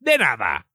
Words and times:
de 0.00 0.18
nada. 0.18 0.66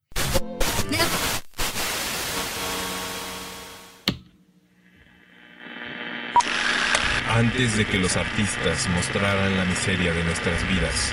Antes 7.27 7.75
de 7.75 7.85
que 7.85 7.97
los 7.97 8.15
artistas 8.15 8.87
mostraran 8.89 9.57
la 9.57 9.65
miseria 9.65 10.13
de 10.13 10.23
nuestras 10.23 10.65
vidas, 10.69 11.11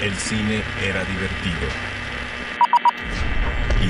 el 0.00 0.14
cine 0.14 0.62
era 0.82 1.04
divertido. 1.04 1.68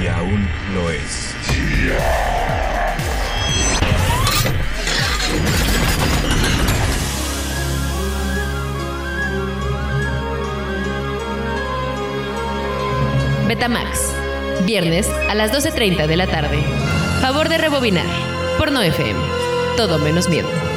Y 0.03 0.07
aún 0.09 0.49
lo 0.75 0.91
es. 0.91 1.37
Betamax. 13.51 14.15
Viernes 14.65 15.09
a 15.29 15.35
las 15.35 15.51
12.30 15.51 16.07
de 16.07 16.17
la 16.17 16.29
tarde. 16.29 16.63
Favor 17.21 17.49
de 17.49 17.59
rebobinar. 17.59 18.07
Por 18.59 18.71
no 18.71 18.81
FM. 18.81 19.19
Todo 19.77 19.99
menos 19.99 20.29
miedo. 20.29 20.70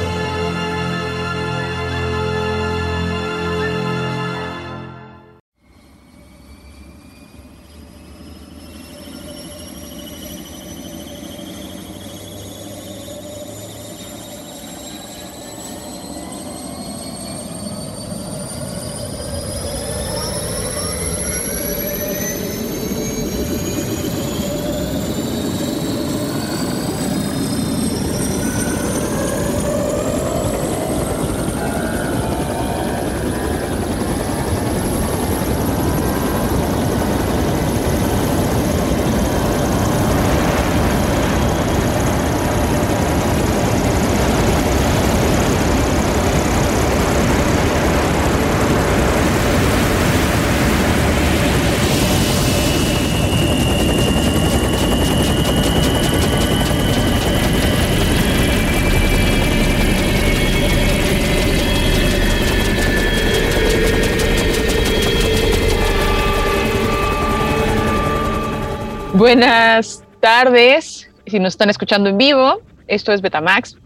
Buenas 69.24 70.04
tardes, 70.20 71.10
si 71.26 71.40
nos 71.40 71.54
están 71.54 71.70
escuchando 71.70 72.10
en 72.10 72.18
vivo, 72.18 72.60
esto 72.88 73.10
es 73.10 73.22
Betamax, 73.22 73.78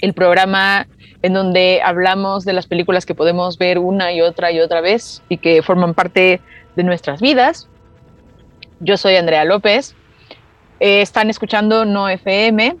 el 0.00 0.14
programa 0.14 0.86
en 1.20 1.34
donde 1.34 1.82
hablamos 1.84 2.46
de 2.46 2.54
las 2.54 2.66
películas 2.66 3.04
que 3.04 3.14
podemos 3.14 3.58
ver 3.58 3.78
una 3.78 4.10
y 4.10 4.22
otra 4.22 4.50
y 4.50 4.60
otra 4.60 4.80
vez 4.80 5.22
y 5.28 5.36
que 5.36 5.60
forman 5.60 5.92
parte 5.92 6.40
de 6.76 6.82
nuestras 6.82 7.20
vidas. 7.20 7.68
Yo 8.80 8.96
soy 8.96 9.16
Andrea 9.16 9.44
López, 9.44 9.94
eh, 10.80 11.02
están 11.02 11.28
escuchando 11.28 11.84
No 11.84 12.08
FM 12.08 12.74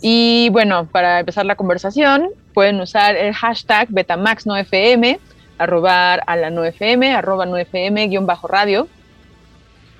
y 0.00 0.48
bueno, 0.52 0.88
para 0.90 1.20
empezar 1.20 1.44
la 1.44 1.54
conversación 1.54 2.30
pueden 2.54 2.80
usar 2.80 3.14
el 3.14 3.34
hashtag 3.34 3.88
BetamaxNoFM, 3.90 5.20
arrobar 5.58 6.22
a 6.26 6.36
la 6.36 6.48
NoFM, 6.48 7.12
arroba 7.12 7.44
NoFM 7.44 8.08
guion 8.08 8.24
bajo 8.24 8.48
radio 8.48 8.88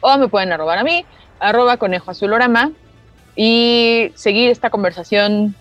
o 0.01 0.19
me 0.19 0.29
pueden 0.29 0.53
arrobar 0.53 0.79
a 0.79 0.85
mí, 0.85 1.05
arroba 1.39 1.77
conejo 1.77 2.11
azulorama, 2.11 2.73
y 3.37 4.13
seguir 4.17 4.51
esta 4.51 4.71
conversación 4.71 5.55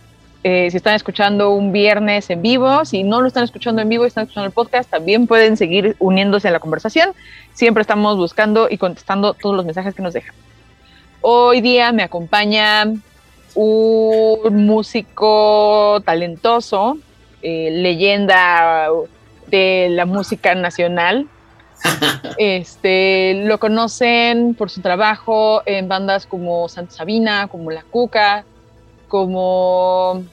eh, 0.43 0.69
si 0.71 0.77
están 0.77 0.95
escuchando 0.95 1.51
un 1.51 1.73
viernes 1.73 2.29
en 2.29 2.41
vivo, 2.41 2.85
si 2.85 3.03
no 3.03 3.19
lo 3.19 3.27
están 3.27 3.43
escuchando 3.43 3.81
en 3.81 3.89
vivo 3.89 4.05
y 4.05 4.07
están 4.07 4.23
escuchando 4.23 4.47
el 4.47 4.53
podcast, 4.53 4.89
también 4.89 5.27
pueden 5.27 5.57
seguir 5.57 5.97
uniéndose 5.99 6.47
a 6.47 6.51
la 6.51 6.59
conversación. 6.59 7.11
Siempre 7.53 7.81
estamos 7.81 8.15
buscando 8.15 8.67
y 8.69 8.77
contestando 8.77 9.33
todos 9.33 9.55
los 9.55 9.65
mensajes 9.65 9.93
que 9.93 10.01
nos 10.01 10.13
dejan. 10.13 10.33
Hoy 11.19 11.59
día 11.59 11.91
me 11.91 12.03
acompaña 12.03 12.85
un 13.53 14.65
músico 14.65 16.01
talentoso, 16.05 16.97
eh, 17.41 17.69
leyenda 17.71 18.87
de 19.47 19.87
la 19.89 20.05
música 20.05 20.55
nacional, 20.55 21.27
este, 22.37 23.33
lo 23.45 23.59
conocen 23.59 24.55
por 24.55 24.69
su 24.69 24.81
trabajo 24.81 25.61
en 25.65 25.87
bandas 25.87 26.25
como 26.25 26.67
Santa 26.69 26.93
Sabina, 26.95 27.47
como 27.47 27.71
La 27.71 27.83
Cuca, 27.83 28.43
como... 29.07 30.23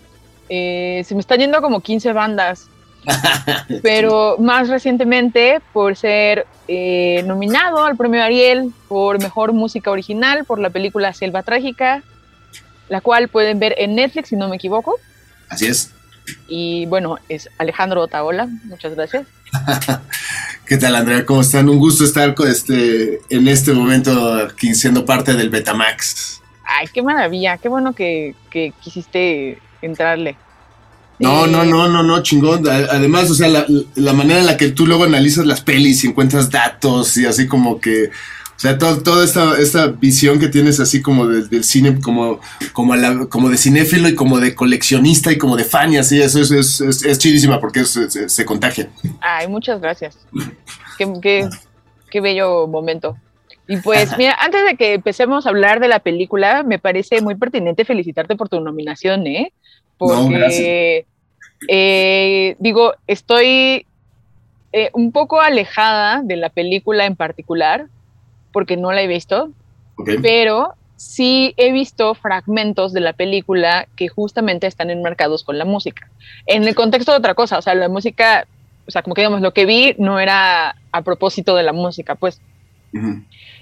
Eh, 0.49 1.03
se 1.05 1.15
me 1.15 1.21
están 1.21 1.41
yendo 1.41 1.61
como 1.61 1.81
15 1.81 2.13
bandas, 2.13 2.69
pero 3.83 4.37
más 4.39 4.69
recientemente 4.69 5.61
por 5.73 5.97
ser 5.97 6.47
eh, 6.69 7.25
nominado 7.27 7.85
al 7.85 7.97
premio 7.97 8.23
Ariel 8.23 8.73
por 8.89 9.21
Mejor 9.21 9.53
Música 9.53 9.91
Original 9.91 10.45
por 10.45 10.61
la 10.61 10.71
película 10.71 11.13
Selva 11.15 11.43
Trágica, 11.43 12.03
la 12.89 13.01
cual 13.01 13.29
pueden 13.29 13.59
ver 13.59 13.75
en 13.79 13.97
Netflix, 13.97 14.29
si 14.29 14.37
no 14.37 14.49
me 14.49 14.57
equivoco. 14.57 14.95
Así 15.49 15.67
es. 15.67 15.93
Y 16.49 16.87
bueno, 16.87 17.19
es 17.29 17.49
Alejandro 17.59 18.03
Otaola, 18.03 18.49
muchas 18.65 18.95
gracias. 18.95 19.27
¿Qué 20.67 20.79
tal, 20.79 20.97
Andrea? 20.97 21.25
¿Cómo 21.25 21.43
están? 21.43 21.69
Un 21.69 21.79
gusto 21.79 22.03
estar 22.03 22.35
este, 22.49 23.21
en 23.31 23.47
este 23.47 23.73
momento 23.73 24.35
aquí 24.35 24.75
siendo 24.75 25.05
parte 25.05 25.35
del 25.35 25.49
Betamax. 25.49 26.43
Ay, 26.65 26.89
qué 26.93 27.03
maravilla, 27.03 27.57
qué 27.57 27.69
bueno 27.69 27.95
que, 27.95 28.35
quisiste 28.83 29.61
entrarle. 29.81 30.37
No, 31.21 31.47
no, 31.47 31.63
eh, 31.63 31.67
no, 31.67 31.89
no, 31.89 32.03
no, 32.03 32.21
chingón. 32.21 32.69
Además, 32.69 33.31
o 33.31 33.35
sea, 33.35 33.47
la, 33.47 33.65
la, 33.95 34.13
manera 34.13 34.41
en 34.41 34.47
la 34.47 34.57
que 34.57 34.71
tú 34.71 34.89
luego 34.89 35.05
analizas 35.05 35.47
las 35.47 35.61
pelis 35.61 36.03
y 36.03 36.09
encuentras 36.09 36.51
datos 36.51 37.17
y 37.17 37.27
así 37.27 37.47
como 37.47 37.81
que 37.81 38.11
o 38.57 38.59
sea, 38.59 38.79
toda 38.79 39.23
esta, 39.23 39.59
esta, 39.59 39.89
visión 39.89 40.41
que 40.41 40.49
tienes 40.49 40.81
así 40.81 41.03
como 41.03 41.27
del 41.27 41.63
cine, 41.63 42.01
como, 42.01 42.41
como, 42.73 42.95
como 43.29 43.51
de 43.51 43.59
cinéfilo 43.59 44.09
y 44.09 44.15
como 44.15 44.41
de 44.41 44.55
coleccionista 44.55 45.31
y 45.31 45.37
como 45.37 45.57
de 45.57 45.65
fan 45.65 45.93
y 45.93 45.99
así, 45.99 46.23
eso 46.23 46.41
es, 46.41 46.51
es, 46.51 46.81
es, 46.81 47.19
chidísima 47.19 47.61
porque 47.61 47.85
se, 47.85 48.45
contagia. 48.47 48.89
Ay, 49.21 49.47
muchas 49.49 49.79
gracias. 49.79 50.19
qué, 50.97 51.49
qué, 52.11 52.21
bello 52.23 52.67
momento. 52.67 53.19
Y 53.69 53.77
pues, 53.77 54.17
mira, 54.17 54.35
antes 54.41 54.65
de 54.65 54.77
que 54.77 54.95
empecemos 54.95 55.45
a 55.45 55.51
hablar 55.51 55.79
de 55.79 55.89
la 55.89 55.99
película, 55.99 56.63
me 56.63 56.79
parece 56.79 57.21
muy 57.21 57.35
pertinente 57.35 57.85
felicitarte 57.85 58.37
por 58.37 58.49
tu 58.49 58.61
nominación, 58.61 59.27
¿eh? 59.27 59.53
Porque, 59.99 61.05
eh, 61.69 62.57
digo, 62.59 62.95
estoy 63.07 63.85
eh, 64.73 64.91
un 64.95 65.13
poco 65.13 65.43
alejada 65.43 66.23
de 66.23 66.37
la 66.37 66.49
película 66.49 67.05
en 67.05 67.17
particular, 67.17 67.89
porque 68.57 68.79
no 68.79 68.91
la 68.91 69.03
he 69.03 69.07
visto, 69.07 69.51
pero 70.23 70.77
sí 70.97 71.53
he 71.59 71.73
visto 71.73 72.15
fragmentos 72.15 72.95
de 72.95 73.01
la 73.01 73.13
película 73.13 73.87
que 73.97 74.09
justamente 74.09 74.67
están 74.67 74.89
enmarcados 74.89 75.45
con 75.45 75.59
la 75.59 75.67
música. 75.67 76.09
En 76.47 76.67
el 76.67 76.75
contexto 76.75 77.13
de 77.13 77.19
otra 77.19 77.35
cosa, 77.35 77.59
o 77.59 77.61
sea, 77.61 77.75
la 77.75 77.91
música, 77.91 78.47
o 78.87 78.91
sea, 78.91 79.03
como 79.03 79.13
que 79.13 79.21
digamos, 79.21 79.43
lo 79.43 79.53
que 79.53 79.67
vi 79.67 79.95
no 79.99 80.19
era 80.19 80.75
a 80.91 81.03
propósito 81.03 81.55
de 81.55 81.65
la 81.65 81.75
música, 81.75 82.15
pues. 82.15 82.41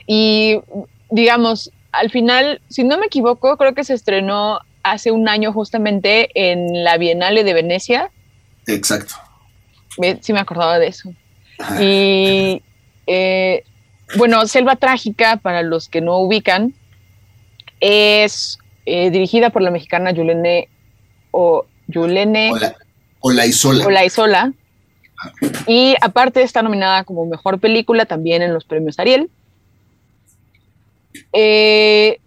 Y 0.06 0.61
digamos, 1.11 1.73
al 1.90 2.11
final, 2.11 2.61
si 2.69 2.85
no 2.85 2.97
me 2.97 3.06
equivoco, 3.06 3.56
creo 3.56 3.75
que 3.75 3.82
se 3.82 3.94
estrenó 3.94 4.61
hace 4.85 5.11
un 5.11 5.29
año 5.29 5.52
justamente 5.52 6.31
en 6.37 6.85
la 6.85 6.99
Bienale 6.99 7.43
de 7.43 7.52
Venecia. 7.52 8.12
Exacto. 8.69 9.14
Sí 10.20 10.32
me 10.32 10.38
acordaba 10.38 10.79
de 10.79 10.87
eso. 10.87 11.12
Y 11.81 12.62
eh, 13.08 13.64
bueno, 14.16 14.46
Selva 14.46 14.76
Trágica, 14.76 15.37
para 15.37 15.62
los 15.62 15.88
que 15.88 16.00
no 16.00 16.19
ubican, 16.19 16.75
es 17.81 18.58
eh, 18.87 19.11
dirigida 19.11 19.50
por 19.50 19.62
la 19.62 19.70
mexicana 19.70 20.11
Yulene 20.11 20.69
o 21.31 21.66
Yulene 21.88 22.52
Olaizola. 23.20 23.87
Olaizola. 23.87 24.52
Y 25.66 25.94
aparte 26.02 26.43
está 26.43 26.62
nominada 26.62 27.05
como 27.05 27.25
mejor 27.25 27.58
película 27.58 28.05
también 28.05 28.43
en 28.43 28.52
los 28.52 28.64
premios 28.64 28.99
Ariel. 28.99 29.31
Eh, 31.32 32.20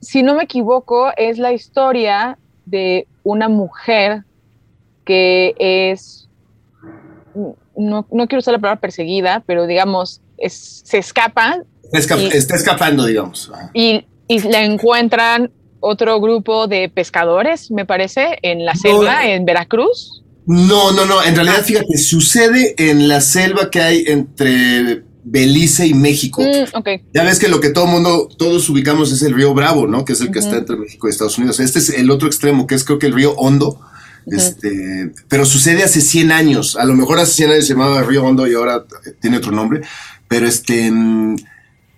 si 0.00 0.22
no 0.22 0.34
me 0.34 0.44
equivoco, 0.44 1.12
es 1.16 1.38
la 1.38 1.52
historia 1.52 2.38
de 2.64 3.06
una 3.22 3.48
mujer 3.48 4.24
que 5.04 5.54
es, 5.58 6.28
no, 7.76 8.06
no 8.10 8.26
quiero 8.26 8.40
usar 8.40 8.52
la 8.52 8.58
palabra 8.58 8.80
perseguida, 8.80 9.44
pero 9.46 9.66
digamos, 9.66 10.20
es, 10.38 10.82
se 10.84 10.98
escapa. 10.98 11.62
está 11.92 12.56
escapando, 12.56 13.06
digamos. 13.06 13.50
Y, 13.74 14.04
y, 14.28 14.40
la 14.40 14.62
encuentran 14.62 15.50
otro 15.80 16.20
grupo 16.20 16.66
de 16.66 16.88
pescadores, 16.88 17.70
me 17.70 17.84
parece, 17.84 18.38
en 18.42 18.64
la 18.64 18.74
selva, 18.74 19.26
en 19.26 19.44
Veracruz. 19.44 20.22
No, 20.46 20.92
no, 20.92 21.04
no. 21.04 21.22
En 21.22 21.34
realidad, 21.34 21.58
ah. 21.60 21.64
fíjate, 21.64 21.98
sucede 21.98 22.74
en 22.78 23.08
la 23.08 23.20
selva 23.20 23.70
que 23.70 23.80
hay 23.80 24.04
entre 24.06 25.02
Belice 25.24 25.86
y 25.86 25.94
México. 25.94 26.42
Mm, 26.42 26.76
okay. 26.76 27.02
Ya 27.12 27.24
ves 27.24 27.40
que 27.40 27.48
lo 27.48 27.60
que 27.60 27.70
todo 27.70 27.86
mundo, 27.86 28.28
todos 28.38 28.68
ubicamos 28.70 29.10
es 29.12 29.22
el 29.22 29.34
río 29.34 29.52
Bravo, 29.54 29.88
¿no? 29.88 30.04
Que 30.04 30.12
es 30.12 30.20
el 30.20 30.30
que 30.30 30.38
está 30.38 30.56
entre 30.56 30.76
México 30.76 31.08
y 31.08 31.10
Estados 31.10 31.36
Unidos. 31.36 31.58
Este 31.58 31.80
es 31.80 31.90
el 31.90 32.10
otro 32.12 32.28
extremo, 32.28 32.66
que 32.66 32.76
es 32.76 32.84
creo 32.84 32.98
que 32.98 33.06
el 33.06 33.14
río 33.14 33.32
Hondo. 33.32 33.80
Este, 34.26 35.12
pero 35.28 35.44
sucede 35.44 35.84
hace 35.84 36.00
100 36.00 36.32
años. 36.32 36.76
A 36.76 36.84
lo 36.84 36.94
mejor 36.94 37.18
hace 37.18 37.32
100 37.34 37.50
años 37.50 37.66
se 37.66 37.74
llamaba 37.74 38.02
Río 38.02 38.24
Hondo 38.24 38.46
y 38.46 38.54
ahora 38.54 38.84
tiene 39.20 39.38
otro 39.38 39.52
nombre. 39.52 39.82
Pero 40.28 40.46
este 40.46 40.92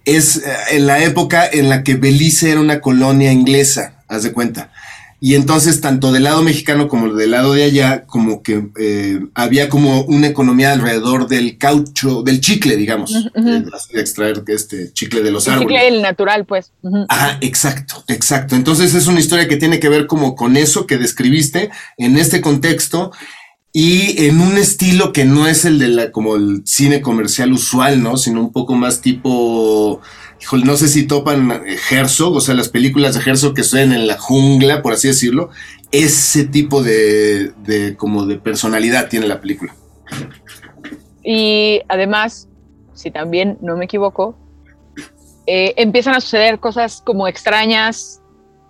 es 0.05 0.37
eh, 0.37 0.43
en 0.73 0.87
la 0.87 1.03
época 1.03 1.47
en 1.47 1.69
la 1.69 1.83
que 1.83 1.95
Belice 1.95 2.51
era 2.51 2.61
una 2.61 2.81
colonia 2.81 3.33
inglesa, 3.33 4.03
haz 4.09 4.23
de 4.23 4.33
cuenta. 4.33 4.71
Y 5.21 5.35
entonces, 5.35 5.81
tanto 5.81 6.13
del 6.13 6.23
lado 6.23 6.43
mexicano 6.45 6.87
como 6.87 7.13
del 7.13 7.33
lado 7.33 7.53
de 7.53 7.65
allá, 7.65 8.05
como 8.07 8.41
que 8.41 8.69
eh, 8.79 9.19
había 9.35 9.69
como 9.69 10.03
una 10.03 10.29
economía 10.29 10.73
alrededor 10.73 11.27
del 11.27 11.59
caucho, 11.59 12.23
del 12.23 12.41
chicle, 12.41 12.77
digamos, 12.77 13.29
de 13.35 14.01
extraer 14.01 14.45
este 14.47 14.93
chicle 14.93 15.23
de 15.23 15.33
los 15.33 15.49
árboles. 15.49 15.77
Chicle 15.77 15.89
el 15.89 16.03
natural, 16.03 16.45
pues. 16.47 16.71
Ajá, 17.09 17.37
exacto, 17.41 18.05
exacto. 18.07 18.55
Entonces 18.55 18.95
es 18.95 19.09
una 19.09 19.19
historia 19.19 19.49
que 19.49 19.57
tiene 19.57 19.81
que 19.81 19.89
ver 19.89 20.07
como 20.07 20.37
con 20.37 20.57
eso 20.57 20.87
que 20.87 20.99
describiste 20.99 21.71
en 21.97 22.17
este 22.17 22.41
contexto 22.41 23.11
y 23.73 24.27
en 24.27 24.41
un 24.41 24.57
estilo 24.57 25.13
que 25.13 25.25
no 25.25 25.47
es 25.47 25.65
el 25.65 25.79
de 25.79 25.89
la, 25.89 26.13
como 26.13 26.37
el 26.37 26.63
cine 26.65 27.01
comercial 27.01 27.53
usual, 27.53 28.03
¿no? 28.03 28.17
Sino 28.17 28.41
un 28.41 28.53
poco 28.53 28.75
más 28.75 29.01
tipo 29.01 30.01
híjole, 30.41 30.65
no 30.65 30.77
sé 30.77 30.89
si 30.89 31.07
topan 31.07 31.65
Herzog, 31.91 32.37
o 32.37 32.41
sea, 32.41 32.55
las 32.55 32.69
películas 32.69 33.15
de 33.15 33.29
Herzog 33.29 33.55
que 33.55 33.65
suenan 33.65 34.01
en 34.01 34.07
la 34.07 34.19
jungla, 34.19 34.83
por 34.83 34.93
así 34.93 35.09
decirlo, 35.09 35.51
ese 35.91 36.45
tipo 36.45 36.83
de, 36.83 37.53
como 37.97 38.27
de 38.27 38.37
personalidad 38.37 39.09
tiene 39.09 39.27
la 39.27 39.41
película. 39.41 39.75
Y 41.25 41.81
además, 41.89 42.49
si 42.95 43.11
también 43.11 43.59
no 43.61 43.77
me 43.77 43.87
equivoco, 43.87 44.37
eh, 45.47 45.75
empiezan 45.77 46.15
a 46.15 46.21
suceder 46.21 46.61
cosas 46.61 47.03
como 47.05 47.27
extrañas 47.27 48.21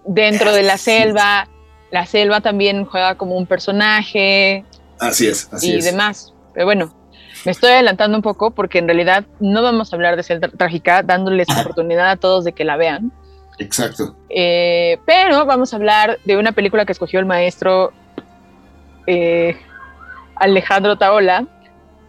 dentro 0.06 0.52
de 0.52 0.62
la 0.62 0.78
selva. 0.78 1.48
La 1.90 2.06
selva 2.06 2.40
también 2.40 2.84
juega 2.84 3.16
como 3.16 3.36
un 3.36 3.46
personaje. 3.46 4.64
Así 5.00 5.26
es, 5.26 5.48
así 5.52 5.74
y 5.74 5.80
demás. 5.80 6.32
Pero 6.54 6.66
bueno, 6.66 6.94
me 7.44 7.52
estoy 7.52 7.70
adelantando 7.70 8.16
un 8.16 8.22
poco 8.22 8.50
porque 8.50 8.78
en 8.78 8.86
realidad 8.86 9.24
no 9.40 9.62
vamos 9.62 9.92
a 9.92 9.96
hablar 9.96 10.16
de 10.16 10.22
ser 10.22 10.40
trágica, 10.56 11.02
dándoles 11.02 11.48
oportunidad 11.50 12.10
a 12.10 12.16
todos 12.16 12.44
de 12.44 12.52
que 12.52 12.64
la 12.64 12.76
vean. 12.76 13.12
Exacto. 13.58 14.16
Eh, 14.28 14.98
pero 15.06 15.44
vamos 15.46 15.72
a 15.72 15.76
hablar 15.76 16.18
de 16.24 16.36
una 16.36 16.52
película 16.52 16.84
que 16.84 16.92
escogió 16.92 17.20
el 17.20 17.26
maestro 17.26 17.92
eh, 19.06 19.56
Alejandro 20.36 20.96
Taola, 20.96 21.46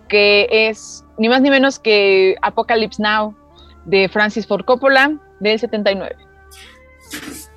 que 0.07 0.47
es 0.51 1.03
ni 1.18 1.30
más 1.30 1.41
ni 1.41 1.50
menos 1.50 1.80
que 1.80 2.36
Apocalypse 2.41 3.01
Now 3.01 3.36
de 3.86 4.09
Francis 4.09 4.45
Ford 4.45 4.65
Coppola 4.65 5.18
del 5.39 5.59
79. 5.59 6.15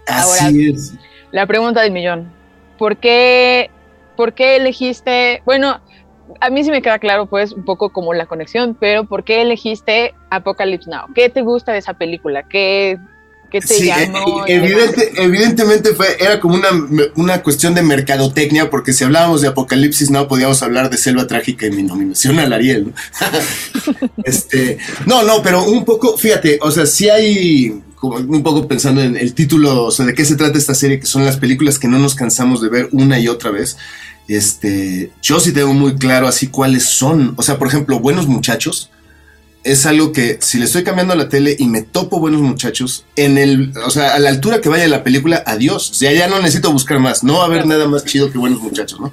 Así 0.07 0.69
es. 0.69 0.95
La 1.31 1.47
pregunta 1.47 1.83
del 1.83 1.93
millón. 1.93 2.33
¿Por 2.79 2.97
qué, 2.97 3.71
¿Por 4.23 4.35
qué 4.35 4.55
elegiste? 4.55 5.43
Bueno, 5.45 5.81
a 6.41 6.49
mí 6.49 6.63
sí 6.63 6.71
me 6.71 6.81
queda 6.81 7.01
claro, 7.01 7.27
pues, 7.27 7.51
un 7.51 7.65
poco 7.65 7.91
como 7.91 8.15
la 8.15 8.27
conexión, 8.27 8.77
pero 8.79 9.05
¿por 9.05 9.25
qué 9.25 9.43
elegiste 9.43 10.15
Apocalypse 10.31 10.89
Now? 10.89 11.13
¿Qué 11.13 11.29
te 11.29 11.43
gusta 11.43 11.73
de 11.73 11.79
esa 11.79 11.95
película? 11.95 12.45
¿Qué, 12.49 12.99
qué 13.51 13.59
te 13.59 13.67
sí, 13.67 13.87
llamó? 13.87 14.47
Eh, 14.47 14.93
evidentemente 15.17 15.93
fue, 15.97 16.07
era 16.21 16.39
como 16.39 16.55
una, 16.55 16.69
una, 17.17 17.43
cuestión 17.43 17.75
de 17.75 17.83
mercadotecnia, 17.83 18.71
porque 18.71 18.93
si 18.93 19.03
hablábamos 19.03 19.41
de 19.41 19.49
Apocalipsis 19.49 20.13
Now, 20.13 20.29
podíamos 20.29 20.63
hablar 20.63 20.89
de 20.89 20.99
Selva 20.99 21.27
Trágica 21.27 21.67
y 21.67 21.73
mi 21.73 21.83
nominación 21.83 22.39
al 22.39 22.53
Ariel. 22.53 22.93
¿no? 22.95 24.09
este, 24.25 24.79
no, 25.05 25.25
no, 25.25 25.43
pero 25.43 25.65
un 25.65 25.85
poco, 25.85 26.17
fíjate, 26.17 26.61
o 26.63 26.71
sea, 26.71 26.87
sí 26.87 27.11
hay 27.11 27.83
como 28.03 28.17
un 28.17 28.43
poco 28.43 28.67
pensando 28.67 29.01
en 29.01 29.17
el 29.17 29.33
título, 29.33 29.85
o 29.85 29.91
sea, 29.93 30.05
de 30.05 30.13
qué 30.13 30.25
se 30.25 30.35
trata 30.35 30.59
esta 30.59 30.75
serie, 30.75 30.99
que 30.99 31.07
son 31.07 31.25
las 31.25 31.37
películas 31.37 31.79
que 31.79 31.87
no 31.87 32.01
nos 32.01 32.17
cansamos 32.17 32.61
de 32.61 32.69
ver 32.69 32.89
una 32.91 33.21
y 33.21 33.29
otra 33.29 33.53
vez. 33.53 33.77
Este, 34.29 35.13
yo 35.21 35.41
sí 35.41 35.53
tengo 35.53 35.75
muy 35.75 35.97
claro 35.97 36.29
así 36.29 36.49
cuáles 36.49 36.85
son. 36.85 37.35
O 37.37 37.43
sea, 37.43 37.59
por 37.59 37.69
ejemplo, 37.69 37.99
Buenos 38.01 38.27
Muchachos 38.27 38.91
es 39.65 39.87
algo 39.87 40.13
que 40.13 40.39
si 40.41 40.59
le 40.59 40.65
estoy 40.65 40.83
cambiando 40.83 41.15
la 41.15 41.29
tele 41.29 41.55
y 41.59 41.67
me 41.67 41.83
topo 41.83 42.19
Buenos 42.19 42.41
Muchachos, 42.41 43.07
en 43.17 43.39
el, 43.39 43.73
o 43.87 43.91
sea, 43.91 44.15
a 44.15 44.19
la 44.19 44.31
altura 44.31 44.61
que 44.61 44.69
vaya 44.69 44.89
la 44.89 45.05
película, 45.05 45.43
adiós. 45.47 45.91
O 45.91 45.95
sea, 45.95 46.13
ya 46.13 46.27
no 46.29 46.41
necesito 46.41 46.73
buscar 46.73 46.99
más. 46.99 47.23
No 47.23 47.35
va 47.35 47.43
a 47.43 47.47
haber 47.47 47.67
nada 47.67 47.87
más 47.87 48.05
chido 48.05 48.31
que 48.31 48.39
Buenos 48.39 48.61
Muchachos, 48.61 49.01
¿no? 49.01 49.13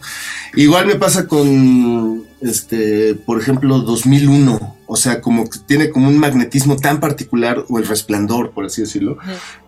Igual 0.56 0.88
me 0.88 0.96
pasa 0.96 1.28
con, 1.28 2.26
este, 2.42 3.16
por 3.16 3.40
ejemplo, 3.40 3.80
2001 3.80 4.79
o 4.92 4.96
sea, 4.96 5.22
como 5.22 5.48
que 5.48 5.60
tiene 5.60 5.92
como 5.92 6.10
un 6.10 6.18
magnetismo 6.18 6.76
tan 6.76 7.00
particular, 7.00 7.64
o 7.70 7.78
el 7.78 7.88
resplandor, 7.88 8.52
por 8.52 8.66
así 8.66 8.82
decirlo, 8.82 9.20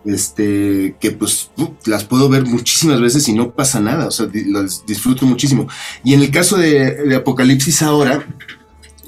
este, 0.04 0.96
que 0.98 1.12
pues 1.12 1.52
las 1.86 2.02
puedo 2.02 2.28
ver 2.28 2.44
muchísimas 2.44 3.00
veces 3.00 3.28
y 3.28 3.32
no 3.32 3.52
pasa 3.52 3.78
nada, 3.78 4.08
o 4.08 4.10
sea, 4.10 4.26
las 4.46 4.84
disfruto 4.84 5.24
muchísimo. 5.24 5.68
Y 6.02 6.14
en 6.14 6.22
el 6.22 6.32
caso 6.32 6.56
de, 6.56 7.14
Apocalipsis 7.14 7.82
ahora, 7.82 8.26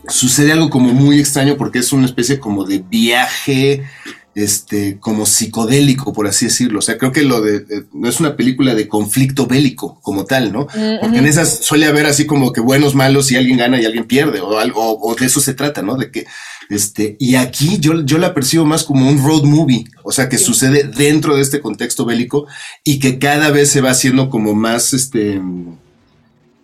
sucede 0.08 0.52
algo 0.52 0.70
como 0.70 0.92
muy 0.94 1.18
extraño 1.18 1.56
porque 1.56 1.80
es 1.80 1.92
una 1.92 2.06
especie 2.06 2.38
como 2.38 2.64
de 2.64 2.78
viaje 2.78 3.84
este, 4.34 4.98
como 4.98 5.26
psicodélico, 5.26 6.12
por 6.12 6.26
así 6.26 6.46
decirlo. 6.46 6.80
O 6.80 6.82
sea, 6.82 6.98
creo 6.98 7.12
que 7.12 7.22
lo 7.22 7.40
de, 7.40 7.64
no 7.92 8.08
es 8.08 8.20
una 8.20 8.36
película 8.36 8.74
de 8.74 8.88
conflicto 8.88 9.46
bélico 9.46 9.98
como 10.02 10.24
tal, 10.24 10.52
¿no? 10.52 10.62
Mm, 10.74 11.00
Porque 11.00 11.18
en 11.18 11.26
esas 11.26 11.58
suele 11.64 11.86
haber 11.86 12.06
así 12.06 12.26
como 12.26 12.52
que 12.52 12.60
buenos, 12.60 12.94
malos 12.94 13.30
y 13.30 13.36
alguien 13.36 13.58
gana 13.58 13.80
y 13.80 13.84
alguien 13.84 14.06
pierde, 14.06 14.40
o 14.40 14.58
algo, 14.58 14.98
o 15.00 15.14
de 15.14 15.26
eso 15.26 15.40
se 15.40 15.54
trata, 15.54 15.82
¿no? 15.82 15.96
De 15.96 16.10
que, 16.10 16.26
este, 16.70 17.16
y 17.20 17.36
aquí 17.36 17.78
yo, 17.78 18.04
yo 18.04 18.18
la 18.18 18.34
percibo 18.34 18.64
más 18.64 18.84
como 18.84 19.08
un 19.08 19.22
road 19.22 19.44
movie, 19.44 19.84
o 20.02 20.12
sea, 20.12 20.28
que 20.28 20.38
sucede 20.38 20.84
dentro 20.84 21.36
de 21.36 21.42
este 21.42 21.60
contexto 21.60 22.04
bélico 22.04 22.46
y 22.82 22.98
que 22.98 23.18
cada 23.18 23.50
vez 23.50 23.70
se 23.70 23.80
va 23.80 23.90
haciendo 23.90 24.30
como 24.30 24.54
más, 24.54 24.94
este, 24.94 25.40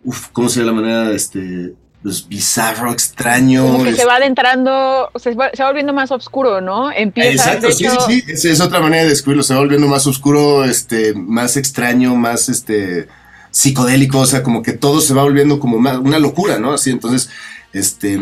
uf, 0.05 0.29
¿cómo 0.33 0.49
sería 0.49 0.67
la 0.67 0.73
manera, 0.73 1.13
este, 1.13 1.75
pues, 2.03 2.27
bizarro, 2.29 2.93
extraño. 2.93 3.65
Como 3.67 3.85
que 3.85 3.95
se 3.95 4.05
va 4.05 4.17
adentrando, 4.17 5.11
se 5.17 5.35
va, 5.35 5.51
se 5.53 5.63
va 5.63 5.69
volviendo 5.69 5.93
más 5.93 6.11
oscuro, 6.11 6.61
¿no? 6.61 6.91
Empieza. 6.91 7.55
Exacto, 7.55 7.73
sí, 7.73 7.87
sí, 8.07 8.37
sí, 8.37 8.49
es, 8.49 8.61
otra 8.61 8.81
manera 8.81 9.03
de 9.03 9.11
describirlo, 9.11 9.43
se 9.43 9.55
va 9.55 9.61
volviendo 9.61 9.87
más 9.87 10.07
oscuro, 10.07 10.65
este, 10.65 11.15
más 11.15 11.57
extraño, 11.57 12.17
más 12.17 12.49
este 12.49 13.09
psicodélico, 13.51 14.21
o 14.21 14.27
sea, 14.27 14.43
como 14.43 14.63
que 14.63 14.73
todo 14.73 15.01
se 15.01 15.13
va 15.13 15.23
volviendo 15.23 15.61
como 15.61 15.77
una 15.77 16.19
locura, 16.19 16.59
¿no? 16.59 16.73
Así, 16.73 16.91
entonces, 16.91 17.31
este, 17.73 18.19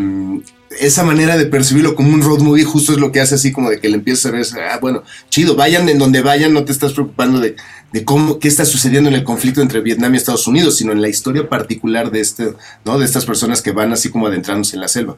esa 0.80 1.04
manera 1.04 1.37
de 1.37 1.47
percibirlo 1.47 1.94
como 1.94 2.12
un 2.12 2.23
road 2.23 2.40
movie 2.40 2.64
justo 2.64 2.92
es 2.92 2.99
lo 2.99 3.12
que 3.12 3.20
hace 3.20 3.37
así 3.37 3.52
como 3.52 3.70
de 3.70 3.80
que 3.80 3.88
le 3.88 3.97
empiezas 3.97 4.26
a 4.26 4.30
ver, 4.30 4.47
ah, 4.70 4.78
bueno, 4.80 5.02
chido, 5.28 5.56
vayan 5.56 5.88
en 5.88 5.99
donde 5.99 6.20
vayan, 6.20 6.52
no 6.52 6.64
te 6.64 6.73
estás 6.73 6.92
preocupando 6.92 7.40
de, 7.40 7.56
de 7.92 8.04
cómo, 8.04 8.38
qué 8.38 8.49
está 8.49 8.64
sucediendo 8.64 9.09
en 9.09 9.16
el 9.16 9.25
conflicto 9.25 9.61
entre 9.61 9.80
Vietnam 9.80 10.14
y 10.14 10.16
Estados 10.18 10.47
Unidos, 10.47 10.76
sino 10.76 10.92
en 10.92 11.00
la 11.00 11.09
historia 11.09 11.49
particular 11.49 12.11
de 12.11 12.21
este, 12.21 12.52
¿no? 12.85 12.99
De 12.99 13.04
estas 13.04 13.25
personas 13.25 13.62
que 13.62 13.73
van 13.73 13.92
así 13.92 14.11
como 14.11 14.26
adentrándose 14.26 14.76
en 14.76 14.80
la 14.83 14.88
selva. 14.88 15.16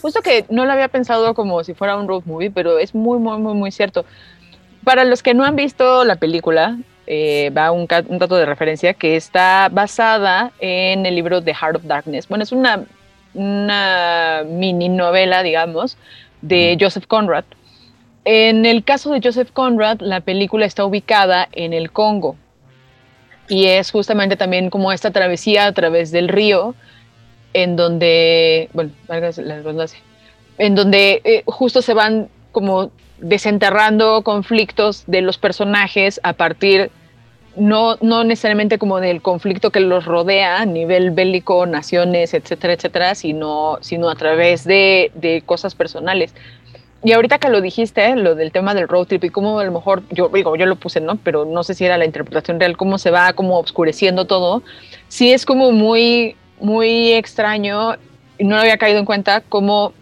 Justo 0.00 0.22
que 0.22 0.46
no 0.48 0.64
lo 0.64 0.72
había 0.72 0.88
pensado 0.88 1.34
como 1.34 1.62
si 1.64 1.74
fuera 1.74 1.96
un 1.96 2.08
road 2.08 2.22
movie, 2.24 2.50
pero 2.50 2.78
es 2.78 2.94
muy, 2.94 3.18
muy, 3.18 3.38
muy, 3.38 3.54
muy 3.54 3.70
cierto. 3.70 4.04
Para 4.84 5.04
los 5.04 5.22
que 5.22 5.34
no 5.34 5.44
han 5.44 5.54
visto 5.54 6.04
la 6.04 6.16
película, 6.16 6.78
eh, 7.06 7.50
va 7.56 7.70
un, 7.70 7.86
un 8.08 8.18
dato 8.18 8.36
de 8.36 8.46
referencia 8.46 8.94
que 8.94 9.16
está 9.16 9.68
basada 9.70 10.52
en 10.60 11.04
el 11.04 11.14
libro 11.14 11.42
The 11.42 11.54
Heart 11.54 11.76
of 11.76 11.84
Darkness. 11.84 12.26
Bueno, 12.26 12.42
es 12.42 12.52
una 12.52 12.84
una 13.34 14.42
mini 14.46 14.88
novela, 14.88 15.42
digamos, 15.42 15.96
de 16.40 16.76
Joseph 16.80 17.06
Conrad. 17.06 17.44
En 18.24 18.66
el 18.66 18.84
caso 18.84 19.10
de 19.12 19.20
Joseph 19.22 19.50
Conrad, 19.52 20.00
la 20.00 20.20
película 20.20 20.64
está 20.64 20.84
ubicada 20.84 21.48
en 21.52 21.72
el 21.72 21.90
Congo 21.90 22.36
y 23.48 23.66
es 23.66 23.90
justamente 23.90 24.36
también 24.36 24.70
como 24.70 24.92
esta 24.92 25.10
travesía 25.10 25.66
a 25.66 25.72
través 25.72 26.12
del 26.12 26.28
río, 26.28 26.74
en 27.52 27.76
donde, 27.76 28.70
bueno, 28.72 28.92
en 30.58 30.74
donde 30.74 31.20
eh, 31.24 31.42
justo 31.46 31.82
se 31.82 31.94
van 31.94 32.28
como 32.52 32.92
desenterrando 33.18 34.22
conflictos 34.22 35.04
de 35.06 35.22
los 35.22 35.38
personajes 35.38 36.20
a 36.22 36.32
partir 36.32 36.90
no, 37.56 37.96
no 38.00 38.24
necesariamente 38.24 38.78
como 38.78 39.00
del 39.00 39.20
conflicto 39.20 39.70
que 39.70 39.80
los 39.80 40.06
rodea 40.06 40.60
a 40.60 40.64
nivel 40.64 41.10
bélico, 41.10 41.66
naciones, 41.66 42.32
etcétera, 42.34 42.72
etcétera, 42.72 43.14
sino, 43.14 43.78
sino 43.82 44.08
a 44.08 44.14
través 44.14 44.64
de, 44.64 45.10
de 45.14 45.42
cosas 45.44 45.74
personales. 45.74 46.34
Y 47.04 47.12
ahorita 47.12 47.38
que 47.38 47.48
lo 47.48 47.60
dijiste, 47.60 48.14
lo 48.14 48.34
del 48.34 48.52
tema 48.52 48.74
del 48.74 48.86
road 48.86 49.06
trip 49.06 49.24
y 49.24 49.30
cómo 49.30 49.58
a 49.58 49.64
lo 49.64 49.72
mejor, 49.72 50.02
yo 50.10 50.28
digo, 50.28 50.54
yo 50.54 50.66
lo 50.66 50.76
puse, 50.76 51.00
¿no? 51.00 51.16
Pero 51.16 51.44
no 51.44 51.64
sé 51.64 51.74
si 51.74 51.84
era 51.84 51.98
la 51.98 52.04
interpretación 52.04 52.60
real, 52.60 52.76
cómo 52.76 52.96
se 52.98 53.10
va 53.10 53.32
como 53.32 53.58
obscureciendo 53.58 54.26
todo. 54.26 54.62
Sí 55.08 55.32
es 55.32 55.44
como 55.44 55.72
muy, 55.72 56.36
muy 56.60 57.12
extraño, 57.12 57.96
y 58.38 58.44
no 58.44 58.54
lo 58.54 58.62
había 58.62 58.78
caído 58.78 59.00
en 59.00 59.04
cuenta, 59.04 59.42
cómo 59.48 59.92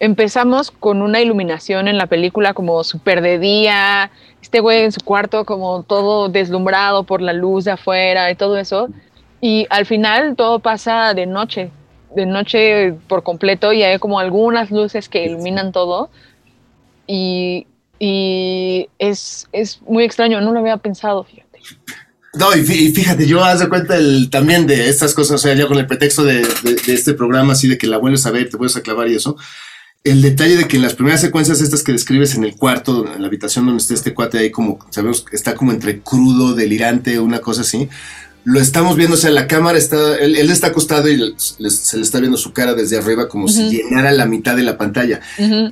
empezamos 0.00 0.72
con 0.72 1.00
una 1.00 1.20
iluminación 1.20 1.86
en 1.86 1.96
la 1.96 2.06
película 2.06 2.54
como 2.54 2.82
súper 2.82 3.20
de 3.20 3.38
día, 3.38 4.10
este 4.42 4.58
güey 4.58 4.82
en 4.82 4.90
su 4.90 5.00
cuarto 5.00 5.44
como 5.44 5.84
todo 5.84 6.28
deslumbrado 6.28 7.04
por 7.04 7.22
la 7.22 7.32
luz 7.32 7.64
de 7.64 7.70
afuera 7.70 8.28
y 8.28 8.34
todo 8.34 8.58
eso. 8.58 8.88
Y 9.40 9.68
al 9.70 9.86
final 9.86 10.34
todo 10.34 10.58
pasa 10.58 11.14
de 11.14 11.26
noche, 11.26 11.70
de 12.16 12.26
noche 12.26 12.94
por 13.06 13.22
completo 13.22 13.72
y 13.72 13.84
hay 13.84 14.00
como 14.00 14.18
algunas 14.18 14.72
luces 14.72 15.08
que 15.08 15.24
iluminan 15.24 15.70
todo. 15.70 16.10
Y, 17.06 17.66
y 17.98 18.88
es, 18.98 19.48
es 19.52 19.80
muy 19.82 20.04
extraño, 20.04 20.40
no 20.40 20.52
lo 20.52 20.60
había 20.60 20.76
pensado, 20.76 21.24
fíjate. 21.24 21.58
No, 22.34 22.54
y 22.56 22.62
fíjate, 22.62 23.26
yo 23.26 23.44
haz 23.44 23.60
de 23.60 23.68
cuenta 23.68 23.96
el, 23.96 24.30
también 24.30 24.66
de 24.66 24.88
estas 24.88 25.12
cosas, 25.12 25.34
o 25.34 25.38
sea, 25.38 25.54
ya 25.54 25.66
con 25.66 25.78
el 25.78 25.86
pretexto 25.86 26.24
de, 26.24 26.40
de, 26.62 26.94
este 26.94 27.12
programa, 27.12 27.52
así 27.52 27.68
de 27.68 27.76
que 27.76 27.86
la 27.86 27.98
vuelves 27.98 28.24
a 28.24 28.30
ver, 28.30 28.48
te 28.48 28.56
puedes 28.56 28.76
a 28.76 28.80
clavar 28.80 29.08
y 29.08 29.16
eso 29.16 29.36
el 30.04 30.20
detalle 30.20 30.56
de 30.56 30.66
que 30.66 30.76
en 30.76 30.82
las 30.82 30.94
primeras 30.94 31.20
secuencias 31.20 31.60
estas 31.60 31.82
que 31.82 31.92
describes 31.92 32.34
en 32.34 32.44
el 32.44 32.56
cuarto, 32.56 33.06
en 33.06 33.22
la 33.22 33.28
habitación 33.28 33.66
donde 33.66 33.80
está 33.80 33.94
este 33.94 34.14
cuate 34.14 34.38
ahí 34.38 34.50
como, 34.50 34.78
sabemos, 34.90 35.24
está 35.30 35.54
como 35.54 35.70
entre 35.70 36.00
crudo, 36.00 36.54
delirante, 36.54 37.20
una 37.20 37.38
cosa 37.38 37.60
así, 37.60 37.88
lo 38.44 38.60
estamos 38.60 38.96
viendo, 38.96 39.14
o 39.14 39.18
sea, 39.18 39.30
la 39.30 39.46
cámara 39.46 39.78
está, 39.78 40.16
él, 40.16 40.50
está 40.50 40.68
acostado 40.68 41.08
y 41.08 41.34
se 41.38 41.96
le 41.96 42.02
está 42.02 42.18
viendo 42.18 42.36
su 42.36 42.52
cara 42.52 42.74
desde 42.74 42.98
arriba 42.98 43.28
como 43.28 43.46
si 43.46 43.70
llenara 43.70 44.10
la 44.10 44.26
mitad 44.26 44.56
de 44.56 44.64
la 44.64 44.76
pantalla. 44.78 45.20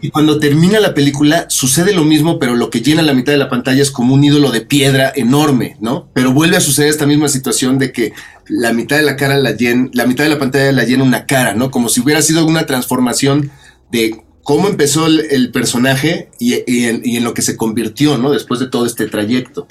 Y 0.01 0.11
cuando 0.11 0.39
termina 0.39 0.79
la 0.79 0.95
película 0.95 1.47
sucede 1.49 1.93
lo 1.93 2.05
mismo, 2.05 2.39
pero 2.39 2.55
lo 2.55 2.71
que 2.71 2.81
llena 2.81 3.03
la 3.03 3.15
mitad 3.15 3.33
de 3.33 3.39
la 3.39 3.49
pantalla 3.49 3.83
es 3.83 3.91
como 3.91 4.15
un 4.15 4.23
ídolo 4.23 4.53
de 4.53 4.61
piedra 4.61 5.13
enorme, 5.15 5.77
¿no? 5.81 6.09
Pero 6.15 6.33
vuelve 6.33 6.57
a 6.57 6.61
suceder 6.61 6.91
esta 6.91 7.07
misma 7.07 7.29
situación 7.29 7.79
de 7.79 7.93
que 7.93 8.13
la 8.47 8.73
mitad 8.73 8.97
de 8.97 9.03
la 9.03 9.17
cara 9.17 9.37
la 9.37 9.53
llena, 9.53 9.89
la 9.93 10.07
mitad 10.07 10.25
de 10.25 10.31
la 10.31 10.39
pantalla 10.39 10.73
la 10.73 10.85
llena 10.85 11.05
una 11.05 11.27
cara, 11.27 11.55
¿no? 11.55 11.71
Como 11.71 11.89
si 11.89 12.01
hubiera 12.01 12.23
sido 12.23 12.47
una 12.47 12.67
transformación 12.67 13.51
de 13.91 14.23
cómo 14.43 14.69
empezó 14.69 15.07
el, 15.07 15.51
personaje 15.53 16.31
y, 16.39 16.55
en, 16.67 17.25
lo 17.25 17.35
que 17.35 17.43
se 17.43 17.57
convirtió, 17.57 18.19
¿no? 18.19 18.31
Después 18.33 18.61
de 18.61 18.69
todo 18.69 18.87
este 18.87 19.07
trayecto. 19.07 19.67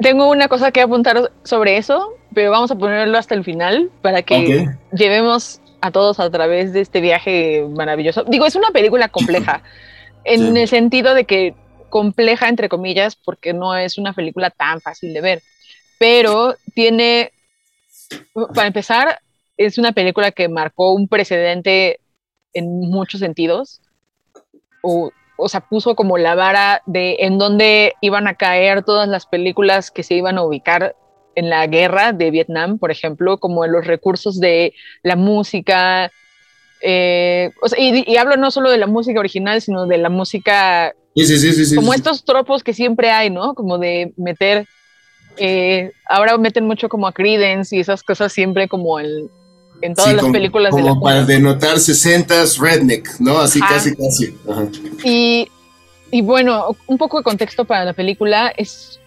Tengo 0.00 0.30
una 0.30 0.48
cosa 0.48 0.72
que 0.72 0.80
apuntar 0.80 1.32
sobre 1.44 1.76
eso, 1.76 2.14
pero 2.34 2.50
vamos 2.50 2.70
a 2.70 2.76
ponerlo 2.76 3.18
hasta 3.18 3.34
el 3.34 3.44
final 3.44 3.90
para 4.02 4.22
que 4.22 4.68
llevemos 4.92 5.60
a 5.80 5.90
todos 5.90 6.20
a 6.20 6.30
través 6.30 6.72
de 6.72 6.80
este 6.80 7.00
viaje 7.00 7.66
maravilloso. 7.68 8.24
Digo, 8.24 8.46
es 8.46 8.54
una 8.54 8.70
película 8.70 9.08
compleja, 9.08 9.62
en 10.24 10.56
el 10.56 10.68
sentido 10.68 11.14
de 11.14 11.24
que 11.24 11.54
compleja, 11.88 12.48
entre 12.48 12.68
comillas, 12.68 13.16
porque 13.16 13.52
no 13.52 13.76
es 13.76 13.98
una 13.98 14.12
película 14.12 14.50
tan 14.50 14.80
fácil 14.80 15.12
de 15.12 15.20
ver, 15.20 15.42
pero 15.98 16.54
tiene, 16.74 17.32
para 18.54 18.68
empezar, 18.68 19.20
es 19.56 19.76
una 19.76 19.92
película 19.92 20.30
que 20.30 20.48
marcó 20.48 20.94
un 20.94 21.08
precedente 21.08 22.00
en 22.54 22.80
muchos 22.80 23.20
sentidos. 23.20 23.80
O, 24.82 25.10
o 25.40 25.48
sea, 25.48 25.60
puso 25.60 25.94
como 25.94 26.18
la 26.18 26.34
vara 26.34 26.82
de 26.86 27.16
en 27.20 27.38
dónde 27.38 27.94
iban 28.00 28.28
a 28.28 28.34
caer 28.34 28.84
todas 28.84 29.08
las 29.08 29.26
películas 29.26 29.90
que 29.90 30.02
se 30.02 30.14
iban 30.14 30.38
a 30.38 30.42
ubicar 30.42 30.94
en 31.34 31.48
la 31.48 31.66
guerra 31.66 32.12
de 32.12 32.30
Vietnam, 32.30 32.78
por 32.78 32.90
ejemplo, 32.90 33.38
como 33.38 33.64
en 33.64 33.72
los 33.72 33.86
recursos 33.86 34.38
de 34.40 34.74
la 35.02 35.16
música. 35.16 36.10
Eh, 36.82 37.50
y, 37.78 38.16
hablo 38.16 38.36
no 38.36 38.50
solo 38.50 38.70
de 38.70 38.78
la 38.78 38.86
música 38.86 39.20
original, 39.20 39.60
sino 39.60 39.86
de 39.86 39.98
la 39.98 40.10
música. 40.10 40.92
como 41.74 41.94
estos 41.94 42.24
tropos 42.24 42.62
que 42.62 42.74
siempre 42.74 43.10
hay, 43.10 43.30
¿no? 43.30 43.54
Como 43.54 43.78
de 43.78 44.12
meter. 44.16 44.66
Eh, 45.36 45.92
ahora 46.06 46.36
meten 46.36 46.66
mucho 46.66 46.88
como 46.88 47.06
a 47.06 47.12
Credence 47.12 47.74
y 47.74 47.80
esas 47.80 48.02
cosas 48.02 48.32
siempre 48.32 48.68
como 48.68 48.98
el, 48.98 49.30
en 49.82 49.94
todas 49.94 50.14
las 50.14 50.26
películas 50.26 50.74
de 50.74 50.82
la 50.82 50.94
para 50.98 51.24
denotar 51.24 51.76
60s 51.76 52.58
redneck, 52.58 53.18
¿no? 53.20 53.38
Así 53.38 53.60
casi, 53.60 53.94
casi. 53.96 54.36
Y, 55.04 55.48
y, 56.10 56.22
bueno, 56.22 56.76
un 56.86 56.98
poco 56.98 57.18
de 57.18 57.24
contexto 57.24 57.64
para 57.64 57.84
la 57.84 57.92
película 57.92 58.52
es. 58.56 58.98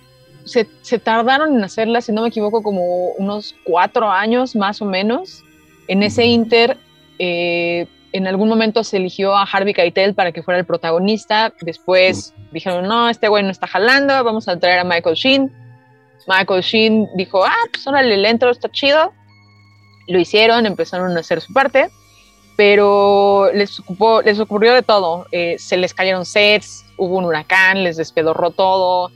Se, 0.46 0.68
se, 0.82 1.00
tardaron 1.00 1.56
en 1.56 1.64
hacerla, 1.64 2.02
si 2.02 2.12
no 2.12 2.24
me 2.24 2.28
equivoco, 2.28 2.62
como 2.62 3.12
unos 3.12 3.56
cuatro 3.64 4.10
años 4.10 4.56
más 4.58 4.82
o 4.82 4.86
menos. 4.86 5.42
En 5.88 6.04
ese 6.04 6.26
inter, 6.26 6.78
eh, 7.18 7.88
en 8.12 8.28
algún 8.28 8.50
momento 8.50 8.84
se 8.84 8.98
eligió 8.98 9.36
a 9.36 9.44
Harvey 9.44 9.74
Keitel 9.74 10.14
para 10.14 10.34
que 10.34 10.44
fuera 10.44 10.60
el 10.60 10.66
protagonista. 10.66 11.54
Después 11.62 12.34
dijeron, 12.52 12.88
no, 12.88 13.10
este 13.10 13.30
güey 13.30 13.42
no 13.44 13.52
está 13.52 13.68
jalando, 13.68 14.22
vamos 14.22 14.50
a 14.50 14.60
traer 14.60 14.80
a 14.80 14.84
Michael 14.84 15.16
Sheen. 15.16 15.52
Michael 16.28 16.62
Sheen 16.62 17.08
dijo, 17.16 17.46
ah, 17.46 17.56
pues 17.72 17.88
órale, 17.88 18.16
el 18.16 18.26
intro 18.26 18.50
está 18.50 18.70
chido 18.70 19.14
lo 20.08 20.20
hicieron, 20.20 20.66
empezaron 20.66 21.16
a 21.16 21.20
hacer 21.20 21.42
su 21.42 21.54
parte, 21.54 21.90
pero 22.56 23.50
les, 23.54 23.80
ocupó, 23.80 24.22
les 24.22 24.40
ocurrió 24.40 24.74
de 24.74 24.84
todo. 24.84 25.26
Eh, 25.32 25.56
se 25.58 25.78
les 25.78 25.94
cayeron 25.94 26.26
sets, 26.26 26.86
hubo 26.98 27.18
un 27.18 27.26
huracán, 27.26 27.84
les 27.84 27.98
despedorró 27.98 28.52
todo. 28.52 29.12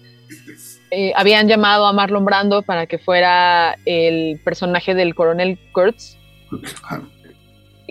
Eh, 0.89 1.11
habían 1.15 1.47
llamado 1.47 1.85
a 1.85 1.93
Marlon 1.93 2.25
Brando 2.25 2.61
para 2.61 2.87
que 2.87 2.97
fuera 2.97 3.77
el 3.85 4.39
personaje 4.43 4.95
del 4.95 5.15
coronel 5.15 5.59
Kurtz, 5.73 6.17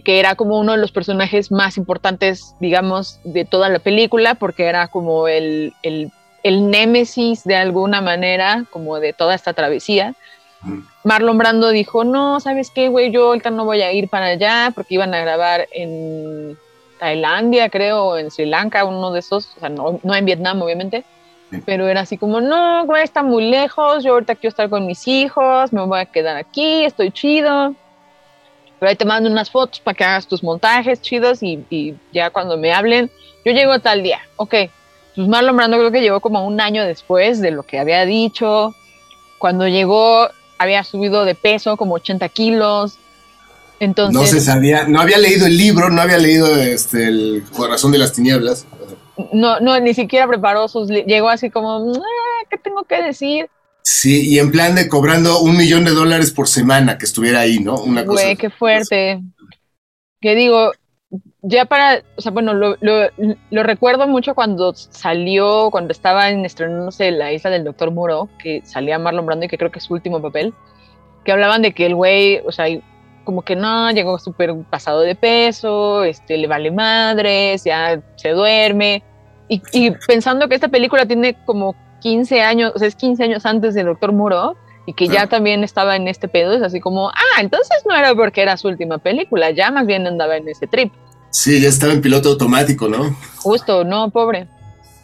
que 0.02 0.18
era 0.18 0.34
como 0.34 0.58
uno 0.58 0.72
de 0.72 0.78
los 0.78 0.92
personajes 0.92 1.52
más 1.52 1.76
importantes, 1.76 2.54
digamos, 2.60 3.20
de 3.24 3.44
toda 3.44 3.68
la 3.68 3.78
película, 3.78 4.34
porque 4.34 4.64
era 4.64 4.88
como 4.88 5.28
el, 5.28 5.74
el, 5.82 6.10
el 6.42 6.70
némesis 6.70 7.44
de 7.44 7.56
alguna 7.56 8.00
manera, 8.00 8.64
como 8.70 8.98
de 8.98 9.12
toda 9.12 9.34
esta 9.34 9.52
travesía. 9.52 10.14
Marlon 11.06 11.38
Brando 11.38 11.68
dijo, 11.70 12.02
no, 12.02 12.40
¿sabes 12.40 12.72
qué, 12.72 12.88
güey? 12.88 13.12
Yo 13.12 13.28
ahorita 13.28 13.50
no 13.50 13.64
voy 13.64 13.80
a 13.80 13.92
ir 13.92 14.08
para 14.08 14.26
allá 14.26 14.72
porque 14.74 14.94
iban 14.94 15.14
a 15.14 15.20
grabar 15.20 15.68
en 15.70 16.58
Tailandia, 16.98 17.68
creo, 17.70 18.06
o 18.06 18.16
en 18.16 18.28
Sri 18.28 18.44
Lanka, 18.44 18.84
uno 18.84 19.12
de 19.12 19.20
esos, 19.20 19.54
o 19.56 19.60
sea, 19.60 19.68
no, 19.68 20.00
en 20.02 20.24
Vietnam, 20.24 20.60
obviamente, 20.62 21.04
pero 21.64 21.86
era 21.86 22.00
así 22.00 22.18
como, 22.18 22.40
no, 22.40 22.84
güey, 22.86 23.04
está 23.04 23.22
muy 23.22 23.48
lejos, 23.48 24.02
yo 24.02 24.14
ahorita 24.14 24.34
quiero 24.34 24.48
estar 24.48 24.68
con 24.68 24.84
mis 24.84 25.06
hijos, 25.06 25.72
me 25.72 25.80
voy 25.86 26.00
a 26.00 26.06
quedar 26.06 26.36
aquí, 26.36 26.84
estoy 26.84 27.12
chido, 27.12 27.76
pero 28.80 28.90
ahí 28.90 28.96
te 28.96 29.04
mando 29.04 29.30
unas 29.30 29.48
fotos 29.48 29.78
para 29.78 29.94
que 29.94 30.02
hagas 30.02 30.26
tus 30.26 30.42
montajes 30.42 31.00
chidos 31.02 31.40
y, 31.40 31.64
y 31.70 31.94
ya 32.12 32.30
cuando 32.30 32.56
me 32.56 32.72
hablen, 32.72 33.12
yo 33.44 33.52
llego 33.52 33.78
tal 33.78 34.02
día, 34.02 34.22
ok. 34.34 34.54
Pues 35.14 35.28
Marlon 35.28 35.56
Brando 35.56 35.78
creo 35.78 35.92
que 35.92 36.00
llegó 36.00 36.18
como 36.18 36.44
un 36.44 36.60
año 36.60 36.84
después 36.84 37.40
de 37.40 37.52
lo 37.52 37.62
que 37.62 37.78
había 37.78 38.04
dicho. 38.04 38.74
Cuando 39.38 39.66
llegó, 39.66 40.28
había 40.58 40.84
subido 40.84 41.24
de 41.24 41.34
peso 41.34 41.76
como 41.76 41.94
80 41.94 42.28
kilos. 42.30 42.98
Entonces, 43.78 44.14
no 44.14 44.26
se 44.26 44.40
sabía, 44.40 44.88
no 44.88 45.00
había 45.00 45.18
leído 45.18 45.46
el 45.46 45.56
libro, 45.56 45.90
no 45.90 46.00
había 46.00 46.18
leído 46.18 46.56
este, 46.56 47.08
el 47.08 47.44
Corazón 47.54 47.92
de 47.92 47.98
las 47.98 48.12
Tinieblas. 48.12 48.66
No, 49.32 49.60
no, 49.60 49.78
ni 49.80 49.94
siquiera 49.94 50.26
preparó 50.26 50.68
sus, 50.68 50.88
llegó 50.88 51.28
así 51.28 51.50
como, 51.50 51.94
ah, 51.94 52.46
¿qué 52.50 52.58
tengo 52.58 52.84
que 52.84 53.02
decir? 53.02 53.48
Sí, 53.82 54.28
y 54.28 54.38
en 54.38 54.50
plan 54.50 54.74
de 54.74 54.88
cobrando 54.88 55.40
un 55.40 55.56
millón 55.56 55.84
de 55.84 55.92
dólares 55.92 56.30
por 56.30 56.48
semana 56.48 56.98
que 56.98 57.04
estuviera 57.04 57.40
ahí, 57.40 57.60
¿no? 57.60 57.76
Una 57.76 58.04
cosa. 58.04 58.24
Güey, 58.24 58.36
qué 58.36 58.50
fuerte. 58.50 59.20
Que 60.20 60.34
digo, 60.34 60.72
ya 61.48 61.64
para, 61.64 62.02
o 62.16 62.20
sea, 62.20 62.32
bueno, 62.32 62.54
lo, 62.54 62.76
lo, 62.80 63.62
recuerdo 63.62 64.08
mucho 64.08 64.34
cuando 64.34 64.74
salió, 64.74 65.70
cuando 65.70 65.92
estaba 65.92 66.28
en 66.28 66.44
estrenándose 66.44 67.12
La 67.12 67.32
Isla 67.32 67.50
del 67.50 67.62
Doctor 67.62 67.92
Muro, 67.92 68.28
que 68.42 68.62
salía 68.64 68.98
Marlon 68.98 69.26
Brando 69.26 69.46
y 69.46 69.48
que 69.48 69.56
creo 69.56 69.70
que 69.70 69.78
es 69.78 69.84
su 69.84 69.94
último 69.94 70.20
papel, 70.20 70.54
que 71.24 71.30
hablaban 71.30 71.62
de 71.62 71.72
que 71.72 71.86
el 71.86 71.94
güey, 71.94 72.40
o 72.44 72.50
sea, 72.50 72.66
como 73.22 73.42
que 73.42 73.54
no, 73.54 73.90
llegó 73.92 74.18
súper 74.18 74.56
pasado 74.70 75.00
de 75.00 75.14
peso, 75.14 76.02
este, 76.02 76.36
le 76.36 76.48
vale 76.48 76.72
madres, 76.72 77.62
ya 77.62 78.00
se 78.16 78.30
duerme. 78.30 79.04
Y, 79.48 79.62
y, 79.72 79.92
pensando 80.08 80.48
que 80.48 80.56
esta 80.56 80.68
película 80.68 81.06
tiene 81.06 81.34
como 81.44 81.76
15 82.00 82.42
años, 82.42 82.72
o 82.74 82.78
sea, 82.80 82.88
es 82.88 82.96
15 82.96 83.22
años 83.22 83.46
antes 83.46 83.74
de 83.74 83.84
Doctor 83.84 84.10
Muro, 84.10 84.56
y 84.84 84.94
que 84.94 85.06
ya 85.06 85.26
también 85.28 85.62
estaba 85.64 85.94
en 85.96 86.08
este 86.08 86.26
pedo, 86.28 86.52
es 86.54 86.62
así 86.62 86.80
como, 86.80 87.08
ah, 87.10 87.40
entonces 87.40 87.84
no 87.88 87.94
era 87.94 88.14
porque 88.14 88.42
era 88.42 88.56
su 88.56 88.68
última 88.68 88.98
película, 88.98 89.50
ya 89.50 89.70
más 89.70 89.86
bien 89.86 90.06
andaba 90.06 90.36
en 90.36 90.48
ese 90.48 90.66
trip. 90.66 90.92
Sí, 91.30 91.60
ya 91.60 91.68
estaba 91.68 91.92
en 91.92 92.00
piloto 92.00 92.30
automático, 92.30 92.88
¿no? 92.88 93.16
Justo, 93.36 93.84
no, 93.84 94.10
pobre. 94.10 94.48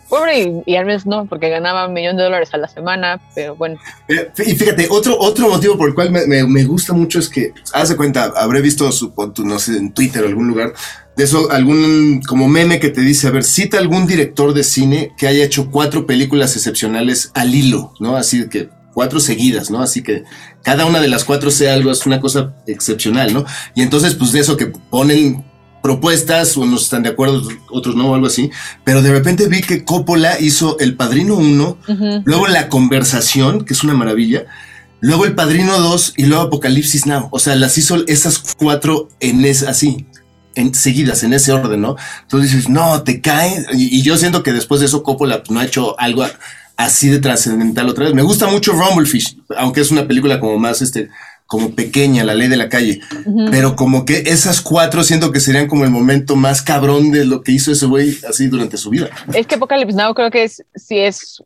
Pobre 0.09 0.63
y, 0.67 0.77
al 0.77 0.85
menos 0.85 1.07
no, 1.07 1.25
porque 1.25 1.49
ganaba 1.49 1.87
un 1.87 1.95
millón 1.95 2.19
de 2.19 2.25
dólares 2.25 2.51
a 2.53 2.59
la 2.59 2.69
semana, 2.69 3.19
pero 3.35 3.57
bueno. 3.57 3.79
Eh, 4.09 4.31
y 4.45 4.55
fíjate, 4.55 4.89
otro, 4.91 5.19
otro 5.19 5.49
motivo 5.49 5.79
por 5.79 5.89
el 5.89 5.95
cual 5.95 6.11
me, 6.11 6.27
me, 6.27 6.65
gusta 6.65 6.93
mucho 6.93 7.19
es 7.19 7.31
que, 7.31 7.55
haz 7.73 7.89
de 7.89 7.97
cuenta, 7.97 8.33
habré 8.37 8.61
visto 8.61 8.93
su, 8.93 9.15
no 9.43 9.59
sé, 9.59 9.79
en 9.79 9.95
Twitter 9.95 10.23
o 10.23 10.27
algún 10.27 10.49
lugar, 10.49 10.75
de 11.17 11.25
eso, 11.25 11.51
algún 11.51 12.21
como 12.27 12.47
meme 12.47 12.79
que 12.79 12.91
te 12.91 13.01
dice, 13.01 13.27
a 13.27 13.31
ver, 13.31 13.45
cita 13.45 13.79
algún 13.79 14.07
director 14.07 14.53
de 14.53 14.65
cine 14.65 15.13
que 15.17 15.29
haya 15.29 15.45
hecho 15.45 15.71
cuatro 15.71 16.07
películas 16.07 16.57
excepcionales 16.57 17.31
al 17.35 17.55
hilo, 17.55 17.95
¿no? 17.99 18.17
Así 18.17 18.49
que 18.51 18.69
cuatro 18.93 19.21
seguidas, 19.21 19.71
¿no? 19.71 19.81
Así 19.83 20.03
que 20.03 20.25
cada 20.63 20.87
una 20.87 21.01
de 21.01 21.09
las 21.09 21.25
cuatro 21.25 21.51
sea 21.51 21.75
algo, 21.75 21.91
es 21.91 22.07
una 22.07 22.21
cosa 22.21 22.55
excepcional, 22.67 23.33
¿no? 23.33 23.45
Y 23.75 23.83
entonces, 23.83 24.15
pues 24.15 24.33
de 24.33 24.41
eso 24.41 24.57
que 24.57 24.67
ponen 24.67 25.45
propuestas, 25.83 26.57
unos 26.57 26.85
están 26.85 27.03
de 27.03 27.11
acuerdo, 27.11 27.43
otros 27.69 27.97
no, 27.97 28.11
o 28.11 28.15
algo 28.15 28.29
así, 28.29 28.51
pero 28.85 29.03
de 29.03 29.11
repente 29.11 29.49
vi 29.49 29.61
que 29.61 29.85
Coppola 29.85 30.41
hizo 30.41 30.79
El 30.79 30.95
Padrino 30.95 31.37
1, 31.37 31.79
luego 32.25 32.47
La 32.47 32.69
Conversación, 32.69 33.65
que 33.65 33.75
es 33.75 33.83
una 33.83 33.95
maravilla, 33.95 34.47
luego 35.01 35.27
El 35.27 35.35
Padrino 35.35 35.79
2 35.79 36.15
y 36.17 36.27
luego 36.27 36.45
Apocalipsis 36.45 37.07
Now. 37.07 37.29
O 37.33 37.39
sea, 37.39 37.57
las 37.57 37.77
hizo 37.77 38.07
esas 38.07 38.55
cuatro 38.57 39.09
en 39.21 39.45
es 39.45 39.65
así, 39.65 40.07
en, 40.55 40.75
seguidas, 40.75 41.25
en 41.25 41.33
ese 41.33 41.53
orden, 41.53 41.81
¿no? 41.81 41.97
Entonces 42.23 42.53
dices, 42.53 42.69
no, 42.69 43.03
te 43.03 43.21
cae. 43.21 43.67
Y, 43.73 44.03
yo 44.03 44.17
siento 44.17 44.43
que 44.43 44.53
después 44.53 44.81
de 44.81 44.87
eso 44.87 45.03
Coppola 45.03 45.43
no 45.51 45.61
ha 45.61 45.65
hecho 45.65 45.99
algo 45.99 46.25
así 46.77 47.09
de 47.09 47.19
trascendental 47.19 47.89
otra 47.89 48.05
vez. 48.05 48.15
Me 48.15 48.23
gusta 48.23 48.47
mucho 48.47 48.73
Rumblefish, 48.73 49.39
aunque 49.57 49.81
es 49.81 49.91
una 49.91 50.07
película 50.07 50.39
como 50.39 50.59
más, 50.59 50.81
este, 50.81 51.11
como 51.53 51.75
pequeña, 51.75 52.25
la 52.25 52.33
ley 52.33 52.49
de 52.49 52.57
la 52.57 52.71
calle. 52.71 53.03
Pero 53.51 53.77
como 53.77 54.07
que 54.07 54.23
esas 54.25 54.63
cuatro 54.63 55.05
siento 55.05 55.33
que 55.33 55.39
serían 55.39 55.67
como 55.67 55.85
el 55.85 55.91
momento 55.91 56.35
más 56.35 56.63
cabrón 56.63 57.11
de 57.11 57.27
lo 57.27 57.43
que 57.43 57.53
hizo 57.53 57.73
ese 57.73 57.85
güey 57.85 58.17
así 58.27 58.47
durante 58.47 58.79
su 58.79 58.89
vida. 58.89 59.11
Es 59.35 59.47
que 59.47 59.57
Apocalypse 59.57 59.95
Now 59.95 60.15
creo 60.15 60.31
que 60.31 60.45
es, 60.45 60.65
si 60.75 60.99
es, 60.99 61.43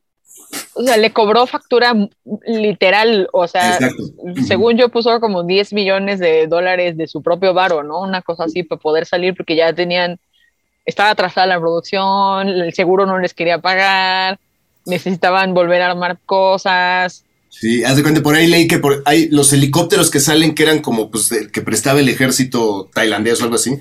o 0.74 0.82
sea, 0.84 0.96
le 0.96 1.12
cobró 1.12 1.44
factura 1.48 1.92
literal, 2.46 3.28
o 3.32 3.48
sea, 3.48 3.80
según 4.46 4.76
yo 4.76 4.90
puso 4.90 5.18
como 5.18 5.42
10 5.42 5.72
millones 5.72 6.20
de 6.20 6.46
dólares 6.46 6.96
de 6.96 7.08
su 7.08 7.20
propio 7.20 7.52
varo, 7.52 7.82
¿no? 7.82 8.00
Una 8.00 8.22
cosa 8.22 8.44
así 8.44 8.62
para 8.62 8.80
poder 8.80 9.06
salir 9.06 9.34
porque 9.34 9.56
ya 9.56 9.72
tenían, 9.72 10.20
estaba 10.84 11.10
atrasada 11.10 11.48
la 11.48 11.58
producción, 11.58 12.46
el 12.46 12.72
seguro 12.74 13.06
no 13.06 13.18
les 13.18 13.34
quería 13.34 13.58
pagar, 13.58 14.38
necesitaban 14.84 15.52
volver 15.52 15.82
a 15.82 15.90
armar 15.90 16.16
cosas 16.24 17.25
Sí, 17.58 17.84
haz 17.84 17.96
de 17.96 18.02
cuenta, 18.02 18.22
por 18.22 18.34
ahí 18.34 18.46
leí 18.46 18.68
que 18.68 18.78
por 18.78 19.02
hay 19.06 19.28
los 19.30 19.50
helicópteros 19.52 20.10
que 20.10 20.20
salen 20.20 20.54
que 20.54 20.62
eran 20.62 20.80
como 20.80 21.10
pues 21.10 21.30
que 21.50 21.62
prestaba 21.62 22.00
el 22.00 22.08
ejército 22.08 22.90
tailandés 22.92 23.40
o 23.40 23.44
algo 23.44 23.56
así, 23.56 23.78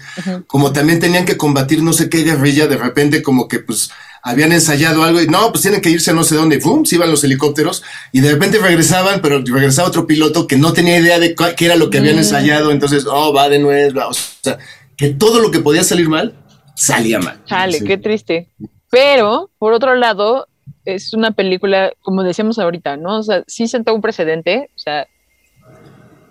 como 0.48 0.72
también 0.72 1.02
tenían 1.02 1.26
que 1.26 1.36
combatir 1.36 1.84
no 1.84 1.92
sé 1.92 2.10
qué 2.10 2.24
guerrilla, 2.24 2.68
de 2.68 2.78
repente 2.78 3.22
como 3.22 3.50
que 3.50 3.60
pues 3.60 3.90
habían 4.24 4.54
ensayado 4.54 5.04
algo 5.04 5.22
y 5.22 5.28
no, 5.28 5.52
pues 5.52 5.62
tienen 5.62 5.82
que 5.82 5.90
irse 5.90 6.12
a 6.12 6.14
no 6.14 6.24
sé 6.24 6.36
dónde, 6.36 6.58
¡pum! 6.58 6.86
Se 6.86 6.96
iban 6.96 7.12
los 7.12 7.24
helicópteros 7.24 7.84
y 8.12 8.22
de 8.22 8.32
repente 8.32 8.60
regresaban, 8.60 9.22
pero 9.22 9.44
regresaba 9.46 9.90
otro 9.90 10.08
piloto 10.08 10.48
que 10.48 10.58
no 10.58 10.72
tenía 10.72 10.98
idea 10.98 11.20
de 11.20 11.36
qué 11.36 11.66
era 11.66 11.76
lo 11.76 11.90
que 11.90 12.00
habían 12.00 12.16
mm. 12.16 12.20
ensayado, 12.20 12.72
entonces, 12.72 13.06
oh, 13.08 13.34
va 13.34 13.50
de 13.50 13.60
nuevo, 13.60 14.08
o 14.08 14.14
sea, 14.14 14.58
que 14.98 15.10
todo 15.10 15.40
lo 15.42 15.52
que 15.52 15.60
podía 15.60 15.84
salir 15.84 16.10
mal, 16.10 16.34
salía 16.76 17.20
mal. 17.20 17.42
Sale, 17.48 17.84
qué 17.84 17.98
triste. 17.98 18.50
Pero, 18.90 19.52
por 19.60 19.74
otro 19.74 19.94
lado, 19.96 20.48
es 20.86 21.14
una 21.14 21.32
película, 21.32 21.92
como 22.02 22.24
decíamos 22.24 22.60
ahorita, 22.60 22.98
¿no? 22.98 23.20
O 23.20 23.24
sea, 23.24 23.44
sí 23.48 23.68
sentó 23.68 23.94
un 23.94 24.02
precedente, 24.02 24.70
o 24.76 24.80
sea, 24.80 25.08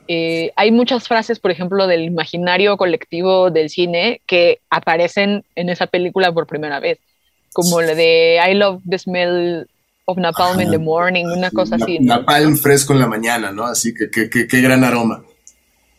eh, 0.07 0.53
hay 0.57 0.71
muchas 0.71 1.09
frases, 1.09 1.41
por 1.41 1.51
ejemplo, 1.51 1.87
del 1.87 2.03
imaginario 2.03 2.77
colectivo 2.77 3.51
del 3.51 3.71
cine 3.71 4.21
que 4.27 4.61
aparecen 4.71 5.45
en 5.55 5.71
esa 5.71 5.87
película 5.87 6.33
por 6.33 6.47
primera 6.47 6.79
vez, 6.79 6.99
como 7.53 7.81
la 7.81 7.95
de 7.95 8.39
I 8.47 8.55
love 8.55 8.83
the 8.89 8.99
smell 8.99 9.67
of 10.05 10.19
napalm 10.19 10.61
in 10.61 10.71
the 10.71 10.79
morning, 10.79 11.25
una 11.25 11.51
cosa 11.51 11.77
así. 11.77 11.99
Napalm 11.99 12.57
fresco 12.57 12.93
en 12.93 13.01
la 13.01 13.07
mañana, 13.07 13.51
¿no? 13.51 13.65
Así 13.65 13.95
que 13.95 14.11
qué 14.11 14.61
gran 14.61 14.85
aroma. 14.85 15.25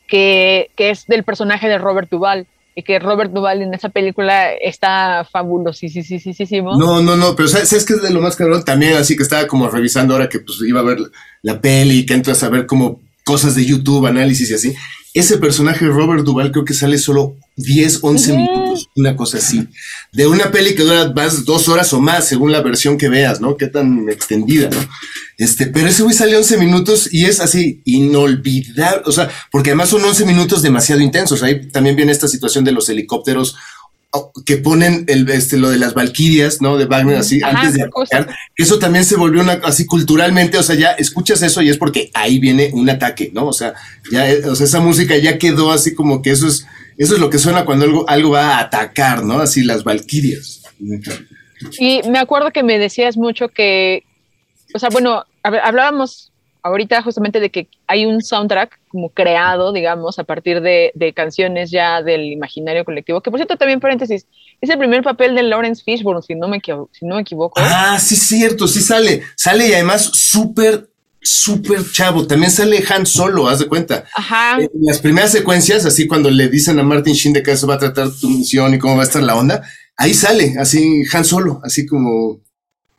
Que, 0.07 0.69
que, 0.75 0.91
es 0.91 1.07
del 1.07 1.24
personaje 1.24 1.67
de 1.67 1.79
Robert 1.79 2.09
Duvall 2.12 2.45
y 2.75 2.84
que 2.84 3.00
Robert 3.00 3.32
Duvall 3.32 3.62
en 3.62 3.74
esa 3.74 3.88
película 3.88 4.51
está 4.53 5.25
fabulosísimo. 5.32 6.77
No, 6.77 7.01
no, 7.01 7.15
no, 7.15 7.33
pero 7.33 7.48
¿sabes, 7.48 7.85
qué 7.85 7.94
es 7.94 8.01
de 8.01 8.09
lo 8.09 8.20
más 8.20 8.35
cabrón? 8.35 8.66
También 8.66 8.98
así 8.98 9.16
que 9.16 9.24
estaba 9.24 9.48
como 9.48 9.70
revisando 9.70 10.14
ahora 10.14 10.27
que 10.27 10.40
pues 10.40 10.59
iba 10.68 10.81
a 10.81 10.83
ver 10.83 11.00
la 11.42 11.61
peli 11.61 12.00
y 12.00 12.05
que 12.05 12.14
entras 12.14 12.44
a 12.44 12.50
ver 12.50 12.66
como 12.66 13.00
cosas 13.24 13.55
de 13.55 13.66
YouTube, 13.66 14.05
análisis 14.05 14.51
y 14.51 14.53
así. 14.55 14.75
Ese 15.16 15.38
personaje, 15.38 15.88
Robert 15.88 16.25
Duvall, 16.25 16.51
creo 16.51 16.66
que 16.66 16.74
sale 16.74 16.98
solo 16.98 17.38
10, 17.56 18.00
11 18.01 18.34
minutos, 18.34 18.90
una 18.98 19.16
cosa 19.16 19.38
así. 19.38 19.66
De 20.12 20.28
una 20.28 20.51
peli 20.51 20.75
que 20.75 20.84
dura 20.84 21.14
más 21.16 21.46
dos 21.46 21.70
horas 21.70 21.94
o 21.94 22.01
más, 22.01 22.28
según 22.28 22.51
la 22.51 22.62
versión 22.62 22.98
que 22.98 23.08
veas, 23.08 23.40
¿no? 23.40 23.56
Qué 23.56 23.68
tan 23.68 24.10
extendida, 24.10 24.70
¿no? 24.70 24.78
Este, 25.38 25.68
pero 25.68 25.88
ese 25.88 26.04
güey 26.04 26.14
sale 26.14 26.36
11 26.36 26.58
minutos 26.58 27.14
y 27.14 27.28
es 27.28 27.40
así, 27.40 27.82
inolvidable. 27.86 29.04
O 29.06 29.14
sea, 29.14 29.30
porque 29.54 29.70
además 29.70 29.88
son 29.88 30.04
11 30.04 30.25
minutos 30.25 30.62
demasiado 30.62 31.00
intensos. 31.00 31.44
Ahí 31.44 31.70
también 31.70 31.96
viene 31.96 32.12
esta 32.12 32.28
situación 32.28 32.66
de 32.66 32.74
los 32.74 32.90
helicópteros 32.90 33.56
que 34.46 34.58
ponen 34.58 35.06
el, 35.08 35.30
este, 35.30 35.58
lo 35.58 35.70
de 35.70 35.78
las 35.78 35.94
Valquirias, 35.94 36.62
¿no? 36.62 36.78
De 36.78 36.86
Wagner, 36.86 37.18
así, 37.18 37.42
antes 37.44 37.74
de 37.74 37.84
atacar. 37.84 38.36
Eso 38.56 38.80
también 38.80 39.06
se 39.06 39.16
volvió 39.16 39.42
una, 39.42 39.54
así 39.64 39.86
culturalmente, 39.86 40.58
o 40.58 40.64
sea, 40.64 40.75
ya 40.75 40.92
escuchas 40.92 41.42
eso 41.42 41.62
y 41.62 41.70
es 41.70 41.78
porque 41.78 42.12
ahí 42.14 42.40
viene 42.40 42.72
un 42.74 42.90
ataque, 42.90 43.32
¿no? 43.34 43.48
O 43.48 43.54
sea, 43.54 43.74
ya, 44.12 44.25
o 44.50 44.56
sea, 44.56 44.66
esa 44.66 44.80
música 44.80 45.18
ya 45.18 45.38
quedó 45.38 45.72
así 45.72 45.94
como 45.94 46.22
que 46.22 46.32
eso 46.32 46.48
es, 46.48 46.66
eso 46.98 47.16
es 47.16 47.20
lo 47.20 47.30
que 47.30 47.40
suena 47.40 47.66
cuando 47.66 47.86
algo, 47.86 48.10
algo 48.10 48.32
va 48.32 48.58
a 48.58 48.60
atacar, 48.60 49.24
¿no? 49.24 49.40
Así 49.40 49.64
las 49.64 49.84
Valquirias. 49.84 50.62
Y 51.80 52.01
me 52.10 52.20
acuerdo 52.20 52.51
que 52.51 52.64
me 52.64 52.80
decías 52.80 53.18
mucho 53.18 53.50
que, 53.50 54.04
o 54.74 54.80
sea, 54.80 54.90
bueno, 54.90 55.24
hablábamos 55.44 56.32
ahorita 56.66 57.04
justamente 57.04 57.40
de 57.40 57.51
que 57.51 57.68
hay 57.86 58.08
un 58.08 58.24
soundtrack 58.24 58.80
como 58.88 59.10
creado, 59.10 59.72
digamos, 59.72 60.18
a 60.18 60.24
partir 60.24 60.62
de, 60.62 60.92
canciones 61.16 61.70
ya 61.70 62.01
del 62.01 62.32
imaginario 62.32 62.84
colectivo, 62.84 63.22
que 63.22 63.30
por 63.30 63.38
cierto 63.38 63.56
también 63.56 63.80
paréntesis, 63.80 64.25
es 64.60 64.70
el 64.70 64.80
primer 64.80 65.04
papel 65.04 65.36
de 65.36 65.44
Lawrence 65.44 65.84
Fishburne, 65.84 66.24
si 66.24 66.34
no 66.34 66.48
me, 66.48 66.60
si 66.60 67.06
no 67.06 67.16
me 67.16 67.22
equivoco. 67.22 67.62
Ah, 67.62 68.00
sí, 68.00 68.16
cierto, 68.16 68.68
sí 68.68 68.82
sale, 68.82 69.22
sale 69.36 69.68
y 69.68 69.74
además 69.74 70.10
súper, 70.14 70.90
súper 71.22 71.82
chavo, 71.92 72.25
también 72.25 72.51
sale 72.51 72.84
Han 72.90 73.06
Solo, 73.06 73.48
haz 73.48 73.60
de 73.60 73.68
cuenta. 73.68 74.06
Ajá. 74.16 74.58
En 74.60 74.70
las 74.82 75.00
primeras 75.00 75.32
secuencias, 75.32 75.86
así 75.86 76.08
cuando 76.08 76.32
le 76.32 76.50
dicen 76.50 76.80
a 76.80 76.84
Martin 76.84 77.14
Sheen 77.14 77.34
de 77.34 77.44
que 77.44 77.56
se 77.56 77.68
va 77.68 77.75
a 77.75 77.80
tratar 77.80 78.10
tu 78.10 78.28
misión 78.28 78.74
y 78.74 78.80
cómo 78.80 78.96
va 78.96 79.04
a 79.04 79.06
estar 79.06 79.22
la 79.22 79.36
onda, 79.36 79.62
ahí 79.98 80.16
sale, 80.16 80.56
así 80.60 81.04
Han 81.14 81.25
Solo, 81.25 81.62
así 81.64 81.86
como... 81.86 82.40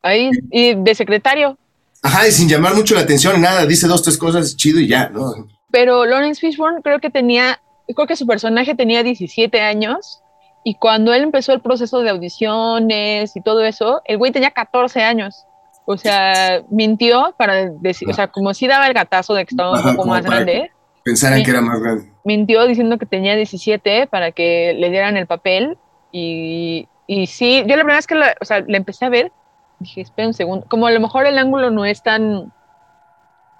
Ahí, 0.02 0.30
y 0.52 0.76
de 0.76 0.94
secretario. 0.94 1.58
Ajá, 2.06 2.28
y 2.28 2.30
sin 2.30 2.48
llamar 2.48 2.76
mucho 2.76 2.94
la 2.94 3.00
atención, 3.00 3.40
nada, 3.40 3.66
dice 3.66 3.88
dos, 3.88 4.00
tres 4.00 4.16
cosas, 4.16 4.56
chido 4.56 4.78
y 4.78 4.86
ya, 4.86 5.08
¿no? 5.08 5.48
Pero 5.72 6.04
Lawrence 6.04 6.40
Fishburne 6.40 6.80
creo 6.80 7.00
que 7.00 7.10
tenía, 7.10 7.60
creo 7.92 8.06
que 8.06 8.14
su 8.14 8.28
personaje 8.28 8.76
tenía 8.76 9.02
17 9.02 9.60
años 9.60 10.22
y 10.62 10.76
cuando 10.76 11.12
él 11.12 11.24
empezó 11.24 11.52
el 11.52 11.60
proceso 11.60 12.02
de 12.02 12.10
audiciones 12.10 13.34
y 13.34 13.40
todo 13.40 13.64
eso, 13.64 14.02
el 14.04 14.18
güey 14.18 14.30
tenía 14.30 14.52
14 14.52 15.02
años. 15.02 15.46
O 15.84 15.96
sea, 15.96 16.62
mintió 16.70 17.34
para 17.36 17.70
decir, 17.70 18.08
o 18.08 18.12
sea, 18.12 18.28
como 18.28 18.54
si 18.54 18.68
daba 18.68 18.86
el 18.86 18.94
gatazo 18.94 19.34
de 19.34 19.44
que 19.44 19.54
estaba 19.54 19.72
un 19.72 19.96
poco 19.96 20.08
más 20.08 20.22
grande. 20.24 20.70
Pensaran 21.02 21.42
que 21.42 21.50
era 21.50 21.60
más 21.60 21.80
grande. 21.80 22.08
Mintió 22.24 22.68
diciendo 22.68 22.98
que 22.98 23.06
tenía 23.06 23.34
17 23.34 24.06
para 24.06 24.30
que 24.30 24.76
le 24.78 24.90
dieran 24.90 25.16
el 25.16 25.26
papel 25.26 25.76
y, 26.12 26.86
y 27.08 27.26
sí, 27.26 27.64
yo 27.66 27.74
la 27.74 27.82
primera 27.82 27.96
vez 27.96 28.06
que 28.06 28.14
la, 28.14 28.36
o 28.40 28.44
sea, 28.44 28.60
le 28.60 28.76
empecé 28.76 29.04
a 29.06 29.08
ver, 29.08 29.32
dije, 29.78 30.00
espera 30.00 30.28
un 30.28 30.34
segundo, 30.34 30.66
como 30.68 30.86
a 30.86 30.90
lo 30.90 31.00
mejor 31.00 31.26
el 31.26 31.38
ángulo 31.38 31.70
no 31.70 31.84
es 31.84 32.02
tan, 32.02 32.52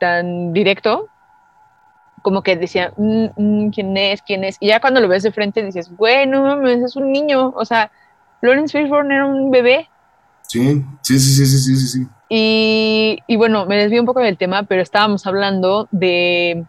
tan 0.00 0.52
directo, 0.52 1.08
como 2.22 2.42
que 2.42 2.56
decía, 2.56 2.92
mm, 2.96 3.26
mm, 3.36 3.70
¿quién 3.70 3.96
es? 3.96 4.22
¿quién 4.22 4.44
es? 4.44 4.56
Y 4.60 4.68
ya 4.68 4.80
cuando 4.80 5.00
lo 5.00 5.08
ves 5.08 5.22
de 5.22 5.32
frente 5.32 5.62
dices, 5.62 5.94
bueno, 5.96 6.66
es 6.66 6.96
un 6.96 7.12
niño, 7.12 7.52
o 7.56 7.64
sea, 7.64 7.90
Lawrence 8.40 8.78
Fishburne 8.78 9.14
era 9.14 9.26
un 9.26 9.50
bebé. 9.50 9.88
Sí, 10.42 10.84
sí, 11.02 11.18
sí, 11.18 11.46
sí, 11.46 11.46
sí, 11.46 11.76
sí, 11.76 11.86
sí. 11.86 12.06
Y, 12.28 13.18
y 13.26 13.36
bueno, 13.36 13.66
me 13.66 13.76
desvío 13.76 14.00
un 14.00 14.06
poco 14.06 14.20
del 14.20 14.36
tema, 14.36 14.64
pero 14.64 14.82
estábamos 14.82 15.26
hablando 15.26 15.88
de, 15.92 16.64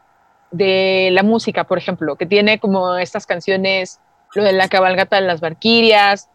de 0.51 1.10
la 1.12 1.23
música, 1.23 1.63
por 1.63 1.77
ejemplo, 1.77 2.15
que 2.15 2.25
tiene 2.25 2.60
como 2.60 2.95
estas 2.97 3.25
canciones, 3.25 3.99
lo 4.36 4.43
de 4.43 4.53
la 4.53 4.67
cabalgata 4.67 5.15
de 5.15 5.23
las 5.23 5.41
barquirias, 5.41 6.29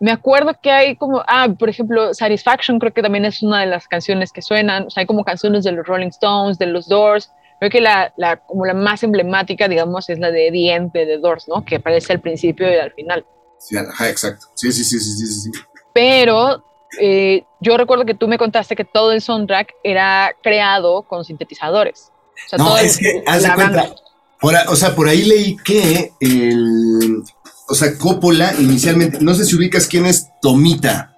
me 0.00 0.12
acuerdo 0.12 0.52
que 0.60 0.70
hay 0.70 0.96
como, 0.96 1.22
ah, 1.26 1.48
por 1.58 1.68
ejemplo, 1.68 2.14
Satisfaction 2.14 2.78
creo 2.78 2.92
que 2.92 3.02
también 3.02 3.24
es 3.24 3.42
una 3.42 3.60
de 3.60 3.66
las 3.66 3.88
canciones 3.88 4.32
que 4.32 4.42
suenan, 4.42 4.86
o 4.86 4.90
sea, 4.90 5.02
hay 5.02 5.06
como 5.06 5.24
canciones 5.24 5.64
de 5.64 5.72
los 5.72 5.86
Rolling 5.86 6.08
Stones, 6.08 6.58
de 6.58 6.66
los 6.66 6.88
Doors, 6.88 7.30
creo 7.58 7.70
que 7.70 7.80
la, 7.80 8.12
la 8.16 8.36
como 8.36 8.64
la 8.64 8.74
más 8.74 9.02
emblemática, 9.02 9.68
digamos, 9.68 10.08
es 10.08 10.18
la 10.18 10.30
de 10.30 10.50
The 10.52 10.72
End 10.72 10.92
de 10.92 11.06
The 11.06 11.18
Doors, 11.18 11.48
¿no? 11.48 11.64
Que 11.64 11.76
aparece 11.76 12.12
al 12.12 12.20
principio 12.20 12.70
y 12.72 12.76
al 12.76 12.92
final. 12.92 13.26
Sí, 13.58 13.76
ajá, 13.76 14.08
exacto. 14.08 14.46
Sí, 14.54 14.70
sí, 14.72 14.84
sí, 14.84 15.00
sí, 15.00 15.26
sí, 15.26 15.26
sí. 15.26 15.50
Pero 15.92 16.64
eh, 17.00 17.44
yo 17.60 17.76
recuerdo 17.76 18.04
que 18.04 18.14
tú 18.14 18.28
me 18.28 18.38
contaste 18.38 18.76
que 18.76 18.84
todo 18.84 19.12
el 19.12 19.20
soundtrack 19.20 19.74
era 19.82 20.32
creado 20.42 21.02
con 21.02 21.24
sintetizadores. 21.24 22.12
O 22.46 22.48
sea, 22.48 22.58
no, 22.58 22.78
es 22.78 22.98
que, 22.98 23.24
haz 23.26 23.42
de 23.42 23.52
cuenta, 23.52 23.94
o 24.68 24.76
sea, 24.76 24.94
por 24.94 25.08
ahí 25.08 25.24
leí 25.24 25.56
que 25.56 26.12
el, 26.20 27.22
o 27.68 27.74
sea, 27.74 27.96
Coppola 27.98 28.54
inicialmente, 28.58 29.18
no 29.20 29.34
sé 29.34 29.44
si 29.44 29.54
ubicas 29.54 29.86
quién 29.86 30.06
es 30.06 30.28
Tomita. 30.40 31.14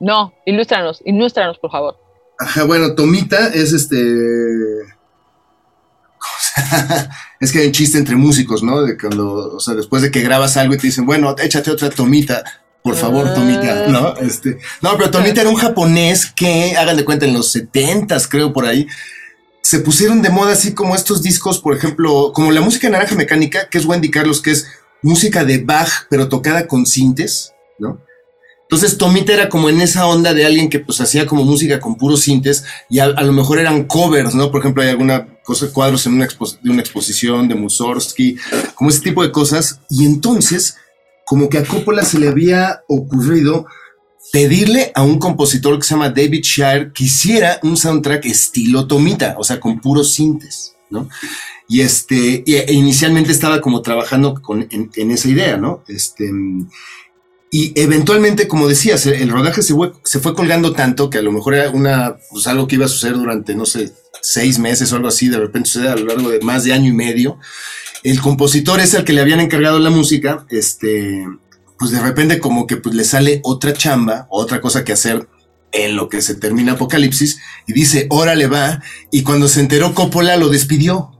No, 0.00 0.32
ilústranos, 0.46 1.02
ilústranos, 1.04 1.58
por 1.58 1.70
favor. 1.70 1.96
Ajá, 2.38 2.64
bueno, 2.64 2.94
Tomita 2.94 3.48
es 3.48 3.72
este. 3.72 3.96
es 7.40 7.52
que 7.52 7.60
hay 7.60 7.66
un 7.66 7.72
chiste 7.72 7.98
entre 7.98 8.16
músicos, 8.16 8.62
¿no? 8.62 8.82
De 8.82 8.96
cuando, 8.96 9.56
o 9.56 9.60
sea, 9.60 9.74
después 9.74 10.02
de 10.02 10.10
que 10.10 10.22
grabas 10.22 10.56
algo 10.56 10.74
y 10.74 10.78
te 10.78 10.86
dicen, 10.86 11.06
bueno, 11.06 11.34
échate 11.38 11.70
otra 11.70 11.90
tomita, 11.90 12.44
por 12.82 12.96
favor, 12.96 13.32
Tomita, 13.34 13.88
¿no? 13.88 14.16
Este, 14.16 14.58
no, 14.82 14.96
pero 14.96 15.10
Tomita 15.10 15.40
era 15.40 15.50
un 15.50 15.56
japonés 15.56 16.26
que, 16.26 16.76
hagan 16.76 16.96
de 16.96 17.04
cuenta, 17.04 17.26
en 17.26 17.34
los 17.34 17.50
setentas, 17.50 18.28
creo, 18.28 18.52
por 18.52 18.66
ahí, 18.66 18.86
se 19.62 19.80
pusieron 19.80 20.22
de 20.22 20.30
moda 20.30 20.52
así 20.52 20.74
como 20.74 20.94
estos 20.94 21.22
discos, 21.22 21.58
por 21.58 21.74
ejemplo, 21.74 22.32
como 22.34 22.52
la 22.52 22.60
música 22.60 22.88
naranja 22.88 23.14
mecánica, 23.14 23.68
que 23.68 23.78
es 23.78 23.86
Wendy 23.86 24.10
Carlos, 24.10 24.42
que 24.42 24.50
es 24.50 24.66
música 25.04 25.44
de 25.44 25.58
Bach, 25.58 26.06
pero 26.08 26.28
tocada 26.28 26.66
con 26.66 26.86
sintes, 26.86 27.52
¿no? 27.78 28.00
Entonces 28.62 28.96
Tomita 28.96 29.34
era 29.34 29.48
como 29.50 29.68
en 29.68 29.82
esa 29.82 30.06
onda 30.06 30.32
de 30.32 30.46
alguien 30.46 30.70
que 30.70 30.80
pues 30.80 31.00
hacía 31.00 31.26
como 31.26 31.44
música 31.44 31.78
con 31.78 31.96
puros 31.96 32.22
sintes 32.22 32.64
y 32.88 32.98
a, 32.98 33.08
lo 33.08 33.32
mejor 33.32 33.58
eran 33.58 33.84
covers, 33.84 34.34
¿no? 34.34 34.50
Por 34.50 34.60
ejemplo, 34.60 34.82
hay 34.82 34.88
alguna 34.88 35.38
cosa, 35.44 35.70
cuadros 35.70 36.06
en 36.06 36.14
una, 36.14 36.26
de 36.26 36.70
una 36.70 36.80
exposición 36.80 37.46
de 37.46 37.54
Mussorgsky, 37.54 38.36
como 38.74 38.88
ese 38.88 39.00
tipo 39.00 39.22
de 39.22 39.30
cosas. 39.30 39.80
Y 39.90 40.06
entonces, 40.06 40.76
como 41.26 41.50
que 41.50 41.58
a 41.58 41.64
Coppola 41.64 42.04
se 42.04 42.18
le 42.18 42.28
había 42.28 42.82
ocurrido 42.88 43.66
pedirle 44.32 44.90
a 44.94 45.02
un 45.02 45.18
compositor 45.18 45.78
que 45.78 45.84
se 45.84 45.94
llama 45.94 46.08
David 46.08 46.42
Shire 46.42 46.92
que 46.92 47.04
hiciera 47.04 47.60
un 47.62 47.76
soundtrack 47.76 48.24
estilo 48.24 48.86
Tomita, 48.86 49.36
o 49.38 49.44
sea, 49.44 49.60
con 49.60 49.80
puros 49.80 50.14
sintes, 50.14 50.73
Y 51.68 51.80
este, 51.80 52.44
e 52.46 52.72
inicialmente 52.72 53.32
estaba 53.32 53.60
como 53.60 53.82
trabajando 53.82 54.34
con, 54.34 54.68
en, 54.70 55.10
esa 55.10 55.28
idea, 55.28 55.56
¿no? 55.56 55.82
Este, 55.88 56.30
y 57.50 57.72
eventualmente, 57.80 58.48
como 58.48 58.68
decías, 58.68 59.06
el, 59.06 59.30
rodaje 59.30 59.62
se 59.62 59.74
fue, 59.74 59.92
se 60.02 60.18
fue 60.18 60.34
colgando 60.34 60.72
tanto 60.72 61.08
que 61.08 61.18
a 61.18 61.22
lo 61.22 61.32
mejor 61.32 61.54
era 61.54 61.70
una, 61.70 62.16
pues 62.30 62.46
algo 62.46 62.66
que 62.66 62.74
iba 62.74 62.86
a 62.86 62.88
suceder 62.88 63.16
durante, 63.16 63.54
no 63.54 63.64
sé, 63.64 63.92
seis 64.20 64.58
meses 64.58 64.92
o 64.92 64.96
algo 64.96 65.08
así, 65.08 65.28
de 65.28 65.38
repente 65.38 65.70
sucede 65.70 65.88
a 65.88 65.96
lo 65.96 66.06
largo 66.06 66.30
de 66.30 66.40
más 66.40 66.64
de 66.64 66.72
año 66.72 66.88
y 66.88 66.94
medio. 66.94 67.38
El 68.02 68.20
compositor 68.20 68.80
es 68.80 68.92
el 68.94 69.04
que 69.04 69.12
le 69.12 69.20
habían 69.20 69.40
encargado 69.40 69.78
la 69.78 69.90
música, 69.90 70.44
este, 70.50 71.26
pues 71.78 71.90
de 71.90 72.00
repente 72.00 72.40
como 72.40 72.66
que 72.66 72.76
pues 72.76 72.94
le 72.94 73.04
sale 73.04 73.40
otra 73.44 73.72
chamba, 73.72 74.26
otra 74.30 74.60
cosa 74.60 74.84
que 74.84 74.92
hacer 74.92 75.28
en 75.74 75.96
lo 75.96 76.08
que 76.08 76.22
se 76.22 76.36
termina 76.36 76.72
Apocalipsis 76.72 77.40
y 77.66 77.72
dice, 77.72 78.06
órale 78.08 78.46
va, 78.46 78.80
y 79.10 79.22
cuando 79.22 79.48
se 79.48 79.60
enteró 79.60 79.92
Coppola 79.94 80.36
lo 80.36 80.48
despidió. 80.48 81.10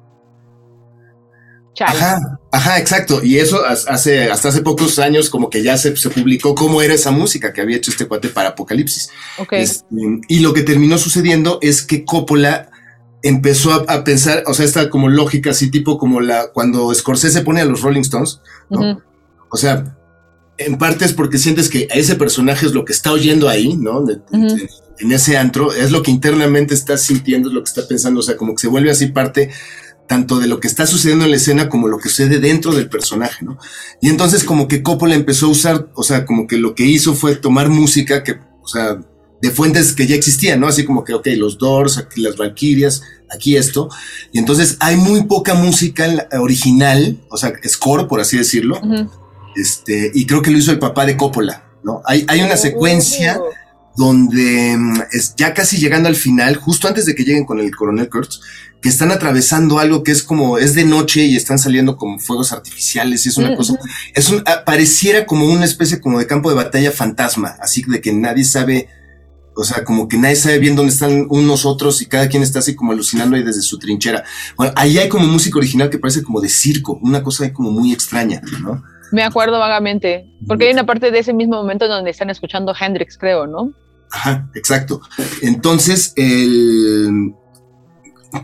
Chale. 1.75 1.99
Ajá, 1.99 2.40
ajá, 2.53 2.79
exacto. 2.79 3.21
Y 3.25 3.38
eso 3.38 3.64
hace, 3.67 4.31
hasta 4.31 4.49
hace 4.49 4.62
pocos 4.62 5.01
años 5.01 5.29
como 5.29 5.51
que 5.51 5.64
ya 5.64 5.77
se, 5.77 5.97
se 5.97 6.09
publicó 6.09 6.55
cómo 6.55 6.81
era 6.81 6.95
esa 6.95 7.11
música 7.11 7.53
que 7.53 7.61
había 7.61 7.77
hecho 7.77 7.90
este 7.90 8.07
cuate 8.07 8.29
para 8.29 8.51
Apocalipsis. 8.51 9.11
Ok. 9.38 9.55
Este, 9.55 9.87
y 10.29 10.38
lo 10.38 10.55
que 10.55 10.62
terminó 10.62 10.99
sucediendo 10.99 11.59
es 11.62 11.83
que 11.83 12.05
Coppola 12.05 12.71
empezó 13.25 13.73
a, 13.73 13.93
a 13.93 14.05
pensar, 14.05 14.45
o 14.47 14.55
sea, 14.55 14.64
esta 14.64 14.88
como 14.88 15.09
lógica 15.09 15.51
así 15.51 15.69
tipo 15.69 15.99
como 15.99 16.21
la 16.21 16.53
cuando 16.53 16.95
Scorsese 16.95 17.40
pone 17.40 17.61
a 17.61 17.64
los 17.64 17.81
Rolling 17.81 18.03
Stones. 18.03 18.40
O 19.51 19.57
sea, 19.57 19.97
en 20.59 20.79
parte 20.79 21.05
es 21.05 21.12
porque 21.12 21.38
sientes 21.38 21.69
que 21.69 21.88
ese 21.90 22.14
personaje 22.17 22.67
es 22.67 22.73
lo 22.73 22.85
que 22.85 22.93
está 22.93 23.12
oyendo 23.12 23.49
ahí, 23.49 23.77
¿no? 23.77 24.05
En 24.99 25.12
ese 25.12 25.37
antro, 25.37 25.73
es 25.73 25.90
lo 25.90 26.03
que 26.03 26.12
internamente 26.12 26.75
está 26.75 26.97
sintiendo, 26.97 27.49
es 27.49 27.55
lo 27.55 27.64
que 27.64 27.69
está 27.69 27.88
pensando, 27.88 28.21
o 28.21 28.23
sea, 28.23 28.37
como 28.37 28.55
que 28.55 28.62
se 28.62 28.69
vuelve 28.69 28.90
así 28.90 29.07
parte 29.07 29.51
tanto 30.07 30.38
de 30.38 30.47
lo 30.47 30.61
que 30.61 30.69
está 30.69 30.87
sucediendo 30.87 31.25
en 31.25 31.31
la 31.31 31.38
escena 31.38 31.69
como 31.69 31.88
lo 31.88 31.99
que 31.99 32.09
sucede 32.09 32.38
dentro 32.38 32.73
del 32.73 32.88
personaje, 32.88 33.45
¿no? 33.45 33.59
Y 34.01 34.09
entonces 34.09 34.45
como 34.45 34.69
que 34.69 34.83
Coppola 34.83 35.14
empezó 35.14 35.47
a 35.47 35.51
usar, 35.51 35.88
o 35.95 36.03
sea, 36.03 36.27
como 36.27 36.47
que 36.47 36.59
lo 36.59 36.75
que 36.75 36.85
hizo 36.85 37.14
fue 37.14 37.37
tomar 37.37 37.71
música 37.71 38.23
que, 38.23 38.38
o 38.62 38.69
sea, 38.69 39.01
de 39.40 39.51
fuentes 39.51 39.93
que 39.93 40.07
ya 40.07 40.14
existían, 40.14 40.61
¿no? 40.61 40.69
Así 40.69 40.85
como 40.85 41.05
que, 41.05 41.14
ok, 41.14 41.27
los 41.37 41.59
Doors, 41.59 41.99
aquí 41.99 42.21
las 42.21 42.37
Valkyrias, 42.37 43.03
aquí 43.31 43.57
esto. 43.57 43.88
Y 44.33 44.38
entonces 44.38 44.77
hay 44.79 44.97
muy 44.97 45.25
poca 45.25 45.55
música 45.55 46.29
original, 46.38 47.19
o 47.29 47.37
sea, 47.37 47.53
score, 47.67 48.07
por 48.07 48.21
así 48.21 48.37
decirlo. 48.37 48.81
Este, 49.57 50.11
y 50.14 50.27
creo 50.27 50.43
que 50.43 50.51
lo 50.51 50.59
hizo 50.59 50.71
el 50.73 50.79
papá 50.79 51.07
de 51.07 51.17
Coppola, 51.17 51.64
¿no? 51.83 52.03
Hay, 52.05 52.25
hay 52.29 52.40
una 52.43 52.57
secuencia 52.57 53.38
Oh. 53.40 53.51
donde 53.97 54.77
mm, 54.77 55.03
es 55.12 55.35
ya 55.37 55.55
casi 55.55 55.79
llegando 55.79 56.09
al 56.09 56.17
final, 56.17 56.57
justo 56.57 56.88
antes 56.88 57.07
de 57.07 57.14
que 57.14 57.23
lleguen 57.25 57.45
con 57.45 57.61
el 57.61 57.75
coronel 57.75 58.09
Kurtz, 58.09 58.40
que 58.83 58.88
están 58.88 59.12
atravesando 59.12 59.79
algo 59.79 60.03
que 60.03 60.11
es 60.11 60.23
como, 60.23 60.59
es 60.59 60.75
de 60.75 60.85
noche 60.85 61.25
y 61.25 61.37
están 61.37 61.59
saliendo 61.59 61.97
como 61.97 62.19
fuegos 62.19 62.53
artificiales 62.53 63.25
y 63.25 63.29
es 63.31 63.37
una 63.38 63.53
Mm, 63.53 63.57
cosa, 63.57 63.75
es 64.14 64.29
un, 64.31 64.43
ah, 64.47 64.62
pareciera 64.67 65.25
como 65.27 65.47
una 65.47 65.64
especie 65.64 66.01
como 66.01 66.19
de 66.19 66.27
campo 66.27 66.51
de 66.51 66.57
batalla 66.57 66.90
fantasma, 66.90 67.57
así 67.61 67.83
de 67.87 68.01
que 68.01 68.12
nadie 68.12 68.45
sabe, 68.45 68.88
o 69.57 69.64
sea, 69.64 69.85
como 69.85 70.09
que 70.09 70.19
nadie 70.19 70.37
sabe 70.37 70.59
bien 70.59 70.75
dónde 70.77 70.93
están 70.93 71.27
unos 71.31 71.64
otros 71.64 72.03
y 72.03 72.07
cada 72.07 72.29
quien 72.29 72.43
está 72.43 72.59
así 72.59 72.75
como 72.75 72.93
alucinando 72.93 73.37
ahí 73.37 73.43
desde 73.43 73.62
su 73.62 73.79
trinchera. 73.79 74.25
Bueno, 74.57 74.73
ahí 74.77 74.99
hay 74.99 75.09
como 75.09 75.27
música 75.29 75.57
original 75.57 75.88
que 75.88 75.99
parece 75.99 76.23
como 76.23 76.40
de 76.40 76.49
circo, 76.49 76.99
una 77.01 77.23
cosa 77.23 77.45
ahí 77.45 77.53
como 77.53 77.71
muy 77.71 77.93
extraña, 77.93 78.43
¿no? 78.61 78.83
Me 79.14 79.22
acuerdo 79.22 79.61
vagamente. 79.61 80.27
Porque 80.44 80.66
hay 80.66 80.72
una 80.72 80.85
parte 80.85 81.12
de 81.12 81.20
ese 81.20 81.33
mismo 81.33 81.55
momento 81.55 81.87
donde 81.87 82.11
están 82.11 82.31
escuchando 82.31 82.74
Hendrix, 82.79 83.16
creo, 83.16 83.46
¿no? 83.46 83.72
Ajá, 84.11 84.50
exacto. 84.57 85.00
Entonces, 85.40 86.12
el, 86.16 87.33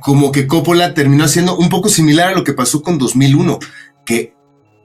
como 0.01 0.31
que 0.31 0.47
Coppola 0.47 0.95
terminó 0.95 1.25
haciendo 1.25 1.57
un 1.57 1.69
poco 1.71 1.89
similar 1.89 2.29
a 2.29 2.35
lo 2.37 2.45
que 2.45 2.53
pasó 2.53 2.83
con 2.83 2.99
2001, 2.99 3.59
que 4.07 4.37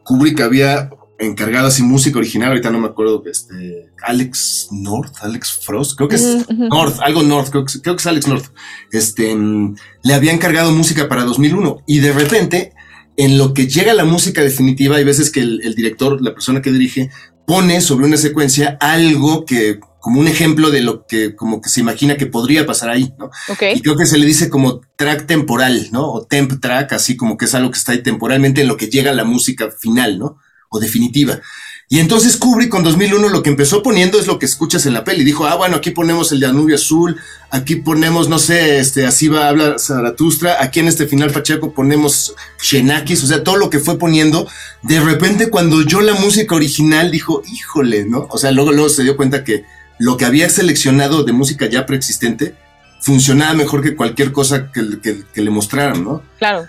Kubrick 0.03 0.41
había 0.41 0.89
encargado 1.19 1.67
así 1.67 1.83
música 1.83 2.17
original, 2.17 2.49
ahorita 2.49 2.71
no 2.71 2.79
me 2.79 2.87
acuerdo, 2.87 3.21
este, 3.27 3.91
Alex 4.03 4.69
North, 4.71 5.13
Alex 5.21 5.59
Frost, 5.63 5.95
creo 5.95 6.09
que 6.09 6.15
es. 6.15 6.49
North, 6.49 6.99
algo 7.01 7.21
North, 7.21 7.51
creo 7.51 7.63
que, 7.63 7.79
creo 7.79 7.95
que 7.95 8.01
es 8.01 8.07
Alex 8.07 8.27
North, 8.27 8.45
este, 8.91 9.35
mm, 9.35 9.75
le 10.03 10.13
había 10.15 10.33
encargado 10.33 10.71
música 10.71 11.07
para 11.07 11.25
2001 11.25 11.83
y 11.85 11.99
de 11.99 12.11
repente, 12.11 12.73
en 13.17 13.37
lo 13.37 13.53
que 13.53 13.67
llega 13.67 13.93
la 13.93 14.05
música 14.05 14.41
definitiva, 14.41 14.97
hay 14.97 15.03
veces 15.03 15.31
que 15.31 15.41
el, 15.41 15.61
el 15.63 15.75
director, 15.75 16.21
la 16.21 16.33
persona 16.33 16.61
que 16.61 16.71
dirige, 16.71 17.09
pone 17.45 17.81
sobre 17.81 18.05
una 18.05 18.17
secuencia 18.17 18.77
algo 18.79 19.45
que, 19.45 19.79
como 20.05 20.19
un 20.19 20.27
ejemplo 20.27 20.69
de 20.69 20.81
lo 20.81 21.07
que, 21.07 21.35
como 21.35 21.61
que 21.61 21.69
se 21.69 21.79
imagina 21.79 22.17
que 22.17 22.27
podría 22.27 22.65
pasar 22.65 22.89
ahí, 22.89 23.13
¿no? 23.17 23.31
Ok. 23.49 23.63
Y 23.73 23.81
creo 23.81 23.95
que 23.95 24.05
se 24.05 24.17
le 24.17 24.25
dice 24.25 24.49
como 24.49 24.81
track 24.95 25.25
temporal, 25.25 25.89
¿no? 25.91 26.11
O 26.11 26.25
temp 26.25 26.61
track, 26.61 26.93
así 26.93 27.17
como 27.17 27.37
que 27.37 27.45
es 27.45 27.55
algo 27.55 27.71
que 27.71 27.77
está 27.77 27.91
ahí 27.91 28.03
temporalmente 28.03 28.61
en 28.61 28.67
lo 28.67 28.77
que 28.77 28.87
llega 28.87 29.13
la 29.13 29.23
música 29.23 29.71
final, 29.71 30.19
¿no? 30.19 30.37
O 30.69 30.79
definitiva. 30.79 31.41
Y 31.87 31.99
entonces 31.99 32.37
Kubrick 32.37 32.69
con 32.69 32.83
2001 32.83 33.29
lo 33.29 33.43
que 33.43 33.51
empezó 33.51 33.83
poniendo 33.83 34.19
es 34.19 34.25
lo 34.25 34.39
que 34.39 34.47
escuchas 34.47 34.87
en 34.87 34.93
la 34.93 35.03
peli. 35.03 35.23
Dijo, 35.23 35.45
ah, 35.45 35.55
bueno, 35.55 35.75
aquí 35.77 35.91
ponemos 35.91 36.31
el 36.31 36.39
Danubio 36.39 36.75
Azul, 36.75 37.15
aquí 37.51 37.75
ponemos, 37.75 38.27
no 38.27 38.39
sé, 38.39 38.79
este, 38.79 39.05
así 39.05 39.27
va 39.27 39.45
a 39.45 39.49
hablar 39.49 39.79
Zaratustra, 39.79 40.57
aquí 40.63 40.79
en 40.79 40.87
este 40.87 41.05
final 41.05 41.29
Pacheco 41.31 41.73
ponemos 41.73 42.33
Xenakis, 42.57 43.23
o 43.23 43.27
sea, 43.27 43.43
todo 43.43 43.57
lo 43.57 43.69
que 43.69 43.77
fue 43.79 43.99
poniendo. 43.99 44.47
De 44.81 44.99
repente 44.99 45.49
cuando 45.51 45.77
oyó 45.77 46.01
la 46.01 46.15
música 46.15 46.55
original 46.55 47.11
dijo, 47.11 47.43
híjole, 47.53 48.05
¿no? 48.05 48.27
O 48.31 48.37
sea, 48.39 48.51
luego, 48.51 48.71
luego 48.71 48.89
se 48.89 49.03
dio 49.03 49.15
cuenta 49.15 49.43
que 49.43 49.63
lo 49.99 50.17
que 50.17 50.25
había 50.25 50.49
seleccionado 50.49 51.23
de 51.23 51.33
música 51.33 51.67
ya 51.69 51.85
preexistente 51.85 52.55
funcionaba 52.99 53.53
mejor 53.53 53.83
que 53.83 53.95
cualquier 53.95 54.31
cosa 54.31 54.71
que, 54.71 54.99
que- 55.33 55.41
le 55.41 55.49
mostraran, 55.51 56.03
¿no? 56.03 56.23
Claro. 56.39 56.67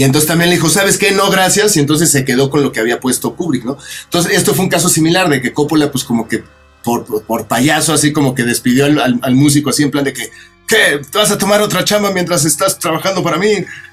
Y 0.00 0.04
entonces 0.04 0.26
también 0.28 0.48
le 0.48 0.56
dijo, 0.56 0.70
¿sabes 0.70 0.96
qué? 0.96 1.10
No, 1.10 1.28
gracias. 1.28 1.76
Y 1.76 1.78
entonces 1.80 2.10
se 2.10 2.24
quedó 2.24 2.48
con 2.48 2.62
lo 2.62 2.72
que 2.72 2.80
había 2.80 3.00
puesto 3.00 3.36
Kubrick, 3.36 3.66
¿no? 3.66 3.76
Entonces 4.04 4.32
esto 4.34 4.54
fue 4.54 4.64
un 4.64 4.70
caso 4.70 4.88
similar 4.88 5.28
de 5.28 5.42
que 5.42 5.52
Coppola, 5.52 5.92
pues 5.92 6.04
como 6.04 6.26
que 6.26 6.42
por, 6.82 7.04
por- 7.26 7.46
payaso, 7.46 7.92
así 7.92 8.10
como 8.10 8.34
que 8.34 8.44
despidió 8.44 8.86
al, 8.86 9.20
al- 9.22 9.34
músico, 9.34 9.68
así 9.68 9.82
en 9.82 9.90
plan 9.90 10.04
de 10.04 10.14
que, 10.14 10.30
¿qué? 10.66 11.02
¿Te 11.12 11.18
vas 11.18 11.30
a 11.30 11.36
tomar 11.36 11.60
otra 11.60 11.84
chamba 11.84 12.12
mientras 12.12 12.46
estás 12.46 12.78
trabajando 12.78 13.22
para 13.22 13.36
mí? 13.36 13.48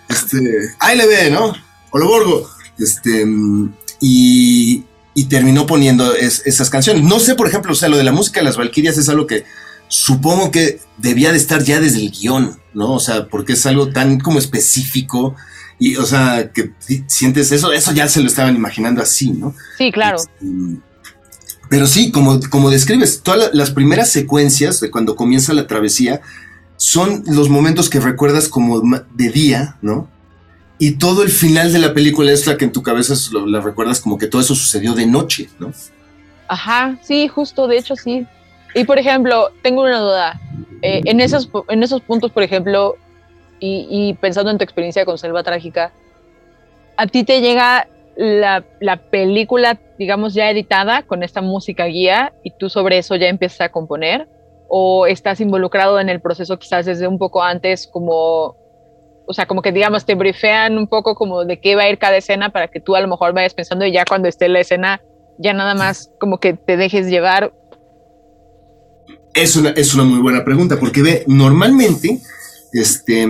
Este, 0.08 0.40
ahí 0.80 0.98
le 0.98 1.08
ve, 1.08 1.30
¿no? 1.30 1.54
O 1.92 1.98
lo 1.98 2.08
borgo. 2.08 2.50
Este, 2.80 3.26
y, 4.00 4.86
y 5.14 5.26
terminó 5.26 5.66
poniendo 5.66 6.16
es- 6.16 6.42
esas 6.46 6.70
canciones. 6.70 7.04
No 7.04 7.20
sé, 7.20 7.36
por 7.36 7.50
ejemplo, 7.50 7.74
o 7.74 7.76
sea, 7.76 7.90
lo 7.90 7.98
de 7.98 8.06
la 8.06 8.14
música 8.14 8.40
de 8.40 8.46
las 8.46 8.56
Valquirias 8.56 8.98
es 8.98 9.10
algo 9.10 9.28
que 9.28 9.44
supongo 9.90 10.52
que 10.52 10.80
debía 10.98 11.34
de 11.34 11.38
estar 11.38 11.64
ya 11.66 11.82
desde 11.82 11.98
el 12.00 12.12
guion, 12.12 12.58
¿no? 12.74 12.94
O 12.94 13.00
sea, 13.02 13.28
porque 13.28 13.52
es 13.54 13.66
algo 13.66 13.90
tan 13.90 14.22
como 14.22 14.40
específico 14.40 15.36
y, 15.80 15.96
o 15.98 16.06
sea, 16.06 16.52
que 16.54 16.72
si- 16.80 17.04
sientes 17.08 17.52
eso, 17.52 17.72
eso 17.72 17.92
ya 17.94 18.08
se 18.08 18.22
lo 18.22 18.28
estaban 18.28 18.56
imaginando 18.56 19.02
así, 19.02 19.32
¿no? 19.32 19.54
Sí, 19.78 19.92
claro. 19.92 20.18
Este, 20.18 20.46
pero 21.70 21.86
sí, 21.88 22.12
como, 22.12 22.40
como 22.50 22.70
describes, 22.70 23.22
todas 23.22 23.40
la- 23.40 23.50
las 23.54 23.72
primeras 23.72 24.10
secuencias 24.10 24.80
de 24.80 24.90
cuando 24.90 25.16
comienza 25.16 25.54
la 25.54 25.68
travesía 25.68 26.22
son 26.78 27.24
los 27.28 27.50
momentos 27.50 27.90
que 27.90 28.00
recuerdas 28.00 28.48
como 28.48 28.82
de 28.82 29.30
día, 29.30 29.78
¿no? 29.82 30.08
Y 30.80 30.92
todo 30.92 31.24
el 31.24 31.30
final 31.30 31.74
de 31.74 31.80
la 31.80 31.94
película 31.94 32.32
es 32.32 32.46
la 32.46 32.56
que 32.56 32.66
en 32.66 32.72
tu 32.72 32.84
cabeza 32.84 33.16
lo- 33.32 33.48
la 33.48 33.60
recuerdas 33.62 34.00
como 34.00 34.18
que 34.18 34.28
todo 34.28 34.42
eso 34.42 34.54
sucedió 34.56 34.94
de 34.94 35.08
noche, 35.08 35.50
¿no? 35.60 35.74
Ajá, 36.48 36.98
sí, 37.04 37.28
justo, 37.28 37.68
de 37.68 37.78
hecho 37.80 37.96
sí. 37.96 38.26
Y 38.76 38.84
por 38.84 39.00
ejemplo, 39.00 39.50
tengo 39.64 39.82
una 39.82 40.00
duda. 40.00 40.40
Eh, 40.84 41.02
en, 41.06 41.20
esos, 41.20 41.50
en 41.70 41.82
esos 41.82 42.02
puntos, 42.02 42.32
por 42.32 42.44
ejemplo, 42.44 42.96
y, 43.60 44.14
pensando 44.16 44.52
en 44.52 44.58
tu 44.58 44.64
experiencia 44.64 45.06
con 45.06 45.18
Selva 45.18 45.44
Trágica, 45.44 45.92
¿a 46.96 47.08
ti 47.08 47.24
te 47.24 47.42
llega 47.42 47.88
la, 48.16 48.64
la, 48.80 48.98
película, 48.98 49.80
digamos, 49.98 50.34
ya 50.34 50.50
editada 50.50 51.04
con 51.04 51.24
esta 51.24 51.42
música 51.42 51.86
guía 51.86 52.34
y 52.44 52.52
tú 52.52 52.70
sobre 52.70 53.00
eso 53.00 53.16
ya 53.16 53.28
empiezas 53.28 53.62
a 53.62 53.70
componer? 53.70 54.28
¿O 54.68 55.08
estás 55.08 55.40
involucrado 55.40 56.00
en 56.00 56.10
el 56.10 56.22
proceso 56.22 56.60
quizás 56.60 56.86
desde 56.86 57.08
un 57.08 57.18
poco 57.18 57.42
antes 57.42 57.88
como, 57.88 58.56
o 59.26 59.34
sea, 59.34 59.46
como 59.46 59.62
que 59.62 59.72
digamos, 59.72 60.06
te 60.06 60.16
brifean 60.16 60.78
un 60.78 60.88
poco 60.88 61.16
como 61.16 61.46
de 61.46 61.60
qué 61.60 61.76
va 61.76 61.84
a 61.84 61.90
ir 61.90 61.98
cada 61.98 62.18
escena 62.18 62.50
para 62.50 62.68
que 62.68 62.80
tú 62.80 62.96
a 62.96 63.02
lo 63.02 63.08
mejor 63.08 63.34
vayas 63.34 63.54
pensando 63.54 63.86
y 63.86 63.92
ya 63.92 64.06
cuando 64.06 64.28
esté 64.28 64.50
la 64.50 64.60
escena 64.60 65.02
ya 65.38 65.54
nada 65.54 65.76
más 65.76 66.12
como 66.20 66.40
que 66.40 66.54
te 66.54 66.78
dejes 66.78 67.08
llevar? 67.08 67.54
Es 69.34 69.56
una, 69.56 69.70
es 69.70 69.94
una 69.94 70.04
muy 70.04 70.20
buena 70.20 70.44
pregunta 70.44 70.80
porque 70.80 71.02
ve, 71.02 71.24
normalmente, 71.28 72.20
este, 72.74 73.28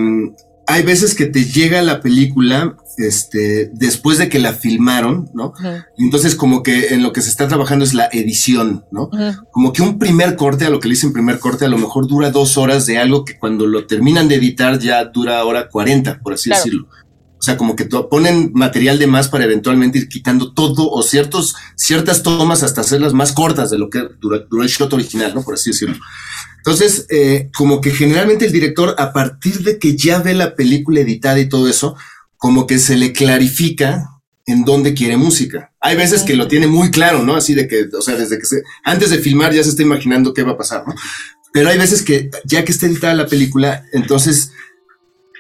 hay 0.68 0.84
veces 0.84 1.16
que 1.16 1.26
te 1.26 1.46
llega 1.46 1.82
la 1.82 2.02
película 2.02 2.76
este, 2.98 3.70
después 3.74 4.18
de 4.18 4.28
que 4.28 4.40
la 4.40 4.54
filmaron, 4.54 5.30
¿no? 5.34 5.54
Entonces, 5.98 6.36
como 6.36 6.64
que 6.64 6.88
en 6.90 7.04
lo 7.04 7.14
que 7.14 7.22
se 7.22 7.30
está 7.30 7.48
trabajando 7.48 7.86
es 7.86 7.94
la 7.94 8.10
edición, 8.12 8.84
¿no? 8.92 9.10
Como 9.52 9.72
que 9.72 9.82
un 9.82 9.98
primer 9.98 10.36
corte, 10.36 10.66
a 10.66 10.70
lo 10.70 10.80
que 10.80 10.90
le 10.90 10.96
dicen 10.96 11.14
primer 11.14 11.40
corte, 11.40 11.66
a 11.66 11.70
lo 11.70 11.78
mejor 11.78 12.08
dura 12.08 12.32
dos 12.32 12.58
horas 12.58 12.86
de 12.86 12.98
algo 12.98 13.24
que 13.24 13.38
cuando 13.38 13.66
lo 13.66 13.86
terminan 13.88 14.28
de 14.28 14.36
editar 14.36 14.78
ya 14.80 15.06
dura 15.06 15.44
hora 15.46 15.70
40, 15.70 16.20
por 16.20 16.34
así 16.34 16.50
decirlo. 16.50 16.88
O 17.40 17.44
sea, 17.44 17.56
como 17.56 17.76
que 17.76 17.86
ponen 17.86 18.52
material 18.56 18.98
de 18.98 19.06
más 19.06 19.30
para 19.30 19.46
eventualmente 19.46 20.00
ir 20.00 20.10
quitando 20.10 20.54
todo 20.54 20.90
o 20.90 21.04
ciertos, 21.04 21.56
ciertas 21.76 22.24
tomas 22.24 22.64
hasta 22.64 22.82
hacerlas 22.82 23.14
más 23.14 23.32
cortas 23.32 23.70
de 23.70 23.78
lo 23.78 23.92
que 23.92 24.02
duró, 24.20 24.40
duró 24.50 24.64
el 24.64 24.70
shot 24.70 24.92
original, 24.92 25.34
¿no? 25.36 25.44
Por 25.44 25.54
así 25.54 25.70
decirlo. 25.70 25.98
Entonces, 26.68 27.06
eh, 27.10 27.50
como 27.56 27.80
que 27.80 27.92
generalmente 27.92 28.46
el 28.46 28.52
director, 28.52 28.94
a 28.98 29.14
partir 29.14 29.60
de 29.60 29.80
que 29.80 29.96
ya 29.96 30.20
ve 30.20 30.34
la 30.34 30.54
película 30.54 31.00
editada 31.00 31.40
y 31.40 31.48
todo 31.48 31.70
eso, 31.70 31.96
como 32.36 32.68
que 32.68 32.78
se 32.78 32.98
le 32.98 33.14
clarifica 33.14 34.10
en 34.46 34.66
dónde 34.66 34.94
quiere 34.94 35.16
música. 35.16 35.72
Hay 35.80 35.96
veces 35.96 36.24
que 36.24 36.36
lo 36.36 36.50
tiene 36.50 36.68
muy 36.68 36.92
claro, 36.92 37.24
¿no? 37.24 37.38
Así 37.38 37.54
de 37.54 37.70
que, 37.70 37.86
o 37.98 38.02
sea, 38.02 38.18
desde 38.18 38.38
que 38.38 38.46
se, 38.46 38.64
antes 38.84 39.12
de 39.12 39.20
filmar 39.20 39.54
ya 39.54 39.64
se 39.64 39.70
está 39.70 39.82
imaginando 39.82 40.34
qué 40.34 40.44
va 40.44 40.52
a 40.52 40.58
pasar, 40.58 40.84
¿no? 40.86 40.94
Pero 41.54 41.70
hay 41.70 41.78
veces 41.78 42.02
que 42.02 42.30
ya 42.44 42.66
que 42.66 42.74
está 42.74 42.86
editada 42.86 43.14
la 43.14 43.28
película, 43.28 43.86
entonces 43.94 44.52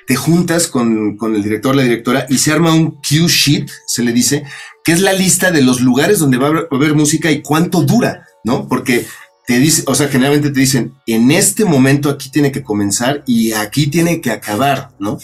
te 0.07 0.15
juntas 0.15 0.67
con, 0.67 1.17
con 1.17 1.35
el 1.35 1.43
director, 1.43 1.75
la 1.75 1.83
directora, 1.83 2.25
y 2.29 2.37
se 2.37 2.53
arma 2.53 2.73
un 2.73 3.01
cue 3.01 3.27
sheet, 3.27 3.69
se 3.85 4.01
le 4.01 4.13
dice, 4.13 4.45
que 4.85 4.93
es 4.93 5.01
la 5.01 5.11
lista 5.11 5.51
de 5.51 5.61
los 5.61 5.81
lugares 5.81 6.19
donde 6.19 6.37
va 6.37 6.47
a 6.47 6.67
haber 6.73 6.95
música 6.95 7.29
y 7.29 7.41
cuánto 7.41 7.81
dura, 7.81 8.25
¿no? 8.45 8.69
Porque 8.69 9.05
te 9.47 9.59
dice, 9.59 9.83
o 9.87 9.95
sea, 9.95 10.09
generalmente 10.09 10.49
te 10.49 10.59
dicen, 10.59 10.93
en 11.05 11.31
este 11.31 11.63
momento 11.63 12.09
aquí 12.09 12.29
tiene 12.29 12.51
que 12.51 12.63
comenzar 12.63 13.23
y 13.25 13.53
aquí 13.53 13.87
tiene 13.87 14.19
que 14.19 14.29
acabar, 14.29 14.89
¿no? 14.99 15.17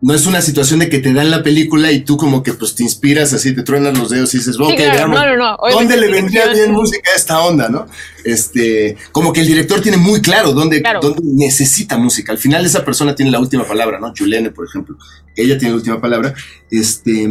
No 0.00 0.12
es 0.12 0.26
una 0.26 0.42
situación 0.42 0.80
de 0.80 0.88
que 0.88 0.98
te 0.98 1.12
dan 1.12 1.30
la 1.30 1.44
película 1.44 1.92
y 1.92 2.00
tú 2.00 2.16
como 2.16 2.42
que 2.42 2.52
pues 2.52 2.74
te 2.74 2.82
inspiras 2.82 3.32
así, 3.32 3.54
te 3.54 3.62
truenas 3.62 3.96
los 3.96 4.10
dedos 4.10 4.34
y 4.34 4.38
dices, 4.38 4.56
ok, 4.58 4.76
veamos, 4.76 5.20
no, 5.20 5.36
no, 5.36 5.36
no. 5.36 5.56
¿dónde 5.70 5.96
le 5.98 6.10
vendría 6.10 6.48
bien 6.48 6.72
música 6.72 7.12
a 7.12 7.16
esta 7.16 7.38
onda, 7.42 7.68
no? 7.68 7.86
Este, 8.24 8.96
como 9.12 9.32
que 9.32 9.42
el 9.42 9.46
director 9.46 9.80
tiene 9.80 9.98
muy 9.98 10.20
claro 10.20 10.52
dónde, 10.52 10.82
dónde 11.00 11.20
necesita 11.22 11.98
música. 11.98 12.32
Al 12.32 12.38
final 12.38 12.66
esa 12.66 12.84
persona 12.84 13.14
tiene 13.14 13.30
la 13.30 13.38
última 13.38 13.62
palabra, 13.62 14.00
¿no? 14.00 14.12
Juliane, 14.18 14.50
por 14.50 14.66
ejemplo, 14.66 14.98
ella 15.36 15.56
tiene 15.56 15.70
la 15.70 15.76
última 15.76 16.00
palabra. 16.00 16.34
Este, 16.72 17.28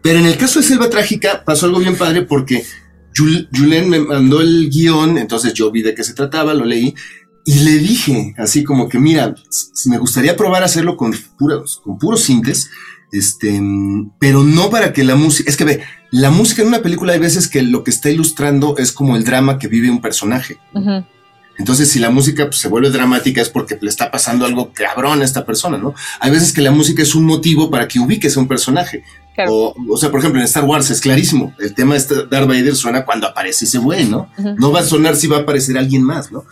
pero 0.00 0.20
en 0.20 0.26
el 0.26 0.36
caso 0.36 0.60
de 0.60 0.66
Selva 0.66 0.88
Trágica 0.88 1.42
pasó 1.44 1.66
algo 1.66 1.80
bien 1.80 1.96
padre 1.96 2.22
porque 2.22 2.64
Julen 3.16 3.88
me 3.88 4.00
mandó 4.00 4.40
el 4.40 4.70
guion, 4.70 5.18
entonces 5.18 5.54
yo 5.54 5.70
vi 5.70 5.82
de 5.82 5.94
qué 5.94 6.02
se 6.02 6.14
trataba, 6.14 6.54
lo 6.54 6.64
leí 6.64 6.94
y 7.44 7.60
le 7.60 7.78
dije 7.78 8.34
así 8.38 8.64
como 8.64 8.88
que, 8.88 8.98
mira, 8.98 9.34
me 9.86 9.98
gustaría 9.98 10.36
probar 10.36 10.64
hacerlo 10.64 10.96
con 10.96 11.14
puros, 11.38 11.80
con 11.84 11.98
puros 11.98 12.22
sintes, 12.22 12.70
este, 13.12 13.60
pero 14.18 14.42
no 14.42 14.70
para 14.70 14.92
que 14.92 15.04
la 15.04 15.14
música, 15.14 15.50
es 15.50 15.56
que 15.56 15.64
ve, 15.64 15.82
la 16.10 16.30
música 16.30 16.62
en 16.62 16.68
una 16.68 16.82
película 16.82 17.12
hay 17.12 17.18
veces 17.18 17.48
que 17.48 17.62
lo 17.62 17.84
que 17.84 17.90
está 17.90 18.10
ilustrando 18.10 18.76
es 18.78 18.92
como 18.92 19.16
el 19.16 19.24
drama 19.24 19.58
que 19.58 19.68
vive 19.68 19.90
un 19.90 20.00
personaje. 20.00 20.58
Entonces, 21.56 21.88
si 21.90 22.00
la 22.00 22.10
música 22.10 22.46
pues, 22.46 22.56
se 22.56 22.68
vuelve 22.68 22.90
dramática 22.90 23.40
es 23.40 23.48
porque 23.48 23.78
le 23.80 23.88
está 23.88 24.10
pasando 24.10 24.44
algo 24.44 24.72
cabrón 24.72 25.22
a 25.22 25.24
esta 25.24 25.46
persona, 25.46 25.78
¿no? 25.78 25.94
Hay 26.18 26.30
veces 26.30 26.52
que 26.52 26.62
la 26.62 26.72
música 26.72 27.02
es 27.02 27.14
un 27.14 27.24
motivo 27.24 27.70
para 27.70 27.86
que 27.86 28.00
ubiques 28.00 28.36
a 28.36 28.40
un 28.40 28.48
personaje. 28.48 29.04
O, 29.48 29.74
o, 29.88 29.96
sea, 29.96 30.10
por 30.10 30.20
ejemplo, 30.20 30.40
en 30.40 30.46
Star 30.46 30.64
Wars 30.64 30.90
es 30.90 31.00
clarísimo. 31.00 31.54
El 31.58 31.74
tema 31.74 31.94
de 31.94 32.26
Darth 32.30 32.46
Vader 32.46 32.76
suena 32.76 33.04
cuando 33.04 33.26
aparece 33.26 33.64
ese 33.64 33.78
güey, 33.78 34.04
¿no? 34.04 34.28
No 34.38 34.70
va 34.70 34.80
a 34.80 34.84
sonar 34.84 35.16
si 35.16 35.26
va 35.26 35.38
a 35.38 35.40
aparecer 35.40 35.76
alguien 35.76 36.02
más, 36.02 36.30
¿no? 36.30 36.44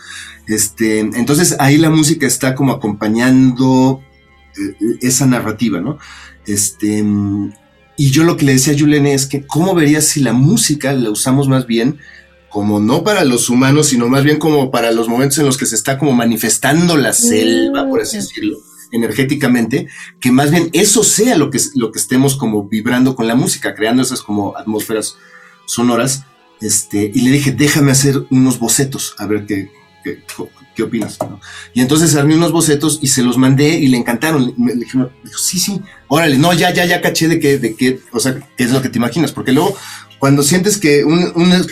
Este, 0.48 0.98
entonces 0.98 1.56
ahí 1.60 1.78
la 1.78 1.90
música 1.90 2.26
está 2.26 2.54
como 2.54 2.72
acompañando 2.72 4.02
eh, 4.56 4.96
esa 5.00 5.26
narrativa, 5.26 5.80
¿no? 5.80 5.98
Este, 6.46 7.04
y 7.96 8.10
yo 8.10 8.24
lo 8.24 8.36
que 8.36 8.46
le 8.46 8.54
decía 8.54 8.72
a 8.72 8.76
Yulene 8.76 9.14
es 9.14 9.26
que, 9.26 9.46
¿cómo 9.46 9.74
verías 9.74 10.04
si 10.06 10.20
la 10.20 10.32
música 10.32 10.92
la 10.92 11.10
usamos 11.10 11.46
más 11.46 11.66
bien 11.66 11.98
como 12.48 12.80
no 12.80 13.02
para 13.02 13.24
los 13.24 13.48
humanos, 13.48 13.86
sino 13.86 14.08
más 14.08 14.24
bien 14.24 14.38
como 14.38 14.70
para 14.70 14.92
los 14.92 15.08
momentos 15.08 15.38
en 15.38 15.46
los 15.46 15.56
que 15.56 15.66
se 15.66 15.74
está 15.74 15.98
como 15.98 16.12
manifestando 16.12 16.96
la 16.96 17.12
selva, 17.12 17.88
por 17.88 18.02
así 18.02 18.16
mm. 18.16 18.20
decirlo? 18.20 18.58
Energéticamente, 18.92 19.88
que 20.20 20.30
más 20.30 20.50
bien 20.50 20.70
eso 20.72 21.02
sea 21.02 21.36
lo 21.36 21.50
que, 21.50 21.58
lo 21.74 21.90
que 21.90 21.98
estemos 21.98 22.36
como 22.36 22.68
vibrando 22.68 23.16
con 23.16 23.26
la 23.26 23.34
música, 23.34 23.74
creando 23.74 24.02
esas 24.02 24.22
como 24.22 24.56
atmósferas 24.56 25.16
sonoras. 25.66 26.24
Este, 26.60 27.10
y 27.12 27.22
le 27.22 27.30
dije, 27.30 27.50
déjame 27.50 27.90
hacer 27.90 28.24
unos 28.30 28.60
bocetos, 28.60 29.16
a 29.18 29.26
ver 29.26 29.46
qué, 29.46 29.72
qué, 30.76 30.82
opinas. 30.82 31.18
Y 31.74 31.80
entonces 31.80 32.14
armé 32.14 32.36
unos 32.36 32.52
bocetos 32.52 32.98
y 33.02 33.08
se 33.08 33.22
los 33.22 33.36
mandé 33.36 33.78
y 33.78 33.88
le 33.88 33.96
encantaron. 33.96 34.54
Me, 34.56 34.74
le 34.74 34.84
dije, 34.84 34.98
sí, 35.36 35.58
sí, 35.58 35.80
órale, 36.08 36.38
no, 36.38 36.52
ya, 36.52 36.72
ya, 36.72 36.84
ya 36.84 37.00
caché 37.00 37.28
de 37.28 37.40
qué, 37.40 37.58
de 37.58 37.74
qué, 37.74 38.00
o 38.12 38.20
sea, 38.20 38.38
qué 38.56 38.64
es 38.64 38.70
lo 38.70 38.80
que 38.80 38.88
te 38.88 38.98
imaginas, 38.98 39.32
porque 39.32 39.52
luego 39.52 39.76
cuando 40.22 40.44
sientes 40.44 40.78
que 40.78 41.04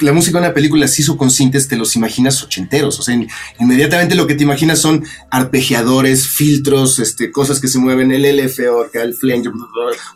la 0.02 0.12
música 0.12 0.40
de 0.40 0.46
una 0.46 0.52
película 0.52 0.88
se 0.88 1.02
hizo 1.02 1.16
con 1.16 1.30
sintes, 1.30 1.68
te 1.68 1.76
los 1.76 1.94
imaginas 1.94 2.42
ochenteros. 2.42 2.98
O 2.98 3.02
sea, 3.04 3.16
inmediatamente 3.60 4.16
lo 4.16 4.26
que 4.26 4.34
te 4.34 4.42
imaginas 4.42 4.80
son 4.80 5.04
arpegiadores, 5.30 6.26
filtros, 6.26 6.98
este, 6.98 7.30
cosas 7.30 7.60
que 7.60 7.68
se 7.68 7.78
mueven, 7.78 8.10
el 8.10 8.24
LF, 8.24 8.58
el 8.94 9.14
flanger, 9.14 9.52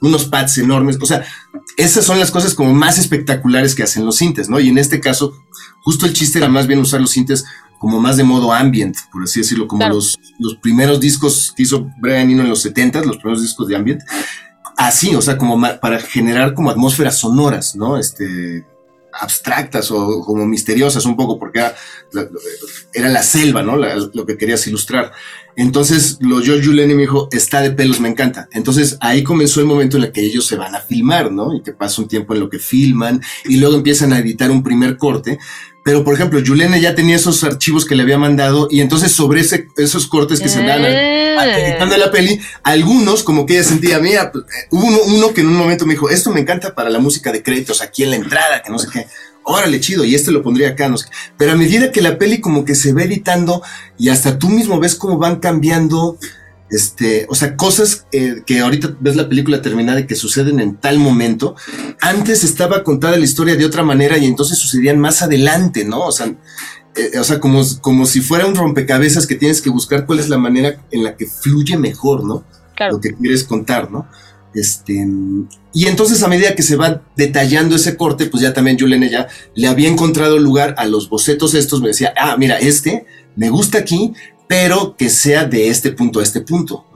unos 0.01 0.25
pads 0.25 0.59
enormes. 0.59 0.99
O 1.01 1.07
sea, 1.07 1.25
esas 1.77 2.05
son 2.05 2.19
las 2.19 2.33
cosas 2.33 2.55
como 2.55 2.75
más 2.75 2.99
espectaculares 2.99 3.73
que 3.77 3.85
hacen 3.85 4.05
los 4.05 4.17
sintes, 4.17 4.49
¿no? 4.49 4.59
Y 4.59 4.69
en 4.69 4.79
este 4.79 4.99
caso, 4.99 5.41
justo 5.85 6.05
el 6.05 6.13
chiste 6.13 6.39
era 6.39 6.49
más 6.49 6.67
bien 6.67 6.81
usar 6.81 7.01
los 7.01 7.13
sintes 7.13 7.45
como 7.79 8.01
más 8.01 8.17
de 8.17 8.25
modo 8.25 8.53
ambient, 8.53 8.97
por 9.13 9.23
así 9.23 9.39
decirlo, 9.39 9.69
como 9.69 9.89
los, 9.89 10.19
los 10.41 10.57
primeros 10.57 10.99
discos 10.99 11.53
que 11.57 11.63
hizo 11.63 11.89
Brian 12.01 12.29
Eno 12.29 12.43
en 12.43 12.49
los 12.49 12.63
70, 12.63 13.05
los 13.05 13.19
primeros 13.19 13.43
discos 13.43 13.69
de 13.69 13.77
ambient, 13.77 14.03
así, 14.77 15.15
o 15.15 15.23
sea, 15.23 15.39
como 15.39 15.61
para 15.81 16.01
generar 16.01 16.55
como 16.55 16.71
atmósferas 16.71 17.19
sonoras, 17.19 17.77
¿no? 17.77 17.99
Este, 17.99 18.65
abstractas 19.21 19.91
o 19.91 20.21
como 20.21 20.47
misteriosas 20.47 21.05
un 21.07 21.17
poco, 21.17 21.39
porque 21.39 21.61
era, 22.93 23.09
la 23.09 23.23
selva, 23.23 23.63
¿no? 23.63 23.77
lo 23.77 24.27
que 24.27 24.37
querías 24.37 24.67
ilustrar. 24.67 25.13
Entonces, 25.57 26.19
lo 26.21 26.41
yo 26.41 26.55
Julian 26.63 26.89
me 26.89 27.03
dijo, 27.03 27.29
está 27.31 27.61
de 27.61 27.71
pelos, 27.71 28.01
me 28.01 28.09
encanta. 28.09 28.49
Entonces, 28.53 28.97
ahí 29.01 29.23
comenzó 29.23 29.61
el 29.61 29.67
momento 29.67 29.97
en 29.97 30.05
el 30.05 30.13
que 30.13 30.23
ellos 30.23 30.47
se 30.47 30.57
van 30.57 30.75
a 30.75 30.81
filmar, 30.81 31.31
¿no? 31.31 31.55
Y 31.55 31.63
que 31.63 31.73
pasa 31.73 32.03
un 32.03 32.09
tiempo 32.09 32.35
en 32.35 32.41
lo 32.41 32.51
que 32.51 32.59
filman 32.59 33.21
y 33.45 33.59
luego 33.59 33.77
empiezan 33.77 34.13
a 34.13 34.19
editar 34.19 34.51
un 34.51 34.65
primer 34.65 34.97
corte. 34.97 35.39
Pero, 35.85 36.03
por 36.03 36.15
ejemplo, 36.15 36.41
Juliana 36.45 36.79
ya 36.79 36.95
tenía 36.95 37.17
esos 37.17 37.45
archivos 37.45 37.85
que 37.85 37.95
le 37.95 38.03
había 38.03 38.17
mandado 38.17 38.69
y 38.71 38.81
entonces 38.81 39.13
sobre 39.13 39.43
ese, 39.43 39.69
esos 39.77 40.07
cortes 40.07 40.41
que 40.41 40.49
se 40.49 40.63
dan 40.65 40.83
editando 40.83 41.97
la 41.99 42.11
peli, 42.11 42.41
algunos 42.63 43.23
como 43.23 43.45
que 43.45 43.59
ella 43.59 43.65
sentía, 43.65 43.99
mira, 43.99 44.33
eh, 44.35 44.67
hubo 44.71 44.87
uno, 44.87 44.99
uno, 45.05 45.35
que 45.35 45.43
en 45.43 45.49
un 45.49 45.57
momento 45.57 45.85
me 45.85 45.93
dijo, 45.93 46.09
esto 46.09 46.31
me 46.31 46.41
encanta 46.41 46.75
para 46.75 46.89
la 46.89 47.01
música 47.01 47.31
de 47.31 47.43
créditos 47.43 47.83
aquí 47.83 48.03
en 48.03 48.11
la 48.11 48.17
entrada, 48.17 48.63
que 48.63 48.73
no 48.73 48.79
sé 48.79 48.89
qué. 48.91 49.07
Órale, 49.43 49.79
chido, 49.79 50.07
y 50.07 50.15
este 50.15 50.33
lo 50.33 50.43
pondría 50.43 50.71
acá, 50.71 50.89
no 50.89 50.97
sé. 50.97 51.07
Pero 51.37 51.53
a 51.53 51.55
medida 51.55 51.93
que 51.93 52.01
la 52.01 52.17
peli 52.17 52.41
como 52.41 52.65
que 52.65 52.75
se 52.75 52.95
va 52.95 53.03
editando 53.03 53.63
y 53.99 54.09
hasta 54.09 54.39
tú 54.39 54.49
mismo 54.49 54.81
ves 54.81 54.95
cómo 54.95 55.19
van 55.19 55.37
cambiando 55.37 56.19
este, 56.75 57.27
o 57.29 57.37
sea, 57.37 57.57
cosas 57.57 58.07
eh, 58.11 58.43
que 58.45 58.59
ahorita 58.59 58.97
ves 58.99 59.15
la 59.15 59.29
película 59.29 59.63
terminada 59.63 60.01
y 60.01 60.07
que 60.09 60.17
suceden 60.17 60.59
en 60.59 60.75
tal 60.75 60.99
momento, 60.99 61.55
antes 62.01 62.43
estaba 62.43 62.83
contada 62.83 63.17
la 63.17 63.25
historia 63.25 63.55
de 63.55 63.65
otra 63.65 63.85
manera 63.85 64.19
y 64.19 64.25
entonces 64.25 64.59
sucedían 64.59 64.99
más 64.99 65.23
adelante, 65.23 65.85
¿no? 65.85 66.01
O 66.01 66.11
sea, 66.11 66.35
eh, 66.97 67.17
o 67.17 67.23
sea 67.23 67.39
como, 67.39 67.63
como 67.81 68.07
si 68.07 68.21
fuera 68.21 68.47
un 68.47 68.57
rompecabezas 68.57 69.29
que 69.29 69.37
tienes 69.37 69.63
que 69.63 69.71
buscar 69.71 70.05
cuál 70.05 70.19
es 70.19 70.29
la 70.29 70.37
manera 70.37 70.85
en 70.91 71.05
la 71.05 71.17
que 71.17 71.27
fluye 71.27 71.79
mejor, 71.79 72.25
¿no? 72.25 72.45
Lo 72.91 73.01
que 73.01 73.15
quieres 73.15 73.45
contar, 73.45 73.93
¿no? 73.93 74.09
Este, 74.53 75.07
y 75.73 75.87
entonces 75.87 76.25
a 76.25 76.29
medida 76.29 76.57
que 76.57 76.63
se 76.65 76.75
va 76.75 77.03
detallando 77.17 77.77
ese 77.77 77.97
corte, 77.97 78.27
pues 78.27 78.43
ya 78.43 78.53
también 78.53 78.79
Juliana 78.81 79.07
ya 79.09 79.29
le 79.55 79.69
había 79.69 79.89
encontrado 79.89 80.39
lugar 80.39 80.75
a 80.77 80.87
los 80.87 81.09
bocetos 81.09 81.55
estos, 81.55 81.81
me 81.81 81.89
decía, 81.89 82.13
ah, 82.17 82.37
mira, 82.37 82.59
este 82.59 83.07
me 83.37 83.51
gusta 83.51 83.79
aquí, 83.79 84.15
pero 84.47 84.97
que 84.97 85.09
sea 85.11 85.45
de 85.45 85.69
este 85.69 85.93
punto 85.93 86.21
a 86.21 86.23
este 86.23 86.41
punto. 86.41 86.87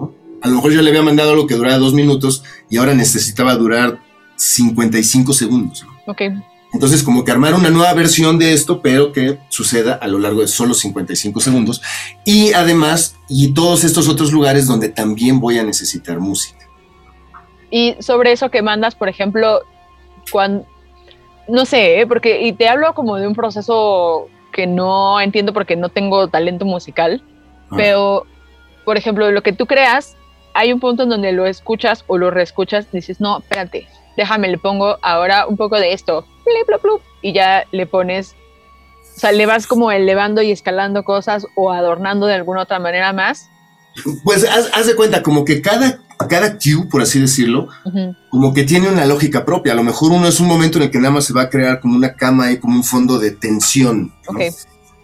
A 0.40 0.48
lo 0.48 0.56
mejor 0.56 0.72
yo 0.72 0.82
le 0.82 0.90
había 0.90 1.02
mandado 1.02 1.32
algo 1.32 1.46
que 1.46 1.54
durara 1.54 1.78
dos 1.78 1.94
minutos 1.94 2.44
y 2.70 2.76
ahora 2.76 2.94
necesitaba 2.94 3.54
durar 3.54 4.00
55 4.36 5.32
segundos. 5.32 5.84
Ok. 6.06 6.22
Entonces, 6.72 7.02
como 7.02 7.24
que 7.24 7.32
armar 7.32 7.54
una 7.54 7.70
nueva 7.70 7.92
versión 7.94 8.38
de 8.38 8.52
esto, 8.52 8.82
pero 8.82 9.12
que 9.12 9.38
suceda 9.48 9.94
a 9.94 10.06
lo 10.06 10.18
largo 10.18 10.42
de 10.42 10.48
solo 10.48 10.74
55 10.74 11.40
segundos. 11.40 11.80
Y 12.24 12.52
además, 12.52 13.16
y 13.28 13.54
todos 13.54 13.84
estos 13.84 14.08
otros 14.08 14.32
lugares 14.32 14.66
donde 14.66 14.90
también 14.90 15.40
voy 15.40 15.58
a 15.58 15.64
necesitar 15.64 16.20
música. 16.20 16.68
Y 17.70 17.96
sobre 18.00 18.32
eso 18.32 18.50
que 18.50 18.60
mandas, 18.60 18.94
por 18.94 19.08
ejemplo, 19.08 19.60
cuando, 20.30 20.66
no 21.48 21.64
sé, 21.64 22.00
¿eh? 22.00 22.06
porque, 22.06 22.42
y 22.42 22.52
te 22.52 22.68
hablo 22.68 22.94
como 22.94 23.16
de 23.16 23.26
un 23.26 23.34
proceso 23.34 24.28
que 24.52 24.66
no 24.66 25.20
entiendo 25.20 25.52
porque 25.52 25.76
no 25.76 25.88
tengo 25.88 26.28
talento 26.28 26.64
musical, 26.66 27.22
Ah. 27.70 27.74
pero, 27.76 28.26
por 28.84 28.96
ejemplo, 28.96 29.30
lo 29.30 29.42
que 29.42 29.52
tú 29.52 29.66
creas, 29.66 30.16
hay 30.54 30.72
un 30.72 30.80
punto 30.80 31.04
en 31.04 31.08
donde 31.08 31.32
lo 31.32 31.46
escuchas 31.46 32.04
o 32.06 32.18
lo 32.18 32.30
reescuchas, 32.30 32.90
dices, 32.92 33.20
no, 33.20 33.38
espérate, 33.38 33.86
déjame, 34.16 34.48
le 34.48 34.58
pongo 34.58 34.98
ahora 35.02 35.46
un 35.46 35.56
poco 35.56 35.76
de 35.76 35.92
esto, 35.92 36.26
y 37.22 37.32
ya 37.32 37.64
le 37.72 37.86
pones, 37.86 38.34
o 39.16 39.20
sea, 39.20 39.32
le 39.32 39.46
vas 39.46 39.66
como 39.66 39.90
elevando 39.90 40.42
y 40.42 40.50
escalando 40.50 41.04
cosas 41.04 41.46
o 41.56 41.72
adornando 41.72 42.26
de 42.26 42.34
alguna 42.34 42.62
otra 42.62 42.78
manera 42.78 43.12
más. 43.12 43.48
Pues 44.24 44.44
haz, 44.44 44.70
haz 44.72 44.86
de 44.86 44.94
cuenta, 44.94 45.22
como 45.22 45.44
que 45.44 45.60
cada, 45.60 46.00
cada 46.28 46.58
cue, 46.58 46.88
por 46.90 47.02
así 47.02 47.20
decirlo, 47.20 47.68
como 48.30 48.54
que 48.54 48.64
tiene 48.64 48.88
una 48.88 49.04
lógica 49.06 49.44
propia. 49.44 49.72
A 49.72 49.76
lo 49.76 49.82
mejor 49.82 50.12
uno 50.12 50.28
es 50.28 50.38
un 50.40 50.46
momento 50.46 50.78
en 50.78 50.84
el 50.84 50.90
que 50.90 50.98
nada 50.98 51.10
más 51.10 51.24
se 51.24 51.32
va 51.32 51.42
a 51.42 51.50
crear 51.50 51.80
como 51.80 51.96
una 51.96 52.14
cama 52.14 52.52
y 52.52 52.58
como 52.58 52.76
un 52.76 52.84
fondo 52.84 53.18
de 53.18 53.32
tensión. 53.32 54.14
¿no? 54.28 54.32
Ok. 54.32 54.42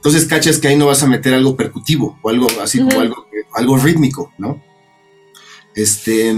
Entonces 0.05 0.29
cachas 0.29 0.59
que 0.59 0.69
ahí 0.69 0.77
no 0.77 0.85
vas 0.85 1.03
a 1.03 1.07
meter 1.07 1.33
algo 1.33 1.57
percutivo 1.57 2.19
o 2.21 2.29
algo 2.29 2.47
así 2.63 2.79
como 2.79 3.01
algo, 3.01 3.27
algo 3.55 3.79
rítmico, 3.79 4.35
¿no? 4.37 4.63
Este, 5.75 6.31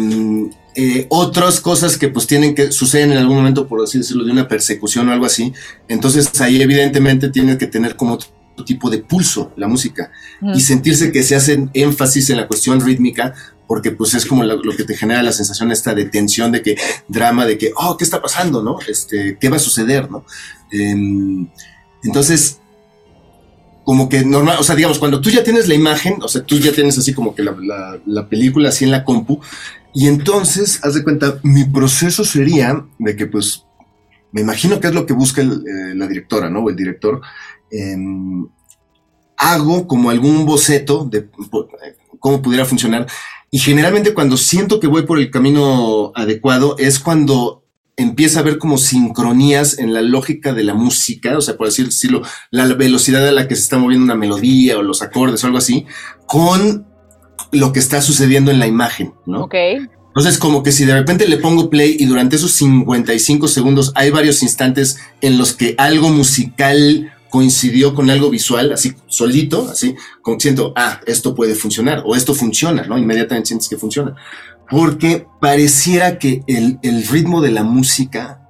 eh, 0.76 1.06
otras 1.08 1.58
cosas 1.58 1.98
que 1.98 2.06
pues 2.06 2.28
tienen 2.28 2.54
que 2.54 2.70
suceden 2.70 3.10
en 3.10 3.18
algún 3.18 3.38
momento, 3.38 3.66
por 3.66 3.82
así 3.82 3.98
decirlo, 3.98 4.22
de 4.22 4.30
una 4.30 4.46
persecución 4.46 5.08
o 5.08 5.12
algo 5.12 5.26
así. 5.26 5.52
Entonces 5.88 6.40
ahí 6.40 6.62
evidentemente 6.62 7.28
tiene 7.28 7.58
que 7.58 7.66
tener 7.66 7.96
como 7.96 8.14
otro 8.14 8.28
tipo 8.64 8.88
de 8.88 8.98
pulso 8.98 9.52
la 9.56 9.66
música 9.66 10.12
y 10.54 10.60
sentirse 10.60 11.10
que 11.10 11.24
se 11.24 11.34
hace 11.34 11.68
énfasis 11.74 12.30
en 12.30 12.36
la 12.36 12.46
cuestión 12.46 12.80
rítmica 12.80 13.34
porque 13.66 13.90
pues 13.90 14.14
es 14.14 14.26
como 14.26 14.44
lo, 14.44 14.62
lo 14.62 14.76
que 14.76 14.84
te 14.84 14.96
genera 14.96 15.24
la 15.24 15.32
sensación 15.32 15.72
esta 15.72 15.92
de 15.92 16.04
tensión, 16.04 16.52
de 16.52 16.62
que 16.62 16.76
drama, 17.08 17.46
de 17.46 17.58
que, 17.58 17.72
oh, 17.74 17.96
¿qué 17.96 18.04
está 18.04 18.22
pasando? 18.22 18.62
¿No? 18.62 18.78
Este, 18.86 19.36
¿qué 19.40 19.48
va 19.48 19.56
a 19.56 19.58
suceder? 19.58 20.08
¿No? 20.08 20.24
Em, 20.70 21.48
entonces, 22.04 22.60
como 23.86 24.08
que 24.08 24.24
normal, 24.24 24.56
o 24.58 24.64
sea, 24.64 24.74
digamos, 24.74 24.98
cuando 24.98 25.20
tú 25.20 25.30
ya 25.30 25.44
tienes 25.44 25.68
la 25.68 25.74
imagen, 25.74 26.16
o 26.20 26.26
sea, 26.28 26.42
tú 26.42 26.58
ya 26.58 26.72
tienes 26.72 26.98
así 26.98 27.14
como 27.14 27.34
que 27.36 27.42
la, 27.44 27.56
la- 27.60 27.98
la 28.04 28.28
película 28.28 28.68
así 28.70 28.84
en 28.84 28.90
la 28.90 29.04
compu, 29.04 29.40
y 29.94 30.08
entonces, 30.08 30.80
haz 30.84 30.94
de 30.94 31.04
cuenta, 31.04 31.38
mi 31.44 31.64
proceso 31.64 32.24
sería 32.24 32.84
de 32.98 33.14
que 33.16 33.26
pues, 33.26 33.64
me 34.32 34.40
imagino 34.40 34.80
que 34.80 34.88
es 34.88 34.94
lo 34.94 35.06
que 35.06 35.12
busca 35.14 35.40
eh, 35.40 35.94
la 35.94 36.08
directora, 36.08 36.50
¿no? 36.50 36.60
O 36.64 36.68
el 36.70 36.76
director. 36.76 37.20
em, 37.70 38.46
hago 39.38 39.86
como 39.86 40.10
algún 40.10 40.46
boceto 40.46 41.04
de 41.04 41.22
po- 41.22 41.68
cómo 42.18 42.40
pudiera 42.42 42.64
funcionar. 42.64 43.06
Y 43.50 43.58
generalmente 43.58 44.14
cuando 44.14 44.36
siento 44.36 44.80
que 44.80 44.86
voy 44.86 45.02
por 45.06 45.18
el 45.18 45.30
camino 45.30 46.10
adecuado 46.14 46.74
es 46.78 46.98
cuando 46.98 47.62
empieza 47.96 48.38
a 48.38 48.42
haber 48.42 48.58
como 48.58 48.78
sincronías 48.78 49.78
en 49.78 49.94
la 49.94 50.02
lógica 50.02 50.52
de 50.52 50.64
la 50.64 50.74
música, 50.74 51.36
o 51.36 51.40
sea, 51.40 51.56
por 51.56 51.66
decirlo, 51.66 52.22
la 52.50 52.66
velocidad 52.74 53.26
a 53.26 53.32
la 53.32 53.48
que 53.48 53.56
se 53.56 53.62
está 53.62 53.78
moviendo 53.78 54.04
una 54.04 54.14
melodía 54.14 54.78
o 54.78 54.82
los 54.82 55.02
acordes 55.02 55.42
o 55.42 55.46
algo 55.46 55.58
así, 55.58 55.86
con 56.26 56.86
lo 57.52 57.72
que 57.72 57.78
está 57.78 58.02
sucediendo 58.02 58.50
en 58.50 58.58
la 58.58 58.66
imagen, 58.66 59.14
¿no? 59.24 59.44
Ok. 59.44 59.54
Entonces, 59.54 60.38
como 60.38 60.62
que 60.62 60.72
si 60.72 60.84
de 60.84 60.94
repente 60.94 61.28
le 61.28 61.36
pongo 61.36 61.68
play 61.68 61.96
y 61.98 62.06
durante 62.06 62.36
esos 62.36 62.52
55 62.52 63.48
segundos 63.48 63.92
hay 63.94 64.10
varios 64.10 64.42
instantes 64.42 64.98
en 65.20 65.36
los 65.36 65.52
que 65.52 65.74
algo 65.76 66.08
musical 66.08 67.12
coincidió 67.28 67.94
con 67.94 68.08
algo 68.08 68.30
visual, 68.30 68.72
así 68.72 68.94
solito, 69.08 69.68
así, 69.70 69.94
como 70.22 70.38
que 70.38 70.42
siento, 70.42 70.72
ah, 70.74 71.00
esto 71.06 71.34
puede 71.34 71.54
funcionar 71.54 72.02
o 72.06 72.16
esto 72.16 72.34
funciona, 72.34 72.84
¿no? 72.84 72.96
Inmediatamente 72.96 73.48
sientes 73.48 73.68
que 73.68 73.76
funciona. 73.76 74.16
Porque 74.70 75.26
pareciera 75.40 76.18
que 76.18 76.42
el, 76.46 76.78
el 76.82 77.06
ritmo 77.06 77.40
de 77.40 77.52
la 77.52 77.62
música 77.62 78.40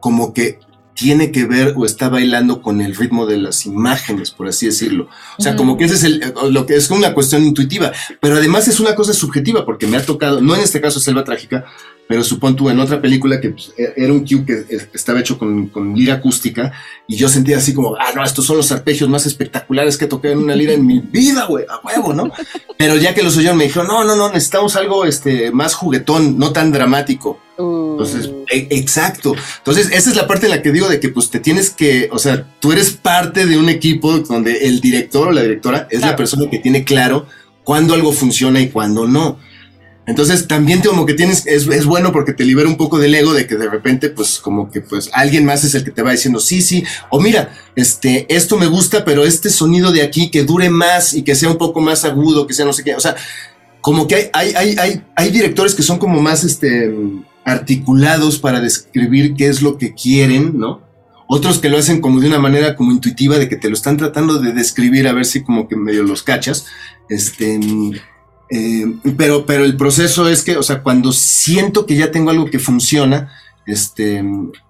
como 0.00 0.34
que 0.34 0.58
tiene 0.94 1.32
que 1.32 1.46
ver 1.46 1.74
o 1.76 1.84
está 1.84 2.08
bailando 2.08 2.60
con 2.60 2.80
el 2.80 2.94
ritmo 2.94 3.26
de 3.26 3.38
las 3.38 3.66
imágenes, 3.66 4.30
por 4.30 4.48
así 4.48 4.66
decirlo. 4.66 5.08
O 5.38 5.42
sea, 5.42 5.56
como 5.56 5.76
que 5.76 5.84
ese 5.84 5.94
es 5.94 6.04
el, 6.04 6.34
lo 6.50 6.66
que 6.66 6.76
es 6.76 6.90
una 6.90 7.14
cuestión 7.14 7.42
intuitiva, 7.44 7.92
pero 8.20 8.36
además 8.36 8.68
es 8.68 8.78
una 8.78 8.94
cosa 8.94 9.12
subjetiva, 9.12 9.64
porque 9.64 9.86
me 9.86 9.96
ha 9.96 10.04
tocado, 10.04 10.40
no 10.40 10.54
en 10.54 10.60
este 10.60 10.80
caso 10.80 11.00
Selva 11.00 11.24
Trágica, 11.24 11.64
pero 12.08 12.22
supón 12.24 12.56
tú 12.56 12.68
en 12.68 12.78
otra 12.78 13.00
película 13.00 13.40
que 13.40 13.50
pues, 13.50 13.72
e- 13.78 13.92
era 13.96 14.12
un 14.12 14.26
cue 14.26 14.44
que 14.44 14.52
eh, 14.74 14.88
estaba 14.92 15.20
hecho 15.20 15.38
con, 15.38 15.68
con 15.68 15.94
lira 15.94 16.14
acústica 16.14 16.72
y 17.06 17.16
yo 17.16 17.28
sentía 17.28 17.56
así 17.58 17.72
como, 17.72 17.94
ah, 17.96 18.12
no, 18.14 18.22
estos 18.22 18.44
son 18.44 18.56
los 18.58 18.70
arpegios 18.72 19.08
más 19.08 19.24
espectaculares 19.26 19.96
que 19.96 20.06
toqué 20.06 20.32
en 20.32 20.38
una 20.38 20.54
lira 20.54 20.72
en 20.72 20.84
mi 20.84 21.00
vida, 21.00 21.46
güey, 21.46 21.64
a 21.68 21.80
huevo, 21.86 22.12
¿no? 22.12 22.30
Pero 22.78 22.96
ya 22.96 23.14
que 23.14 23.22
los 23.22 23.36
oyeron 23.36 23.56
me 23.56 23.64
dijeron, 23.64 23.86
no, 23.86 24.04
no, 24.04 24.14
no, 24.16 24.28
necesitamos 24.28 24.76
algo 24.76 25.04
este, 25.04 25.50
más 25.52 25.74
juguetón, 25.74 26.38
no 26.38 26.52
tan 26.52 26.72
dramático. 26.72 27.40
Uh, 27.58 27.92
Entonces, 27.92 28.30
e- 28.50 28.68
exacto. 28.70 29.34
Entonces, 29.58 29.90
esa 29.92 30.10
es 30.10 30.16
la 30.16 30.26
parte 30.26 30.46
en 30.46 30.50
la 30.52 30.62
que 30.62 30.72
digo 30.72 30.88
de 30.88 31.00
que 31.00 31.08
pues 31.08 31.30
te 31.30 31.38
tienes 31.40 31.70
que, 31.70 32.08
o 32.12 32.18
sea, 32.18 32.46
tú 32.60 32.72
eres 32.72 32.90
parte 32.90 33.46
de 33.46 33.56
un 33.56 33.68
equipo 33.68 34.18
donde 34.18 34.66
el 34.66 34.80
director 34.80 35.28
o 35.28 35.32
la 35.32 35.42
directora 35.42 35.86
es 35.90 36.00
la 36.00 36.16
persona 36.16 36.50
que 36.50 36.58
tiene 36.58 36.84
claro 36.84 37.26
cuándo 37.64 37.94
algo 37.94 38.12
funciona 38.12 38.60
y 38.60 38.68
cuándo 38.68 39.06
no. 39.06 39.38
Entonces, 40.04 40.48
también 40.48 40.80
como 40.80 41.06
que 41.06 41.14
tienes, 41.14 41.46
es, 41.46 41.68
es 41.68 41.86
bueno 41.86 42.10
porque 42.10 42.32
te 42.32 42.44
libera 42.44 42.68
un 42.68 42.76
poco 42.76 42.98
del 42.98 43.14
ego 43.14 43.34
de 43.34 43.46
que 43.46 43.56
de 43.56 43.68
repente, 43.68 44.10
pues, 44.10 44.40
como 44.40 44.68
que 44.70 44.80
pues 44.80 45.10
alguien 45.12 45.44
más 45.44 45.62
es 45.62 45.74
el 45.76 45.84
que 45.84 45.92
te 45.92 46.02
va 46.02 46.10
diciendo, 46.10 46.40
sí, 46.40 46.60
sí, 46.60 46.84
o 47.10 47.20
mira, 47.20 47.54
este, 47.76 48.26
esto 48.34 48.58
me 48.58 48.66
gusta, 48.66 49.04
pero 49.04 49.24
este 49.24 49.48
sonido 49.48 49.92
de 49.92 50.02
aquí 50.02 50.30
que 50.30 50.44
dure 50.44 50.70
más 50.70 51.14
y 51.14 51.22
que 51.22 51.36
sea 51.36 51.50
un 51.50 51.58
poco 51.58 51.80
más 51.80 52.04
agudo, 52.04 52.48
que 52.48 52.54
sea 52.54 52.64
no 52.64 52.72
sé 52.72 52.82
qué, 52.82 52.96
o 52.96 53.00
sea, 53.00 53.14
como 53.80 54.08
que 54.08 54.30
hay, 54.32 54.52
hay, 54.54 54.76
hay, 54.78 55.04
hay, 55.14 55.30
directores 55.30 55.74
que 55.74 55.82
son 55.82 55.98
como 55.98 56.20
más 56.20 56.42
este, 56.44 56.92
articulados 57.44 58.38
para 58.38 58.60
describir 58.60 59.34
qué 59.34 59.46
es 59.46 59.62
lo 59.62 59.78
que 59.78 59.94
quieren, 59.94 60.58
¿no? 60.58 60.82
Otros 61.28 61.58
que 61.58 61.68
lo 61.68 61.78
hacen 61.78 62.00
como 62.00 62.20
de 62.20 62.26
una 62.26 62.38
manera 62.38 62.76
como 62.76 62.92
intuitiva, 62.92 63.38
de 63.38 63.48
que 63.48 63.56
te 63.56 63.68
lo 63.68 63.74
están 63.74 63.96
tratando 63.96 64.38
de 64.38 64.52
describir 64.52 65.08
a 65.08 65.12
ver 65.12 65.24
si 65.24 65.42
como 65.42 65.66
que 65.66 65.76
medio 65.76 66.02
los 66.02 66.22
cachas. 66.22 66.66
Este, 67.08 67.58
eh, 68.54 68.84
pero, 69.16 69.46
pero 69.46 69.64
el 69.64 69.78
proceso 69.78 70.28
es 70.28 70.42
que, 70.42 70.58
o 70.58 70.62
sea, 70.62 70.82
cuando 70.82 71.10
siento 71.12 71.86
que 71.86 71.96
ya 71.96 72.10
tengo 72.10 72.28
algo 72.28 72.50
que 72.50 72.58
funciona, 72.58 73.32
este, 73.64 74.22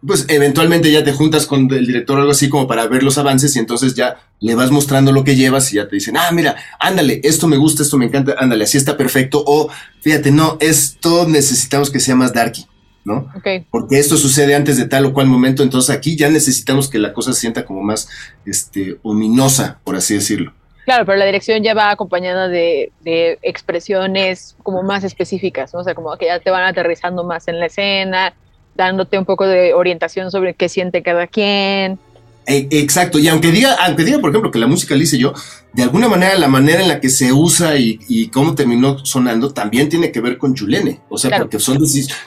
pues 0.06 0.26
eventualmente 0.28 0.92
ya 0.92 1.02
te 1.02 1.12
juntas 1.12 1.46
con 1.46 1.68
el 1.72 1.84
director 1.84 2.16
o 2.16 2.20
algo 2.20 2.30
así 2.30 2.48
como 2.48 2.68
para 2.68 2.86
ver 2.86 3.02
los 3.02 3.18
avances 3.18 3.56
y 3.56 3.58
entonces 3.58 3.94
ya 3.96 4.20
le 4.38 4.54
vas 4.54 4.70
mostrando 4.70 5.10
lo 5.10 5.24
que 5.24 5.34
llevas 5.34 5.72
y 5.72 5.76
ya 5.76 5.88
te 5.88 5.96
dicen, 5.96 6.16
ah, 6.16 6.30
mira, 6.30 6.54
ándale, 6.78 7.20
esto 7.24 7.48
me 7.48 7.56
gusta, 7.56 7.82
esto 7.82 7.98
me 7.98 8.04
encanta, 8.04 8.36
ándale, 8.38 8.62
así 8.62 8.78
está 8.78 8.96
perfecto, 8.96 9.42
o 9.44 9.68
fíjate, 10.00 10.30
no, 10.30 10.58
esto 10.60 11.26
necesitamos 11.26 11.90
que 11.90 11.98
sea 11.98 12.14
más 12.14 12.32
darky, 12.32 12.68
¿no? 13.04 13.32
Porque 13.68 13.98
esto 13.98 14.16
sucede 14.16 14.54
antes 14.54 14.76
de 14.76 14.86
tal 14.86 15.06
o 15.06 15.12
cual 15.12 15.26
momento, 15.26 15.64
entonces 15.64 15.90
aquí 15.90 16.14
ya 16.14 16.30
necesitamos 16.30 16.88
que 16.88 17.00
la 17.00 17.12
cosa 17.12 17.32
se 17.32 17.40
sienta 17.40 17.64
como 17.64 17.82
más, 17.82 18.08
este, 18.46 19.00
ominosa, 19.02 19.80
por 19.82 19.96
así 19.96 20.14
decirlo. 20.14 20.52
Claro, 20.84 21.06
pero 21.06 21.16
la 21.18 21.24
dirección 21.26 21.62
ya 21.62 21.74
va 21.74 21.90
acompañada 21.90 22.48
de, 22.48 22.90
de 23.02 23.38
expresiones 23.42 24.56
como 24.62 24.82
más 24.82 25.04
específicas, 25.04 25.72
¿no? 25.72 25.80
O 25.80 25.84
sea, 25.84 25.94
como 25.94 26.16
que 26.16 26.26
ya 26.26 26.40
te 26.40 26.50
van 26.50 26.64
aterrizando 26.64 27.24
más 27.24 27.48
en 27.48 27.60
la 27.60 27.66
escena, 27.66 28.34
dándote 28.74 29.18
un 29.18 29.24
poco 29.24 29.46
de 29.46 29.74
orientación 29.74 30.30
sobre 30.30 30.54
qué 30.54 30.68
siente 30.68 31.02
cada 31.02 31.26
quien. 31.26 31.98
E- 32.46 32.66
exacto, 32.72 33.20
y 33.20 33.28
aunque 33.28 33.52
diga, 33.52 33.76
aunque 33.86 34.02
diga, 34.04 34.18
por 34.18 34.30
ejemplo, 34.30 34.50
que 34.50 34.58
la 34.58 34.66
música 34.66 34.96
la 34.96 35.04
hice 35.04 35.16
yo, 35.18 35.32
de 35.72 35.84
alguna 35.84 36.08
manera 36.08 36.34
la 36.36 36.48
manera 36.48 36.82
en 36.82 36.88
la 36.88 36.98
que 37.00 37.08
se 37.08 37.32
usa 37.32 37.76
y, 37.76 38.00
y 38.08 38.28
cómo 38.28 38.56
terminó 38.56 38.98
sonando 39.04 39.52
también 39.52 39.88
tiene 39.88 40.10
que 40.10 40.20
ver 40.20 40.38
con 40.38 40.56
Julene. 40.56 41.00
O 41.08 41.18
sea, 41.18 41.30
Claro. 41.30 41.44
porque 41.44 41.60
son 41.60 41.78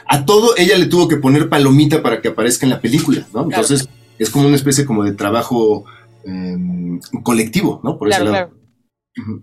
a 0.08 0.26
todo 0.26 0.56
ella 0.56 0.78
le 0.78 0.86
tuvo 0.86 1.10
que 1.10 1.18
poner 1.18 1.50
palomita 1.50 2.02
para 2.02 2.22
que 2.22 2.30
aparezca 2.30 2.66
en 2.66 2.70
la 2.70 2.80
película, 2.80 3.20
¿no? 3.34 3.46
Claro. 3.46 3.50
Entonces 3.50 3.90
es 4.18 4.30
como 4.30 4.48
una 4.48 4.56
especie 4.56 4.86
como 4.86 5.04
de 5.04 5.12
trabajo 5.12 5.84
em, 6.26 7.00
colectivo, 7.24 7.80
¿no? 7.84 7.98
Por 7.98 8.10
ese 8.10 8.18
Claro, 8.22 8.32
lado. 8.32 8.50
claro. 8.50 9.42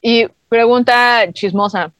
Y 0.00 0.26
pregunta 0.48 1.32
chismosa, 1.32 1.92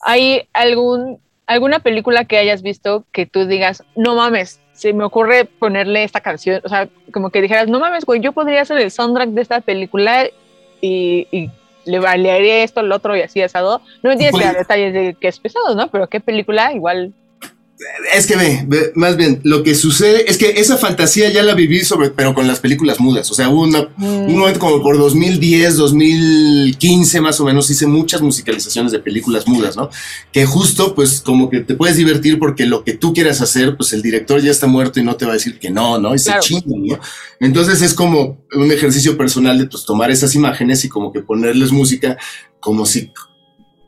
¿hay 0.00 0.48
algún, 0.52 1.18
alguna 1.46 1.80
película 1.80 2.24
que 2.24 2.38
hayas 2.38 2.62
visto 2.62 3.04
que 3.12 3.26
tú 3.26 3.46
digas, 3.46 3.84
no 3.96 4.14
mames, 4.14 4.60
se 4.72 4.92
me 4.92 5.04
ocurre 5.04 5.44
ponerle 5.44 6.04
esta 6.04 6.20
canción? 6.20 6.60
O 6.64 6.68
sea, 6.68 6.88
como 7.12 7.30
que 7.30 7.42
dijeras, 7.42 7.68
no 7.68 7.80
mames, 7.80 8.04
güey, 8.04 8.20
yo 8.20 8.32
podría 8.32 8.62
hacer 8.62 8.78
el 8.78 8.90
soundtrack 8.90 9.30
de 9.30 9.42
esta 9.42 9.60
película 9.60 10.26
y, 10.80 11.26
y 11.32 11.50
le 11.84 11.98
bailaría 11.98 12.62
esto, 12.62 12.82
lo 12.82 12.96
otro 12.96 13.16
y 13.16 13.22
así 13.22 13.42
asado. 13.42 13.80
No 14.02 14.10
me 14.10 14.16
tienes 14.16 14.36
que 14.36 14.44
dar 14.44 14.56
detalles 14.56 14.92
de 14.92 15.14
que 15.14 15.28
es 15.28 15.40
pesado, 15.40 15.74
¿no? 15.74 15.88
Pero 15.88 16.08
qué 16.08 16.20
película 16.20 16.72
igual. 16.72 17.12
Es 18.12 18.26
que 18.26 18.36
ve, 18.36 18.64
ve, 18.66 18.92
más 18.96 19.16
bien, 19.16 19.40
lo 19.44 19.62
que 19.62 19.76
sucede 19.76 20.28
es 20.28 20.36
que 20.36 20.50
esa 20.56 20.76
fantasía 20.78 21.30
ya 21.30 21.44
la 21.44 21.54
viví 21.54 21.84
sobre, 21.84 22.10
pero 22.10 22.34
con 22.34 22.48
las 22.48 22.58
películas 22.58 22.98
mudas. 22.98 23.30
O 23.30 23.34
sea, 23.34 23.48
hubo 23.50 23.62
una, 23.62 23.88
Mm, 23.96 24.04
un 24.26 24.38
momento 24.38 24.58
como 24.58 24.82
por 24.82 24.98
2010, 24.98 25.76
2015 25.76 27.20
más 27.20 27.38
o 27.40 27.44
menos, 27.44 27.70
hice 27.70 27.86
muchas 27.86 28.20
musicalizaciones 28.20 28.92
de 28.92 28.98
películas 28.98 29.46
mudas, 29.46 29.76
¿no? 29.76 29.90
Que 30.32 30.44
justo, 30.46 30.94
pues, 30.94 31.20
como 31.20 31.50
que 31.50 31.60
te 31.60 31.74
puedes 31.74 31.96
divertir 31.96 32.38
porque 32.38 32.66
lo 32.66 32.84
que 32.84 32.94
tú 32.94 33.12
quieras 33.14 33.40
hacer, 33.40 33.76
pues 33.76 33.92
el 33.92 34.02
director 34.02 34.40
ya 34.40 34.50
está 34.50 34.66
muerto 34.66 34.98
y 35.00 35.04
no 35.04 35.16
te 35.16 35.24
va 35.24 35.32
a 35.32 35.34
decir 35.34 35.58
que 35.58 35.70
no, 35.70 35.98
¿no? 35.98 36.14
Y 36.14 36.18
Claro. 36.18 36.42
se 36.42 36.48
chingan, 36.48 36.84
¿no? 36.84 36.98
Entonces 37.40 37.82
es 37.82 37.94
como 37.94 38.44
un 38.54 38.70
ejercicio 38.72 39.16
personal 39.16 39.58
de 39.58 39.66
pues, 39.66 39.84
tomar 39.84 40.10
esas 40.10 40.34
imágenes 40.34 40.84
y 40.84 40.88
como 40.88 41.12
que 41.12 41.20
ponerles 41.20 41.70
música 41.72 42.16
como 42.60 42.86
si 42.86 43.12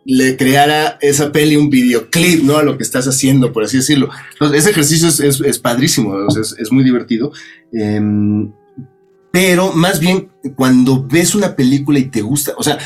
le 0.05 0.37
creara 0.37 0.99
esa 1.01 1.31
peli 1.31 1.57
un 1.57 1.71
videoclip, 1.71 2.43
¿no? 2.43 2.57
A 2.57 2.63
lo 2.63 2.77
que 2.77 2.83
estás 2.83 3.07
haciendo, 3.07 3.53
por 3.53 3.65
así 3.65 3.77
decirlo. 3.79 4.09
Entonces, 4.33 4.61
ese 4.61 4.71
ejercicio 4.71 5.09
es, 5.09 5.21
es, 5.21 5.41
es 5.41 5.59
padrísimo, 5.59 6.13
o 6.13 6.31
sea, 6.31 6.43
es, 6.43 6.57
es, 6.59 6.73
muy 6.73 6.85
divertido. 6.85 7.33
Eh, 7.73 8.01
pero 9.31 9.73
más 9.73 10.01
bien 10.01 10.31
cuando 10.57 11.07
ves 11.07 11.35
una 11.35 11.55
película 11.55 11.99
y 11.99 12.07
te 12.07 12.21
gusta, 12.21 12.53
o 12.57 12.63
sea, 12.63 12.79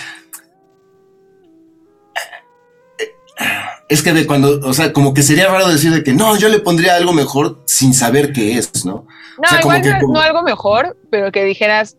es 3.89 4.03
que 4.03 4.13
de 4.13 4.27
cuando, 4.27 4.61
o 4.61 4.73
sea, 4.75 4.93
como 4.93 5.15
que 5.15 5.23
sería 5.23 5.49
raro 5.49 5.69
decir 5.69 5.93
de 5.93 6.03
que 6.03 6.13
no, 6.13 6.37
yo 6.37 6.49
le 6.49 6.59
pondría 6.59 6.97
algo 6.97 7.13
mejor 7.13 7.63
sin 7.67 7.95
saber 7.95 8.33
qué 8.33 8.59
es, 8.59 8.85
¿no? 8.85 9.07
No, 9.39 9.45
o 9.45 9.49
sea, 9.49 9.61
igual 9.61 9.81
como 9.81 9.83
que, 9.83 9.91
no, 9.95 10.01
como- 10.01 10.15
no 10.15 10.21
algo 10.21 10.43
mejor, 10.43 10.97
pero 11.11 11.33
que 11.33 11.45
dijeras. 11.45 11.97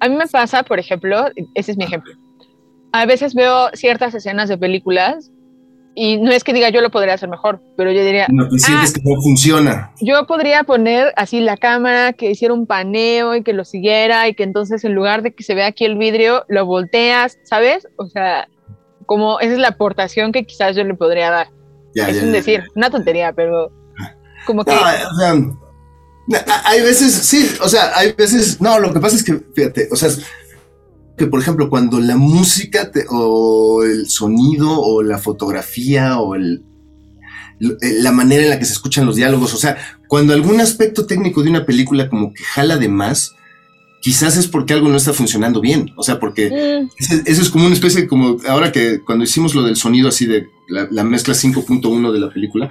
A 0.00 0.08
mí 0.08 0.16
me 0.16 0.26
pasa, 0.26 0.62
por 0.62 0.78
ejemplo, 0.78 1.30
ese 1.54 1.72
es 1.72 1.78
mi 1.78 1.84
ejemplo. 1.84 2.12
A 2.94 3.06
veces 3.06 3.34
veo 3.34 3.70
ciertas 3.72 4.14
escenas 4.14 4.48
de 4.48 4.56
películas 4.56 5.32
y 5.96 6.16
no 6.18 6.30
es 6.30 6.44
que 6.44 6.52
diga 6.52 6.68
yo 6.70 6.80
lo 6.80 6.92
podría 6.92 7.14
hacer 7.14 7.28
mejor, 7.28 7.60
pero 7.76 7.90
yo 7.90 8.04
diría, 8.04 8.26
no 8.30 8.48
te 8.48 8.56
sientes 8.58 8.90
Ah. 8.90 8.94
que 8.94 9.00
no 9.04 9.20
funciona. 9.20 9.92
yo 10.00 10.26
podría 10.28 10.62
poner 10.62 11.12
así 11.16 11.40
la 11.40 11.56
cámara, 11.56 12.12
que 12.12 12.30
hiciera 12.30 12.54
un 12.54 12.66
paneo 12.68 13.34
y 13.34 13.42
que 13.42 13.52
lo 13.52 13.64
siguiera 13.64 14.28
y 14.28 14.34
que 14.34 14.44
entonces 14.44 14.84
en 14.84 14.94
lugar 14.94 15.22
de 15.22 15.34
que 15.34 15.42
se 15.42 15.56
vea 15.56 15.66
aquí 15.66 15.84
el 15.84 15.98
vidrio, 15.98 16.44
lo 16.48 16.66
volteas, 16.66 17.36
¿sabes? 17.42 17.88
O 17.96 18.06
sea, 18.06 18.46
como 19.06 19.40
esa 19.40 19.54
es 19.54 19.58
la 19.58 19.68
aportación 19.68 20.30
que 20.30 20.46
quizás 20.46 20.76
yo 20.76 20.84
le 20.84 20.94
podría 20.94 21.30
dar. 21.30 21.48
Ya, 21.96 22.08
es 22.08 22.16
ya, 22.16 22.22
un 22.22 22.28
ya, 22.28 22.36
decir, 22.36 22.62
una 22.76 22.90
tontería, 22.90 23.32
pero 23.32 23.72
como 24.46 24.64
que... 24.64 24.70
No, 24.72 24.78
o 24.78 25.16
sea, 25.18 26.62
hay 26.64 26.80
veces, 26.80 27.12
sí, 27.12 27.54
o 27.60 27.68
sea, 27.68 27.90
hay 27.96 28.12
veces, 28.12 28.60
no, 28.60 28.78
lo 28.78 28.92
que 28.92 29.00
pasa 29.00 29.16
es 29.16 29.24
que, 29.24 29.40
fíjate, 29.54 29.88
o 29.90 29.96
sea, 29.96 30.10
que 31.16 31.26
por 31.26 31.40
ejemplo, 31.40 31.70
cuando 31.70 32.00
la 32.00 32.16
música 32.16 32.90
te- 32.90 33.06
o 33.08 33.82
el 33.84 34.08
sonido 34.08 34.70
o 34.80 35.02
la 35.02 35.18
fotografía 35.18 36.18
o 36.18 36.34
el, 36.34 36.62
eh, 37.60 37.94
la 38.00 38.10
manera 38.12 38.42
en 38.42 38.50
la 38.50 38.58
que 38.58 38.64
se 38.64 38.72
escuchan 38.72 39.06
los 39.06 39.16
diálogos, 39.16 39.54
o 39.54 39.56
sea, 39.56 39.76
cuando 40.08 40.32
algún 40.34 40.60
aspecto 40.60 41.06
técnico 41.06 41.42
de 41.42 41.50
una 41.50 41.64
película 41.66 42.08
como 42.08 42.32
que 42.34 42.42
jala 42.42 42.76
de 42.78 42.88
más, 42.88 43.32
quizás 44.02 44.36
es 44.36 44.48
porque 44.48 44.74
algo 44.74 44.88
no 44.88 44.96
está 44.96 45.12
funcionando 45.12 45.60
bien, 45.60 45.92
o 45.96 46.02
sea, 46.02 46.18
porque 46.20 46.50
mm, 46.50 47.22
Eso 47.26 47.42
es 47.42 47.48
como 47.48 47.64
una 47.66 47.74
especie 47.74 48.02
de 48.02 48.08
como 48.08 48.36
ahora 48.48 48.70
que 48.72 49.00
cuando 49.00 49.24
hicimos 49.24 49.54
lo 49.54 49.62
del 49.62 49.76
sonido 49.76 50.08
así 50.08 50.26
de 50.26 50.46
la, 50.68 50.88
la 50.90 51.04
mezcla 51.04 51.32
5.1 51.34 52.12
de 52.12 52.18
la 52.18 52.30
película, 52.30 52.70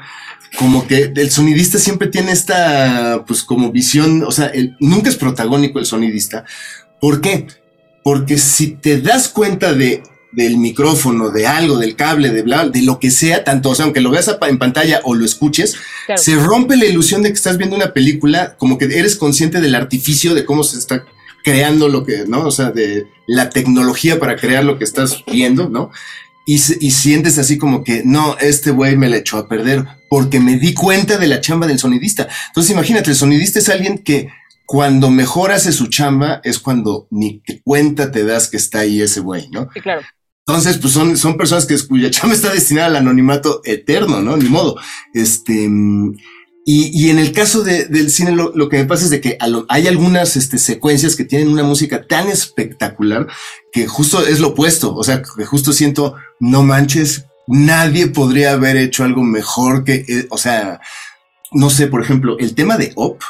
como 0.60 0.86
que 0.86 1.12
el 1.16 1.32
sonidista 1.32 1.80
siempre 1.80 2.10
tiene 2.10 2.32
esta 2.34 3.24
pues 3.26 3.42
como 3.44 3.72
visión, 3.72 4.24
o 4.24 4.32
sea, 4.32 4.48
el- 4.48 4.76
nunca 4.80 5.10
es 5.10 5.16
protagónico 5.16 5.80
el 5.80 5.86
sonidista. 5.86 6.44
¿Por 7.02 7.20
qué? 7.22 7.48
Porque 8.04 8.38
si 8.38 8.72
te 8.72 9.02
das 9.02 9.30
cuenta 9.30 9.74
de 9.74 10.04
del 10.34 10.58
micrófono, 10.58 11.30
de 11.30 11.48
algo, 11.48 11.78
del 11.78 11.96
cable, 11.96 12.32
de 12.32 12.42
bla, 12.42 12.68
de 12.68 12.82
lo 12.82 13.00
que 13.00 13.12
sea, 13.12 13.44
tanto, 13.44 13.70
o 13.70 13.76
sea, 13.76 13.86
aunque 13.86 14.02
lo 14.02 14.10
veas 14.10 14.36
en 14.48 14.58
pantalla 14.58 15.02
o 15.04 15.14
lo 15.14 15.26
escuches, 15.26 15.76
claro. 16.08 16.22
se 16.22 16.36
rompe 16.36 16.76
la 16.76 16.86
ilusión 16.86 17.22
de 17.22 17.30
que 17.30 17.36
estás 17.36 17.58
viendo 17.58 17.76
una 17.76 17.94
película, 17.94 18.56
como 18.58 18.78
que 18.78 18.86
eres 18.86 19.16
consciente 19.16 19.62
del 19.62 19.76
artificio, 19.76 20.34
de 20.34 20.44
cómo 20.44 20.64
se 20.64 20.80
está 20.80 21.06
creando 21.44 21.88
lo 21.88 22.04
que, 22.06 22.26
¿no? 22.28 22.48
O 22.48 22.52
sea, 22.52 22.72
de 22.72 23.06
la 23.28 23.50
tecnología 23.50 24.20
para 24.20 24.36
crear 24.36 24.64
lo 24.64 24.78
que 24.78 24.86
estás 24.86 25.24
viendo, 25.32 25.70
¿no? 25.70 25.92
Y 26.46 26.58
sientes 26.58 27.38
así 27.38 27.58
como 27.58 27.86
que, 27.86 28.02
no, 28.04 28.36
este 28.38 28.72
güey 28.72 28.98
me 28.98 29.08
la 29.08 29.16
echó 29.16 29.38
a 29.38 29.48
perder 29.48 29.86
porque 30.10 30.42
me 30.42 30.58
di 30.58 30.74
cuenta 30.74 31.18
de 31.18 31.28
la 31.28 31.40
chamba 31.40 31.68
del 31.68 31.80
sonidista. 31.80 32.28
Entonces 32.48 32.72
imagínate, 32.72 33.12
el 33.12 33.16
sonidista 33.16 33.60
es 33.60 33.70
alguien 33.70 33.98
que 33.98 34.28
cuando 34.66 35.10
mejor 35.10 35.52
hace 35.52 35.72
su 35.72 35.88
chamba 35.88 36.42
es 36.44 36.60
cuando 36.60 37.08
ni 37.12 37.40
te 37.40 37.62
cuenta 37.64 38.12
te 38.12 38.24
das 38.24 38.48
que 38.50 38.58
está 38.58 38.80
ahí 38.80 39.02
ese 39.02 39.20
güey, 39.20 39.50
¿no? 39.50 39.70
Sí, 39.74 39.82
claro. 39.82 40.02
Entonces, 40.46 40.78
pues 40.78 40.94
son, 40.94 41.16
son 41.16 41.38
personas 41.38 41.66
que 41.66 41.78
cuya 41.88 42.12
chamba 42.12 42.36
está 42.36 42.52
destinada 42.52 42.88
al 42.88 42.96
anonimato 42.98 43.62
eterno, 43.64 44.22
¿no? 44.22 44.36
Ni 44.36 44.50
modo. 44.50 44.76
Este, 45.14 45.70
y, 46.66 46.92
y 47.06 47.10
en 47.10 47.20
el 47.20 47.32
caso 47.34 47.64
de- 47.64 47.86
del 47.86 48.10
cine, 48.10 48.32
lo, 48.32 48.52
lo 48.56 48.68
que 48.70 48.78
me 48.78 48.86
pasa 48.86 49.04
es 49.06 49.10
de 49.10 49.20
que 49.22 49.38
lo- 49.48 49.66
hay 49.70 49.88
algunas 49.88 50.36
este, 50.38 50.58
secuencias 50.58 51.16
que 51.16 51.26
tienen 51.26 51.48
una 51.50 51.64
música 51.64 52.06
tan 52.08 52.28
espectacular 52.30 53.28
que 53.72 53.88
justo 53.88 54.26
es 54.26 54.40
lo 54.40 54.50
opuesto. 54.50 54.96
O 54.96 55.04
sea, 55.04 55.22
que 55.22 55.46
justo 55.46 55.72
siento, 55.74 56.16
no 56.40 56.64
manches, 56.64 57.26
nadie 57.48 58.08
podría 58.08 58.54
haber 58.54 58.78
hecho 58.78 59.04
algo 59.04 59.24
mejor 59.24 59.84
que, 59.84 60.06
eh, 60.08 60.28
o 60.30 60.38
sea, 60.38 60.80
no 61.52 61.70
sé, 61.70 61.88
por 61.88 62.02
ejemplo, 62.02 62.38
el 62.40 62.56
tema 62.56 62.78
de 62.78 62.92
Op, 62.96 63.22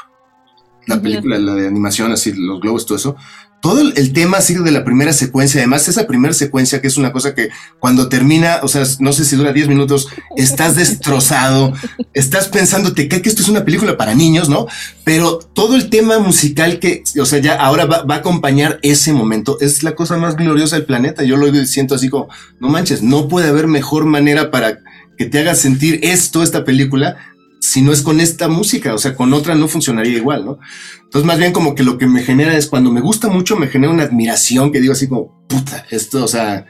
la 0.87 1.01
película, 1.01 1.37
la 1.37 1.53
de 1.55 1.67
animación, 1.67 2.11
así, 2.11 2.33
los 2.33 2.59
globos, 2.61 2.85
todo 2.85 2.97
eso. 2.97 3.15
Todo 3.61 3.79
el, 3.79 3.93
el 3.95 4.11
tema 4.11 4.41
sigue 4.41 4.59
de 4.59 4.71
la 4.71 4.83
primera 4.83 5.13
secuencia. 5.13 5.61
Además, 5.61 5.87
esa 5.87 6.05
primera 6.05 6.33
secuencia, 6.33 6.81
que 6.81 6.87
es 6.87 6.97
una 6.97 7.13
cosa 7.13 7.33
que 7.33 7.49
cuando 7.79 8.09
termina, 8.09 8.59
o 8.61 8.67
sea, 8.67 8.83
no 8.99 9.13
sé 9.13 9.23
si 9.23 9.37
dura 9.37 9.53
10 9.53 9.69
minutos, 9.69 10.09
estás 10.35 10.75
destrozado, 10.75 11.73
estás 12.13 12.49
pensando, 12.49 12.93
te 12.93 13.07
cae 13.07 13.21
que 13.21 13.29
esto 13.29 13.41
es 13.41 13.47
una 13.47 13.63
película 13.63 13.95
para 13.95 14.15
niños, 14.15 14.49
¿no? 14.49 14.67
Pero 15.05 15.37
todo 15.37 15.77
el 15.77 15.89
tema 15.89 16.19
musical 16.19 16.79
que, 16.79 17.03
o 17.17 17.25
sea, 17.25 17.39
ya 17.39 17.55
ahora 17.55 17.85
va, 17.85 18.03
va 18.03 18.15
a 18.15 18.17
acompañar 18.17 18.79
ese 18.81 19.13
momento, 19.13 19.57
es 19.61 19.81
la 19.83 19.95
cosa 19.95 20.17
más 20.17 20.35
gloriosa 20.35 20.75
del 20.75 20.85
planeta. 20.85 21.23
Yo 21.23 21.37
lo 21.37 21.53
siento 21.65 21.95
así 21.95 22.09
como, 22.09 22.27
no 22.59 22.67
manches, 22.67 23.01
no 23.01 23.29
puede 23.29 23.47
haber 23.47 23.67
mejor 23.67 24.03
manera 24.05 24.51
para 24.51 24.79
que 25.17 25.25
te 25.25 25.39
haga 25.39 25.55
sentir 25.55 25.99
esto, 26.03 26.43
esta 26.43 26.65
película, 26.65 27.17
si 27.63 27.81
no 27.81 27.93
es 27.93 28.01
con 28.01 28.19
esta 28.19 28.49
música, 28.49 28.93
o 28.93 28.97
sea, 28.97 29.15
con 29.15 29.31
otra 29.31 29.55
no 29.55 29.69
funcionaría 29.69 30.17
igual, 30.17 30.43
¿no? 30.43 30.59
Entonces, 31.01 31.25
más 31.25 31.37
bien 31.37 31.53
como 31.53 31.75
que 31.75 31.83
lo 31.83 31.97
que 31.97 32.07
me 32.07 32.21
genera 32.21 32.57
es 32.57 32.67
cuando 32.67 32.91
me 32.91 32.99
gusta 32.99 33.29
mucho, 33.29 33.55
me 33.55 33.69
genera 33.69 33.93
una 33.93 34.03
admiración 34.03 34.69
que 34.69 34.81
digo 34.81 34.91
así 34.91 35.07
como, 35.07 35.45
puta, 35.47 35.85
esto, 35.89 36.25
o 36.25 36.27
sea, 36.27 36.65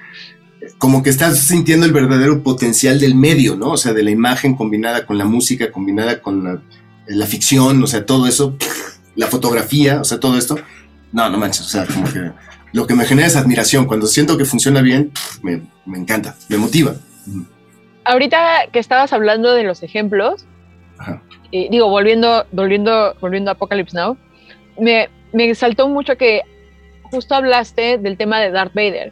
como 0.77 1.01
que 1.01 1.09
estás 1.09 1.39
sintiendo 1.39 1.87
el 1.87 1.93
verdadero 1.93 2.43
potencial 2.43 2.99
del 2.99 3.15
medio, 3.15 3.55
¿no? 3.55 3.71
O 3.71 3.77
sea, 3.77 3.91
de 3.93 4.03
la 4.03 4.11
imagen 4.11 4.55
combinada 4.55 5.07
con 5.07 5.17
la 5.17 5.25
música, 5.25 5.71
combinada 5.71 6.21
con 6.21 6.43
la, 6.43 6.61
la 7.07 7.25
ficción, 7.25 7.81
o 7.81 7.87
sea, 7.87 8.05
todo 8.05 8.27
eso, 8.27 8.55
la 9.15 9.25
fotografía, 9.25 9.99
o 9.99 10.03
sea, 10.03 10.19
todo 10.19 10.37
esto. 10.37 10.57
No, 11.11 11.27
no 11.27 11.39
manches, 11.39 11.65
o 11.65 11.69
sea, 11.69 11.87
como 11.87 12.05
que 12.05 12.31
lo 12.71 12.85
que 12.85 12.93
me 12.93 13.05
genera 13.05 13.27
es 13.27 13.35
admiración. 13.35 13.87
Cuando 13.87 14.05
siento 14.05 14.37
que 14.37 14.45
funciona 14.45 14.81
bien, 14.81 15.11
me, 15.41 15.63
me 15.87 15.97
encanta, 15.97 16.35
me 16.49 16.57
motiva. 16.57 16.93
Ahorita 18.05 18.67
que 18.71 18.77
estabas 18.77 19.11
hablando 19.11 19.55
de 19.55 19.63
los 19.63 19.81
ejemplos. 19.81 20.45
Eh, 21.51 21.67
digo, 21.69 21.89
volviendo, 21.89 22.45
volviendo, 22.51 23.13
volviendo 23.21 23.51
a 23.51 23.53
Apocalypse 23.53 23.95
Now, 23.95 24.17
me, 24.79 25.09
me 25.31 25.53
saltó 25.55 25.87
mucho 25.87 26.15
que 26.17 26.41
justo 27.11 27.35
hablaste 27.35 27.97
del 27.97 28.17
tema 28.17 28.39
de 28.39 28.51
Darth 28.51 28.73
Vader. 28.73 29.11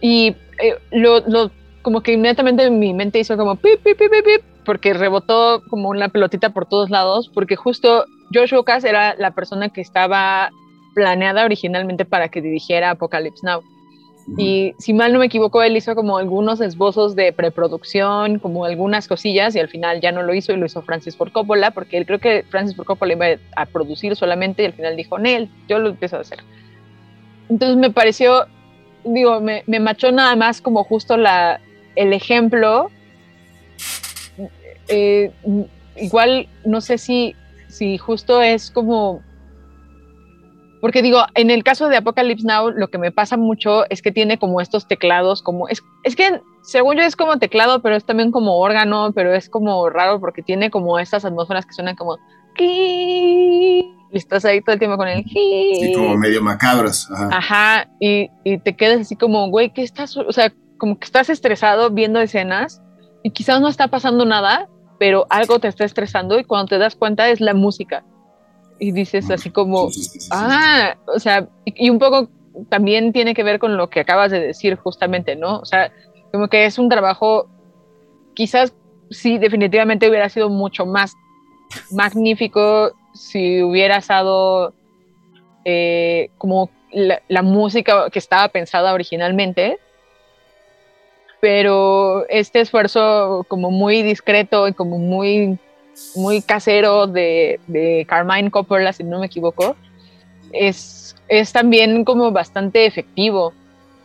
Y 0.00 0.36
eh, 0.60 0.76
lo, 0.92 1.20
lo- 1.20 1.50
como 1.82 2.00
que 2.00 2.12
inmediatamente 2.12 2.70
mi 2.70 2.94
mente 2.94 3.18
hizo 3.18 3.36
como 3.36 3.56
pip, 3.56 3.82
pip, 3.82 3.98
pip, 3.98 4.10
pip, 4.10 4.42
porque 4.64 4.94
rebotó 4.94 5.62
como 5.68 5.88
una 5.90 6.08
pelotita 6.08 6.50
por 6.50 6.66
todos 6.66 6.88
lados, 6.90 7.30
porque 7.34 7.56
justo 7.56 8.04
George 8.30 8.54
Lucas 8.54 8.84
era 8.84 9.14
la 9.18 9.32
persona 9.32 9.68
que 9.68 9.80
estaba 9.82 10.50
planeada 10.94 11.44
originalmente 11.44 12.04
para 12.04 12.28
que 12.28 12.40
dirigiera 12.40 12.90
Apocalypse 12.90 13.44
Now. 13.44 13.62
Y 14.38 14.74
si 14.78 14.94
mal 14.94 15.12
no 15.12 15.18
me 15.18 15.26
equivoco, 15.26 15.62
él 15.62 15.76
hizo 15.76 15.94
como 15.94 16.16
algunos 16.16 16.60
esbozos 16.60 17.14
de 17.14 17.32
preproducción, 17.32 18.38
como 18.38 18.64
algunas 18.64 19.06
cosillas, 19.06 19.54
y 19.54 19.60
al 19.60 19.68
final 19.68 20.00
ya 20.00 20.12
no 20.12 20.22
lo 20.22 20.34
hizo 20.34 20.52
y 20.52 20.56
lo 20.56 20.66
hizo 20.66 20.82
Francis 20.82 21.16
Ford 21.16 21.32
Coppola, 21.32 21.72
porque 21.72 21.98
él 21.98 22.06
creo 22.06 22.18
que 22.18 22.44
Francis 22.48 22.74
Ford 22.76 22.86
Coppola 22.86 23.12
iba 23.12 23.26
a 23.56 23.66
producir 23.66 24.16
solamente 24.16 24.62
y 24.62 24.66
al 24.66 24.72
final 24.72 24.96
dijo, 24.96 25.18
Nel, 25.18 25.50
yo 25.68 25.78
lo 25.78 25.90
empiezo 25.90 26.16
a 26.16 26.20
hacer. 26.20 26.38
Entonces 27.50 27.76
me 27.76 27.90
pareció, 27.90 28.46
digo, 29.04 29.40
me, 29.40 29.62
me 29.66 29.78
machó 29.78 30.10
nada 30.10 30.34
más 30.36 30.62
como 30.62 30.84
justo 30.84 31.16
la, 31.16 31.60
el 31.94 32.12
ejemplo. 32.12 32.90
Eh, 34.88 35.30
igual 35.96 36.48
no 36.64 36.80
sé 36.80 36.98
si, 36.98 37.36
si 37.68 37.98
justo 37.98 38.40
es 38.40 38.70
como 38.70 39.22
porque 40.84 41.00
digo, 41.00 41.24
en 41.34 41.50
el 41.50 41.64
caso 41.64 41.88
de 41.88 41.96
Apocalypse 41.96 42.46
Now, 42.46 42.68
lo 42.68 42.88
que 42.88 42.98
me 42.98 43.10
pasa 43.10 43.38
mucho 43.38 43.88
es 43.88 44.02
que 44.02 44.12
tiene 44.12 44.38
como 44.38 44.60
estos 44.60 44.86
teclados, 44.86 45.42
como 45.42 45.66
es, 45.66 45.82
es 46.02 46.14
que 46.14 46.42
según 46.62 46.98
yo 46.98 47.04
es 47.04 47.16
como 47.16 47.38
teclado, 47.38 47.80
pero 47.80 47.96
es 47.96 48.04
también 48.04 48.30
como 48.30 48.58
órgano, 48.58 49.10
pero 49.14 49.32
es 49.32 49.48
como 49.48 49.88
raro 49.88 50.20
porque 50.20 50.42
tiene 50.42 50.70
como 50.70 50.98
estas 50.98 51.24
atmósferas 51.24 51.64
que 51.64 51.72
suenan 51.72 51.96
como 51.96 52.18
y 52.58 53.94
estás 54.12 54.44
ahí 54.44 54.60
todo 54.60 54.74
el 54.74 54.78
tiempo 54.78 54.98
con 54.98 55.08
el 55.08 55.24
Sí, 55.24 55.90
como 55.94 56.18
medio 56.18 56.42
macabras. 56.42 57.08
Ajá. 57.10 57.28
Ajá, 57.32 57.90
y, 57.98 58.28
y 58.44 58.58
te 58.58 58.76
quedas 58.76 59.00
así 59.00 59.16
como, 59.16 59.48
güey, 59.48 59.72
¿qué 59.72 59.82
estás? 59.82 60.14
O 60.18 60.32
sea, 60.32 60.52
como 60.76 60.98
que 60.98 61.06
estás 61.06 61.30
estresado 61.30 61.92
viendo 61.92 62.20
escenas 62.20 62.82
y 63.22 63.30
quizás 63.30 63.58
no 63.62 63.68
está 63.68 63.88
pasando 63.88 64.26
nada, 64.26 64.68
pero 64.98 65.24
algo 65.30 65.60
te 65.60 65.68
está 65.68 65.86
estresando 65.86 66.38
y 66.38 66.44
cuando 66.44 66.66
te 66.66 66.76
das 66.76 66.94
cuenta 66.94 67.30
es 67.30 67.40
la 67.40 67.54
música. 67.54 68.04
Y 68.78 68.92
dices 68.92 69.30
así 69.30 69.50
como, 69.50 69.90
Sí, 69.90 70.02
sí, 70.02 70.02
sí, 70.02 70.10
sí, 70.10 70.20
sí. 70.20 70.28
Ah, 70.32 70.96
o 71.06 71.18
sea, 71.18 71.48
y, 71.64 71.86
y 71.86 71.90
un 71.90 71.98
poco 71.98 72.28
también 72.68 73.12
tiene 73.12 73.34
que 73.34 73.42
ver 73.42 73.58
con 73.58 73.76
lo 73.76 73.88
que 73.90 74.00
acabas 74.00 74.30
de 74.30 74.40
decir 74.40 74.76
justamente, 74.76 75.36
¿no? 75.36 75.58
O 75.58 75.64
sea, 75.64 75.92
como 76.32 76.48
que 76.48 76.66
es 76.66 76.78
un 76.78 76.88
trabajo, 76.88 77.48
quizás 78.34 78.74
sí, 79.10 79.38
definitivamente 79.38 80.08
hubiera 80.08 80.28
sido 80.28 80.48
mucho 80.48 80.86
más 80.86 81.14
magnífico 81.90 82.92
si 83.14 83.62
hubiera 83.62 83.98
estado 83.98 84.74
como 86.36 86.70
la, 86.92 87.22
la 87.28 87.42
música 87.42 88.10
que 88.10 88.18
estaba 88.18 88.48
pensada 88.48 88.92
originalmente, 88.92 89.78
pero 91.40 92.28
este 92.28 92.60
esfuerzo 92.60 93.44
como 93.48 93.70
muy 93.70 94.02
discreto 94.02 94.68
y 94.68 94.74
como 94.74 94.98
muy, 94.98 95.58
muy 96.14 96.42
casero 96.42 97.06
de, 97.06 97.60
de 97.66 98.06
Carmine 98.08 98.50
Coppola, 98.50 98.92
si 98.92 99.04
no 99.04 99.20
me 99.20 99.26
equivoco, 99.26 99.76
es, 100.52 101.14
es 101.28 101.52
también 101.52 102.04
como 102.04 102.30
bastante 102.32 102.86
efectivo. 102.86 103.52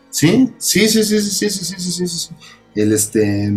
Sí, 0.09 0.49
sí, 0.57 0.87
sí, 0.87 1.03
sí, 1.03 1.21
sí, 1.21 1.49
sí, 1.49 1.49
sí, 1.49 1.79
sí, 1.79 1.91
sí, 1.91 2.07
sí. 2.07 2.29
El 2.75 2.93
este. 2.93 3.51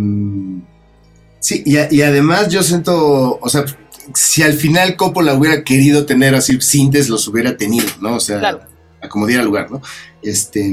Sí, 1.39 1.63
y, 1.65 1.95
y, 1.95 2.01
además 2.01 2.49
yo 2.49 2.63
siento, 2.63 3.37
o 3.41 3.49
sea, 3.49 3.65
si 4.13 4.43
al 4.43 4.53
final 4.53 4.95
Coppola 4.95 5.33
hubiera 5.33 5.63
querido 5.63 6.05
tener 6.05 6.35
así 6.35 6.57
cintes, 6.61 7.09
los 7.09 7.27
hubiera 7.27 7.57
tenido, 7.57 7.87
¿no? 7.99 8.15
O 8.15 8.19
sea, 8.19 8.39
claro. 8.39 8.61
a 9.01 9.09
como 9.09 9.27
diera 9.27 9.43
lugar, 9.43 9.69
¿no? 9.69 9.81
Este. 10.21 10.71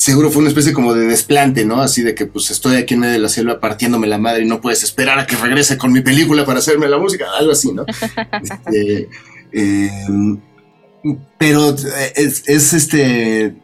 Seguro 0.00 0.30
fue 0.30 0.40
una 0.40 0.48
especie 0.48 0.72
como 0.72 0.94
de 0.94 1.06
desplante, 1.06 1.66
¿no? 1.66 1.82
Así 1.82 2.00
de 2.00 2.14
que 2.14 2.24
pues 2.24 2.50
estoy 2.50 2.76
aquí 2.76 2.94
en 2.94 3.00
medio 3.00 3.12
de 3.12 3.18
la 3.18 3.28
selva 3.28 3.60
partiéndome 3.60 4.06
la 4.06 4.16
madre 4.16 4.44
y 4.44 4.46
no 4.46 4.62
puedes 4.62 4.82
esperar 4.82 5.18
a 5.18 5.26
que 5.26 5.36
regrese 5.36 5.76
con 5.76 5.92
mi 5.92 6.00
película 6.00 6.46
para 6.46 6.60
hacerme 6.60 6.88
la 6.88 6.96
música, 6.96 7.26
algo 7.38 7.52
así, 7.52 7.70
¿no? 7.70 7.84
este, 8.42 9.10
eh, 9.52 9.90
pero 11.36 11.76
es, 12.16 12.44
es 12.46 12.72
este 12.72 13.54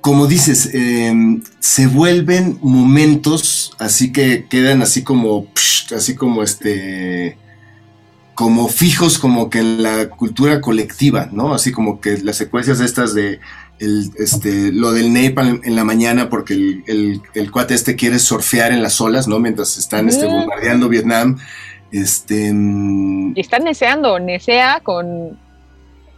como 0.00 0.26
dices, 0.26 0.70
eh, 0.72 1.14
se 1.60 1.86
vuelven 1.86 2.58
momentos 2.62 3.76
así 3.78 4.10
que 4.10 4.46
quedan 4.48 4.82
así 4.82 5.04
como, 5.04 5.46
psh, 5.54 5.94
así 5.94 6.16
como 6.16 6.42
este, 6.42 7.38
como 8.34 8.66
fijos 8.66 9.20
como 9.20 9.50
que 9.50 9.60
en 9.60 9.84
la 9.84 10.08
cultura 10.08 10.60
colectiva, 10.60 11.28
¿no? 11.30 11.54
Así 11.54 11.70
como 11.70 12.00
que 12.00 12.18
las 12.18 12.38
secuencias 12.38 12.80
estas 12.80 13.14
de 13.14 13.38
el, 13.80 14.10
este, 14.18 14.72
lo 14.72 14.92
del 14.92 15.12
Napalm 15.12 15.60
en 15.64 15.76
la 15.76 15.84
mañana 15.84 16.28
porque 16.28 16.54
el, 16.54 16.84
el, 16.86 17.22
el, 17.34 17.50
cuate 17.50 17.74
este 17.74 17.96
quiere 17.96 18.18
surfear 18.18 18.72
en 18.72 18.82
las 18.82 19.00
olas, 19.00 19.28
¿no? 19.28 19.38
Mientras 19.38 19.78
están 19.78 20.08
este, 20.08 20.26
bombardeando 20.26 20.88
Vietnam. 20.88 21.38
Este, 21.90 22.52
y 22.54 23.40
están 23.40 23.64
neceando, 23.64 24.18
nesea 24.18 24.80
con, 24.82 25.38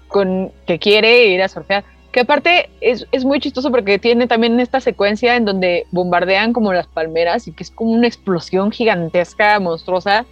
con 0.08 0.50
que 0.66 0.78
quiere 0.78 1.26
ir 1.26 1.42
a 1.42 1.48
surfear 1.48 1.84
que 2.12 2.20
aparte 2.20 2.70
es, 2.80 3.06
es, 3.12 3.24
muy 3.24 3.38
chistoso 3.38 3.70
porque 3.70 3.98
tiene 3.98 4.26
también 4.26 4.58
esta 4.58 4.80
secuencia 4.80 5.36
en 5.36 5.44
donde 5.44 5.86
bombardean 5.92 6.52
como 6.52 6.72
las 6.72 6.88
palmeras 6.88 7.46
y 7.46 7.52
que 7.52 7.62
es 7.62 7.70
como 7.70 7.92
una 7.92 8.08
explosión 8.08 8.72
gigantesca, 8.72 9.60
monstruosa, 9.60 10.26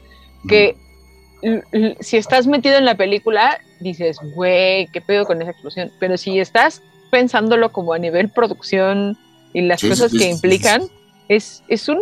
que 0.49 0.77
si 2.01 2.17
estás 2.17 2.47
metido 2.47 2.77
en 2.77 2.85
la 2.85 2.97
película, 2.97 3.59
dices, 3.81 4.19
güey, 4.35 4.89
qué 4.89 5.01
pedo 5.01 5.25
con 5.25 5.41
esa 5.41 5.53
explosión. 5.53 5.93
Pero 6.01 6.17
si 6.17 6.41
estás 6.41 6.83
pensándolo 7.11 7.73
como 7.73 7.93
a 7.93 7.99
nivel 7.99 8.29
producción 8.29 9.17
y 9.53 9.63
las 9.63 9.81
sí, 9.81 9.89
cosas 9.89 10.11
sí, 10.11 10.19
que 10.19 10.25
sí, 10.25 10.31
implican, 10.31 10.83
es, 11.29 11.63
es, 11.69 11.89
un, 11.89 11.99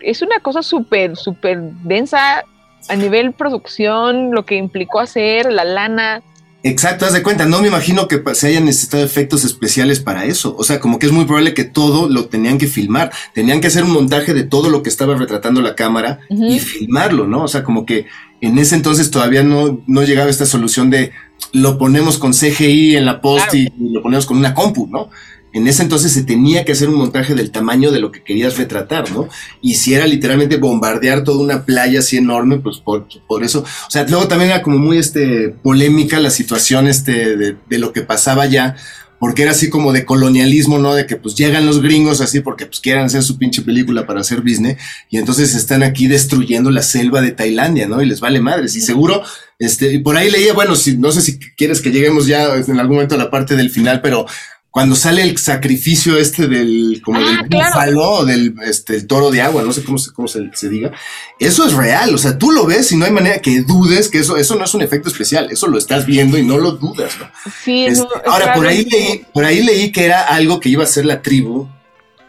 es 0.00 0.22
una 0.22 0.40
cosa 0.40 0.62
súper, 0.62 1.16
súper 1.16 1.60
densa 1.84 2.44
a 2.88 2.96
nivel 2.96 3.32
producción, 3.32 4.32
lo 4.32 4.46
que 4.46 4.56
implicó 4.56 5.00
hacer, 5.00 5.52
la 5.52 5.64
lana, 5.64 6.22
Exacto, 6.64 7.06
haz 7.06 7.12
de 7.12 7.22
cuenta, 7.22 7.46
no 7.46 7.62
me 7.62 7.68
imagino 7.68 8.08
que 8.08 8.20
se 8.34 8.48
hayan 8.48 8.64
necesitado 8.64 9.04
efectos 9.04 9.44
especiales 9.44 10.00
para 10.00 10.24
eso. 10.24 10.56
O 10.58 10.64
sea, 10.64 10.80
como 10.80 10.98
que 10.98 11.06
es 11.06 11.12
muy 11.12 11.24
probable 11.24 11.54
que 11.54 11.62
todo 11.62 12.08
lo 12.08 12.26
tenían 12.26 12.58
que 12.58 12.66
filmar. 12.66 13.12
Tenían 13.32 13.60
que 13.60 13.68
hacer 13.68 13.84
un 13.84 13.92
montaje 13.92 14.34
de 14.34 14.42
todo 14.42 14.68
lo 14.68 14.82
que 14.82 14.88
estaba 14.88 15.14
retratando 15.14 15.62
la 15.62 15.76
cámara 15.76 16.18
uh 16.28 16.34
-huh. 16.34 16.50
y 16.50 16.58
filmarlo, 16.58 17.28
¿no? 17.28 17.44
O 17.44 17.48
sea, 17.48 17.62
como 17.62 17.86
que 17.86 18.06
en 18.40 18.58
ese 18.58 18.74
entonces 18.74 19.10
todavía 19.10 19.44
no, 19.44 19.82
no 19.86 20.02
llegaba 20.02 20.30
esta 20.30 20.46
solución 20.46 20.90
de 20.90 21.12
lo 21.52 21.78
ponemos 21.78 22.18
con 22.18 22.32
CGI 22.32 22.96
en 22.96 23.06
la 23.06 23.20
post 23.20 23.50
claro. 23.50 23.72
y 23.78 23.92
lo 23.92 24.02
ponemos 24.02 24.26
con 24.26 24.36
una 24.36 24.54
compu, 24.54 24.86
¿no? 24.86 25.10
En 25.52 25.66
ese 25.66 25.82
entonces 25.82 26.12
se 26.12 26.24
tenía 26.24 26.64
que 26.64 26.72
hacer 26.72 26.90
un 26.90 26.96
montaje 26.96 27.34
del 27.34 27.50
tamaño 27.50 27.90
de 27.90 28.00
lo 28.00 28.12
que 28.12 28.22
querías 28.22 28.58
retratar, 28.58 29.10
¿no? 29.10 29.28
Y 29.62 29.74
si 29.74 29.94
era 29.94 30.06
literalmente 30.06 30.58
bombardear 30.58 31.24
toda 31.24 31.42
una 31.42 31.64
playa 31.64 32.00
así 32.00 32.18
enorme, 32.18 32.58
pues 32.58 32.78
por, 32.78 33.08
por 33.26 33.42
eso. 33.42 33.60
O 33.60 33.90
sea, 33.90 34.06
luego 34.06 34.28
también 34.28 34.50
era 34.50 34.62
como 34.62 34.78
muy 34.78 34.98
este, 34.98 35.48
polémica 35.48 36.20
la 36.20 36.30
situación 36.30 36.86
este, 36.86 37.36
de, 37.36 37.56
de 37.66 37.78
lo 37.78 37.94
que 37.94 38.02
pasaba 38.02 38.44
ya, 38.44 38.76
porque 39.18 39.42
era 39.42 39.50
así 39.50 39.68
como 39.68 39.92
de 39.92 40.04
colonialismo, 40.04 40.78
¿no? 40.78 40.94
De 40.94 41.06
que 41.06 41.16
pues 41.16 41.34
llegan 41.34 41.66
los 41.66 41.82
gringos 41.82 42.20
así 42.20 42.40
porque 42.40 42.66
pues 42.66 42.80
quieren 42.80 43.04
hacer 43.04 43.22
su 43.22 43.38
pinche 43.38 43.62
película 43.62 44.06
para 44.06 44.20
hacer 44.20 44.40
business 44.40 44.78
y 45.10 45.18
entonces 45.18 45.54
están 45.54 45.82
aquí 45.82 46.06
destruyendo 46.06 46.70
la 46.70 46.82
selva 46.82 47.20
de 47.20 47.32
Tailandia, 47.32 47.88
¿no? 47.88 48.02
Y 48.02 48.06
les 48.06 48.20
vale 48.20 48.40
madres. 48.40 48.76
Y 48.76 48.80
seguro, 48.80 49.22
este, 49.58 49.98
por 50.00 50.16
ahí 50.16 50.30
leía, 50.30 50.52
bueno, 50.52 50.76
si, 50.76 50.96
no 50.96 51.10
sé 51.10 51.20
si 51.20 51.38
quieres 51.38 51.80
que 51.80 51.90
lleguemos 51.90 52.26
ya 52.26 52.54
en 52.54 52.78
algún 52.78 52.96
momento 52.96 53.16
a 53.16 53.18
la 53.18 53.30
parte 53.30 53.56
del 53.56 53.70
final, 53.70 54.00
pero 54.00 54.26
cuando 54.70 54.94
sale 54.94 55.22
el 55.22 55.36
sacrificio 55.38 56.18
este 56.18 56.46
del 56.46 57.00
como 57.04 57.18
ah, 57.18 57.38
del 57.42 57.48
claro. 57.48 57.70
búfalo 57.70 58.24
del 58.26 58.54
este 58.64 58.96
el 58.96 59.06
toro 59.06 59.30
de 59.30 59.40
agua 59.40 59.62
no 59.62 59.72
sé 59.72 59.82
cómo 59.82 59.98
se 59.98 60.12
cómo 60.12 60.28
se, 60.28 60.50
se, 60.52 60.68
diga 60.68 60.92
eso 61.38 61.66
es 61.66 61.72
real 61.72 62.14
o 62.14 62.18
sea 62.18 62.36
tú 62.36 62.52
lo 62.52 62.66
ves 62.66 62.92
y 62.92 62.96
no 62.96 63.06
hay 63.06 63.10
manera 63.10 63.40
que 63.40 63.62
dudes 63.62 64.08
que 64.08 64.18
eso 64.18 64.36
eso 64.36 64.56
no 64.56 64.64
es 64.64 64.74
un 64.74 64.82
efecto 64.82 65.08
especial 65.08 65.50
eso 65.50 65.68
lo 65.68 65.78
estás 65.78 66.04
viendo 66.04 66.36
y 66.36 66.44
no 66.44 66.58
lo 66.58 66.72
dudas 66.72 67.18
¿no? 67.18 67.30
sí 67.64 67.86
este, 67.86 68.04
no, 68.04 68.10
ahora 68.30 68.54
por 68.54 68.66
ahí 68.66 68.84
leí 68.84 69.24
por 69.32 69.44
ahí 69.44 69.62
leí 69.62 69.90
que 69.90 70.04
era 70.04 70.22
algo 70.22 70.60
que 70.60 70.68
iba 70.68 70.84
a 70.84 70.86
ser 70.86 71.06
la 71.06 71.22
tribu 71.22 71.68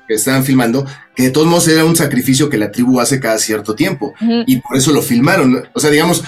que 0.07 0.13
estaban 0.15 0.43
filmando 0.43 0.85
que 1.15 1.23
de 1.23 1.31
todos 1.31 1.45
modos 1.45 1.67
era 1.67 1.83
un 1.83 1.97
sacrificio 1.97 2.49
que 2.49 2.57
la 2.57 2.71
tribu 2.71 3.01
hace 3.01 3.19
cada 3.19 3.37
cierto 3.37 3.75
tiempo 3.75 4.13
uh 4.21 4.25
-huh. 4.25 4.43
y 4.47 4.55
por 4.61 4.77
eso 4.77 4.93
lo 4.93 5.01
filmaron 5.01 5.67
o 5.73 5.79
sea 5.79 5.89
digamos 5.89 6.23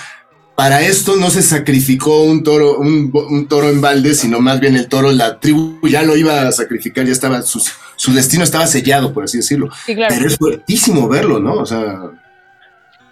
para 0.56 0.82
esto 0.82 1.16
no 1.16 1.30
se 1.30 1.42
sacrificó 1.42 2.24
un 2.24 2.44
toro, 2.44 2.78
un, 2.78 3.12
un, 3.14 3.48
toro 3.48 3.70
en 3.70 3.82
balde, 3.82 4.14
sino 4.14 4.40
más 4.42 4.60
bien 4.60 4.76
el 4.76 4.88
toro, 4.88 5.12
la 5.12 5.40
tribu 5.40 5.80
ya 5.88 6.04
lo 6.04 6.16
iba 6.16 6.48
a 6.48 6.52
sacrificar, 6.52 7.06
ya 7.06 7.12
estaba, 7.12 7.42
su, 7.42 7.60
su 7.96 8.14
destino 8.14 8.44
estaba 8.44 8.68
sellado, 8.68 9.14
por 9.14 9.24
así 9.24 9.38
decirlo. 9.38 9.70
Sí, 9.86 9.96
claro. 9.96 10.14
Pero 10.16 10.28
es 10.28 10.38
fuertísimo 10.38 11.08
verlo, 11.08 11.40
¿no? 11.40 11.54
O 11.54 11.66
sea. 11.66 12.12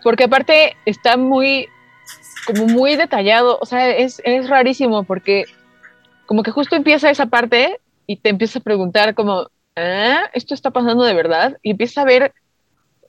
Porque 0.03 0.25
aparte 0.25 0.75
está 0.85 1.17
muy, 1.17 1.67
como 2.45 2.67
muy 2.67 2.95
detallado, 2.95 3.57
o 3.61 3.65
sea, 3.65 3.89
es, 3.89 4.21
es 4.25 4.49
rarísimo 4.49 5.03
porque 5.03 5.45
como 6.25 6.43
que 6.43 6.51
justo 6.51 6.75
empieza 6.75 7.09
esa 7.09 7.25
parte 7.25 7.79
y 8.05 8.17
te 8.17 8.29
empieza 8.29 8.59
a 8.59 8.63
preguntar 8.63 9.15
como, 9.15 9.49
¿ah? 9.75 10.29
¿Esto 10.33 10.53
está 10.53 10.71
pasando 10.71 11.03
de 11.03 11.13
verdad? 11.13 11.57
Y 11.63 11.71
empieza 11.71 12.01
a 12.01 12.05
ver, 12.05 12.33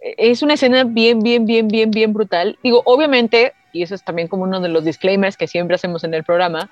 es 0.00 0.42
una 0.42 0.54
escena 0.54 0.84
bien, 0.84 1.20
bien, 1.20 1.44
bien, 1.44 1.68
bien, 1.68 1.90
bien 1.90 2.12
brutal. 2.12 2.58
Digo, 2.62 2.82
obviamente 2.86 3.52
y 3.72 3.82
eso 3.82 3.94
es 3.94 4.02
también 4.02 4.28
como 4.28 4.44
uno 4.44 4.60
de 4.60 4.68
los 4.68 4.84
disclaimers 4.84 5.36
que 5.36 5.46
siempre 5.46 5.74
hacemos 5.76 6.04
en 6.04 6.14
el 6.14 6.24
programa, 6.24 6.68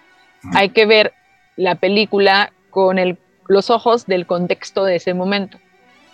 hay 0.55 0.71
que 0.71 0.87
ver 0.87 1.13
la 1.57 1.75
película 1.75 2.53
con 2.71 2.99
el, 2.99 3.19
los 3.47 3.71
ojos 3.71 4.07
del 4.07 4.27
contexto 4.27 4.85
de 4.85 4.97
ese 4.97 5.15
momento. 5.15 5.59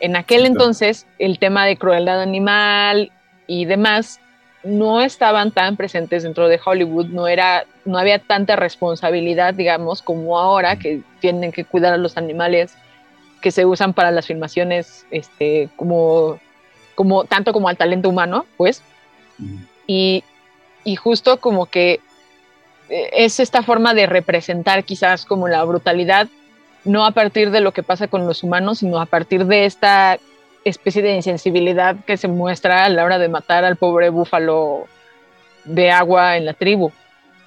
En 0.01 0.17
aquel 0.17 0.47
entonces, 0.47 1.07
el 1.19 1.39
tema 1.39 1.67
de 1.67 1.77
crueldad 1.77 2.21
animal 2.21 3.13
y 3.47 3.65
demás 3.65 4.21
no 4.65 5.03
estaban 5.03 5.51
tan 5.51 5.77
presentes 5.77 6.23
dentro 6.23 6.49
de 6.49 6.59
Hollywood, 6.65 7.07
no, 7.07 7.29
era, 7.29 7.67
no 7.85 7.99
había 7.99 8.19
tanta 8.19 8.57
responsabilidad, 8.57 9.55
digamos, 9.55 10.03
como 10.03 10.39
ahora, 10.39 10.77
que 10.77 11.03
tienen 11.21 11.53
que 11.53 11.65
cuidar 11.65 11.93
a 11.93 11.99
los 11.99 12.17
animales 12.17 12.75
que 13.43 13.51
se 13.51 13.67
usan 13.67 13.93
para 13.93 14.11
las 14.11 14.27
filmaciones, 14.27 15.07
este, 15.11 15.69
como, 15.77 16.39
como, 16.95 17.25
tanto 17.25 17.53
como 17.53 17.69
al 17.69 17.77
talento 17.77 18.09
humano, 18.09 18.47
pues. 18.57 18.83
Y, 19.87 20.25
y 20.85 20.97
justo 20.97 21.39
como 21.39 21.67
que 21.67 22.01
eh, 22.89 23.11
es 23.13 23.41
esta 23.41 23.63
forma 23.63 23.95
de 23.95 24.07
representar 24.07 24.85
quizás 24.85 25.25
como 25.25 25.49
la 25.49 25.65
brutalidad, 25.65 26.29
no 26.85 27.05
a 27.07 27.13
partir 27.13 27.51
de 27.51 27.61
lo 27.61 27.73
que 27.73 27.83
pasa 27.83 28.09
con 28.09 28.27
los 28.27 28.43
humanos, 28.43 28.79
sino 28.79 29.01
a 29.01 29.07
partir 29.07 29.47
de 29.47 29.65
esta 29.65 30.19
especie 30.65 31.03
de 31.03 31.15
insensibilidad 31.15 31.97
que 32.07 32.17
se 32.17 32.29
muestra 32.29 32.85
a 32.85 32.89
la 32.89 33.05
hora 33.05 33.19
de 33.19 33.29
matar 33.29 33.65
al 33.65 33.77
pobre 33.77 34.11
búfalo 34.11 34.87
de 35.65 35.91
agua 35.91 36.37
en 36.37 36.47
la 36.47 36.55
tribu. 36.55 36.93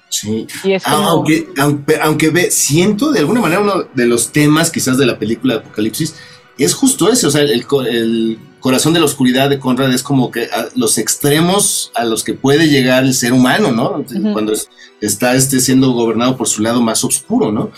Sí, 0.08 0.46
y 0.64 0.72
es 0.72 0.84
como... 0.84 0.96
aunque, 0.96 1.48
aunque, 1.58 1.98
aunque 2.00 2.30
ve, 2.30 2.50
siento 2.50 3.12
de 3.12 3.20
alguna 3.20 3.40
manera 3.40 3.60
uno 3.60 3.84
de 3.92 4.06
los 4.06 4.32
temas 4.32 4.70
quizás 4.70 4.96
de 4.96 5.06
la 5.06 5.18
película 5.18 5.54
de 5.54 5.60
Apocalipsis 5.60 6.16
es 6.64 6.74
justo 6.74 7.10
ese, 7.10 7.26
o 7.26 7.30
sea, 7.30 7.42
el, 7.42 7.64
el 7.90 8.38
corazón 8.60 8.92
de 8.92 9.00
la 9.00 9.06
oscuridad 9.06 9.48
de 9.48 9.58
Conrad 9.58 9.92
es 9.92 10.02
como 10.02 10.30
que 10.30 10.48
los 10.74 10.98
extremos 10.98 11.92
a 11.94 12.04
los 12.04 12.24
que 12.24 12.34
puede 12.34 12.68
llegar 12.68 13.04
el 13.04 13.14
ser 13.14 13.32
humano, 13.32 13.70
¿no? 13.70 13.90
Uh 13.90 14.04
-huh. 14.04 14.32
Cuando 14.32 14.52
es, 14.52 14.68
está 15.00 15.34
este 15.34 15.60
siendo 15.60 15.92
gobernado 15.92 16.36
por 16.36 16.48
su 16.48 16.62
lado 16.62 16.82
más 16.82 17.04
oscuro, 17.04 17.52
¿no? 17.52 17.70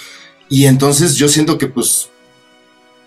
Y 0.49 0.65
entonces 0.67 1.17
yo 1.17 1.29
siento 1.29 1.59
que 1.59 1.67
pues 1.67 2.09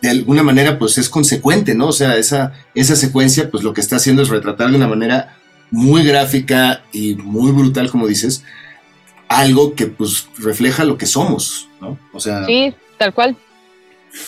de 0.02 0.10
alguna 0.10 0.44
manera 0.44 0.78
pues 0.78 0.98
es 0.98 1.10
consecuente, 1.10 1.76
¿no? 1.76 1.88
O 1.88 1.94
sea, 1.94 2.18
esa, 2.18 2.54
esa 2.76 2.96
secuencia 2.96 3.50
pues 3.50 3.64
lo 3.64 3.74
que 3.74 3.82
está 3.82 3.96
haciendo 3.96 4.22
es 4.22 4.30
retratar 4.30 4.70
de 4.70 4.76
una 4.76 4.88
manera 4.88 5.38
muy 5.72 6.04
gráfica 6.04 6.84
y 6.92 7.16
muy 7.16 7.52
brutal, 7.52 7.90
como 7.90 8.06
dices, 8.06 8.44
algo 9.28 9.74
que 9.74 9.88
pues 9.88 10.28
refleja 10.38 10.84
lo 10.84 10.98
que 10.98 11.08
somos, 11.08 11.68
¿no? 11.82 11.98
O 12.14 12.20
sea... 12.20 12.46
Sí, 12.46 12.74
tal 12.98 13.14
cual. 13.14 13.36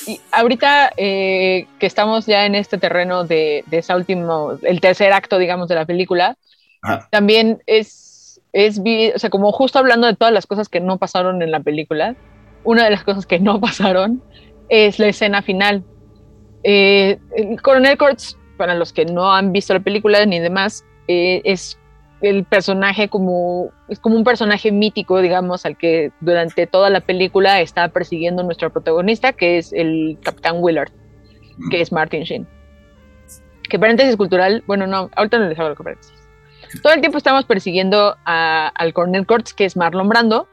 Y 0.07 0.19
ahorita 0.31 0.91
eh, 0.97 1.67
que 1.79 1.85
estamos 1.85 2.25
ya 2.25 2.45
en 2.45 2.55
este 2.55 2.77
terreno 2.77 3.23
de, 3.23 3.63
de 3.67 3.77
esa 3.77 3.95
último, 3.95 4.53
el 4.63 4.81
tercer 4.81 5.13
acto, 5.13 5.37
digamos, 5.37 5.67
de 5.67 5.75
la 5.75 5.85
película, 5.85 6.37
Ajá. 6.81 7.07
también 7.11 7.61
es, 7.67 8.41
es, 8.51 8.79
o 8.79 9.19
sea, 9.19 9.29
como 9.29 9.51
justo 9.51 9.79
hablando 9.79 10.07
de 10.07 10.15
todas 10.15 10.33
las 10.33 10.47
cosas 10.47 10.69
que 10.69 10.79
no 10.79 10.97
pasaron 10.97 11.41
en 11.41 11.51
la 11.51 11.59
película, 11.59 12.15
una 12.63 12.83
de 12.83 12.91
las 12.91 13.03
cosas 13.03 13.25
que 13.25 13.39
no 13.39 13.59
pasaron 13.61 14.21
es 14.69 14.99
la 14.99 15.07
escena 15.07 15.41
final. 15.41 15.83
Eh, 16.63 17.19
el 17.35 17.61
Coronel 17.61 17.97
Kurtz, 17.97 18.37
para 18.57 18.73
los 18.73 18.91
que 18.91 19.05
no 19.05 19.33
han 19.33 19.51
visto 19.51 19.73
la 19.73 19.81
película 19.81 20.25
ni 20.25 20.39
demás, 20.39 20.83
eh, 21.07 21.41
es 21.43 21.77
el 22.29 22.43
personaje 22.43 23.07
como 23.07 23.71
es 23.87 23.99
como 23.99 24.15
un 24.15 24.23
personaje 24.23 24.71
mítico, 24.71 25.21
digamos, 25.21 25.65
al 25.65 25.77
que 25.77 26.11
durante 26.21 26.67
toda 26.67 26.89
la 26.89 27.01
película 27.01 27.61
está 27.61 27.87
persiguiendo 27.89 28.43
nuestro 28.43 28.71
protagonista, 28.71 29.33
que 29.33 29.57
es 29.57 29.71
el 29.73 30.17
Capitán 30.23 30.57
Willard, 30.59 30.91
que 31.69 31.81
es 31.81 31.91
Martin 31.91 32.23
Sheen. 32.23 32.47
Que 33.69 33.79
paréntesis 33.79 34.15
cultural, 34.15 34.63
bueno, 34.67 34.87
no, 34.87 35.09
ahorita 35.15 35.39
no 35.39 35.47
les 35.47 35.59
hago 35.59 35.69
el 35.69 35.75
paréntesis. 35.75 36.13
Todo 36.81 36.93
el 36.93 37.01
tiempo 37.01 37.17
estamos 37.17 37.45
persiguiendo 37.45 38.15
al 38.25 38.93
Coronel 38.93 39.25
Kurtz, 39.25 39.53
que 39.53 39.65
es 39.65 39.77
Marlon 39.77 40.09
Brando, 40.09 40.47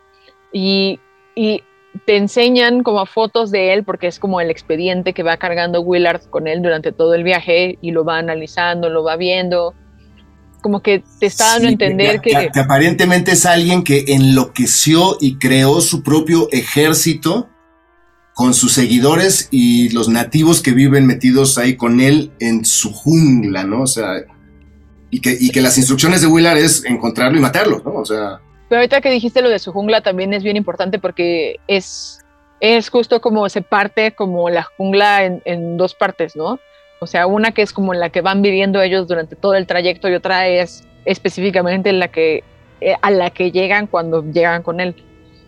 y, 0.53 1.01
y 1.35 1.63
te 2.07 2.17
enseñan 2.17 2.83
como 2.83 3.05
fotos 3.07 3.51
de 3.51 3.73
él, 3.73 3.85
porque 3.85 4.07
es 4.07 4.19
como 4.19 4.41
el 4.41 4.51
expediente 4.51 5.15
que 5.15 5.23
va 5.23 5.37
cargando 5.37 5.81
Willard 5.81 6.23
con 6.31 6.47
él 6.47 6.63
durante 6.63 6.93
todo 6.93 7.15
el 7.15 7.25
viaje 7.25 7.79
y 7.81 7.91
lo 7.91 8.05
va 8.05 8.19
analizando, 8.19 8.89
lo 8.89 9.03
va 9.03 9.17
viendo 9.17 9.75
como 10.63 10.81
que 10.81 11.05
te 11.21 11.27
está 11.27 11.45
dando 11.49 11.69
a 11.69 11.73
entender 11.73 12.21
que, 12.23 12.49
que, 12.53 12.61
aparentemente 12.61 13.33
es 13.33 13.45
alguien 13.45 13.85
que 13.85 14.05
enloqueció 14.09 15.19
y 15.21 15.37
creó 15.37 15.83
su 15.83 16.03
propio 16.03 16.49
ejército 16.53 17.51
con 18.35 18.55
sus 18.55 18.73
seguidores 18.73 19.49
y 19.51 19.91
los 19.91 20.09
nativos 20.09 20.63
que 20.63 20.73
viven 20.73 21.07
metidos 21.07 21.59
ahí 21.59 21.77
con 21.77 22.01
él 22.01 22.33
en 22.41 22.65
su 22.65 22.93
jungla, 22.93 23.65
¿no? 23.65 23.83
O 23.83 23.87
sea, 23.87 24.25
y 25.11 25.21
que, 25.21 25.37
y 25.39 25.51
que 25.51 25.61
las 25.61 25.77
instrucciones 25.77 26.23
de 26.23 26.29
Willard 26.29 26.57
es 26.57 26.85
encontrarlo 26.87 27.37
y 27.37 27.43
matarlo, 27.43 27.83
¿no? 27.85 27.97
O 27.97 28.05
sea. 28.07 28.41
Pero 28.69 28.81
ahorita 28.81 29.03
que 29.03 29.11
dijiste 29.11 29.43
lo 29.43 29.51
de 29.51 29.59
su 29.59 29.73
jungla 29.73 30.01
también 30.01 30.33
es 30.33 30.43
bien 30.43 30.57
importante 30.57 30.99
porque 30.99 31.57
es, 31.67 32.21
es 32.61 32.89
justo 32.89 33.21
como 33.21 33.47
se 33.51 33.61
parte 33.61 34.15
como 34.15 34.49
la 34.49 34.63
jungla 34.63 35.25
en, 35.25 35.43
en 35.45 35.77
dos 35.77 35.95
partes, 35.95 36.35
¿no? 36.35 36.59
O 37.03 37.07
sea, 37.09 37.27
una 37.27 37.51
que 37.51 37.63
es 37.63 37.73
como 37.73 37.95
la 37.95 38.11
que 38.11 38.21
van 38.21 38.43
viviendo 38.43 38.81
ellos 38.81 39.09
durante 39.09 39.35
todo 39.35 39.55
el 39.55 39.67
trayecto 39.67 40.09
y 40.09 40.15
otra 40.15 40.47
es 40.47 40.87
específicamente 41.05 41.93
la 41.93 42.07
que, 42.07 42.45
eh, 42.81 42.95
a 43.03 43.11
la 43.11 43.31
que 43.31 43.51
llegan 43.51 43.89
cuando 43.89 44.23
llegan 44.23 44.63
con 44.63 44.79
él. 44.79 44.95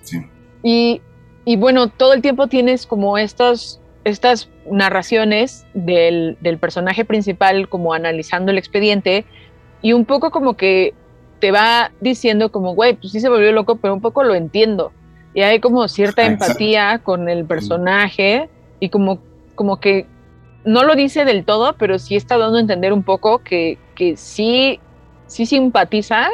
Sí. 0.02 0.18
Y, 0.64 1.00
y, 1.44 1.55
bueno, 1.55 1.90
todo 1.90 2.12
el 2.12 2.22
tiempo 2.22 2.48
tienes 2.48 2.86
como 2.88 3.18
estas, 3.18 3.80
estas 4.02 4.48
narraciones 4.68 5.64
del, 5.74 6.36
del 6.40 6.59
personaje 6.59 7.05
principal 7.05 7.68
como 7.68 7.94
analizando 7.94 8.50
el 8.50 8.59
expediente 8.59 9.24
y 9.80 9.92
un 9.92 10.07
poco 10.07 10.32
como 10.32 10.55
que 10.57 10.92
te 11.38 11.52
va 11.52 11.92
diciendo 12.00 12.50
como, 12.50 12.74
güey, 12.74 12.94
pues 12.94 13.12
sí 13.12 13.20
se 13.20 13.28
volvió 13.28 13.52
loco, 13.52 13.76
pero 13.76 13.94
un 13.94 14.00
poco 14.00 14.24
lo 14.24 14.34
entiendo. 14.34 14.90
Y 15.34 15.42
hay 15.42 15.61
como 15.61 15.86
cierta 15.86 16.24
empatía 16.26 16.98
con 17.05 17.28
el 17.28 17.44
personaje 17.44 18.48
y 18.80 18.88
como, 18.88 19.20
como 19.55 19.78
que 19.78 20.09
no 20.64 20.84
lo 20.84 20.94
dice 20.94 21.24
del 21.24 21.44
todo, 21.44 21.74
pero 21.74 21.98
sí 21.98 22.16
está 22.16 22.38
dando 22.38 22.58
a 22.58 22.60
entender 22.60 22.92
un 22.92 23.02
poco 23.02 23.38
que, 23.38 23.78
que 23.94 24.16
sí, 24.16 24.80
sí 25.26 25.46
simpatiza 25.46 26.28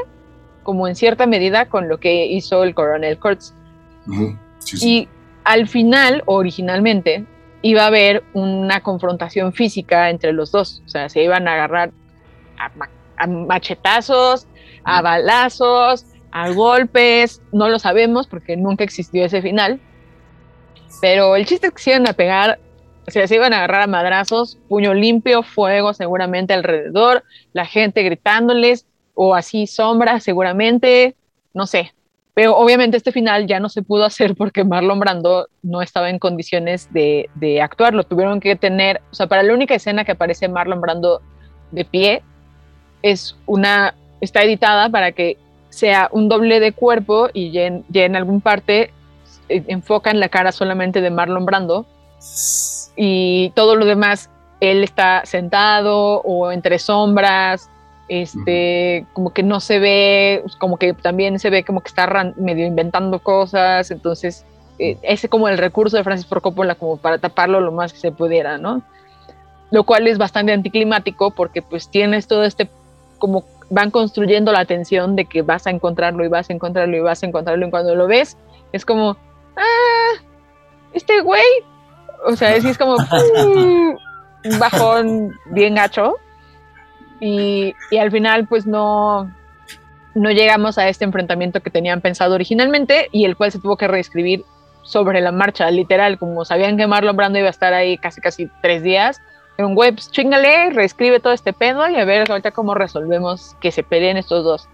como 0.63 0.87
en 0.87 0.95
cierta 0.95 1.27
medida 1.27 1.67
con 1.67 1.89
lo 1.89 1.99
que 1.99 2.27
hizo 2.27 2.63
el 2.63 2.75
coronel 2.75 3.19
Kurtz. 3.19 3.55
Y 4.81 5.09
al 5.45 5.69
final, 5.69 6.23
originalmente, 6.27 7.25
iba 7.63 7.83
a 7.83 7.87
haber 7.87 8.23
una 8.33 8.83
confrontación 8.83 9.53
física 9.53 10.11
entre 10.11 10.33
los 10.33 10.53
dos. 10.53 10.83
O 10.87 10.89
sea, 10.89 11.09
se 11.09 11.23
iban 11.23 11.49
a 11.49 11.55
agarrar 11.55 11.91
a, 13.17 13.27
machetazos, 13.27 14.47
a 14.85 15.03
balazos, 15.03 16.07
a 16.31 16.51
golpes. 16.51 17.43
No 17.53 17.69
lo 17.69 17.79
sabemos 17.79 18.27
porque 18.27 18.57
nunca 18.57 18.85
existió 18.85 19.25
ese 19.25 19.43
final. 19.43 19.81
Pero 21.01 21.37
el 21.37 21.47
chiste 21.47 21.69
es 21.69 21.73
que 21.73 21.83
se 21.83 21.91
iban 21.91 22.09
a 22.09 22.13
pegar 22.13 22.59
se 23.07 23.35
iban 23.35 23.53
a 23.53 23.59
agarrar 23.59 23.83
a 23.83 23.87
madrazos, 23.87 24.59
puño 24.69 24.95
limpio, 24.95 25.43
fuego 25.43 25.95
seguramente 25.95 26.55
alrededor, 26.55 27.25
la 27.53 27.67
gente 27.67 28.03
gritándoles, 28.03 28.87
o 29.15 29.35
así 29.35 29.67
sombras 29.67 30.23
seguramente, 30.23 31.17
no 31.53 31.67
sé. 31.67 31.93
Pero 32.33 32.57
obviamente 32.57 32.97
este 32.97 33.13
final 33.13 33.47
ya 33.47 33.59
no 33.61 33.69
se 33.69 33.83
pudo 33.83 34.05
hacer 34.05 34.35
porque 34.37 34.65
Marlon 34.65 35.01
Brando 35.01 35.49
no 35.63 35.83
estaba 35.83 36.11
en 36.11 36.19
condiciones 36.19 36.93
de, 36.93 37.29
de 37.35 37.61
actuar, 37.61 37.93
lo 37.93 38.05
tuvieron 38.05 38.41
que 38.41 38.57
tener, 38.57 39.03
o 39.11 39.15
sea, 39.15 39.27
para 39.27 39.43
la 39.43 39.53
única 39.53 39.75
escena 39.75 40.05
que 40.05 40.13
aparece 40.13 40.49
Marlon 40.49 40.81
Brando 40.81 41.21
de 41.73 41.85
pie, 41.85 42.23
es 43.03 43.37
una, 43.47 43.95
está 44.21 44.43
editada 44.43 44.89
para 44.89 45.13
que 45.13 45.37
sea 45.71 46.09
un 46.13 46.29
doble 46.29 46.61
de 46.61 46.73
cuerpo 46.73 47.29
y 47.33 47.51
ya 47.51 47.63
en, 47.63 47.85
ya 47.89 48.05
en 48.05 48.17
algún 48.17 48.41
parte 48.41 48.91
eh, 49.49 49.65
enfocan 49.69 50.21
la 50.21 50.29
cara 50.29 50.53
solamente 50.53 51.01
de 51.01 51.11
Marlon 51.11 51.47
Brando 51.47 51.87
y 52.97 53.51
todo 53.51 53.77
lo 53.77 53.85
demás, 53.85 54.31
él 54.61 54.85
está 54.85 55.25
sentado 55.25 56.21
o 56.23 56.53
entre 56.53 56.79
sombras, 56.79 57.71
este, 58.09 59.07
como 59.13 59.33
que 59.33 59.43
no 59.43 59.61
se 59.61 59.79
ve, 59.79 60.45
como 60.59 60.77
que 60.77 60.93
también 60.95 61.39
se 61.39 61.49
ve 61.49 61.65
como 61.65 61.81
que 61.81 61.89
está 61.89 62.33
medio 62.37 62.67
inventando 62.67 63.21
cosas, 63.21 63.91
entonces 63.91 64.45
eh, 64.79 64.99
ese 65.03 65.29
como 65.29 65.49
el 65.49 65.59
recurso 65.59 65.97
de 65.97 66.05
Francis 66.05 66.27
Ford 66.27 66.43
Coppola 66.43 66.75
como 66.75 66.97
para 66.97 67.19
taparlo 67.19 67.61
lo 67.61 67.71
más 67.71 67.93
que 67.93 68.01
se 68.01 68.13
pudiera, 68.13 68.59
¿no? 68.59 68.83
Lo 69.71 69.85
cual 69.85 70.09
es 70.09 70.19
bastante 70.19 70.53
anticlimático 70.53 71.31
porque 71.31 71.63
pues 71.63 71.89
tienes 71.89 72.27
todo 72.27 72.45
este, 72.45 72.69
como 73.19 73.45
van 73.71 73.93
construyendo 73.93 74.53
la 74.53 74.65
tensión 74.65 75.15
de 75.15 75.27
que 75.27 75.43
vas 75.43 75.67
a 75.67 75.71
encontrarlo 75.71 76.25
y 76.25 76.29
vas 76.29 76.51
a 76.51 76.53
encontrarlo 76.53 76.97
y 76.97 77.01
vas 77.01 77.23
a 77.23 77.27
encontrarlo 77.27 77.67
y 77.67 77.71
cuando 77.71 77.95
lo 77.95 78.09
ves 78.09 78.37
es 78.73 78.85
como, 78.85 79.17
ah, 79.57 80.23
este 80.93 81.21
güey 81.21 81.45
o 82.25 82.37
sea, 82.37 82.55
es, 82.55 82.65
es 82.65 82.79
como 82.79 82.97
un 82.97 83.99
bajón 84.59 85.33
bien 85.47 85.75
gacho. 85.75 86.17
Y, 87.21 87.75
y, 87.91 87.99
al 87.99 88.11
final, 88.11 88.47
pues 88.47 88.67
no, 88.67 89.31
no 90.15 90.31
llegamos 90.31 90.79
a 90.79 90.89
este 90.89 91.05
enfrentamiento 91.05 91.61
que 91.61 91.71
tenían 91.71 92.01
pensado 92.01 92.35
originalmente 92.35 93.09
y 93.13 93.27
el 93.27 93.37
cual 93.37 93.53
se 93.53 93.59
tuvo 93.59 93.77
que 93.77 93.89
reescribir 93.89 94.45
sobre 94.83 95.21
la 95.21 95.31
marcha, 95.31 95.71
literal, 95.71 96.19
como 96.19 96.45
sabían 96.45 96.77
que 96.77 96.87
Marlon 96.87 97.17
Brando 97.17 97.39
iba 97.39 97.49
a 97.49 97.51
estar 97.51 97.75
ahí 97.75 97.99
casi 97.99 98.21
casi 98.21 98.51
tres 98.63 98.83
días. 98.83 99.21
Un 99.59 99.77
web, 99.77 99.95
pues, 99.95 100.11
chingale, 100.11 100.71
reescribe 100.71 101.21
todo 101.21 101.35
este 101.35 101.53
pedo 101.53 101.89
y 101.89 101.97
a 101.97 102.05
ver 102.05 102.31
ahorita 102.31 102.51
cómo 102.51 102.75
resolvemos 102.75 103.57
que 103.61 103.71
se 103.71 103.83
peleen 103.83 104.17
estos 104.17 104.43
dos. 104.43 104.69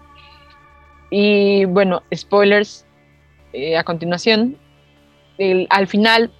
Y 1.09 1.65
bueno, 1.65 2.03
spoilers 2.15 2.85
eh, 3.53 3.77
a 3.77 3.83
continuación. 3.83 4.57
El, 5.37 5.67
al 5.69 5.87
final, 5.87 6.31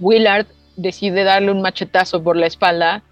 Willard 0.00 0.46
decide 0.76 1.24
darle 1.24 1.50
un 1.50 1.62
machetazo 1.62 2.22
por 2.22 2.36
la 2.36 2.46
espalda 2.46 3.02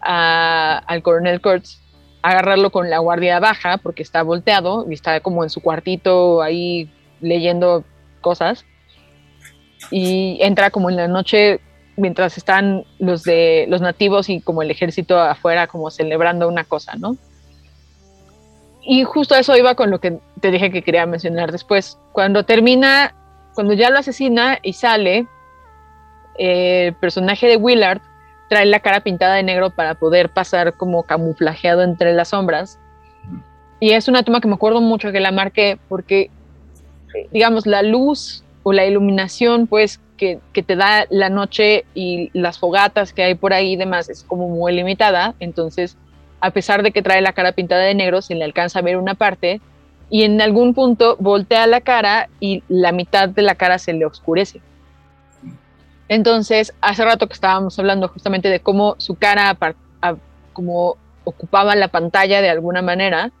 al 0.00 1.02
coronel 1.02 1.40
Kurtz, 1.40 1.80
agarrarlo 2.22 2.70
con 2.70 2.90
la 2.90 2.98
guardia 2.98 3.38
baja 3.40 3.78
porque 3.78 4.02
está 4.02 4.22
volteado 4.22 4.86
y 4.88 4.94
está 4.94 5.20
como 5.20 5.44
en 5.44 5.50
su 5.50 5.60
cuartito 5.60 6.42
ahí 6.42 6.90
leyendo 7.20 7.84
cosas 8.20 8.64
y 9.90 10.38
entra 10.40 10.70
como 10.70 10.90
en 10.90 10.96
la 10.96 11.08
noche 11.08 11.60
mientras 11.96 12.36
están 12.38 12.84
los 12.98 13.22
de 13.22 13.66
los 13.68 13.80
nativos 13.80 14.28
y 14.28 14.40
como 14.40 14.62
el 14.62 14.70
ejército 14.70 15.18
afuera 15.18 15.66
como 15.66 15.90
celebrando 15.90 16.48
una 16.48 16.64
cosa, 16.64 16.94
¿no? 16.96 17.16
Y 18.84 19.04
justo 19.04 19.34
eso 19.34 19.56
iba 19.56 19.74
con 19.74 19.90
lo 19.90 20.00
que 20.00 20.18
te 20.40 20.50
dije 20.50 20.70
que 20.70 20.82
quería 20.82 21.06
mencionar 21.06 21.52
después. 21.52 21.98
Cuando 22.12 22.44
termina, 22.44 23.14
cuando 23.54 23.74
ya 23.74 23.90
lo 23.90 23.98
asesina 23.98 24.58
y 24.62 24.72
sale, 24.72 25.26
el 26.38 26.94
personaje 26.94 27.46
de 27.46 27.56
Willard 27.56 28.00
trae 28.48 28.66
la 28.66 28.80
cara 28.80 29.00
pintada 29.00 29.34
de 29.34 29.42
negro 29.42 29.70
para 29.70 29.94
poder 29.94 30.28
pasar 30.28 30.74
como 30.74 31.04
camuflajeado 31.04 31.82
entre 31.82 32.12
las 32.12 32.28
sombras. 32.28 32.78
Y 33.80 33.92
es 33.92 34.08
una 34.08 34.22
toma 34.22 34.40
que 34.40 34.48
me 34.48 34.54
acuerdo 34.54 34.80
mucho 34.80 35.10
que 35.10 35.20
la 35.20 35.32
marqué 35.32 35.78
porque, 35.88 36.30
digamos, 37.32 37.66
la 37.66 37.82
luz 37.82 38.44
o 38.62 38.72
la 38.72 38.86
iluminación, 38.86 39.66
pues, 39.66 40.00
que, 40.16 40.38
que, 40.52 40.62
te 40.62 40.76
da 40.76 41.06
la 41.10 41.30
noche 41.30 41.84
y 41.94 42.30
las 42.32 42.58
fogatas 42.58 43.12
que 43.12 43.24
hay 43.24 43.34
por 43.34 43.52
ahí 43.52 43.72
y 43.72 43.76
demás 43.76 44.08
es 44.08 44.22
como 44.22 44.48
muy 44.48 44.72
limitada. 44.72 45.34
Entonces, 45.40 45.96
a 46.40 46.50
pesar 46.50 46.82
de 46.82 46.92
que 46.92 47.02
trae 47.02 47.22
la 47.22 47.32
cara 47.32 47.52
pintada 47.52 47.82
de 47.82 47.94
negro, 47.94 48.22
se 48.22 48.34
le 48.34 48.44
alcanza 48.44 48.78
a 48.78 48.82
ver 48.82 48.96
una 48.98 49.14
parte 49.14 49.60
y 50.12 50.24
en 50.24 50.40
algún 50.42 50.74
punto 50.74 51.16
voltea 51.18 51.66
la 51.66 51.80
cara 51.80 52.28
y 52.38 52.62
la 52.68 52.92
mitad 52.92 53.30
de 53.30 53.40
la 53.40 53.54
cara 53.54 53.78
se 53.78 53.94
le 53.94 54.04
oscurece. 54.04 54.60
Entonces, 56.14 56.74
hace 56.82 57.06
rato 57.06 57.26
que 57.26 57.32
estábamos 57.32 57.78
hablando 57.78 58.06
justamente 58.06 58.50
de 58.50 58.60
cómo 58.60 58.96
su 58.98 59.14
cara 59.14 59.56
como 60.52 60.98
ocupaba 61.24 61.74
la 61.74 61.88
pantalla 61.88 62.42
de 62.42 62.50
alguna 62.50 62.82
manera 62.82 63.32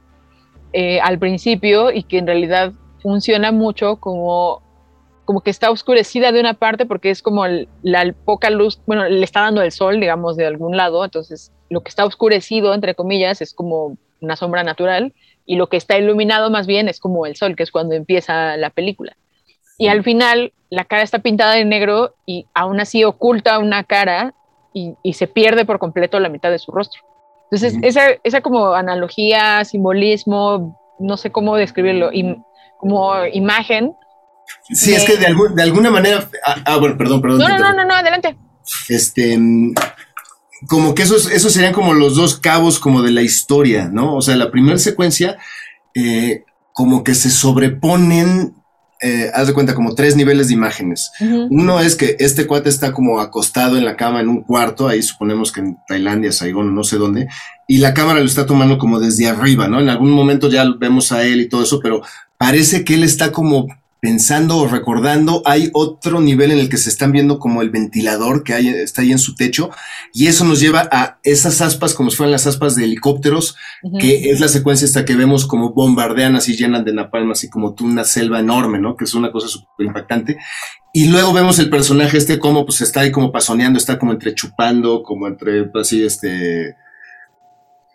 eh, 0.72 0.98
al 1.00 1.18
principio 1.18 1.92
y 1.92 2.04
que 2.04 2.16
en 2.16 2.26
realidad 2.26 2.72
funciona 3.02 3.52
mucho 3.52 3.96
como, 3.96 4.62
como 5.26 5.42
que 5.42 5.50
está 5.50 5.70
oscurecida 5.70 6.32
de 6.32 6.40
una 6.40 6.54
parte 6.54 6.86
porque 6.86 7.10
es 7.10 7.20
como 7.20 7.44
la 7.82 8.14
poca 8.24 8.48
luz, 8.48 8.80
bueno, 8.86 9.06
le 9.06 9.22
está 9.22 9.42
dando 9.42 9.60
el 9.60 9.70
sol, 9.70 10.00
digamos, 10.00 10.38
de 10.38 10.46
algún 10.46 10.74
lado, 10.74 11.04
entonces 11.04 11.52
lo 11.68 11.82
que 11.82 11.90
está 11.90 12.06
oscurecido, 12.06 12.72
entre 12.72 12.94
comillas, 12.94 13.42
es 13.42 13.52
como 13.52 13.98
una 14.22 14.36
sombra 14.36 14.64
natural 14.64 15.12
y 15.44 15.56
lo 15.56 15.68
que 15.68 15.76
está 15.76 15.98
iluminado 15.98 16.48
más 16.48 16.66
bien 16.66 16.88
es 16.88 17.00
como 17.00 17.26
el 17.26 17.36
sol, 17.36 17.54
que 17.54 17.64
es 17.64 17.70
cuando 17.70 17.94
empieza 17.94 18.56
la 18.56 18.70
película 18.70 19.14
y 19.82 19.88
al 19.88 20.04
final 20.04 20.52
la 20.70 20.84
cara 20.84 21.02
está 21.02 21.18
pintada 21.18 21.54
de 21.54 21.64
negro 21.64 22.14
y 22.24 22.46
aún 22.54 22.78
así 22.78 23.02
oculta 23.02 23.58
una 23.58 23.82
cara 23.82 24.32
y, 24.72 24.94
se 25.12 25.26
pierde 25.26 25.64
por 25.64 25.80
completo 25.80 26.20
la 26.20 26.28
mitad 26.28 26.52
de 26.52 26.60
su 26.60 26.70
rostro. 26.70 27.02
Entonces, 27.50 27.80
esa, 27.82 28.10
esa 28.22 28.42
como 28.42 28.74
analogía, 28.74 29.64
simbolismo, 29.64 30.80
no 31.00 31.16
sé 31.16 31.32
cómo 31.32 31.56
describirlo, 31.56 32.12
y, 32.12 32.36
como 32.78 33.12
imagen. 33.32 33.92
Sí, 34.70 34.94
es 34.94 35.04
que 35.04 35.16
de, 35.16 35.34
de 35.52 35.62
alguna 35.64 35.90
manera. 35.90 36.28
Ah, 36.46 36.56
ah, 36.64 36.76
bueno, 36.76 36.96
perdón, 36.96 37.20
perdón. 37.20 37.40
No, 37.40 37.48
no, 37.48 37.58
no, 37.58 37.72
no, 37.74 37.84
no, 37.84 37.94
adelante. 37.94 38.36
Este. 38.88 39.36
Como 40.68 40.94
que 40.94 41.02
esos, 41.02 41.28
esos 41.28 41.52
serían 41.52 41.72
como 41.72 41.92
los 41.92 42.14
dos 42.14 42.38
cabos 42.38 42.78
como 42.78 43.02
de 43.02 43.10
la 43.10 43.22
historia, 43.22 43.88
¿no? 43.92 44.14
O 44.14 44.22
sea, 44.22 44.36
la 44.36 44.52
primera 44.52 44.78
secuencia, 44.78 45.38
eh, 45.92 46.44
como 46.72 47.02
que 47.02 47.16
se 47.16 47.30
sobreponen 47.30 48.61
eh, 49.02 49.30
haz 49.34 49.48
de 49.48 49.52
cuenta, 49.52 49.74
como 49.74 49.94
tres 49.94 50.16
niveles 50.16 50.48
de 50.48 50.54
imágenes. 50.54 51.10
Uno 51.50 51.80
es 51.80 51.96
que 51.96 52.16
este 52.20 52.46
cuate 52.46 52.68
está 52.68 52.92
como 52.92 53.20
acostado 53.20 53.76
en 53.76 53.84
la 53.84 53.96
cama 53.96 54.20
en 54.20 54.28
un 54.28 54.42
cuarto, 54.42 54.88
ahí 54.88 55.02
suponemos 55.02 55.50
que 55.50 55.60
en 55.60 55.78
Tailandia, 55.88 56.32
Saigón, 56.32 56.74
no 56.74 56.84
sé 56.84 56.96
dónde, 56.98 57.28
y 57.66 57.78
la 57.78 57.94
cámara 57.94 58.20
lo 58.20 58.26
está 58.26 58.46
tomando 58.46 58.78
como 58.78 59.00
desde 59.00 59.28
arriba, 59.28 59.66
¿no? 59.66 59.80
En 59.80 59.88
algún 59.88 60.10
momento 60.10 60.48
ya 60.48 60.64
vemos 60.78 61.10
a 61.10 61.24
él 61.24 61.40
y 61.40 61.48
todo 61.48 61.64
eso, 61.64 61.80
pero 61.80 62.02
parece 62.38 62.84
que 62.84 62.94
él 62.94 63.02
está 63.02 63.32
como 63.32 63.66
pensando 64.02 64.56
o 64.56 64.66
recordando, 64.66 65.42
hay 65.44 65.70
otro 65.74 66.20
nivel 66.20 66.50
en 66.50 66.58
el 66.58 66.68
que 66.68 66.76
se 66.76 66.88
están 66.88 67.12
viendo 67.12 67.38
como 67.38 67.62
el 67.62 67.70
ventilador 67.70 68.42
que 68.42 68.52
hay, 68.52 68.66
está 68.66 69.02
ahí 69.02 69.12
en 69.12 69.20
su 69.20 69.36
techo, 69.36 69.70
y 70.12 70.26
eso 70.26 70.44
nos 70.44 70.58
lleva 70.58 70.88
a 70.90 71.20
esas 71.22 71.60
aspas, 71.60 71.94
como 71.94 72.10
si 72.10 72.16
fueran 72.16 72.32
las 72.32 72.48
aspas 72.48 72.74
de 72.74 72.82
helicópteros, 72.82 73.56
que 74.00 74.32
es 74.32 74.40
la 74.40 74.48
secuencia 74.48 74.86
esta 74.86 75.04
que 75.04 75.14
vemos 75.14 75.46
como 75.46 75.72
bombardean 75.72 76.34
así, 76.34 76.56
llenan 76.56 76.84
de 76.84 76.92
napalm, 76.92 77.30
así 77.30 77.48
como 77.48 77.74
tú 77.74 77.84
una 77.84 78.02
selva 78.02 78.40
enorme, 78.40 78.80
¿no? 78.80 78.96
Que 78.96 79.04
es 79.04 79.14
una 79.14 79.30
cosa 79.30 79.46
súper 79.46 79.86
impactante. 79.86 80.36
Y 80.92 81.06
luego 81.06 81.32
vemos 81.32 81.60
el 81.60 81.70
personaje 81.70 82.18
este 82.18 82.40
como 82.40 82.66
pues 82.66 82.80
está 82.80 83.02
ahí 83.02 83.12
como 83.12 83.30
pasoneando, 83.30 83.78
está 83.78 84.00
como 84.00 84.10
entre 84.12 84.34
chupando, 84.34 85.04
como 85.04 85.28
entre 85.28 85.70
así 85.80 86.04
este 86.04 86.74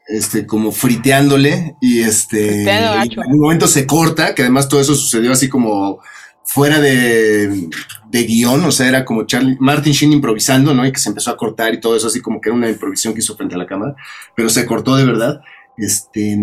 este, 0.08 0.46
como 0.46 0.72
friteándole 0.72 1.76
y 1.82 2.00
este, 2.00 2.64
en 2.64 3.32
un 3.32 3.40
momento 3.40 3.68
se 3.68 3.86
corta, 3.86 4.34
que 4.34 4.44
además 4.44 4.70
todo 4.70 4.80
eso 4.80 4.96
sucedió 4.96 5.32
así 5.32 5.50
como 5.50 6.00
fuera 6.44 6.80
de, 6.80 7.70
de 8.10 8.24
guion, 8.24 8.64
o 8.64 8.72
sea, 8.72 8.88
era 8.88 9.04
como 9.04 9.26
Charlie, 9.26 9.58
Martin 9.60 9.92
Sheen 9.92 10.14
improvisando, 10.14 10.74
¿no? 10.74 10.86
Y 10.86 10.94
que 10.94 11.00
se 11.00 11.10
empezó 11.10 11.30
a 11.30 11.38
cortar 11.38 11.74
y 11.74 11.82
todo 11.82 11.96
eso, 11.96 12.08
así 12.08 12.22
como 12.22 12.40
que 12.40 12.50
era 12.50 12.56
una 12.56 12.70
improvisación 12.70 13.14
que 13.14 13.20
hizo 13.20 13.36
frente 13.36 13.56
a 13.56 13.58
la 13.58 13.66
cámara, 13.66 13.96
pero 14.34 14.50
se 14.50 14.66
cortó 14.66 14.96
de 14.96 15.06
verdad. 15.06 15.42
Este, 15.78 16.38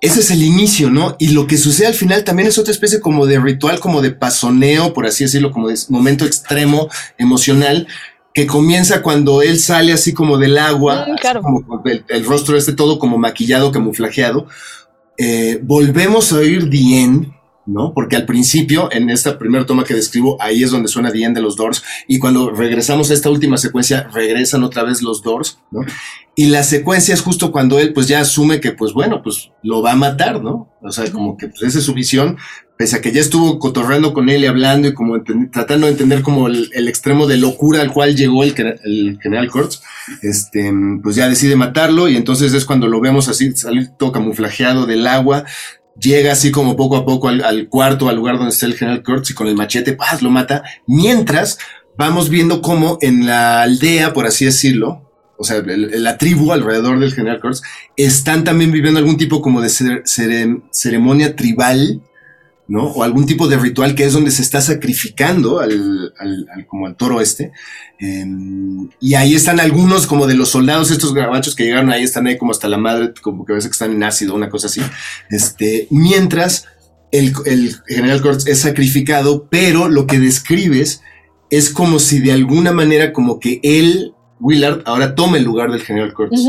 ese 0.00 0.20
es 0.20 0.30
el 0.30 0.42
inicio, 0.42 0.90
¿no? 0.90 1.16
Y 1.18 1.30
lo 1.30 1.48
que 1.48 1.58
sucede 1.58 1.88
al 1.88 1.94
final 1.94 2.22
también 2.22 2.48
es 2.48 2.58
otra 2.58 2.72
especie 2.72 3.00
como 3.00 3.26
de 3.26 3.40
ritual, 3.40 3.80
como 3.80 4.00
de 4.00 4.12
pasoneo, 4.12 4.92
por 4.94 5.06
así 5.06 5.24
decirlo, 5.24 5.50
como 5.50 5.68
de 5.68 5.78
momento 5.88 6.24
extremo 6.24 6.88
emocional, 7.18 7.88
que 8.36 8.46
comienza 8.46 9.00
cuando 9.00 9.40
él 9.40 9.58
sale 9.58 9.94
así 9.94 10.12
como 10.12 10.36
del 10.36 10.58
agua, 10.58 11.06
mm, 11.08 11.40
como 11.42 11.82
el, 11.86 12.24
rostro 12.26 12.58
este 12.58 12.74
todo 12.74 12.98
como 12.98 13.16
maquillado, 13.16 13.72
camuflajeado. 13.72 14.46
Eh, 15.16 15.58
volvemos 15.62 16.34
a 16.34 16.36
oír 16.36 16.68
bien 16.68 17.32
¿no? 17.66 17.92
Porque 17.92 18.16
al 18.16 18.26
principio, 18.26 18.88
en 18.92 19.10
esta 19.10 19.38
primera 19.38 19.66
toma 19.66 19.84
que 19.84 19.94
describo, 19.94 20.40
ahí 20.40 20.62
es 20.62 20.70
donde 20.70 20.88
suena 20.88 21.10
bien 21.10 21.34
de 21.34 21.42
los 21.42 21.56
Doors, 21.56 21.82
y 22.06 22.18
cuando 22.18 22.50
regresamos 22.50 23.10
a 23.10 23.14
esta 23.14 23.30
última 23.30 23.56
secuencia, 23.56 24.08
regresan 24.12 24.62
otra 24.62 24.84
vez 24.84 25.02
los 25.02 25.22
Doors, 25.22 25.58
¿no? 25.70 25.80
Y 26.38 26.46
la 26.46 26.62
secuencia 26.62 27.14
es 27.14 27.22
justo 27.22 27.50
cuando 27.50 27.78
él, 27.78 27.94
pues 27.94 28.08
ya 28.08 28.20
asume 28.20 28.60
que, 28.60 28.72
pues 28.72 28.92
bueno, 28.92 29.22
pues 29.22 29.50
lo 29.62 29.80
va 29.80 29.92
a 29.92 29.96
matar, 29.96 30.42
¿no? 30.42 30.70
O 30.82 30.92
sea, 30.92 31.10
como 31.10 31.36
que 31.36 31.48
pues, 31.48 31.62
esa 31.62 31.78
es 31.78 31.84
su 31.84 31.94
visión, 31.94 32.36
pese 32.76 32.96
a 32.96 33.00
que 33.00 33.10
ya 33.10 33.20
estuvo 33.20 33.58
cotorreando 33.58 34.12
con 34.12 34.28
él 34.28 34.42
y 34.42 34.46
hablando 34.46 34.86
y 34.88 34.94
como 34.94 35.22
tratando 35.50 35.86
de 35.86 35.92
entender 35.92 36.22
como 36.22 36.48
el, 36.48 36.88
extremo 36.88 37.26
de 37.26 37.38
locura 37.38 37.80
al 37.80 37.90
cual 37.90 38.14
llegó 38.16 38.44
el, 38.44 38.54
el, 38.84 39.18
general 39.22 39.50
Kurtz, 39.50 39.80
este, 40.22 40.72
pues 41.02 41.16
ya 41.16 41.28
decide 41.28 41.56
matarlo 41.56 42.08
y 42.08 42.16
entonces 42.16 42.52
es 42.52 42.66
cuando 42.66 42.86
lo 42.86 43.00
vemos 43.00 43.28
así, 43.28 43.52
salir 43.52 43.88
todo 43.98 44.12
camuflajeado 44.12 44.84
del 44.84 45.06
agua, 45.06 45.44
llega 46.00 46.32
así 46.32 46.50
como 46.50 46.76
poco 46.76 46.96
a 46.96 47.04
poco 47.04 47.28
al, 47.28 47.68
cuarto, 47.68 48.08
al 48.08 48.16
lugar 48.16 48.36
donde 48.36 48.52
está 48.52 48.66
el 48.66 48.74
general 48.74 49.02
Kurtz 49.02 49.30
y 49.30 49.34
con 49.34 49.48
el 49.48 49.56
machete, 49.56 49.92
¡paz! 49.92 50.22
lo 50.22 50.30
mata, 50.30 50.62
mientras 50.86 51.58
vamos 51.96 52.28
viendo 52.28 52.60
cómo 52.62 52.98
en 53.00 53.26
la 53.26 53.62
aldea, 53.62 54.12
por 54.12 54.26
así 54.26 54.44
decirlo, 54.44 55.02
o 55.38 55.44
sea, 55.44 55.62
la 55.64 56.16
tribu 56.16 56.52
alrededor 56.52 56.98
del 56.98 57.12
general 57.12 57.40
Kurtz, 57.40 57.62
están 57.96 58.44
también 58.44 58.72
viviendo 58.72 58.98
algún 58.98 59.16
tipo 59.16 59.42
como 59.42 59.60
de 59.60 59.70
ceremonia 60.70 61.36
tribal, 61.36 62.00
¿no? 62.68 62.84
O 62.86 63.02
algún 63.02 63.26
tipo 63.26 63.46
de 63.48 63.56
ritual 63.56 63.94
que 63.94 64.04
es 64.04 64.12
donde 64.12 64.30
se 64.30 64.42
está 64.42 64.60
sacrificando 64.60 65.60
al, 65.60 66.12
al, 66.18 66.66
como 66.66 66.86
al 66.86 66.96
toro 66.96 67.20
este. 67.20 67.52
Em, 67.98 68.88
y 69.00 69.14
ahí 69.14 69.34
están 69.34 69.60
algunos 69.60 70.06
como 70.06 70.26
de 70.26 70.34
los 70.34 70.50
soldados, 70.50 70.90
estos 70.90 71.14
gabachos 71.14 71.54
que 71.54 71.64
llegaron 71.64 71.90
ahí, 71.90 72.02
están 72.02 72.26
ahí 72.26 72.36
como 72.36 72.52
hasta 72.52 72.68
la 72.68 72.78
madre, 72.78 73.12
como 73.22 73.44
que 73.44 73.52
a 73.52 73.56
veces 73.56 73.70
que 73.70 73.74
están 73.74 73.92
en 73.92 74.02
ácido, 74.02 74.34
una 74.34 74.50
cosa 74.50 74.66
así. 74.66 74.80
Este, 75.30 75.86
mientras 75.90 76.66
el, 77.12 77.32
el 77.44 77.76
general 77.86 78.20
Kurtz 78.20 78.46
es 78.46 78.60
sacrificado, 78.60 79.46
pero 79.48 79.88
lo 79.88 80.06
que 80.06 80.18
describes 80.18 81.02
es 81.50 81.70
como 81.70 81.98
si 81.98 82.18
de 82.18 82.32
alguna 82.32 82.72
manera 82.72 83.12
como 83.12 83.38
que 83.38 83.60
él, 83.62 84.14
Willard, 84.40 84.82
ahora 84.86 85.14
tome 85.14 85.38
el 85.38 85.44
lugar 85.44 85.70
del 85.70 85.82
general 85.82 86.12
Kurtz. 86.12 86.40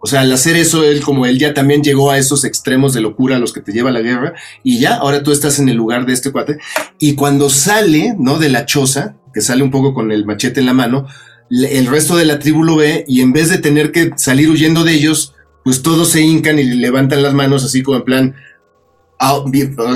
O 0.00 0.06
sea, 0.06 0.20
al 0.20 0.32
hacer 0.32 0.56
eso, 0.56 0.84
él 0.84 1.00
como 1.00 1.26
él 1.26 1.38
ya 1.38 1.54
también 1.54 1.82
llegó 1.82 2.10
a 2.10 2.18
esos 2.18 2.44
extremos 2.44 2.94
de 2.94 3.00
locura 3.00 3.36
a 3.36 3.38
los 3.38 3.52
que 3.52 3.60
te 3.60 3.72
lleva 3.72 3.90
la 3.90 4.00
guerra 4.00 4.34
y 4.62 4.78
ya, 4.78 4.94
ahora 4.94 5.22
tú 5.22 5.32
estás 5.32 5.58
en 5.58 5.68
el 5.68 5.76
lugar 5.76 6.06
de 6.06 6.12
este 6.12 6.30
cuate. 6.30 6.58
Y 6.98 7.14
cuando 7.14 7.50
sale, 7.50 8.14
¿no? 8.18 8.38
De 8.38 8.48
la 8.48 8.64
choza, 8.64 9.16
que 9.34 9.40
sale 9.40 9.62
un 9.62 9.70
poco 9.70 9.94
con 9.94 10.12
el 10.12 10.24
machete 10.24 10.60
en 10.60 10.66
la 10.66 10.72
mano, 10.72 11.06
el 11.50 11.86
resto 11.86 12.16
de 12.16 12.26
la 12.26 12.38
tribu 12.38 12.62
lo 12.62 12.76
ve 12.76 13.04
y 13.08 13.22
en 13.22 13.32
vez 13.32 13.48
de 13.48 13.58
tener 13.58 13.90
que 13.90 14.12
salir 14.16 14.50
huyendo 14.50 14.84
de 14.84 14.92
ellos, 14.92 15.34
pues 15.64 15.82
todos 15.82 16.10
se 16.10 16.20
hincan 16.20 16.58
y 16.58 16.64
levantan 16.64 17.22
las 17.22 17.34
manos 17.34 17.64
así 17.64 17.82
como 17.82 17.98
en 17.98 18.04
plan, 18.04 18.34
ah, 19.18 19.44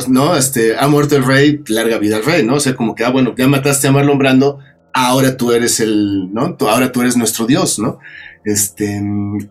¿no? 0.08 0.36
Este, 0.36 0.76
ha 0.76 0.88
muerto 0.88 1.16
el 1.16 1.24
rey, 1.24 1.62
larga 1.68 1.98
vida 1.98 2.16
al 2.16 2.24
rey, 2.24 2.44
¿no? 2.44 2.56
O 2.56 2.60
sea, 2.60 2.74
como 2.74 2.94
que, 2.94 3.04
ah, 3.04 3.10
bueno, 3.10 3.34
ya 3.36 3.46
mataste 3.48 3.86
a 3.86 3.92
Marlon 3.92 4.18
Brando, 4.18 4.58
ahora 4.92 5.36
tú 5.36 5.52
eres 5.52 5.80
el, 5.80 6.32
¿no? 6.32 6.56
ahora 6.60 6.92
tú 6.92 7.00
eres 7.02 7.16
nuestro 7.16 7.46
Dios, 7.46 7.78
¿no? 7.78 7.98
Este, 8.44 9.00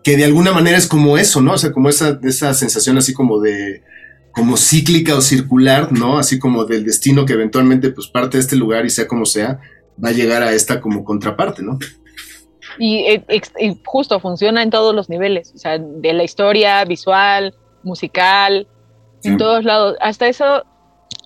que 0.02 0.16
de 0.16 0.24
alguna 0.24 0.52
manera 0.52 0.76
es 0.76 0.86
como 0.86 1.16
eso, 1.16 1.40
¿no? 1.40 1.52
O 1.54 1.58
sea, 1.58 1.72
como 1.72 1.88
esa, 1.88 2.18
esa 2.22 2.52
sensación 2.54 2.98
así 2.98 3.12
como 3.12 3.40
de, 3.40 3.82
como 4.32 4.56
cíclica 4.56 5.16
o 5.16 5.20
circular, 5.20 5.92
¿no? 5.92 6.18
Así 6.18 6.38
como 6.38 6.64
del 6.64 6.84
destino 6.84 7.24
que 7.24 7.34
eventualmente, 7.34 7.90
pues, 7.90 8.08
parte 8.08 8.36
de 8.36 8.42
este 8.42 8.56
lugar 8.56 8.84
y 8.84 8.90
sea 8.90 9.06
como 9.06 9.26
sea, 9.26 9.60
va 10.02 10.08
a 10.08 10.12
llegar 10.12 10.42
a 10.42 10.52
esta 10.52 10.80
como 10.80 11.04
contraparte, 11.04 11.62
¿no? 11.62 11.78
Y, 12.78 13.04
eh, 13.06 13.24
justo 13.84 14.18
funciona 14.20 14.62
en 14.62 14.70
todos 14.70 14.94
los 14.94 15.10
niveles, 15.10 15.52
o 15.54 15.58
sea, 15.58 15.78
de 15.78 16.12
la 16.14 16.24
historia, 16.24 16.84
visual, 16.84 17.54
musical, 17.82 18.66
en 19.24 19.36
todos 19.36 19.64
lados. 19.64 19.96
Hasta 20.00 20.28
eso, 20.28 20.64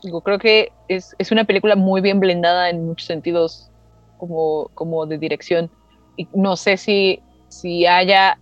digo, 0.02 0.20
creo 0.22 0.38
que 0.38 0.72
es, 0.88 1.14
es, 1.18 1.30
una 1.30 1.44
película 1.44 1.76
muy 1.76 2.00
bien 2.00 2.18
blendada 2.18 2.68
en 2.68 2.84
muchos 2.84 3.06
sentidos, 3.06 3.70
como, 4.18 4.70
como 4.74 5.06
de 5.06 5.18
dirección. 5.18 5.70
Y 6.16 6.26
no 6.34 6.56
sé 6.56 6.76
si 6.76 7.20
si 7.60 7.86
haya 7.86 8.38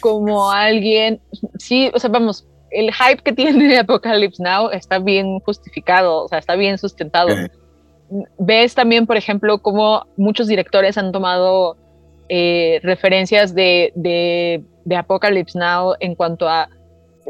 como 0.00 0.50
alguien, 0.50 1.20
sí, 1.58 1.90
o 1.94 1.98
sea, 1.98 2.10
vamos, 2.10 2.46
el 2.70 2.92
hype 2.92 3.22
que 3.22 3.32
tiene 3.32 3.78
Apocalypse 3.78 4.42
Now 4.42 4.70
está 4.70 4.98
bien 4.98 5.40
justificado, 5.40 6.24
o 6.24 6.28
sea, 6.28 6.38
está 6.38 6.56
bien 6.56 6.78
sustentado. 6.78 7.28
Ves 8.38 8.74
también, 8.74 9.06
por 9.06 9.16
ejemplo, 9.16 9.58
cómo 9.58 10.06
muchos 10.16 10.48
directores 10.48 10.98
han 10.98 11.12
tomado 11.12 11.76
eh, 12.28 12.80
referencias 12.82 13.54
de, 13.54 13.92
de, 13.94 14.64
de, 14.84 14.96
Apocalypse 14.96 15.58
Now 15.58 15.94
en 16.00 16.14
cuanto 16.14 16.48
a 16.48 16.68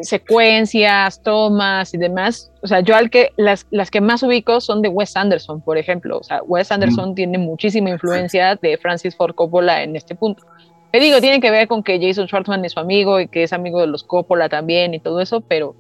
secuencias, 0.01 1.22
tomas 1.22 1.93
y 1.95 1.99
demás. 1.99 2.51
O 2.62 2.66
sea, 2.66 2.80
yo 2.80 2.97
al 2.97 3.11
que 3.11 3.30
las, 3.36 3.66
las 3.70 3.90
que 3.90 4.01
más 4.01 4.22
ubico 4.22 4.61
son 4.61 4.82
de 4.82 4.88
Wes 4.88 5.16
Anderson, 5.16 5.61
por 5.61 5.78
ejemplo. 5.78 6.18
O 6.18 6.22
sea, 6.22 6.43
Wes 6.45 6.72
Anderson 6.72 7.14
tiene 7.14 7.38
muchísima 7.38 7.90
influencia 7.90 8.57
de 8.57 8.78
Francis 8.78 9.14
Ford 9.14 9.34
Coppola 9.34 9.82
en 9.82 9.97
este 9.97 10.14
punto. 10.14 10.45
Te 10.90 11.01
digo, 11.01 11.20
tiene 11.20 11.40
que 11.40 11.51
ver 11.51 11.68
con 11.68 11.82
que 11.82 12.01
Jason 12.01 12.26
Schwartzman 12.26 12.64
es 12.64 12.72
su 12.72 12.80
amigo 12.80 13.20
y 13.20 13.28
que 13.28 13.43
es 13.43 13.53
amigo 13.53 13.80
de 13.80 13.86
los 13.86 14.05
Coppola 14.05 14.49
también 14.49 14.95
y 14.95 15.01
todo 15.01 15.20
eso, 15.20 15.40
pero, 15.40 15.74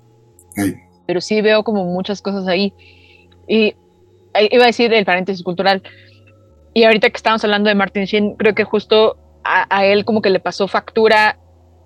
pero 1.06 1.20
sí 1.20 1.40
veo 1.42 1.64
como 1.64 1.84
muchas 1.84 2.22
cosas 2.22 2.46
ahí. 2.48 2.72
Y 3.46 3.74
iba 4.50 4.64
a 4.64 4.66
decir 4.66 4.92
el 4.92 5.04
paréntesis 5.04 5.42
cultural. 5.42 5.82
Y 6.74 6.84
ahorita 6.84 7.10
que 7.10 7.16
estamos 7.16 7.44
hablando 7.44 7.68
de 7.68 7.74
Martin 7.74 8.04
Sheen, 8.04 8.34
creo 8.36 8.54
que 8.54 8.64
justo 8.64 9.16
a, 9.44 9.66
a 9.74 9.84
él 9.84 10.04
como 10.04 10.22
que 10.22 10.30
le 10.30 10.40
pasó 10.40 10.68
factura 10.68 11.38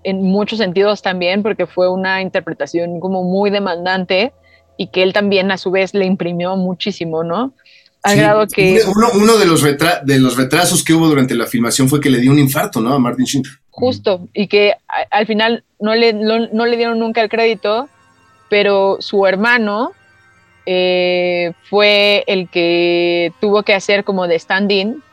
en 0.03 0.23
muchos 0.23 0.59
sentidos 0.59 1.01
también, 1.01 1.43
porque 1.43 1.65
fue 1.65 1.89
una 1.89 2.21
interpretación 2.21 2.99
como 2.99 3.23
muy 3.23 3.49
demandante 3.49 4.33
y 4.77 4.87
que 4.87 5.03
él 5.03 5.13
también 5.13 5.51
a 5.51 5.57
su 5.57 5.71
vez 5.71 5.93
le 5.93 6.05
imprimió 6.05 6.55
muchísimo, 6.55 7.23
¿no? 7.23 7.53
Al 8.03 8.15
grado 8.15 8.47
que... 8.47 8.79
Uno, 8.85 9.37
de, 9.37 9.45
los 9.45 9.61
de 9.61 10.19
los 10.19 10.37
retrasos 10.37 10.83
que 10.83 10.93
hubo 10.93 11.07
durante 11.07 11.35
la 11.35 11.45
filmación 11.45 11.89
fue 11.89 11.99
que 11.99 12.09
le 12.09 12.19
dio 12.19 12.31
un 12.31 12.39
infarto, 12.39 12.79
¿no? 12.79 12.93
A 12.93 12.99
Martin 12.99 13.25
Sheen. 13.25 13.43
Justo, 13.69 14.27
y 14.33 14.47
que 14.47 14.73
al 15.11 15.27
final 15.27 15.63
no 15.79 15.93
le, 15.93 16.13
no, 16.13 16.65
le 16.65 16.77
dieron 16.77 16.99
nunca 16.99 17.21
el 17.21 17.29
crédito, 17.29 17.89
pero 18.49 18.97
su 19.01 19.25
hermano 19.25 19.91
eh, 20.65 21.51
fue 21.69 22.23
el 22.27 22.49
que 22.49 23.33
tuvo 23.41 23.63
que 23.63 23.73
hacer 23.73 24.03
como 24.03 24.27
de 24.27 24.35
stand-in 24.39 25.03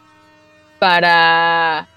para, 0.78 1.88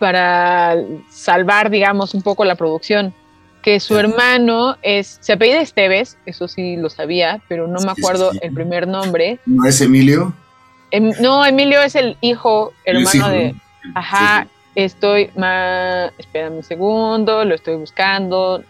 para 0.00 0.74
salvar, 1.10 1.70
digamos, 1.70 2.14
un 2.14 2.22
poco 2.22 2.44
la 2.44 2.56
producción. 2.56 3.14
Que 3.62 3.78
su 3.78 3.98
hermano 3.98 4.78
es, 4.80 5.18
se 5.20 5.34
apellida 5.34 5.60
Esteves, 5.60 6.16
eso 6.24 6.48
sí 6.48 6.76
lo 6.76 6.88
sabía, 6.88 7.42
pero 7.46 7.66
no 7.68 7.74
me 7.80 7.92
Sí, 7.94 8.00
acuerdo 8.00 8.32
sí. 8.32 8.38
el 8.42 8.54
primer 8.54 8.88
nombre. 8.88 9.38
¿No 9.44 9.66
es 9.68 9.80
Emilio? 9.82 10.32
Em- 10.90 11.12
no, 11.20 11.44
Emilio 11.44 11.82
es 11.82 11.94
el 11.94 12.16
hijo, 12.22 12.72
hermano 12.86 13.10
hijo, 13.14 13.28
de... 13.28 13.54
Ajá, 13.94 14.46
estoy 14.74 15.30
más... 15.36 16.10
Espérame 16.16 16.56
un 16.56 16.62
segundo, 16.64 17.44
lo 17.44 17.54
estoy 17.54 17.76
buscando. 17.76 18.64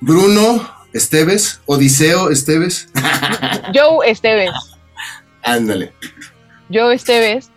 Bruno 0.00 0.68
Esteves, 0.92 1.60
Odiseo 1.66 2.30
Esteves. 2.30 2.88
Joe 3.72 4.04
Esteves. 4.10 4.50
Ándale. 5.44 5.92
Joe 6.68 6.96
Esteves. 6.96 7.51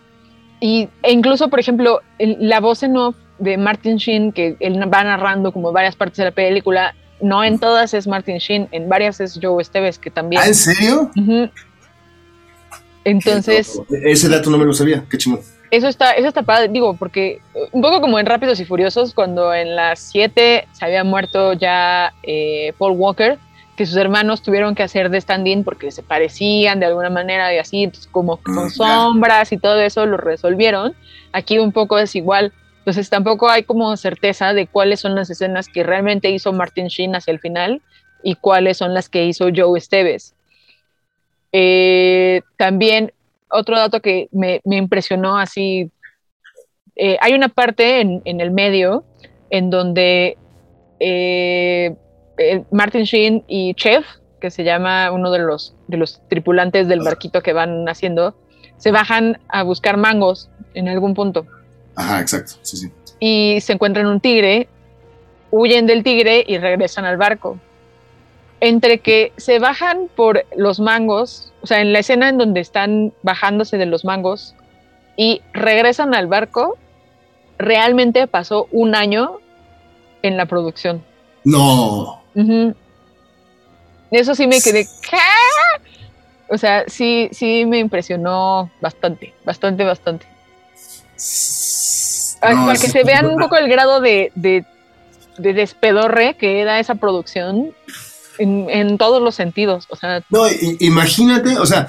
Y, 0.59 0.87
e 1.03 1.11
incluso, 1.11 1.49
por 1.49 1.59
ejemplo, 1.59 2.01
el- 2.17 2.37
la 2.39 2.59
voz 2.59 2.83
en 2.83 2.95
off 2.97 3.15
de 3.39 3.57
Martin 3.57 3.97
Sheen, 3.97 4.31
que 4.31 4.55
él 4.59 4.79
va 4.93 5.03
narrando 5.03 5.51
como 5.51 5.71
varias 5.71 5.95
partes 5.95 6.17
de 6.17 6.25
la 6.25 6.31
película, 6.31 6.95
no 7.21 7.43
en 7.43 7.59
todas 7.59 7.93
es 7.93 8.07
Martin 8.07 8.37
Sheen, 8.37 8.67
en 8.71 8.87
varias 8.89 9.19
es 9.19 9.39
Joe 9.41 9.61
Esteves, 9.61 9.99
que 9.99 10.09
también. 10.11 10.41
¿Ah, 10.43 10.47
en 10.47 10.55
serio? 10.55 11.11
Entonces, 13.03 13.79
Ese 14.03 14.29
dato 14.29 14.49
no 14.49 14.57
me 14.57 14.65
lo 14.65 14.73
sabía. 14.73 15.03
Qué 15.09 15.17
chingón. 15.17 15.41
eso 15.71 15.87
está, 15.87 16.11
eso 16.13 16.27
está 16.27 16.41
padre, 16.43 16.69
digo, 16.69 16.95
porque 16.95 17.41
eh, 17.53 17.59
un 17.71 17.81
poco 17.81 18.01
como 18.01 18.17
en 18.19 18.25
Rápidos 18.25 18.59
y 18.59 18.65
Furiosos, 18.65 19.13
cuando 19.13 19.53
en 19.53 19.75
las 19.75 19.99
7 19.99 20.67
se 20.71 20.85
había 20.85 21.03
muerto 21.03 21.53
ya 21.53 22.13
eh, 22.23 22.73
Paul 22.77 22.93
Walker, 22.93 23.37
que 23.75 23.85
sus 23.85 23.97
hermanos 23.97 24.41
tuvieron 24.41 24.73
que 24.75 24.83
hacer 24.83 25.09
de 25.09 25.17
stand-in 25.19 25.63
porque 25.63 25.91
se 25.91 26.01
parecían 26.01 26.79
de 26.79 26.85
alguna 26.85 27.09
manera 27.09 27.53
y 27.53 27.57
así, 27.57 27.83
entonces 27.83 28.09
como 28.11 28.39
Mm, 28.45 28.55
con 28.55 28.69
sombras 28.69 29.51
y 29.51 29.57
todo 29.57 29.79
eso 29.81 30.05
lo 30.05 30.17
resolvieron. 30.17 30.95
Aquí 31.33 31.59
un 31.59 31.71
poco 31.71 31.99
es 31.99 32.15
igual. 32.15 32.53
Entonces 32.79 33.09
tampoco 33.09 33.49
hay 33.49 33.63
como 33.63 33.95
certeza 33.97 34.53
de 34.53 34.67
cuáles 34.67 34.99
son 34.99 35.15
las 35.15 35.29
escenas 35.29 35.67
que 35.67 35.83
realmente 35.83 36.29
hizo 36.29 36.53
Martin 36.53 36.87
Sheen 36.87 37.15
hacia 37.15 37.31
el 37.31 37.39
final 37.39 37.81
y 38.23 38.35
cuáles 38.35 38.77
son 38.77 38.93
las 38.93 39.09
que 39.09 39.25
hizo 39.25 39.47
Joe 39.53 39.77
Esteves. 39.77 40.35
Eh, 41.51 42.41
también 42.57 43.11
otro 43.49 43.77
dato 43.77 44.01
que 44.01 44.27
me, 44.31 44.61
me 44.65 44.77
impresionó 44.77 45.37
así, 45.37 45.89
eh, 46.95 47.17
hay 47.21 47.33
una 47.33 47.49
parte 47.49 48.01
en, 48.01 48.21
en 48.25 48.41
el 48.41 48.51
medio 48.51 49.03
en 49.49 49.69
donde 49.69 50.37
eh, 50.99 51.95
eh, 52.37 52.63
Martin 52.71 53.03
Sheen 53.03 53.43
y 53.47 53.73
Chef, 53.75 54.05
que 54.39 54.51
se 54.51 54.63
llama 54.63 55.11
uno 55.11 55.31
de 55.31 55.39
los, 55.39 55.75
de 55.87 55.97
los 55.97 56.21
tripulantes 56.29 56.87
del 56.87 57.01
barquito 57.01 57.41
que 57.41 57.53
van 57.53 57.87
haciendo, 57.87 58.35
se 58.77 58.91
bajan 58.91 59.39
a 59.47 59.63
buscar 59.63 59.97
mangos 59.97 60.49
en 60.73 60.89
algún 60.89 61.13
punto 61.13 61.45
Ajá, 61.95 62.21
exacto. 62.21 62.53
Sí, 62.61 62.77
sí. 62.77 62.91
y 63.19 63.61
se 63.61 63.73
encuentran 63.73 64.07
un 64.07 64.19
tigre, 64.19 64.67
huyen 65.51 65.87
del 65.87 66.03
tigre 66.03 66.43
y 66.45 66.57
regresan 66.57 67.05
al 67.05 67.17
barco. 67.17 67.57
Entre 68.59 68.99
que 68.99 69.31
se 69.37 69.59
bajan 69.59 70.09
por 70.15 70.45
los 70.55 70.79
mangos, 70.79 71.53
o 71.61 71.67
sea, 71.67 71.81
en 71.81 71.93
la 71.93 71.99
escena 71.99 72.29
en 72.29 72.37
donde 72.37 72.61
están 72.61 73.13
bajándose 73.21 73.77
de 73.77 73.85
los 73.85 74.05
mangos 74.05 74.55
y 75.17 75.41
regresan 75.53 76.13
al 76.15 76.27
barco, 76.27 76.77
realmente 77.57 78.27
pasó 78.27 78.67
un 78.71 78.95
año 78.95 79.39
en 80.21 80.37
la 80.37 80.45
producción. 80.45 81.03
No. 81.43 82.21
Ujú. 82.35 82.75
Eso 84.11 84.35
sí 84.35 84.47
me 84.47 84.61
quedé, 84.61 84.85
¿qué? 85.09 85.17
O 86.47 86.57
sea, 86.57 86.83
sí, 86.87 87.29
sí 87.31 87.65
me 87.65 87.79
impresionó 87.79 88.69
bastante, 88.79 89.33
bastante, 89.43 89.83
bastante. 89.83 90.27
Para 92.39 92.73
que 92.73 92.87
se 92.87 93.03
vean 93.03 93.25
un 93.25 93.37
poco 93.37 93.57
el 93.57 93.67
grado 93.67 93.99
de, 93.99 94.31
de, 94.35 94.63
de 95.37 95.53
despedorre 95.53 96.35
que 96.35 96.61
era 96.61 96.79
esa 96.79 96.95
producción 96.95 97.73
en, 98.37 98.69
en 98.69 98.97
todos 98.97 99.21
los 99.21 99.33
sentidos. 99.33 99.87
O 99.89 99.95
sea, 99.95 100.21
No, 100.29 100.43
imagínate, 100.79 101.57
o 101.57 101.65
sea, 101.65 101.87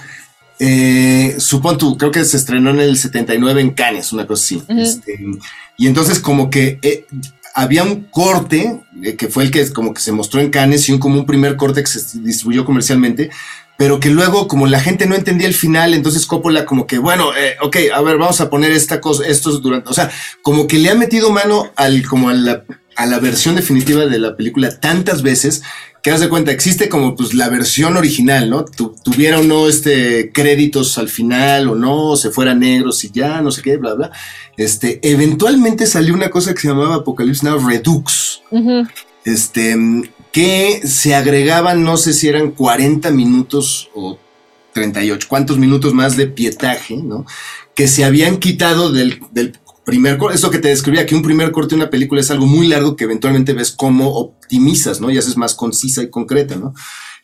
eh, 0.59 1.35
supón 1.39 1.77
tú, 1.77 1.99
creo 1.99 2.11
que 2.11 2.25
se 2.25 2.39
estrenó 2.39 2.71
en 2.71 2.81
el 2.81 2.97
79 2.97 3.61
en 3.61 3.71
Cannes, 3.73 4.13
una 4.13 4.27
cosa 4.27 4.43
así. 4.43 4.63
Este, 4.69 5.19
y 5.77 5.87
entonces 5.87 6.19
como 6.19 6.49
que 6.49 6.79
eh, 6.81 7.05
había 7.57 7.85
un 7.85 8.03
corte, 8.11 8.83
eh, 9.03 9.17
que 9.17 9.29
fue 9.29 9.43
el 9.43 9.51
que 9.51 9.73
como 9.73 9.95
que 9.95 10.03
se 10.03 10.13
mostró 10.13 10.41
en 10.41 10.51
Cannes 10.51 10.89
y 10.89 10.93
un, 10.93 10.99
como 10.99 11.19
un 11.19 11.25
primer 11.25 11.57
corte 11.57 11.83
que 11.83 11.89
se 11.89 12.21
distribuyó 12.21 12.67
comercialmente, 12.67 13.31
pero 13.79 13.99
que 13.99 14.11
luego 14.11 14.47
como 14.47 14.67
la 14.67 14.79
gente 14.79 15.07
no 15.07 15.15
entendía 15.15 15.49
el 15.49 15.55
final, 15.55 15.95
entonces 15.95 16.27
Coppola 16.27 16.67
como 16.67 16.87
que, 16.87 16.99
bueno, 16.99 17.35
eh, 17.35 17.57
ok, 17.63 17.77
a 17.95 18.03
ver, 18.03 18.19
vamos 18.19 18.43
a 18.43 18.51
poner 18.51 18.73
esta 18.73 19.01
cosa, 19.01 19.27
estos 19.27 19.63
durante, 19.63 19.89
o 19.89 19.95
sea, 19.95 20.11
como 20.43 20.67
que 20.67 20.79
le 20.79 20.91
ha 20.91 20.95
metido 20.95 21.31
mano 21.31 21.73
al, 21.77 22.07
como 22.07 22.29
a 22.29 22.35
la, 22.35 22.63
a 22.97 23.07
la 23.07 23.19
versión 23.19 23.55
definitiva 23.57 24.07
de 24.07 24.19
la 24.19 24.37
película 24.37 24.79
tantas 24.81 25.23
veces 25.23 25.63
que 26.03 26.11
haz 26.13 26.21
de 26.21 26.29
cuenta, 26.29 26.53
existe 26.53 26.89
como 26.89 27.17
pues 27.17 27.35
la 27.35 27.49
versión 27.49 27.97
original, 27.97 28.49
¿no? 28.49 28.65
Tu- 28.65 28.95
tuviera 29.03 29.41
o 29.41 29.43
no 29.43 29.69
este 29.69 30.31
créditos 30.33 30.99
al 30.99 31.09
final 31.09 31.69
o 31.69 31.75
no, 31.75 32.15
se 32.17 32.31
fuera 32.31 32.55
negros 32.55 33.03
y 33.05 33.11
ya, 33.11 33.41
no 33.43 33.51
sé 33.51 33.61
qué, 33.63 33.77
bla, 33.77 33.95
bla. 33.95 34.13
Este, 34.57 35.01
eventualmente 35.03 35.85
salió 35.87 36.15
una 36.15 36.31
cosa 36.31 36.55
que 36.55 36.61
se 36.61 36.69
llamaba 36.69 36.95
Apocalypse 36.97 37.45
Now 37.45 37.59
Redux, 37.67 38.41
este, 39.25 39.77
que 40.33 40.83
se 40.87 41.15
agregaban, 41.15 41.83
no 41.83 41.97
sé 41.97 42.13
si 42.13 42.29
eran 42.29 42.53
40 42.53 43.11
minutos 43.11 43.91
o 43.95 44.19
38, 44.75 45.27
cuántos 45.29 45.59
minutos 45.59 45.93
más 45.93 46.17
de 46.17 46.27
pietaje, 46.27 46.97
¿no? 46.99 47.27
Que 47.75 47.89
se 47.89 48.05
habían 48.05 48.39
quitado 48.39 48.93
del, 48.93 49.21
del 49.33 49.59
primer 49.87 50.19
corte. 50.19 50.37
Eso 50.37 50.51
que 50.51 50.59
te 50.59 50.69
describía, 50.69 51.07
que 51.07 51.15
un 51.15 51.23
primer 51.23 51.53
corte 51.53 51.71
de 51.71 51.83
una 51.83 51.91
película 51.91 52.21
es 52.21 52.31
algo 52.31 52.45
muy 52.45 52.67
largo 52.67 52.97
que 52.97 53.05
eventualmente 53.05 53.55
ves 53.55 53.71
cómo 53.71 54.11
optimizas, 54.11 55.01
¿no? 55.01 55.11
Y 55.11 55.17
haces 55.17 55.39
más 55.39 55.55
concisa 55.55 56.03
y 56.03 56.11
concreta, 56.11 56.57
¿no? 56.57 56.75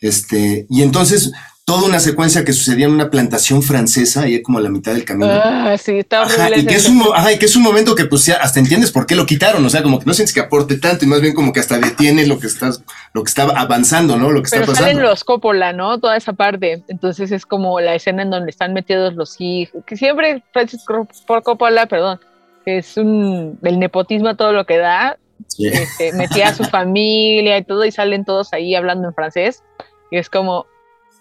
Este, 0.01 0.67
y 0.71 0.83
entonces 0.83 1.33
toda 1.65 1.87
una 1.87 2.01
secuencia 2.01 2.45
que 2.45 2.53
sucedía 2.53 2.87
en 2.87 2.93
una 2.93 3.11
plantación 3.11 3.63
francesa, 3.63 4.23
ahí 4.23 4.43
como 4.43 4.59
a 4.59 4.61
la 4.61 4.69
mitad 4.69 4.93
del 4.93 5.05
camino. 5.05 5.31
ah, 5.33 5.77
sí, 5.77 5.99
está 5.99 6.23
horrible. 6.23 6.43
Ajá, 6.45 6.57
y 6.57 6.67
que, 6.67 6.75
es 6.75 6.89
un, 6.89 7.03
ajá, 7.15 7.33
y 7.33 7.39
que 7.39 7.47
es 7.47 7.57
un 7.57 7.63
momento 7.63 7.95
que 7.95 8.05
pues 8.05 8.27
ya 8.27 8.37
hasta 8.37 8.61
entiendes 8.61 8.91
por 8.91 9.07
qué 9.07 9.15
lo 9.15 9.27
quitaron, 9.27 9.65
o 9.65 9.71
sea, 9.71 9.83
como 9.83 9.99
que 9.99 10.07
no 10.07 10.15
sientes 10.15 10.35
que 10.35 10.41
aporte 10.41 10.79
tanto 10.79 11.05
y 11.05 11.09
más 11.09 11.21
bien 11.21 11.35
como 11.35 11.53
que 11.53 11.61
hasta 11.61 11.79
detiene 11.79 12.27
lo 12.27 12.39
que 12.39 12.47
estás, 12.47 12.83
lo 13.13 13.25
que 13.25 13.29
está 13.29 13.45
avanzando, 13.45 14.17
¿no? 14.17 14.31
Lo 14.31 14.41
que 14.41 14.47
está 14.47 14.61
pasando. 14.61 14.79
salen 14.79 15.03
los 15.03 15.25
Coppola, 15.25 15.73
¿no? 15.73 15.99
Toda 15.99 16.17
esa 16.17 16.33
parte. 16.33 16.85
Entonces 16.89 17.33
es 17.33 17.45
como 17.45 17.81
la 17.81 17.95
escena 17.95 18.23
en 18.23 18.31
donde 18.31 18.51
están 18.51 18.73
metidos 18.73 19.15
los 19.15 19.37
hijos. 19.41 19.83
Que 19.85 19.97
siempre 19.97 20.43
Francis 20.53 20.85
Coppola, 21.25 21.87
perdón, 21.87 22.21
que 22.65 22.79
es 22.79 22.97
un 22.97 23.59
del 23.61 23.79
nepotismo 23.79 24.29
a 24.29 24.37
todo 24.37 24.53
lo 24.53 24.67
que 24.67 24.79
da. 24.79 25.19
Sí. 25.49 25.67
este, 25.67 26.13
metía 26.13 26.49
a 26.49 26.55
su 26.55 26.65
familia 26.65 27.59
y 27.59 27.65
todo, 27.65 27.85
y 27.85 27.93
salen 27.93 28.25
todos 28.25 28.53
ahí 28.53 28.75
hablando 28.75 29.09
en 29.09 29.15
francés. 29.15 29.63
Y 30.11 30.19
es 30.19 30.31
como, 30.31 30.67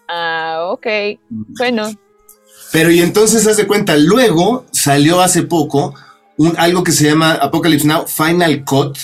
ah, 0.08 0.68
ok, 0.70 0.86
bueno. 1.58 1.90
Pero 2.72 2.90
y 2.90 3.00
entonces 3.00 3.46
haz 3.46 3.56
de 3.56 3.66
cuenta, 3.66 3.96
luego 3.96 4.64
salió 4.70 5.20
hace 5.20 5.42
poco 5.42 5.94
un, 6.38 6.54
algo 6.56 6.82
que 6.82 6.92
se 6.92 7.04
llama 7.04 7.32
Apocalypse 7.32 7.86
Now 7.86 8.06
Final 8.06 8.64
Cut, 8.64 8.96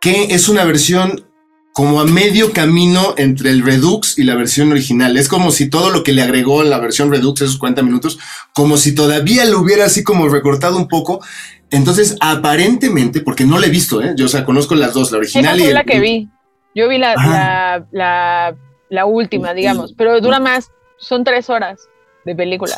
que 0.00 0.34
es 0.34 0.48
una 0.48 0.64
versión 0.64 1.31
como 1.72 2.00
a 2.00 2.04
medio 2.04 2.52
camino 2.52 3.14
entre 3.16 3.50
el 3.50 3.62
Redux 3.62 4.18
y 4.18 4.24
la 4.24 4.34
versión 4.34 4.70
original. 4.72 5.16
Es 5.16 5.28
como 5.28 5.50
si 5.50 5.70
todo 5.70 5.90
lo 5.90 6.02
que 6.02 6.12
le 6.12 6.22
agregó 6.22 6.62
la 6.62 6.78
versión 6.78 7.10
Redux, 7.10 7.40
esos 7.40 7.56
40 7.58 7.82
minutos, 7.82 8.18
como 8.52 8.76
si 8.76 8.94
todavía 8.94 9.44
lo 9.46 9.60
hubiera 9.60 9.86
así 9.86 10.04
como 10.04 10.28
recortado 10.28 10.76
un 10.76 10.88
poco. 10.88 11.24
Entonces, 11.70 12.16
aparentemente, 12.20 13.22
porque 13.22 13.46
no 13.46 13.58
la 13.58 13.66
he 13.66 13.70
visto, 13.70 14.02
¿eh? 14.02 14.12
yo 14.16 14.26
o 14.26 14.28
sea, 14.28 14.44
conozco 14.44 14.74
las 14.74 14.92
dos, 14.92 15.10
la 15.10 15.18
Esa 15.18 15.38
original 15.38 15.56
y 15.56 15.60
fue 15.60 15.68
el- 15.68 15.74
la 15.74 15.84
que 15.84 16.00
vi. 16.00 16.28
Yo 16.74 16.88
vi 16.88 16.98
la, 16.98 17.14
la, 17.16 17.86
la, 17.92 18.56
la 18.90 19.04
última, 19.06 19.52
digamos, 19.54 19.94
pero 19.96 20.20
dura 20.20 20.40
más, 20.40 20.70
son 20.98 21.22
tres 21.24 21.48
horas 21.50 21.80
de 22.24 22.34
película. 22.34 22.76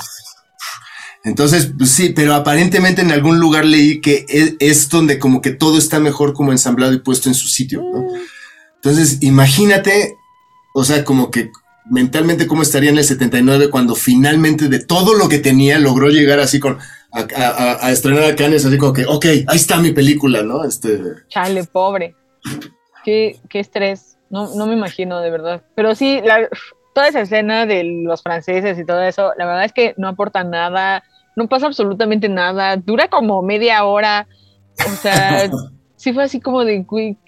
Entonces, 1.25 1.71
pues 1.77 1.91
sí, 1.91 2.11
pero 2.11 2.35
aparentemente 2.35 3.01
en 3.03 3.11
algún 3.11 3.39
lugar 3.39 3.65
leí 3.65 4.01
que 4.01 4.27
es, 4.29 4.55
es 4.61 4.89
donde 4.91 5.19
como 5.19 5.41
que 5.41 5.51
todo 5.53 5.79
está 5.79 5.99
mejor 5.99 6.35
como 6.35 6.53
ensamblado 6.53 6.93
y 6.93 6.99
puesto 6.99 7.29
en 7.31 7.35
su 7.35 7.49
sitio, 7.49 7.83
¿no? 7.83 8.05
Entonces, 8.85 9.23
imagínate, 9.23 10.19
o 10.75 10.85
sea, 10.85 11.05
como 11.05 11.31
que 11.31 11.51
mentalmente 11.91 12.47
cómo 12.47 12.63
estaría 12.63 12.91
en 12.91 12.99
el 12.99 13.05
79 13.05 13.71
cuando 13.71 13.95
finalmente 13.95 14.69
de 14.69 14.79
todo 14.85 15.15
lo 15.15 15.29
que 15.29 15.39
tenía 15.39 15.79
logró 15.79 16.09
llegar 16.09 16.39
así 16.41 16.61
con 16.61 16.79
a, 17.13 17.21
a- 17.21 17.49
a- 17.49 17.87
a 17.87 17.91
estrenar 17.93 18.25
a 18.25 18.37
Cannes, 18.37 18.65
así 18.67 18.77
como 18.77 18.93
que, 18.93 19.07
ok, 19.07 19.25
ahí 19.47 19.57
está 19.57 19.79
mi 19.79 19.93
película, 19.93 20.43
¿no? 20.43 20.65
Este, 20.65 20.99
Chale, 21.29 21.65
pobre. 21.65 22.15
Qué, 23.05 23.39
qué 23.49 23.61
estrés. 23.61 24.19
No, 24.31 24.55
no 24.55 24.67
me 24.67 24.75
imagino, 24.75 25.21
de 25.21 25.31
verdad. 25.31 25.63
Pero 25.75 25.95
sí, 25.95 26.21
la- 26.25 26.49
toda 26.95 27.09
esa 27.09 27.21
escena 27.23 27.67
de 27.67 27.85
los 28.05 28.23
franceses 28.23 28.79
y 28.79 28.85
todo 28.85 29.03
eso, 29.03 29.33
la 29.39 29.47
verdad 29.47 29.65
es 29.65 29.73
que 29.73 29.95
no 29.97 30.09
aporta 30.09 30.45
nada, 30.45 31.03
no 31.37 31.49
pasa 31.49 31.67
absolutamente 31.67 32.29
nada, 32.29 32.77
dura 32.77 33.09
como 33.09 33.43
media 33.43 33.85
hora. 33.85 34.27
O 34.87 34.97
sea, 34.97 35.51
sí 35.97 36.13
fue 36.13 36.25
así 36.25 36.41
como 36.41 36.65
de, 36.65 36.85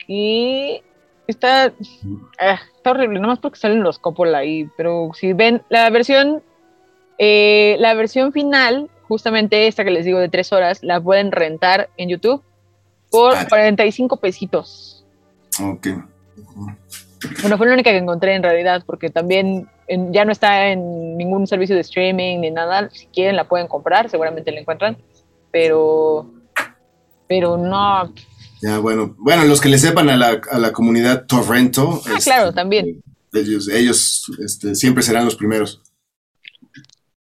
¿qué? 0.07 0.83
Está, 1.33 1.73
ah, 2.41 2.59
está 2.77 2.91
horrible, 2.91 3.19
nomás 3.21 3.39
porque 3.39 3.59
salen 3.59 3.83
los 3.83 3.99
Coppola 3.99 4.39
ahí, 4.39 4.69
pero 4.77 5.11
si 5.15 5.33
ven 5.33 5.63
la 5.69 5.89
versión, 5.91 6.43
eh, 7.19 7.77
la 7.79 7.95
versión 7.95 8.33
final, 8.33 8.91
justamente 9.09 9.67
esta 9.67 9.85
que 9.85 9.91
les 9.91 10.05
digo 10.05 10.19
de 10.19 10.29
tres 10.29 10.53
horas, 10.53 10.83
la 10.83 11.01
pueden 11.01 11.33
rentar 11.33 11.89
en 11.97 12.09
YouTube 12.09 12.43
por 13.11 13.35
Ah. 13.35 13.47
45 13.49 14.17
pesitos. 14.19 15.05
Ok. 15.63 15.89
Bueno, 17.43 17.57
fue 17.57 17.67
la 17.67 17.73
única 17.75 17.91
que 17.91 17.97
encontré 17.97 18.35
en 18.35 18.43
realidad, 18.43 18.83
porque 18.87 19.11
también 19.11 19.69
en- 19.89 20.13
ya 20.13 20.25
no 20.25 20.33
está 20.33 20.69
en 20.69 21.17
ningún 21.17 21.47
servicio 21.47 21.75
de 21.75 21.81
streaming 21.81 22.41
ni 22.41 22.51
nada. 22.51 22.91
Si 22.91 23.07
quieren 23.07 23.37
la 23.37 23.45
pueden 23.49 23.69
comprar, 23.69 24.11
seguramente 24.11 24.53
la 24.53 24.61
encuentran, 24.61 24.97
pero, 25.51 26.27
pero 27.27 27.57
no. 27.57 28.13
Ya, 28.63 28.79
bueno. 28.79 29.15
Bueno, 29.19 29.45
los 29.45 29.61
que 29.61 29.69
le 29.69 29.79
sepan 29.79 30.09
a 30.09 30.17
la, 30.17 30.41
a 30.51 30.59
la 30.59 30.73
comunidad 30.73 31.27
Torrento. 31.27 32.01
Ah, 32.07 32.15
este, 32.17 32.31
claro, 32.31 32.53
también. 32.53 33.03
Ellos, 33.33 33.69
ellos 33.69 34.33
este, 34.43 34.75
siempre 34.75 35.03
serán 35.03 35.25
los 35.25 35.37
primeros. 35.37 35.83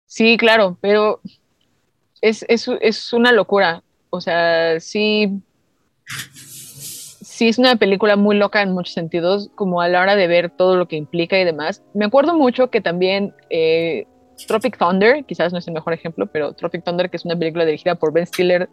Sí, 0.06 0.36
claro, 0.38 0.78
pero 0.80 1.20
es, 2.22 2.44
es, 2.48 2.68
es 2.80 3.12
una 3.12 3.32
locura. 3.32 3.82
O 4.08 4.20
sea, 4.20 4.80
sí, 4.80 5.42
sí 7.20 7.48
es 7.48 7.58
una 7.58 7.76
película 7.76 8.16
muy 8.16 8.36
loca 8.36 8.62
en 8.62 8.72
muchos 8.72 8.94
sentidos, 8.94 9.50
como 9.54 9.82
a 9.82 9.88
la 9.88 10.00
hora 10.00 10.16
de 10.16 10.26
ver 10.26 10.48
todo 10.48 10.76
lo 10.76 10.88
que 10.88 10.96
implica 10.96 11.38
y 11.38 11.44
demás. 11.44 11.82
Me 11.92 12.06
acuerdo 12.06 12.34
mucho 12.34 12.70
que 12.70 12.80
también 12.80 13.34
eh, 13.50 14.06
Tropic 14.46 14.78
Thunder, 14.78 15.24
quizás 15.26 15.52
no 15.52 15.58
es 15.58 15.68
el 15.68 15.74
mejor 15.74 15.92
ejemplo, 15.92 16.26
pero 16.26 16.52
Tropic 16.54 16.82
Thunder, 16.82 17.10
que 17.10 17.18
es 17.18 17.24
una 17.26 17.38
película 17.38 17.66
dirigida 17.66 17.94
por 17.94 18.12
Ben 18.12 18.26
Stiller 18.26 18.70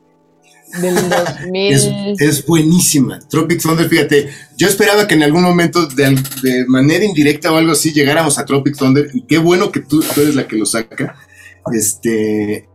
del 0.81 0.95
2000. 1.41 1.73
Es, 1.73 1.89
es 2.19 2.45
buenísima. 2.45 3.19
Tropic 3.29 3.61
Thunder, 3.61 3.87
fíjate, 3.87 4.29
yo 4.57 4.67
esperaba 4.67 5.07
que 5.07 5.15
en 5.15 5.23
algún 5.23 5.43
momento 5.43 5.85
de, 5.87 6.15
de 6.41 6.65
manera 6.67 7.03
indirecta 7.05 7.51
o 7.51 7.57
algo 7.57 7.73
así 7.73 7.91
llegáramos 7.91 8.37
a 8.39 8.45
Tropic 8.45 8.77
Thunder 8.77 9.09
y 9.13 9.25
qué 9.25 9.37
bueno 9.37 9.71
que 9.71 9.81
tú, 9.81 10.01
tú 10.01 10.21
eres 10.21 10.35
la 10.35 10.47
que 10.47 10.57
lo 10.57 10.65
saca. 10.65 11.15
Este, 11.71 12.67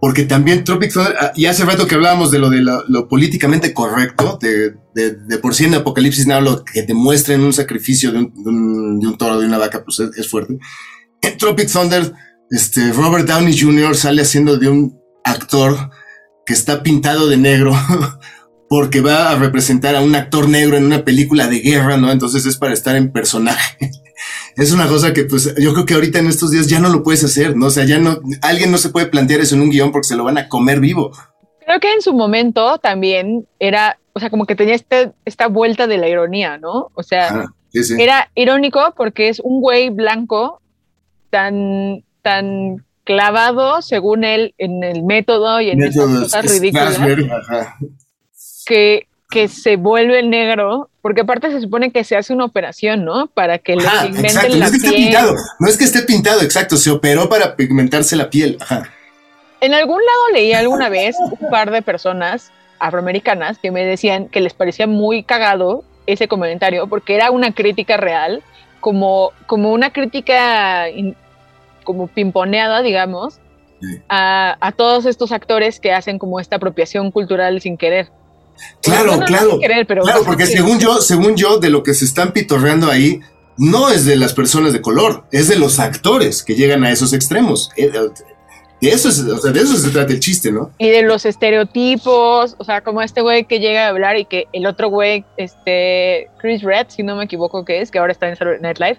porque 0.00 0.24
también 0.24 0.64
Tropic 0.64 0.92
Thunder, 0.92 1.14
ah, 1.18 1.32
y 1.34 1.46
hace 1.46 1.64
rato 1.64 1.86
que 1.86 1.94
hablábamos 1.94 2.30
de 2.30 2.38
lo 2.38 2.50
de 2.50 2.60
lo, 2.60 2.84
lo 2.88 3.08
políticamente 3.08 3.72
correcto, 3.72 4.38
de, 4.40 4.74
de, 4.94 5.12
de 5.12 5.38
por 5.38 5.54
sí 5.54 5.64
en 5.64 5.74
Apocalipsis 5.74 6.26
Now 6.26 6.40
lo 6.40 6.64
que 6.64 6.82
te 6.82 6.94
muestren 6.94 7.40
un 7.40 7.52
sacrificio 7.52 8.12
de 8.12 8.18
un, 8.18 8.34
de 8.44 8.50
un, 8.50 9.00
de 9.00 9.06
un 9.06 9.16
toro, 9.16 9.40
de 9.40 9.46
una 9.46 9.58
vaca, 9.58 9.82
pues 9.82 10.00
es, 10.00 10.10
es 10.16 10.28
fuerte. 10.28 10.58
En 11.22 11.38
Tropic 11.38 11.70
Thunder, 11.70 12.12
este, 12.50 12.92
Robert 12.92 13.26
Downey 13.26 13.58
Jr. 13.58 13.96
sale 13.96 14.22
haciendo 14.22 14.58
de 14.58 14.68
un 14.68 14.98
actor 15.24 15.90
que 16.46 16.52
está 16.52 16.82
pintado 16.82 17.28
de 17.28 17.36
negro 17.36 17.72
porque 18.68 19.00
va 19.00 19.30
a 19.30 19.36
representar 19.36 19.94
a 19.94 20.00
un 20.02 20.14
actor 20.14 20.48
negro 20.48 20.76
en 20.76 20.84
una 20.84 21.04
película 21.04 21.46
de 21.46 21.60
guerra, 21.60 21.96
¿no? 21.96 22.10
Entonces 22.10 22.44
es 22.46 22.56
para 22.56 22.72
estar 22.72 22.96
en 22.96 23.12
personaje. 23.12 23.78
Es 24.56 24.72
una 24.72 24.86
cosa 24.86 25.12
que 25.12 25.24
pues 25.24 25.52
yo 25.56 25.74
creo 25.74 25.84
que 25.84 25.94
ahorita 25.94 26.20
en 26.20 26.28
estos 26.28 26.52
días 26.52 26.68
ya 26.68 26.78
no 26.78 26.88
lo 26.88 27.02
puedes 27.02 27.24
hacer, 27.24 27.56
¿no? 27.56 27.66
O 27.66 27.70
sea, 27.70 27.84
ya 27.84 27.98
no, 27.98 28.20
alguien 28.40 28.70
no 28.70 28.78
se 28.78 28.88
puede 28.90 29.06
plantear 29.06 29.40
eso 29.40 29.56
en 29.56 29.60
un 29.62 29.70
guion 29.70 29.90
porque 29.90 30.06
se 30.06 30.14
lo 30.16 30.22
van 30.22 30.38
a 30.38 30.48
comer 30.48 30.78
vivo. 30.78 31.10
Creo 31.66 31.80
que 31.80 31.92
en 31.92 32.00
su 32.00 32.12
momento 32.14 32.78
también 32.78 33.48
era, 33.58 33.98
o 34.12 34.20
sea, 34.20 34.30
como 34.30 34.46
que 34.46 34.54
tenía 34.54 34.76
este, 34.76 35.10
esta 35.24 35.48
vuelta 35.48 35.88
de 35.88 35.98
la 35.98 36.08
ironía, 36.08 36.56
¿no? 36.58 36.92
O 36.94 37.02
sea, 37.02 37.28
Ah, 37.28 37.44
sí, 37.72 37.82
sí. 37.82 37.94
era 37.98 38.30
irónico 38.36 38.94
porque 38.96 39.28
es 39.28 39.40
un 39.40 39.60
güey 39.60 39.90
blanco 39.90 40.62
tan, 41.30 42.04
tan 42.22 42.84
clavado, 43.04 43.82
según 43.82 44.24
él, 44.24 44.54
en 44.58 44.82
el 44.82 45.02
método 45.02 45.60
y 45.60 45.70
en 45.70 45.82
esas 45.82 46.06
cosas 46.06 46.44
ridículas, 46.50 46.98
que, 48.66 49.06
que 49.30 49.48
se 49.48 49.76
vuelve 49.76 50.22
negro, 50.22 50.88
porque 51.02 51.20
aparte 51.22 51.50
se 51.50 51.60
supone 51.60 51.90
que 51.90 52.04
se 52.04 52.16
hace 52.16 52.32
una 52.32 52.44
operación, 52.46 53.04
¿no? 53.04 53.26
Para 53.26 53.58
que 53.58 53.76
le 53.76 53.82
pigmenten 53.82 54.24
exacto. 54.24 54.48
No 54.48 54.56
la 54.56 54.66
es 54.66 54.72
que 54.72 54.78
piel. 54.88 54.94
pintado, 54.94 55.34
no 55.58 55.68
es 55.68 55.76
que 55.76 55.84
esté 55.84 56.02
pintado, 56.02 56.40
exacto. 56.42 56.76
Se 56.76 56.90
operó 56.90 57.28
para 57.28 57.56
pigmentarse 57.56 58.16
la 58.16 58.30
piel. 58.30 58.56
Ajá. 58.60 58.90
En 59.60 59.74
algún 59.74 60.00
lado 60.04 60.32
leí 60.32 60.52
alguna 60.52 60.88
vez 60.88 61.16
un 61.40 61.50
par 61.50 61.70
de 61.70 61.82
personas 61.82 62.50
afroamericanas 62.78 63.58
que 63.58 63.70
me 63.70 63.84
decían 63.84 64.28
que 64.28 64.40
les 64.40 64.52
parecía 64.52 64.86
muy 64.86 65.22
cagado 65.22 65.84
ese 66.06 66.28
comentario 66.28 66.86
porque 66.86 67.14
era 67.14 67.30
una 67.30 67.52
crítica 67.52 67.96
real, 67.96 68.42
como, 68.80 69.32
como 69.46 69.72
una 69.72 69.90
crítica 69.90 70.90
in- 70.90 71.16
como 71.84 72.08
pimponeada, 72.08 72.82
digamos, 72.82 73.38
Sí. 73.80 73.98
a, 74.08 74.56
a 74.60 74.72
todos 74.72 75.04
estos 75.04 75.30
actores 75.32 75.78
que 75.78 75.92
hacen 75.92 76.18
como 76.18 76.40
esta 76.40 76.56
apropiación 76.56 77.10
cultural 77.10 77.60
sin 77.60 77.76
querer. 77.76 78.08
Claro, 78.82 79.08
Bueno, 79.10 79.20
no 79.20 79.26
claro. 79.26 79.50
sin 79.50 79.60
querer, 79.60 79.86
pero 79.86 80.02
Claro, 80.04 80.22
porque 80.24 80.46
según 80.46 80.78
yo, 80.78 81.00
según 81.02 81.36
yo, 81.36 81.58
de 81.58 81.70
lo 81.70 81.82
que 81.82 81.92
se 81.92 82.04
están 82.04 82.32
pitorreando 82.32 82.90
ahí, 82.90 83.20
no 83.58 83.88
es 83.90 84.04
de 84.06 84.16
las 84.16 84.32
personas 84.32 84.72
de 84.72 84.80
color, 84.80 85.24
es 85.32 85.48
de 85.48 85.56
los 85.56 85.80
actores 85.80 86.42
que 86.42 86.54
llegan 86.54 86.84
a 86.84 86.90
esos 86.92 87.12
extremos. 87.12 87.70
Eh, 87.76 87.90
eh, 87.92 87.98
De 88.80 88.88
eso, 88.90 89.08
es, 89.08 89.18
o 89.20 89.38
sea, 89.38 89.50
de 89.52 89.60
eso 89.60 89.76
se 89.76 89.90
trata 89.90 90.12
el 90.12 90.20
chiste, 90.20 90.50
¿no? 90.52 90.70
y 90.78 90.88
de 90.90 91.02
los 91.02 91.24
estereotipos, 91.26 92.54
o 92.58 92.64
sea, 92.64 92.80
como 92.82 93.02
este 93.02 93.20
güey 93.22 93.44
que 93.44 93.58
llega 93.60 93.86
a 93.86 93.88
hablar 93.88 94.16
y 94.18 94.24
que 94.24 94.46
el 94.52 94.66
otro 94.66 94.88
güey, 94.88 95.24
este, 95.36 96.30
Chris 96.38 96.62
Red, 96.62 96.86
si 96.88 97.02
no 97.02 97.16
me 97.16 97.24
equivoco 97.24 97.64
que 97.64 97.80
es, 97.80 97.90
que 97.90 97.98
ahora 97.98 98.12
está 98.12 98.28
en 98.28 98.36
Saturday 98.36 98.60
Night 98.60 98.78
Live, 98.78 98.98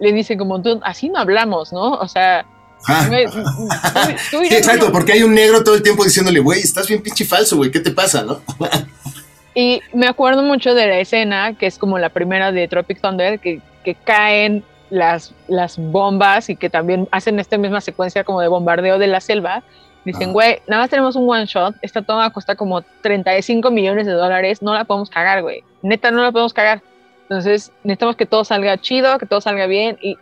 le 0.00 0.12
dice 0.12 0.36
como 0.36 0.60
tú, 0.62 0.80
así 0.84 1.08
no 1.08 1.18
hablamos, 1.18 1.72
¿no? 1.72 1.92
O 1.94 2.08
sea, 2.08 2.44
Ah, 2.88 3.04
güey, 3.08 3.24
tú- 3.26 3.42
tú 3.42 4.38
sí, 4.42 4.46
irás- 4.48 4.52
exacto, 4.58 4.92
porque 4.92 5.12
hay 5.12 5.22
un 5.22 5.34
negro 5.34 5.64
todo 5.64 5.74
el 5.74 5.82
tiempo 5.82 6.04
diciéndole, 6.04 6.38
güey, 6.40 6.60
estás 6.60 6.86
bien 6.86 7.02
pinche 7.02 7.24
falso, 7.24 7.56
güey, 7.56 7.70
¿qué 7.70 7.80
te 7.80 7.90
pasa, 7.90 8.22
no? 8.22 8.40
Y 9.54 9.80
me 9.94 10.06
acuerdo 10.06 10.42
mucho 10.42 10.74
de 10.74 10.86
la 10.86 10.98
escena, 10.98 11.54
que 11.54 11.66
es 11.66 11.78
como 11.78 11.98
la 11.98 12.10
primera 12.10 12.52
de 12.52 12.68
Tropic 12.68 13.00
Thunder, 13.00 13.40
que, 13.40 13.62
que 13.84 13.94
caen 13.94 14.62
las, 14.90 15.32
las 15.48 15.78
bombas 15.78 16.50
y 16.50 16.56
que 16.56 16.68
también 16.68 17.08
hacen 17.10 17.40
esta 17.40 17.56
misma 17.56 17.80
secuencia 17.80 18.22
como 18.22 18.42
de 18.42 18.48
bombardeo 18.48 18.98
de 18.98 19.06
la 19.06 19.20
selva. 19.22 19.62
Dicen, 20.04 20.32
güey, 20.34 20.60
nada 20.68 20.82
más 20.82 20.90
tenemos 20.90 21.16
un 21.16 21.28
one 21.28 21.46
shot, 21.46 21.74
esta 21.80 22.02
toma 22.02 22.30
cuesta 22.30 22.54
como 22.54 22.82
35 22.82 23.70
millones 23.70 24.06
de 24.06 24.12
dólares, 24.12 24.60
no 24.60 24.74
la 24.74 24.84
podemos 24.84 25.08
cagar, 25.08 25.40
güey. 25.42 25.64
Neta, 25.82 26.10
no 26.10 26.22
la 26.22 26.30
podemos 26.32 26.52
cagar. 26.52 26.82
Entonces, 27.28 27.72
necesitamos 27.82 28.16
que 28.16 28.26
todo 28.26 28.44
salga 28.44 28.78
chido, 28.78 29.18
que 29.18 29.26
todo 29.26 29.40
salga 29.40 29.66
bien 29.66 29.98
y 30.00 30.16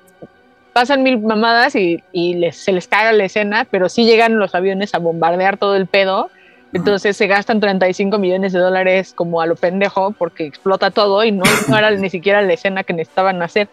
pasan 0.73 1.03
mil 1.03 1.21
mamadas 1.21 1.77
y, 1.77 2.03
y 2.13 2.35
les, 2.35 2.57
se 2.57 2.73
les 2.73 2.89
caga 2.89 3.13
la 3.13 3.25
escena, 3.25 3.67
pero 3.71 3.89
sí 3.89 4.05
llegan 4.05 4.39
los 4.39 4.55
aviones 4.55 4.95
a 4.95 4.99
bombardear 4.99 5.59
todo 5.59 5.77
el 5.77 5.87
pedo. 5.87 6.31
Entonces 6.73 7.17
se 7.17 7.29
gastan 7.29 7.61
35 7.61 8.19
millones 8.19 8.53
de 8.53 8.59
dólares 8.59 9.13
como 9.15 9.41
a 9.41 9.47
lo 9.47 9.55
pendejo 9.55 10.11
porque 10.11 10.45
explota 10.45 10.91
todo 10.91 11.23
y 11.23 11.31
no, 11.31 11.45
no 11.69 11.79
era 11.79 11.91
ni 11.93 12.11
siquiera 12.11 12.43
la 12.43 12.53
escena 12.53 12.83
que 12.83 12.93
necesitaban 12.93 13.41
hacer. 13.43 13.69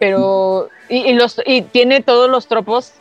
Pero, 0.00 0.68
y, 0.88 1.10
y 1.10 1.12
los, 1.12 1.40
y 1.46 1.62
tiene 1.62 2.02
todos 2.02 2.28
los 2.28 2.48
tropos 2.48 2.94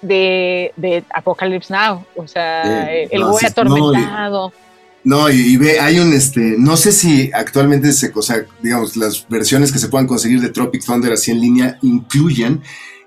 de, 0.00 0.72
de 0.76 1.04
Apocalypse 1.14 1.72
Now. 1.72 2.04
O 2.16 2.26
sea, 2.26 2.92
el 2.92 3.24
güey 3.24 3.46
atormentado. 3.46 4.48
No, 4.48 4.61
y, 5.04 5.52
y 5.52 5.56
ve, 5.56 5.80
hay 5.80 5.98
un, 5.98 6.12
este, 6.12 6.56
no 6.58 6.76
sé 6.76 6.92
si 6.92 7.30
actualmente 7.32 7.92
se, 7.92 8.12
o 8.14 8.22
sea, 8.22 8.44
digamos, 8.62 8.96
las 8.96 9.26
versiones 9.28 9.72
que 9.72 9.78
se 9.78 9.88
puedan 9.88 10.06
conseguir 10.06 10.40
de 10.40 10.50
Tropic 10.50 10.84
Thunder 10.84 11.12
así 11.12 11.30
en 11.30 11.40
línea 11.40 11.78
incluyan 11.82 12.62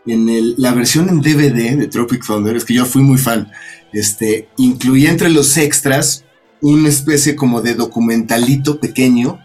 en 0.06 0.30
el, 0.30 0.56
la 0.58 0.74
versión 0.74 1.10
en 1.10 1.22
DVD 1.22 1.78
de 1.78 1.88
Tropic 1.88 2.26
Thunder, 2.26 2.56
es 2.56 2.66
que 2.66 2.74
yo 2.74 2.86
fui 2.86 3.02
muy 3.02 3.18
fan, 3.18 3.52
este, 3.94 4.50
incluía 4.58 5.10
entre 5.10 5.30
los 5.30 5.58
extras 5.58 6.26
una 6.62 6.90
especie 6.90 7.36
como 7.36 7.62
de 7.62 7.76
documentalito 7.76 8.80
pequeño, 8.80 9.40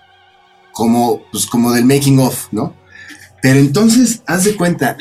como, 0.72 1.22
pues, 1.30 1.46
como 1.46 1.72
del 1.72 1.84
making 1.84 2.18
of, 2.18 2.48
¿no? 2.52 2.74
Pero 3.42 3.58
entonces, 3.58 4.22
haz 4.26 4.44
de 4.44 4.56
cuenta, 4.56 4.96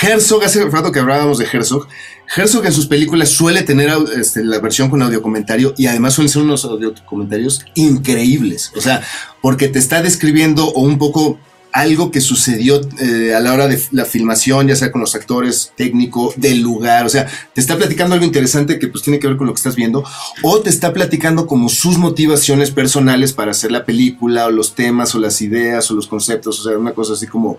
Herzog, 0.00 0.44
hace 0.44 0.64
rato 0.66 0.92
que 0.92 1.00
hablábamos 1.00 1.38
de 1.38 1.46
Herzog, 1.50 1.88
Herzog 2.36 2.66
en 2.66 2.72
sus 2.72 2.86
películas 2.86 3.30
suele 3.30 3.62
tener 3.62 3.90
este, 4.18 4.44
la 4.44 4.58
versión 4.58 4.90
con 4.90 5.02
audiocomentario 5.02 5.74
y 5.76 5.86
además 5.86 6.14
suelen 6.14 6.30
ser 6.30 6.42
unos 6.42 6.64
audiocomentarios 6.64 7.64
increíbles. 7.74 8.72
O 8.76 8.80
sea, 8.80 9.02
porque 9.40 9.68
te 9.68 9.78
está 9.78 10.02
describiendo 10.02 10.66
o 10.66 10.82
un 10.82 10.98
poco 10.98 11.38
algo 11.72 12.10
que 12.10 12.20
sucedió 12.20 12.80
eh, 12.98 13.34
a 13.34 13.40
la 13.40 13.52
hora 13.52 13.68
de 13.68 13.80
la 13.92 14.04
filmación, 14.04 14.68
ya 14.68 14.76
sea 14.76 14.90
con 14.90 15.00
los 15.00 15.14
actores, 15.14 15.72
técnico, 15.76 16.32
del 16.36 16.60
lugar. 16.60 17.06
O 17.06 17.08
sea, 17.08 17.26
te 17.54 17.60
está 17.60 17.76
platicando 17.76 18.14
algo 18.14 18.26
interesante 18.26 18.78
que 18.78 18.88
pues 18.88 19.04
tiene 19.04 19.18
que 19.18 19.26
ver 19.26 19.36
con 19.36 19.46
lo 19.46 19.52
que 19.52 19.58
estás 19.58 19.76
viendo 19.76 20.04
o 20.42 20.60
te 20.60 20.70
está 20.70 20.92
platicando 20.92 21.46
como 21.46 21.68
sus 21.68 21.98
motivaciones 21.98 22.70
personales 22.70 23.32
para 23.32 23.52
hacer 23.52 23.70
la 23.70 23.84
película 23.84 24.46
o 24.46 24.50
los 24.50 24.74
temas 24.74 25.14
o 25.14 25.18
las 25.18 25.40
ideas 25.40 25.90
o 25.90 25.94
los 25.94 26.06
conceptos. 26.06 26.60
O 26.60 26.68
sea, 26.68 26.78
una 26.78 26.92
cosa 26.92 27.12
así 27.12 27.26
como 27.26 27.58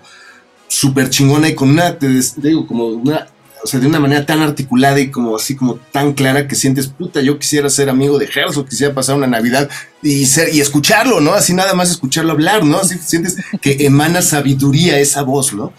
súper 0.68 1.10
chingona 1.10 1.50
y 1.50 1.56
con 1.56 1.70
una, 1.70 1.98
te 1.98 2.08
digo, 2.38 2.68
como 2.68 2.88
una, 2.88 3.28
o 3.64 3.68
sea, 3.68 3.80
de 3.80 3.88
una 3.88 4.00
manera 4.00 4.26
tan 4.26 4.42
articulada 4.42 5.00
y 5.00 5.12
como 5.12 5.36
así 5.36 5.56
como 5.56 5.76
tan 5.92 6.14
clara 6.14 6.48
que 6.48 6.56
sientes, 6.56 6.88
puta, 6.88 7.22
yo 7.22 7.40
quisiera 7.40 7.70
ser 7.70 7.90
amigo 7.90 8.18
de 8.18 8.30
Herzog, 8.34 8.68
quisiera 8.68 8.94
pasar 8.94 9.16
una 9.16 9.28
Navidad 9.28 9.70
y 10.02 10.26
ser, 10.26 10.54
y 10.54 10.62
escucharlo, 10.62 11.20
¿no? 11.20 11.34
Así 11.34 11.54
nada 11.54 11.74
más 11.74 11.92
escucharlo 11.92 12.32
hablar, 12.32 12.64
¿no? 12.64 12.80
Así 12.80 12.98
sientes 12.98 13.38
que 13.62 13.86
emana 13.86 14.22
sabiduría 14.22 15.00
esa 15.00 15.24
voz, 15.24 15.54
¿no? 15.54 15.74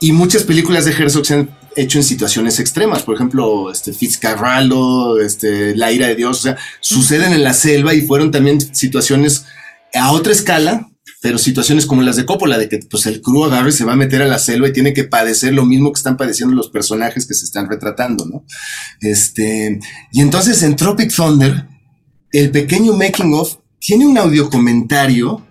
Y 0.00 0.12
muchas 0.12 0.42
películas 0.42 0.84
de 0.84 0.92
Herzog 0.92 1.24
se 1.24 1.34
han 1.34 1.50
hecho 1.76 1.98
en 1.98 2.04
situaciones 2.04 2.60
extremas, 2.60 3.02
por 3.02 3.14
ejemplo, 3.14 3.70
este 3.70 3.92
Fitzcarraldo, 3.92 5.20
este 5.20 5.74
La 5.76 5.92
ira 5.92 6.08
de 6.08 6.14
Dios, 6.14 6.40
o 6.40 6.42
sea, 6.42 6.56
suceden 6.80 7.32
en 7.32 7.42
la 7.42 7.54
selva 7.54 7.94
y 7.94 8.02
fueron 8.02 8.30
también 8.30 8.60
situaciones 8.74 9.46
a 9.94 10.12
otra 10.12 10.32
escala, 10.32 10.88
pero 11.24 11.38
situaciones 11.38 11.86
como 11.86 12.02
las 12.02 12.16
de 12.16 12.26
Coppola, 12.26 12.58
de 12.58 12.68
que 12.68 12.80
pues 12.80 13.06
el 13.06 13.22
crew 13.22 13.44
agarre 13.44 13.72
se 13.72 13.86
va 13.86 13.94
a 13.94 13.96
meter 13.96 14.20
a 14.20 14.26
la 14.26 14.38
selva 14.38 14.68
y 14.68 14.74
tiene 14.74 14.92
que 14.92 15.04
padecer 15.04 15.54
lo 15.54 15.64
mismo 15.64 15.90
que 15.90 15.96
están 15.96 16.18
padeciendo 16.18 16.54
los 16.54 16.68
personajes 16.68 17.26
que 17.26 17.32
se 17.32 17.46
están 17.46 17.66
retratando, 17.66 18.26
¿no? 18.26 18.44
Este, 19.00 19.80
y 20.12 20.20
entonces 20.20 20.62
en 20.62 20.76
Tropic 20.76 21.10
Thunder, 21.10 21.66
el 22.30 22.50
pequeño 22.50 22.92
making 22.92 23.32
of 23.32 23.56
tiene 23.78 24.04
un 24.04 24.18
audio 24.18 24.50
comentario 24.50 25.46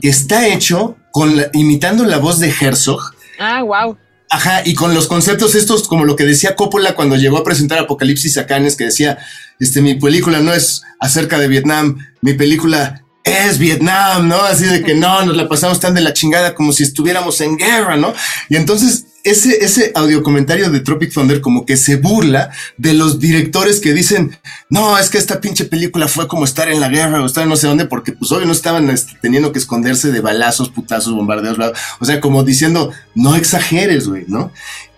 que 0.00 0.08
está 0.08 0.48
hecho 0.48 0.96
con 1.10 1.30
imitando 1.52 2.06
la 2.06 2.16
voz 2.16 2.38
de 2.38 2.48
Herzog. 2.48 3.02
Ah, 3.38 3.62
wow. 3.62 3.98
Ajá, 4.30 4.62
y 4.64 4.72
con 4.72 4.94
los 4.94 5.08
conceptos 5.08 5.54
estos, 5.54 5.88
como 5.88 6.06
lo 6.06 6.16
que 6.16 6.24
decía 6.24 6.56
Coppola 6.56 6.94
cuando 6.94 7.16
llegó 7.16 7.36
a 7.36 7.44
presentar 7.44 7.78
Apocalipsis 7.80 8.38
a 8.38 8.46
Cannes, 8.46 8.76
que 8.76 8.84
decía, 8.84 9.18
este, 9.60 9.82
mi 9.82 9.94
película 9.94 10.40
no 10.40 10.54
es 10.54 10.80
acerca 10.98 11.38
de 11.38 11.48
Vietnam, 11.48 11.98
mi 12.22 12.32
película 12.32 13.01
es 13.24 13.58
Vietnam, 13.58 14.28
¿no? 14.28 14.42
Así 14.42 14.64
de 14.64 14.82
que 14.82 14.94
no, 14.94 15.24
nos 15.24 15.36
la 15.36 15.48
pasamos 15.48 15.80
tan 15.80 15.94
de 15.94 16.00
la 16.00 16.12
chingada 16.12 16.54
como 16.54 16.72
si 16.72 16.82
estuviéramos 16.82 17.40
en 17.40 17.56
guerra, 17.56 17.96
¿no? 17.96 18.12
Y 18.48 18.56
entonces 18.56 19.06
ese, 19.24 19.64
ese 19.64 19.92
audio 19.94 20.22
comentario 20.22 20.70
de 20.70 20.80
Tropic 20.80 21.12
Thunder 21.12 21.40
como 21.40 21.64
que 21.64 21.76
se 21.76 21.96
burla 21.96 22.50
de 22.76 22.94
los 22.94 23.20
directores 23.20 23.80
que 23.80 23.92
dicen, 23.92 24.36
no, 24.68 24.98
es 24.98 25.10
que 25.10 25.18
esta 25.18 25.40
pinche 25.40 25.64
película 25.64 26.08
fue 26.08 26.26
como 26.26 26.44
estar 26.44 26.68
en 26.68 26.80
la 26.80 26.88
guerra 26.88 27.22
o 27.22 27.26
estar 27.26 27.46
no 27.46 27.56
sé 27.56 27.68
dónde, 27.68 27.86
porque 27.86 28.12
pues 28.12 28.32
hoy 28.32 28.46
no 28.46 28.52
estaban 28.52 28.90
este, 28.90 29.16
teniendo 29.20 29.52
que 29.52 29.60
esconderse 29.60 30.10
de 30.10 30.20
balazos, 30.20 30.70
putazos, 30.70 31.14
bombardeos, 31.14 31.58
o 32.00 32.04
sea, 32.04 32.20
como 32.20 32.42
diciendo, 32.42 32.90
no 33.14 33.36
exageres, 33.36 34.08
güey, 34.08 34.24
¿no? 34.26 34.52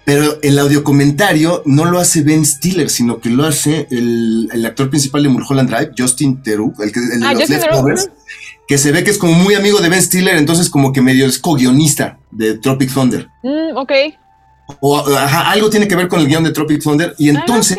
Pero 0.05 0.39
el 0.43 0.59
audio 0.59 0.85
comentario 0.85 1.63
no 1.65 1.87
lo 1.87 1.99
hace 1.99 2.23
Ben 2.23 2.45
Stiller, 2.45 2.91
sino 2.91 3.21
que 3.21 3.31
lo 3.31 3.45
hace 3.45 3.87
el, 3.91 4.65
actor 4.67 4.91
principal 4.91 5.23
de 5.23 5.31
Mulholland 5.31 5.71
Drive, 5.71 5.93
Justin 5.97 6.43
Theroux, 6.43 6.75
el, 6.83 6.93
que, 6.93 7.01
el 7.01 7.21
de 7.21 7.27
ah, 7.27 7.33
los 7.33 7.49
Leftovers, 7.49 8.11
que 8.69 8.77
se 8.77 8.93
ve 8.93 9.03
que 9.03 9.11
es 9.11 9.19
como 9.19 9.33
muy 9.33 9.55
amigo 9.55 9.81
de 9.81 9.89
Ben 9.89 10.03
Stiller, 10.03 10.37
entonces 10.37 10.69
como 10.69 10.93
que 10.93 11.01
medio 11.01 11.27
es 11.27 11.39
co-guionista 11.39 12.19
de 12.31 12.59
Tropic 12.59 12.93
Thunder. 12.93 13.29
Mm, 13.43 13.77
ok. 13.77 13.93
O 14.81 15.03
algo 15.07 15.71
tiene 15.71 15.89
que 15.89 15.97
ver 15.97 16.09
con 16.09 16.21
el 16.21 16.27
guion 16.27 16.45
de 16.45 16.53
Tropic 16.53 16.83
Thunder. 16.83 17.15
Y 17.19 17.31
ah, 17.31 17.41
entonces, 17.41 17.79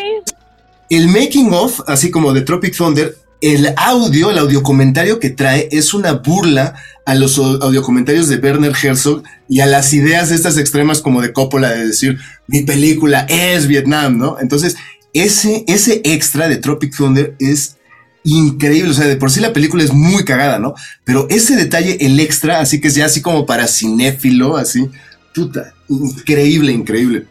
el 0.89 1.07
making 1.07 1.53
of, 1.53 1.81
así 1.87 2.09
como 2.09 2.33
de 2.33 2.41
Tropic 2.41 2.75
Thunder, 2.75 3.15
el 3.41 3.73
audio, 3.77 4.31
el 4.31 4.37
audio 4.37 4.63
comentario 4.63 5.19
que 5.19 5.29
trae 5.29 5.69
es 5.71 5.93
una 5.93 6.13
burla 6.13 6.75
a 7.05 7.13
los 7.15 7.37
audio 7.37 7.83
comentarios 7.83 8.27
de 8.27 8.37
Werner 8.37 8.73
Herzog 8.81 9.23
y 9.47 9.59
a 9.59 9.65
las 9.67 9.93
ideas 9.93 10.31
estas 10.31 10.57
extremas 10.57 11.01
como 11.01 11.21
de 11.21 11.33
Coppola 11.33 11.69
de 11.69 11.87
decir 11.87 12.17
mi 12.47 12.63
película 12.63 13.27
es 13.29 13.67
Vietnam, 13.67 14.17
¿no? 14.17 14.37
Entonces, 14.39 14.75
ese, 15.13 15.63
ese 15.67 16.01
extra 16.03 16.47
de 16.47 16.57
Tropic 16.57 16.95
Thunder 16.95 17.35
es 17.39 17.77
increíble, 18.23 18.89
o 18.89 18.93
sea, 18.93 19.05
de 19.05 19.17
por 19.17 19.31
sí 19.31 19.39
la 19.39 19.53
película 19.53 19.83
es 19.83 19.93
muy 19.93 20.25
cagada, 20.25 20.57
¿no? 20.57 20.73
Pero 21.03 21.27
ese 21.29 21.55
detalle, 21.55 21.97
el 22.01 22.19
extra, 22.19 22.59
así 22.59 22.81
que 22.81 22.87
es 22.87 22.95
ya 22.95 23.05
así 23.05 23.21
como 23.21 23.45
para 23.45 23.67
cinéfilo, 23.67 24.57
así, 24.57 24.89
puta, 25.33 25.73
increíble, 25.87 26.71
increíble. 26.71 27.25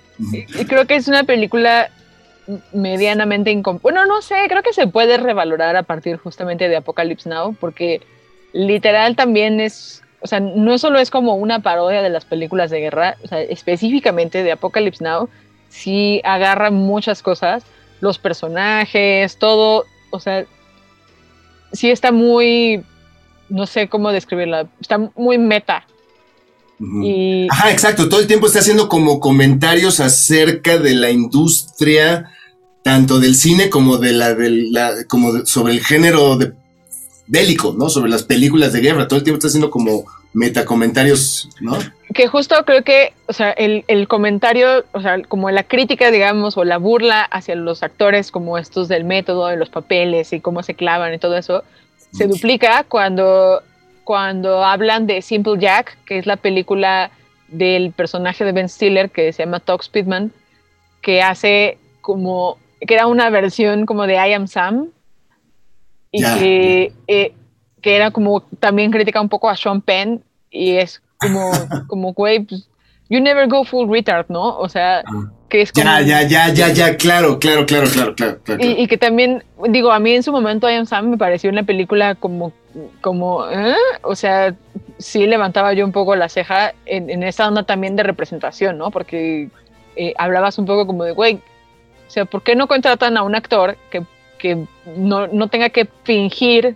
Creo 0.69 0.87
que 0.87 0.95
es 0.95 1.09
una 1.09 1.25
película 1.25 1.91
medianamente 2.72 3.55
bueno 3.82 4.05
no 4.05 4.20
sé 4.20 4.34
creo 4.49 4.62
que 4.62 4.72
se 4.72 4.86
puede 4.86 5.16
revalorar 5.16 5.76
a 5.76 5.82
partir 5.82 6.16
justamente 6.18 6.68
de 6.68 6.76
Apocalypse 6.76 7.28
Now 7.28 7.57
porque 7.59 8.03
literal 8.53 9.16
también 9.16 9.61
es 9.61 10.03
o 10.20 10.26
sea 10.26 10.40
no 10.40 10.76
solo 10.78 10.99
es 10.99 11.11
como 11.11 11.34
una 11.36 11.61
parodia 11.61 12.03
de 12.03 12.11
las 12.11 12.24
películas 12.24 12.70
de 12.70 12.80
guerra 12.80 13.16
o 13.24 13.28
sea 13.28 13.40
específicamente 13.40 14.42
de 14.42 14.53
Apocalypse 14.53 15.03
Now 15.03 15.28
sí 15.68 16.20
agarra 16.24 16.70
muchas 16.70 17.22
cosas 17.22 17.64
los 18.01 18.18
personajes 18.18 19.38
todo 19.38 19.84
o 20.11 20.20
sea 20.20 20.45
sí 21.72 21.90
está 21.90 22.12
muy 22.12 22.84
no 23.49 23.66
sé 23.66 23.88
cómo 23.88 24.12
describirla 24.12 24.66
está 24.80 24.99
muy 25.16 25.38
meta 25.38 25.86
y... 26.81 27.47
Ajá, 27.51 27.70
exacto. 27.70 28.09
Todo 28.09 28.20
el 28.20 28.27
tiempo 28.27 28.47
está 28.47 28.61
haciendo 28.61 28.89
como 28.89 29.20
comentarios 29.20 30.01
acerca 30.01 30.79
de 30.79 30.95
la 30.95 31.11
industria, 31.11 32.31
tanto 32.83 33.20
del 33.20 33.35
cine 33.35 33.70
como 33.70 33.99
de 33.99 34.12
la, 34.12 34.35
la 34.39 35.05
como 35.09 35.45
sobre 35.47 35.72
el 35.72 35.85
género 35.85 36.37
de 36.37 36.53
bélico, 37.27 37.75
¿no? 37.79 37.89
Sobre 37.89 38.11
las 38.11 38.25
películas 38.25 38.72
de 38.72 38.81
guerra. 38.81 39.09
Todo 39.09 39.18
el 39.18 39.25
tiempo 39.25 39.39
está 39.39 39.49
haciendo 39.49 39.70
como 39.70 40.05
metacomentarios, 40.35 41.49
¿no? 41.61 41.79
Que 42.12 42.27
justo 42.27 42.57
creo 42.64 42.83
que, 42.83 43.12
o 43.27 43.33
sea, 43.33 43.51
el, 43.53 43.85
el, 43.89 44.09
comentario, 44.09 44.85
o 44.93 45.01
sea, 45.01 45.22
como 45.22 45.51
la 45.51 45.62
crítica, 45.62 46.11
digamos, 46.11 46.57
o 46.57 46.64
la 46.64 46.77
burla 46.77 47.22
hacia 47.22 47.55
los 47.55 47.83
actores 47.83 48.31
como 48.31 48.59
estos 48.59 48.89
del 48.89 49.05
método, 49.05 49.47
de 49.47 49.57
los 49.57 49.70
papeles 49.70 50.33
y 50.33 50.41
cómo 50.41 50.62
se 50.62 50.75
clavan 50.75 51.14
y 51.14 51.18
todo 51.18 51.37
eso, 51.37 51.64
se 52.12 52.27
duplica 52.27 52.85
cuando 52.85 53.62
cuando 54.05 54.65
hablan 54.65 55.07
de 55.07 55.23
Simple 55.23 55.59
Jack, 55.59 55.99
que 56.05 56.19
es 56.19 56.27
la 56.27 56.37
película 56.37 57.11
del 57.49 57.93
personaje 57.93 58.45
de 58.45 58.53
Ben 58.53 58.69
Stiller 58.69 59.11
que 59.11 59.33
se 59.33 59.45
llama 59.45 59.61
Tox 59.61 59.87
Speedman, 59.87 60.33
que 61.01 61.23
hace 61.23 61.79
como, 62.01 62.59
que 62.81 62.95
era 62.95 63.07
una 63.07 63.31
versión 63.31 63.87
como 63.87 64.07
de 64.07 64.15
I 64.15 64.33
Am 64.35 64.47
Sam, 64.47 64.89
y 66.11 66.23
que, 66.23 66.93
eh, 67.09 67.35
que 67.81 67.97
era 67.97 68.11
como 68.11 68.41
también 68.61 68.91
critica 68.91 69.21
un 69.21 69.29
poco 69.29 69.49
a 69.49 69.57
Sean 69.57 69.81
Penn, 69.81 70.23
y 70.51 70.77
es 70.77 71.03
como, 71.19 71.51
como 71.89 72.13
güey, 72.13 72.41
pues, 72.41 72.69
you 73.09 73.21
never 73.21 73.49
go 73.49 73.65
full 73.65 73.91
retard, 73.91 74.27
¿no? 74.29 74.57
O 74.59 74.69
sea, 74.69 75.03
ah. 75.07 75.33
Que 75.55 75.63
es 75.63 75.73
como... 75.73 75.85
Ya, 75.85 76.01
ya, 76.01 76.23
ya, 76.23 76.49
ya, 76.49 76.69
ya, 76.73 76.97
claro, 76.97 77.39
claro, 77.39 77.65
claro, 77.65 77.87
claro, 77.89 78.15
claro. 78.17 78.41
Y, 78.59 78.83
y, 78.83 78.87
que 78.89 78.99
también, 78.99 79.45
digo, 79.69 79.93
a 79.93 80.01
mí 80.01 80.13
en 80.13 80.25
su 80.25 80.33
momento 80.33 80.69
I 80.69 80.75
Am 80.75 80.87
Sam 80.87 81.11
me 81.11 81.17
pareció 81.17 81.49
una 81.49 81.63
película 81.63 82.17
como 82.17 82.53
como, 83.01 83.49
¿eh? 83.49 83.77
o 84.03 84.17
sea, 84.17 84.53
sí 84.99 85.29
levantaba 85.29 85.75
yo 85.75 85.85
un 85.85 85.93
poco 85.93 86.17
la 86.17 86.29
ceja 86.29 86.75
en, 86.87 87.09
en 87.09 87.23
esa 87.23 87.47
onda 87.47 87.63
también 87.63 87.95
de 87.95 88.03
representación, 88.03 88.79
¿no? 88.79 88.91
Porque 88.91 89.49
eh, 89.95 90.13
hablabas 90.19 90.59
un 90.59 90.67
poco 90.67 90.85
como 90.85 91.05
de, 91.05 91.13
güey, 91.13 91.37
o 91.37 92.11
sea, 92.11 92.25
¿por 92.25 92.43
qué 92.43 92.57
no 92.57 92.67
contratan 92.67 93.17
a 93.17 93.23
un 93.23 93.37
actor 93.37 93.77
que, 93.91 94.03
que 94.39 94.67
no, 94.97 95.29
no, 95.29 95.47
tenga 95.47 95.69
que 95.69 95.87
fingir 96.03 96.75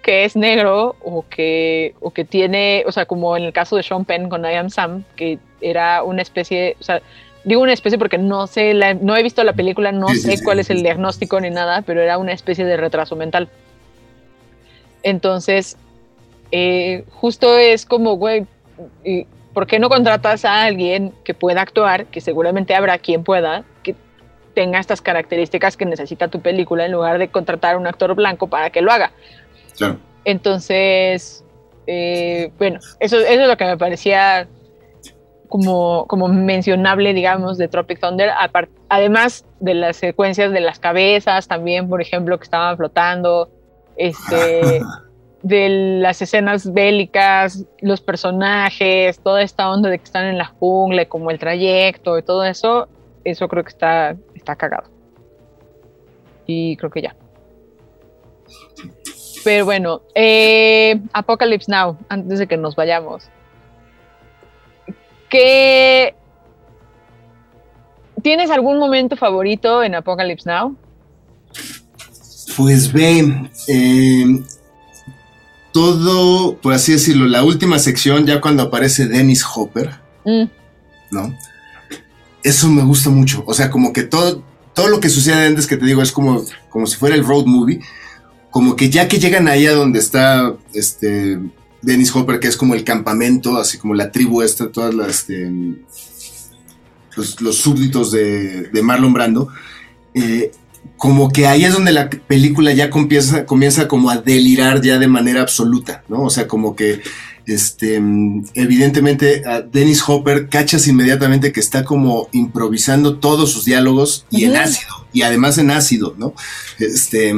que 0.00 0.24
es 0.24 0.36
negro 0.36 0.96
o 1.02 1.26
que, 1.28 1.94
o 2.00 2.12
que 2.12 2.24
tiene, 2.24 2.84
o 2.86 2.92
sea, 2.92 3.04
como 3.04 3.36
en 3.36 3.44
el 3.44 3.52
caso 3.52 3.76
de 3.76 3.82
Sean 3.82 4.06
Penn 4.06 4.30
con 4.30 4.42
I 4.42 4.54
Am 4.54 4.70
Sam, 4.70 5.04
que 5.16 5.38
era 5.60 6.02
una 6.02 6.22
especie, 6.22 6.76
o 6.80 6.82
sea, 6.82 7.02
digo 7.46 7.62
una 7.62 7.72
especie 7.72 7.96
porque 7.96 8.18
no 8.18 8.48
sé, 8.48 8.74
la, 8.74 8.92
no 8.92 9.16
he 9.16 9.22
visto 9.22 9.42
la 9.44 9.52
película, 9.52 9.92
no 9.92 10.08
sé 10.08 10.42
cuál 10.42 10.58
es 10.58 10.68
el 10.68 10.82
diagnóstico 10.82 11.40
ni 11.40 11.48
nada, 11.48 11.82
pero 11.82 12.02
era 12.02 12.18
una 12.18 12.32
especie 12.32 12.64
de 12.64 12.76
retraso 12.76 13.14
mental. 13.14 13.48
Entonces, 15.04 15.76
eh, 16.50 17.04
justo 17.12 17.56
es 17.56 17.86
como, 17.86 18.14
güey, 18.16 18.46
¿por 19.54 19.68
qué 19.68 19.78
no 19.78 19.88
contratas 19.88 20.44
a 20.44 20.64
alguien 20.64 21.12
que 21.22 21.34
pueda 21.34 21.62
actuar, 21.62 22.06
que 22.06 22.20
seguramente 22.20 22.74
habrá 22.74 22.98
quien 22.98 23.22
pueda, 23.22 23.62
que 23.84 23.94
tenga 24.54 24.80
estas 24.80 25.00
características 25.00 25.76
que 25.76 25.86
necesita 25.86 26.26
tu 26.26 26.40
película, 26.40 26.84
en 26.84 26.92
lugar 26.92 27.18
de 27.18 27.28
contratar 27.28 27.76
a 27.76 27.78
un 27.78 27.86
actor 27.86 28.12
blanco 28.16 28.48
para 28.48 28.70
que 28.70 28.82
lo 28.82 28.90
haga? 28.90 29.12
Entonces, 30.24 31.44
eh, 31.86 32.50
bueno, 32.58 32.80
eso, 32.98 33.18
eso, 33.20 33.40
es 33.40 33.46
lo 33.46 33.56
que 33.56 33.66
me 33.66 33.78
parecía 33.78 34.48
como, 35.48 36.06
como 36.06 36.28
mencionable, 36.28 37.14
digamos, 37.14 37.58
de 37.58 37.68
Tropic 37.68 38.00
Thunder, 38.00 38.30
además 38.88 39.44
de 39.60 39.74
las 39.74 39.96
secuencias 39.96 40.52
de 40.52 40.60
las 40.60 40.78
cabezas 40.78 41.48
también, 41.48 41.88
por 41.88 42.00
ejemplo, 42.02 42.38
que 42.38 42.44
estaban 42.44 42.76
flotando, 42.76 43.50
este, 43.96 44.80
de 45.42 45.68
las 46.00 46.20
escenas 46.22 46.72
bélicas, 46.72 47.64
los 47.80 48.00
personajes, 48.00 49.20
toda 49.20 49.42
esta 49.42 49.70
onda 49.70 49.90
de 49.90 49.98
que 49.98 50.04
están 50.04 50.26
en 50.26 50.38
la 50.38 50.46
jungla, 50.46 51.04
como 51.06 51.30
el 51.30 51.38
trayecto 51.38 52.18
y 52.18 52.22
todo 52.22 52.44
eso, 52.44 52.88
eso 53.24 53.48
creo 53.48 53.62
que 53.62 53.70
está, 53.70 54.16
está 54.34 54.56
cagado. 54.56 54.88
Y 56.46 56.76
creo 56.76 56.90
que 56.90 57.02
ya. 57.02 57.16
Pero 59.44 59.64
bueno, 59.64 60.02
eh, 60.14 61.00
Apocalypse 61.12 61.70
Now, 61.70 61.96
antes 62.08 62.40
de 62.40 62.48
que 62.48 62.56
nos 62.56 62.74
vayamos. 62.74 63.30
¿Qué... 65.28 66.14
¿Tienes 68.22 68.50
algún 68.50 68.78
momento 68.78 69.16
favorito 69.16 69.82
en 69.82 69.94
Apocalypse 69.94 70.48
Now? 70.48 70.76
Pues 72.56 72.92
ve, 72.92 73.50
eh, 73.68 74.24
todo, 75.72 76.56
por 76.56 76.72
así 76.72 76.92
decirlo, 76.92 77.26
la 77.26 77.44
última 77.44 77.78
sección, 77.78 78.26
ya 78.26 78.40
cuando 78.40 78.62
aparece 78.62 79.06
Dennis 79.06 79.44
Hopper, 79.54 79.90
mm. 80.24 80.44
¿no? 81.10 81.38
Eso 82.42 82.68
me 82.68 82.82
gusta 82.82 83.10
mucho. 83.10 83.44
O 83.46 83.52
sea, 83.52 83.70
como 83.70 83.92
que 83.92 84.04
todo, 84.04 84.42
todo 84.72 84.88
lo 84.88 85.00
que 85.00 85.08
sucede 85.08 85.46
antes 85.46 85.66
que 85.66 85.76
te 85.76 85.84
digo 85.84 86.00
es 86.00 86.12
como, 86.12 86.44
como 86.70 86.86
si 86.86 86.96
fuera 86.96 87.14
el 87.14 87.26
road 87.26 87.44
movie. 87.44 87.80
Como 88.50 88.74
que 88.74 88.88
ya 88.88 89.06
que 89.06 89.18
llegan 89.18 89.48
ahí 89.48 89.66
a 89.66 89.74
donde 89.74 89.98
está 89.98 90.54
este 90.72 91.38
Dennis 91.86 92.14
Hopper, 92.14 92.40
que 92.40 92.48
es 92.48 92.56
como 92.56 92.74
el 92.74 92.82
campamento, 92.82 93.56
así 93.56 93.78
como 93.78 93.94
la 93.94 94.10
tribu 94.10 94.42
esta, 94.42 94.70
todas 94.72 94.92
las 94.92 95.20
este, 95.20 95.50
los, 97.16 97.56
súbditos 97.56 98.10
de, 98.10 98.64
de 98.64 98.82
Marlon 98.82 99.12
Brando. 99.12 99.48
Eh, 100.12 100.50
como 100.96 101.30
que 101.30 101.46
ahí 101.46 101.64
es 101.64 101.72
donde 101.72 101.92
la 101.92 102.10
película 102.10 102.72
ya 102.72 102.90
comienza, 102.90 103.46
comienza 103.46 103.86
como 103.86 104.10
a 104.10 104.16
delirar 104.16 104.82
ya 104.82 104.98
de 104.98 105.06
manera 105.06 105.42
absoluta, 105.42 106.02
¿no? 106.08 106.22
O 106.22 106.30
sea, 106.30 106.48
como 106.48 106.74
que 106.74 107.02
este, 107.46 108.02
evidentemente 108.54 109.44
a 109.46 109.60
Dennis 109.60 110.02
Hopper 110.06 110.48
cachas 110.48 110.88
inmediatamente 110.88 111.52
que 111.52 111.60
está 111.60 111.84
como 111.84 112.28
improvisando 112.32 113.18
todos 113.18 113.52
sus 113.52 113.64
diálogos 113.64 114.26
y 114.30 114.44
en 114.44 114.56
ácido, 114.56 115.06
y 115.12 115.22
además 115.22 115.58
en 115.58 115.70
ácido, 115.70 116.16
¿no? 116.18 116.34
Este, 116.80 117.32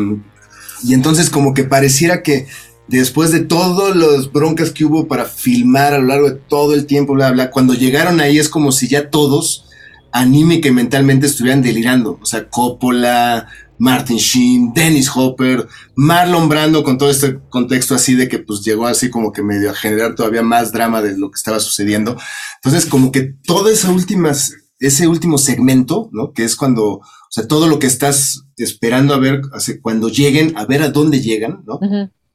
y 0.84 0.94
entonces 0.94 1.28
como 1.28 1.52
que 1.52 1.64
pareciera 1.64 2.22
que 2.22 2.46
después 2.88 3.30
de 3.30 3.40
todos 3.40 3.94
los 3.94 4.32
broncas 4.32 4.70
que 4.70 4.84
hubo 4.84 5.06
para 5.06 5.24
filmar 5.26 5.94
a 5.94 5.98
lo 5.98 6.06
largo 6.06 6.30
de 6.30 6.36
todo 6.36 6.74
el 6.74 6.86
tiempo, 6.86 7.14
bla, 7.14 7.30
bla, 7.30 7.50
cuando 7.50 7.74
llegaron 7.74 8.20
ahí 8.20 8.38
es 8.38 8.48
como 8.48 8.72
si 8.72 8.88
ya 8.88 9.10
todos 9.10 9.66
anímica 10.12 10.68
y 10.68 10.72
mentalmente 10.72 11.26
estuvieran 11.26 11.62
delirando. 11.62 12.18
O 12.20 12.26
sea, 12.26 12.48
Coppola, 12.48 13.46
Martin 13.78 14.16
Sheen, 14.16 14.72
Dennis 14.74 15.10
Hopper, 15.14 15.66
Marlon 15.94 16.48
Brando 16.48 16.82
con 16.82 16.98
todo 16.98 17.10
este 17.10 17.38
contexto 17.48 17.94
así 17.94 18.14
de 18.14 18.28
que 18.28 18.38
pues 18.38 18.62
llegó 18.62 18.86
así 18.86 19.10
como 19.10 19.32
que 19.32 19.42
medio 19.42 19.70
a 19.70 19.74
generar 19.74 20.14
todavía 20.14 20.42
más 20.42 20.72
drama 20.72 21.00
de 21.02 21.16
lo 21.16 21.30
que 21.30 21.36
estaba 21.36 21.60
sucediendo. 21.60 22.16
Entonces 22.56 22.86
como 22.86 23.12
que 23.12 23.34
todo 23.44 23.68
ese 23.68 23.88
últimas, 23.88 24.52
ese 24.78 25.06
último 25.06 25.38
segmento, 25.38 26.08
¿no? 26.12 26.32
Que 26.32 26.44
es 26.44 26.56
cuando, 26.56 26.84
o 26.94 27.02
sea, 27.30 27.46
todo 27.46 27.68
lo 27.68 27.78
que 27.78 27.86
estás 27.86 28.44
esperando 28.56 29.14
a 29.14 29.18
ver, 29.18 29.42
cuando 29.82 30.08
lleguen, 30.08 30.56
a 30.56 30.66
ver 30.66 30.82
a 30.82 30.90
dónde 30.90 31.20
llegan, 31.20 31.62
¿no? 31.64 31.78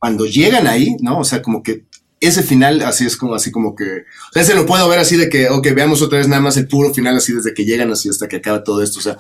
Cuando 0.03 0.25
llegan 0.25 0.67
ahí, 0.67 0.97
¿no? 0.99 1.19
O 1.19 1.23
sea, 1.23 1.41
como 1.41 1.63
que 1.63 1.85
ese 2.19 2.43
final 2.43 2.81
así 2.81 3.05
es 3.05 3.15
como 3.15 3.35
así 3.35 3.51
como 3.51 3.73
que 3.73 3.85
o 3.85 4.33
sea 4.33 4.43
se 4.43 4.53
lo 4.53 4.65
puedo 4.65 4.89
ver 4.89 4.99
así 4.99 5.15
de 5.15 5.29
que 5.29 5.47
ok 5.47 5.65
veamos 5.73 6.01
otra 6.01 6.17
vez 6.17 6.27
nada 6.27 6.41
más 6.41 6.57
el 6.57 6.67
puro 6.67 6.93
final 6.93 7.15
así 7.15 7.31
desde 7.31 7.53
que 7.53 7.63
llegan 7.63 7.89
así 7.89 8.09
hasta 8.09 8.27
que 8.27 8.35
acaba 8.35 8.65
todo 8.65 8.83
esto. 8.83 8.99
O 8.99 9.01
sea 9.01 9.17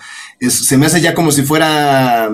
se 0.49 0.77
me 0.77 0.87
hace 0.87 0.99
ya 0.99 1.13
como 1.13 1.31
si 1.31 1.43
fuera 1.43 2.29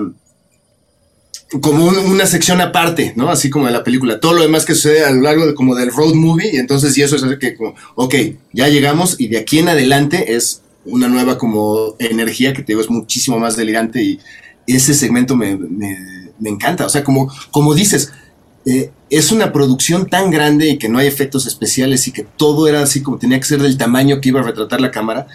como 1.62 1.84
una 1.84 2.26
sección 2.26 2.60
aparte 2.60 3.12
no 3.14 3.30
así 3.30 3.50
como 3.50 3.66
de 3.66 3.72
la 3.72 3.84
película. 3.84 4.18
Todo 4.18 4.32
lo 4.32 4.42
demás 4.42 4.64
que 4.64 4.74
sucede 4.74 5.04
a 5.04 5.12
lo 5.12 5.20
largo 5.20 5.46
de, 5.46 5.54
como 5.54 5.76
del 5.76 5.92
road 5.92 6.14
movie 6.14 6.50
y 6.52 6.56
entonces 6.56 6.98
y 6.98 7.02
eso 7.02 7.14
es 7.14 7.22
así 7.22 7.38
que 7.38 7.54
como 7.54 7.76
ok 7.94 8.16
ya 8.52 8.66
llegamos 8.66 9.14
y 9.20 9.28
de 9.28 9.38
aquí 9.38 9.60
en 9.60 9.68
adelante 9.68 10.34
es 10.34 10.62
una 10.84 11.06
nueva 11.06 11.38
como 11.38 11.94
energía 12.00 12.52
que 12.52 12.62
te 12.62 12.72
digo 12.72 12.80
es 12.80 12.90
muchísimo 12.90 13.38
más 13.38 13.56
delirante 13.56 14.02
y 14.02 14.18
ese 14.66 14.94
segmento 14.94 15.36
me, 15.36 15.56
me, 15.56 16.32
me 16.40 16.50
encanta. 16.50 16.84
O 16.84 16.88
sea 16.88 17.04
como 17.04 17.32
como 17.52 17.74
dices 17.74 18.12
eh, 18.66 18.90
es 19.08 19.32
una 19.32 19.52
producción 19.52 20.06
tan 20.06 20.30
grande 20.30 20.68
y 20.68 20.78
que 20.78 20.88
no 20.88 20.98
hay 20.98 21.06
efectos 21.06 21.46
especiales 21.46 22.06
y 22.06 22.12
que 22.12 22.26
todo 22.36 22.68
era 22.68 22.82
así 22.82 23.02
como 23.02 23.18
tenía 23.18 23.38
que 23.40 23.46
ser 23.46 23.60
del 23.60 23.78
tamaño 23.78 24.20
que 24.20 24.28
iba 24.28 24.40
a 24.40 24.44
retratar 24.44 24.80
la 24.80 24.90
cámara, 24.90 25.26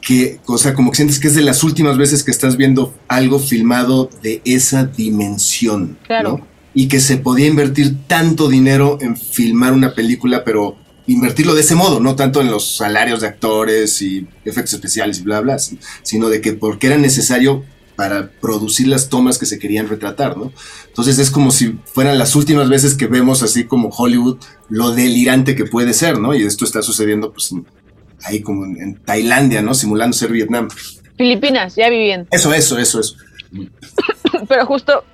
que, 0.00 0.40
o 0.46 0.58
sea, 0.58 0.74
como 0.74 0.90
que 0.90 0.96
sientes 0.96 1.20
que 1.20 1.28
es 1.28 1.34
de 1.34 1.42
las 1.42 1.62
últimas 1.62 1.96
veces 1.96 2.24
que 2.24 2.32
estás 2.32 2.56
viendo 2.56 2.94
algo 3.06 3.38
filmado 3.38 4.10
de 4.22 4.42
esa 4.44 4.84
dimensión, 4.84 5.98
claro. 6.06 6.46
Y 6.74 6.88
que 6.88 7.00
se 7.00 7.18
podía 7.18 7.46
invertir 7.46 7.96
tanto 8.06 8.48
dinero 8.48 8.98
en 9.00 9.16
filmar 9.16 9.74
una 9.74 9.94
película, 9.94 10.42
pero 10.42 10.76
invertirlo 11.06 11.54
de 11.54 11.60
ese 11.60 11.74
modo, 11.74 12.00
no 12.00 12.16
tanto 12.16 12.40
en 12.40 12.50
los 12.50 12.76
salarios 12.76 13.20
de 13.20 13.26
actores 13.28 14.00
y 14.02 14.26
efectos 14.44 14.74
especiales 14.74 15.20
y 15.20 15.22
bla, 15.22 15.40
bla, 15.40 15.56
sino 16.02 16.28
de 16.28 16.40
que 16.40 16.54
porque 16.54 16.86
era 16.86 16.96
necesario 16.96 17.64
para 17.96 18.30
producir 18.40 18.88
las 18.88 19.08
tomas 19.08 19.38
que 19.38 19.46
se 19.46 19.58
querían 19.58 19.88
retratar, 19.88 20.36
¿no? 20.36 20.52
Entonces 20.86 21.18
es 21.18 21.30
como 21.30 21.50
si 21.50 21.78
fueran 21.84 22.18
las 22.18 22.34
últimas 22.34 22.68
veces 22.68 22.94
que 22.94 23.06
vemos 23.06 23.42
así 23.42 23.64
como 23.64 23.88
Hollywood 23.88 24.38
lo 24.68 24.92
delirante 24.92 25.54
que 25.54 25.64
puede 25.64 25.92
ser, 25.92 26.18
¿no? 26.18 26.34
Y 26.34 26.42
esto 26.42 26.64
está 26.64 26.82
sucediendo 26.82 27.32
pues 27.32 27.54
ahí 28.24 28.40
como 28.40 28.64
en, 28.64 28.96
Tailandia, 29.04 29.62
¿no? 29.62 29.74
Simulando 29.74 30.16
ser 30.16 30.30
Vietnam. 30.32 30.68
Filipinas, 31.16 31.76
ya 31.76 31.90
viviendo. 31.90 32.28
Eso, 32.30 32.52
eso, 32.54 32.78
eso, 32.78 33.00
eso. 33.00 33.16
Pero 34.48 34.66
justo 34.66 35.04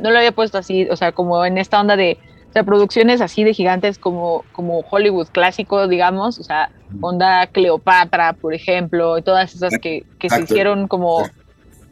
no 0.00 0.10
lo 0.10 0.18
había 0.18 0.32
puesto 0.32 0.58
así, 0.58 0.86
o 0.90 0.96
sea, 0.96 1.12
como 1.12 1.44
en 1.44 1.58
esta 1.58 1.80
onda 1.80 1.96
de, 1.96 2.18
o 2.48 2.52
sea, 2.52 2.64
producciones 2.64 3.20
así 3.20 3.44
de 3.44 3.54
gigantes 3.54 3.98
como, 3.98 4.44
como 4.52 4.80
Hollywood 4.80 5.28
clásico, 5.28 5.88
digamos, 5.88 6.38
o 6.38 6.44
sea, 6.44 6.70
onda 7.00 7.46
Cleopatra, 7.48 8.34
por 8.34 8.54
ejemplo, 8.54 9.18
y 9.18 9.22
todas 9.22 9.54
esas 9.54 9.74
que, 9.80 10.04
que 10.18 10.30
se 10.30 10.42
hicieron 10.42 10.88
como 10.88 11.28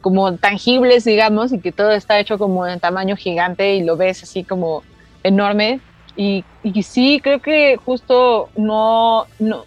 como 0.07 0.37
tangibles, 0.37 1.03
digamos, 1.03 1.51
y 1.51 1.59
que 1.59 1.73
todo 1.73 1.91
está 1.91 2.17
hecho 2.17 2.37
como 2.37 2.65
en 2.65 2.79
tamaño 2.79 3.17
gigante 3.17 3.75
y 3.75 3.83
lo 3.83 3.97
ves 3.97 4.23
así 4.23 4.45
como 4.45 4.83
enorme. 5.23 5.81
Y, 6.15 6.45
y 6.63 6.81
sí, 6.83 7.19
creo 7.21 7.41
que 7.41 7.75
justo 7.75 8.47
no, 8.55 9.25
no, 9.37 9.65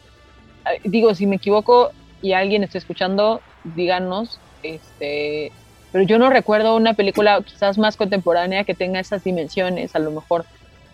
digo, 0.84 1.14
si 1.14 1.26
me 1.26 1.36
equivoco 1.36 1.90
y 2.22 2.32
alguien 2.32 2.64
está 2.64 2.78
escuchando, 2.78 3.42
díganos, 3.64 4.40
este, 4.62 5.52
pero 5.92 6.04
yo 6.04 6.18
no 6.18 6.30
recuerdo 6.30 6.74
una 6.74 6.94
película 6.94 7.42
quizás 7.44 7.76
más 7.76 7.98
contemporánea 7.98 8.64
que 8.64 8.74
tenga 8.74 8.98
esas 8.98 9.22
dimensiones, 9.22 9.94
a 9.94 9.98
lo 9.98 10.10
mejor 10.10 10.46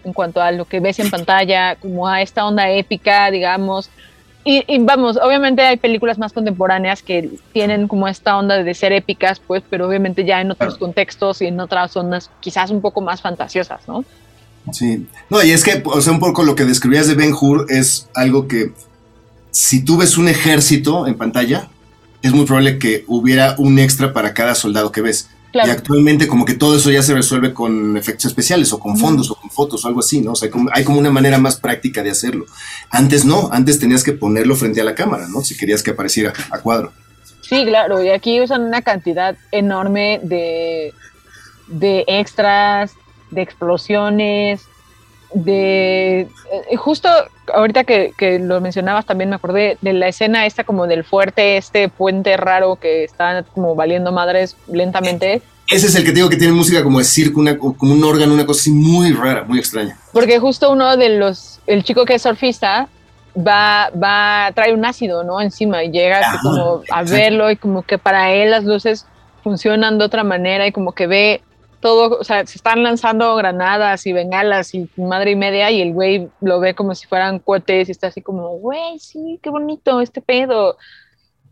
en 0.02 0.12
cuanto 0.12 0.42
a 0.42 0.50
lo 0.50 0.64
que 0.64 0.80
ves 0.80 0.98
en 0.98 1.10
pantalla, 1.10 1.76
como 1.76 2.08
a 2.08 2.20
esta 2.20 2.46
onda 2.46 2.68
épica, 2.70 3.30
digamos, 3.30 3.90
y, 4.48 4.78
vamos, 4.78 5.18
obviamente 5.20 5.62
hay 5.62 5.76
películas 5.76 6.18
más 6.18 6.32
contemporáneas 6.32 7.02
que 7.02 7.30
tienen 7.52 7.88
como 7.88 8.06
esta 8.06 8.36
onda 8.36 8.62
de 8.62 8.74
ser 8.74 8.92
épicas, 8.92 9.40
pues, 9.44 9.64
pero 9.68 9.88
obviamente 9.88 10.24
ya 10.24 10.40
en 10.40 10.52
otros 10.52 10.78
contextos 10.78 11.42
y 11.42 11.46
en 11.46 11.58
otras 11.58 11.90
zonas 11.90 12.30
quizás 12.38 12.70
un 12.70 12.80
poco 12.80 13.00
más 13.00 13.20
fantasiosas, 13.20 13.80
¿no? 13.88 14.04
Sí. 14.72 15.04
No, 15.30 15.42
y 15.42 15.50
es 15.50 15.64
que, 15.64 15.82
o 15.84 16.00
sea, 16.00 16.12
un 16.12 16.20
poco 16.20 16.44
lo 16.44 16.54
que 16.54 16.64
describías 16.64 17.08
de 17.08 17.14
Ben 17.14 17.34
Hur 17.38 17.66
es 17.68 18.08
algo 18.14 18.46
que 18.46 18.72
si 19.50 19.84
tú 19.84 19.96
ves 19.96 20.16
un 20.16 20.28
ejército 20.28 21.08
en 21.08 21.16
pantalla, 21.16 21.68
es 22.22 22.32
muy 22.32 22.46
probable 22.46 22.78
que 22.78 23.04
hubiera 23.08 23.56
un 23.58 23.80
extra 23.80 24.12
para 24.12 24.32
cada 24.32 24.54
soldado 24.54 24.92
que 24.92 25.00
ves. 25.00 25.28
Y 25.64 25.70
actualmente 25.70 26.26
como 26.26 26.44
que 26.44 26.54
todo 26.54 26.76
eso 26.76 26.90
ya 26.90 27.02
se 27.02 27.14
resuelve 27.14 27.54
con 27.54 27.96
efectos 27.96 28.26
especiales 28.26 28.72
o 28.72 28.78
con 28.78 28.98
fondos 28.98 29.30
o 29.30 29.36
con 29.36 29.50
fotos 29.50 29.84
o 29.84 29.88
algo 29.88 30.00
así, 30.00 30.20
¿no? 30.20 30.32
O 30.32 30.36
sea, 30.36 30.50
hay 30.72 30.84
como 30.84 30.98
una 30.98 31.10
manera 31.10 31.38
más 31.38 31.56
práctica 31.56 32.02
de 32.02 32.10
hacerlo. 32.10 32.46
Antes 32.90 33.24
no, 33.24 33.48
antes 33.52 33.78
tenías 33.78 34.02
que 34.02 34.12
ponerlo 34.12 34.56
frente 34.56 34.80
a 34.80 34.84
la 34.84 34.94
cámara, 34.94 35.26
¿no? 35.28 35.42
Si 35.42 35.56
querías 35.56 35.82
que 35.82 35.92
apareciera 35.92 36.32
a 36.50 36.58
cuadro. 36.58 36.92
Sí, 37.40 37.64
claro, 37.64 38.02
y 38.02 38.10
aquí 38.10 38.40
usan 38.40 38.62
una 38.62 38.82
cantidad 38.82 39.36
enorme 39.52 40.20
de, 40.22 40.92
de 41.68 42.04
extras, 42.08 42.92
de 43.30 43.42
explosiones, 43.42 44.62
de... 45.34 46.20
Eh, 46.20 46.76
justo 46.76 47.08
ahorita 47.52 47.84
que, 47.84 48.12
que, 48.16 48.38
lo 48.38 48.60
mencionabas 48.60 49.06
también 49.06 49.30
me 49.30 49.36
acordé 49.36 49.78
de 49.80 49.92
la 49.92 50.08
escena 50.08 50.46
esta 50.46 50.64
como 50.64 50.86
del 50.86 51.04
fuerte, 51.04 51.56
este 51.56 51.88
puente 51.88 52.36
raro 52.36 52.76
que 52.76 53.04
está 53.04 53.42
como 53.54 53.74
valiendo 53.74 54.12
madres 54.12 54.56
lentamente. 54.68 55.42
Ese 55.68 55.88
es 55.88 55.94
el 55.96 56.04
que 56.04 56.12
digo 56.12 56.28
que 56.28 56.36
tiene 56.36 56.52
música 56.52 56.82
como 56.82 56.98
de 56.98 57.04
circo, 57.04 57.40
una, 57.40 57.58
como 57.58 57.92
un 57.92 58.04
órgano, 58.04 58.34
una 58.34 58.46
cosa 58.46 58.60
así 58.60 58.70
muy 58.70 59.12
rara, 59.12 59.44
muy 59.44 59.58
extraña. 59.58 59.98
Porque 60.12 60.38
justo 60.38 60.70
uno 60.70 60.96
de 60.96 61.18
los, 61.18 61.60
el 61.66 61.82
chico 61.82 62.04
que 62.04 62.14
es 62.14 62.22
surfista, 62.22 62.88
va, 63.36 63.90
va, 63.90 64.52
trae 64.54 64.72
un 64.72 64.84
ácido, 64.84 65.24
¿no? 65.24 65.40
Encima 65.40 65.82
y 65.82 65.90
llega 65.90 66.38
como 66.42 66.82
a 66.90 67.02
verlo 67.02 67.50
y 67.50 67.56
como 67.56 67.82
que 67.82 67.98
para 67.98 68.32
él 68.32 68.50
las 68.50 68.64
luces 68.64 69.06
funcionan 69.42 69.98
de 69.98 70.04
otra 70.04 70.24
manera 70.24 70.66
y 70.66 70.72
como 70.72 70.92
que 70.92 71.06
ve 71.06 71.42
todo, 71.80 72.18
o 72.18 72.24
sea, 72.24 72.46
se 72.46 72.58
están 72.58 72.82
lanzando 72.82 73.36
granadas 73.36 74.06
y 74.06 74.12
bengalas 74.12 74.74
y 74.74 74.88
madre 74.96 75.32
y 75.32 75.36
media 75.36 75.70
y 75.70 75.80
el 75.80 75.92
güey 75.92 76.28
lo 76.40 76.60
ve 76.60 76.74
como 76.74 76.94
si 76.94 77.06
fueran 77.06 77.38
cohetes 77.38 77.88
y 77.88 77.92
está 77.92 78.08
así 78.08 78.22
como, 78.22 78.56
güey, 78.58 78.98
sí, 78.98 79.38
qué 79.42 79.50
bonito 79.50 80.00
este 80.00 80.20
pedo. 80.20 80.76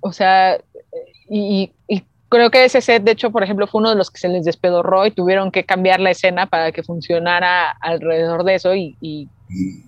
O 0.00 0.12
sea, 0.12 0.58
y, 1.28 1.72
creo 2.28 2.50
que 2.50 2.64
ese 2.64 2.80
set, 2.80 3.04
de 3.04 3.12
hecho, 3.12 3.30
por 3.30 3.44
ejemplo, 3.44 3.66
fue 3.68 3.80
uno 3.80 3.90
de 3.90 3.96
los 3.96 4.10
que 4.10 4.18
se 4.18 4.28
les 4.28 4.44
despedorró 4.44 5.06
y 5.06 5.12
tuvieron 5.12 5.52
que 5.52 5.64
cambiar 5.64 6.00
la 6.00 6.10
escena 6.10 6.46
para 6.46 6.72
que 6.72 6.82
funcionara 6.82 7.70
alrededor 7.70 8.42
de 8.42 8.56
eso 8.56 8.74
y, 8.74 8.96
y 9.00 9.28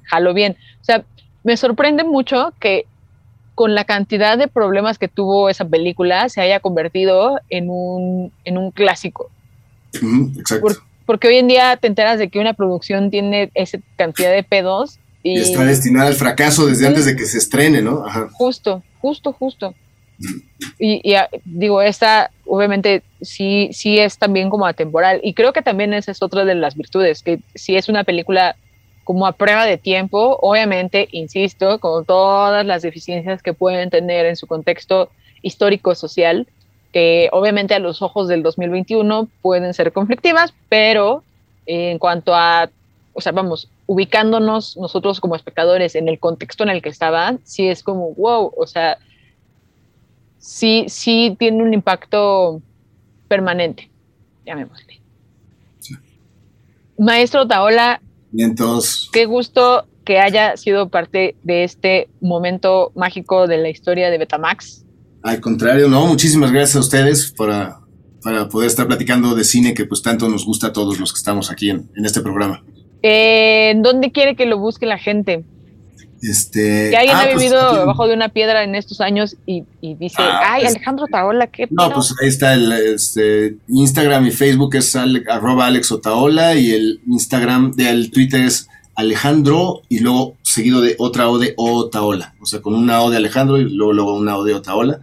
jaló 0.05 0.33
bien. 0.33 0.57
O 0.81 0.85
sea, 0.85 1.05
me 1.43 1.57
sorprende 1.57 2.05
mucho 2.05 2.53
que 2.61 2.87
con 3.57 3.75
la 3.75 3.85
cantidad 3.85 4.39
de 4.39 4.49
problemas 4.49 4.99
que 4.99 5.09
tuvo 5.09 5.49
esa 5.49 5.65
película 5.65 6.29
se 6.29 6.41
haya 6.41 6.61
convertido 6.61 7.41
en 7.49 7.69
un, 7.71 8.33
en 8.45 8.59
un 8.59 8.71
clásico 8.71 9.31
exacto. 10.39 10.83
porque 11.05 11.29
hoy 11.29 11.37
en 11.37 11.49
día 11.49 11.77
te 11.77 11.87
enteras 11.87 12.19
de 12.19 12.29
que 12.29 12.39
una 12.39 12.55
producción 12.55 13.11
tiene 13.11 13.51
esa 13.55 13.79
cantidad 13.97 14.33
de 14.33 14.43
pedos. 14.43 14.99
Y, 15.23 15.39
está 15.39 15.65
destinada 15.65 16.09
al 16.09 16.15
fracaso 16.15 16.67
desde 16.67 16.87
antes 16.87 17.05
de 17.05 17.17
que 17.17 17.25
se 17.25 17.39
estrene, 17.39 17.83
¿no? 17.83 18.05
Justo, 18.33 18.83
justo, 19.01 19.33
justo. 19.33 19.75
Y, 20.79 21.15
ah, 21.15 21.29
digo, 21.45 21.83
esta 21.83 22.31
obviamente 22.47 23.03
sí, 23.21 23.69
sí 23.73 23.99
es 23.99 24.19
también 24.19 24.51
como 24.51 24.67
atemporal. 24.67 25.21
Y 25.23 25.35
creo 25.35 25.53
que 25.53 25.63
también 25.63 25.93
esa 25.95 26.13
es 26.13 26.23
otra 26.23 26.45
de 26.45 26.55
las 26.55 26.77
virtudes, 26.77 27.23
que 27.23 27.41
si 27.55 27.77
es 27.77 27.89
una 27.89 28.05
película 28.05 28.57
como 29.05 29.27
a 29.27 29.33
prueba 29.33 29.65
de 29.65 29.79
tiempo, 29.79 30.39
obviamente, 30.43 31.09
insisto, 31.13 31.79
con 31.79 32.05
todas 32.05 32.67
las 32.67 32.83
deficiencias 32.83 33.43
que 33.43 33.53
pueden 33.53 33.91
tener 33.91 34.27
en 34.27 34.37
su 34.37 34.47
contexto 34.47 35.11
histórico-social, 35.43 36.49
que 36.93 37.29
obviamente 37.33 37.75
a 37.75 37.79
los 37.79 38.03
ojos 38.03 38.29
del 38.29 38.43
2021 38.43 39.29
pueden 39.43 39.75
ser 39.75 39.93
conflictivas, 39.93 40.55
pero 40.69 41.23
en 41.67 41.99
cuanto 41.99 42.35
a, 42.35 42.71
o 43.13 43.21
sea, 43.21 43.33
vamos, 43.33 43.69
ubicándonos 43.87 44.77
nosotros 44.77 45.21
como 45.21 45.37
espectadores 45.37 45.95
en 45.95 46.09
el 46.09 46.19
contexto 46.19 46.65
en 46.65 46.71
el 46.71 46.83
que 46.83 46.89
estaban, 46.89 47.41
sí 47.45 47.69
es 47.69 47.83
como, 47.83 48.15
wow, 48.15 48.53
o 48.57 48.67
sea, 48.67 48.99
sí, 50.39 50.87
sí 50.89 51.37
tiene 51.39 51.63
un 51.63 51.75
impacto 51.75 52.61
permanente, 53.29 53.91
llamémosle. 54.45 55.01
Maestro 56.99 57.47
Taola, 57.47 58.01
todos. 58.57 59.11
qué 59.13 59.27
gusto 59.27 59.87
que 60.07 60.19
haya 60.19 60.57
sido 60.57 60.89
parte 60.89 61.37
de 61.43 61.65
este 61.65 62.09
momento 62.21 62.93
mágico 62.95 63.47
de 63.47 63.59
la 63.59 63.69
historia 63.69 64.09
de 64.09 64.19
Betamax. 64.19 64.86
Al 65.27 65.41
contrario, 65.41 65.89
no, 65.89 66.07
muchísimas 66.07 66.53
gracias 66.53 66.77
a 66.77 66.81
ustedes 66.81 67.33
para, 67.37 67.81
para 68.23 68.49
poder 68.49 68.69
estar 68.69 68.87
platicando 68.87 69.35
de 69.35 69.43
cine 69.45 69.75
que 69.75 69.85
pues 69.85 70.01
tanto 70.03 70.29
nos 70.29 70.45
gusta 70.47 70.69
a 70.69 70.73
todos 70.73 71.01
los 71.01 71.13
que 71.13 71.19
estamos 71.19 71.51
aquí 71.51 71.71
en, 71.71 71.91
en 71.97 72.05
este 72.05 72.21
programa. 72.21 72.63
Eh, 73.03 73.75
¿Dónde 73.83 74.13
quiere 74.13 74.37
que 74.37 74.47
lo 74.47 74.59
busque 74.59 74.87
la 74.87 74.99
gente? 74.99 75.45
Este, 76.23 76.91
Que 76.91 76.97
alguien 76.97 77.17
ah, 77.17 77.21
ha 77.23 77.25
pues, 77.33 77.37
vivido 77.43 77.75
debajo 77.79 78.07
de 78.09 78.15
una 78.15 78.31
piedra 78.31 78.65
en 78.65 78.75
estos 78.75 79.01
años 79.01 79.37
y, 79.47 79.65
y 79.81 79.95
dice, 79.97 80.17
Ah, 80.21 80.53
ay, 80.55 80.63
pues- 80.63 80.75
Alejandro 80.77 81.07
Taola, 81.11 81.47
qué 81.49 81.67
No, 81.71 81.85
pedo?". 81.89 81.95
pues 81.97 82.15
ahí 82.23 82.29
está 82.29 82.55
el 82.55 82.73
este, 82.73 83.57
Instagram 83.69 84.27
y 84.27 84.31
Facebook 84.31 84.75
es 84.77 84.97
ale- 84.97 85.25
arroba 85.29 85.67
Alex 85.67 85.93
Otaola 85.93 86.55
y 86.55 86.71
el 86.71 87.01
Instagram 87.07 87.73
del 87.73 88.11
Twitter 88.11 88.43
es 88.43 88.69
Alejandro 88.95 89.83
y 89.91 89.99
luego 90.01 90.37
seguido 90.43 90.81
de 90.81 90.97
otra 90.99 91.29
O 91.29 91.39
de 91.39 91.53
Otaola. 91.59 92.35
O 92.41 92.47
sea, 92.47 92.63
con 92.63 92.75
una 92.75 93.03
O 93.03 93.11
de 93.11 93.19
Alejandro 93.19 93.59
y 93.59 93.69
luego, 93.69 93.93
luego 93.93 94.17
una 94.17 94.39
O 94.39 94.45
de 94.45 94.55
Otaola 94.55 95.01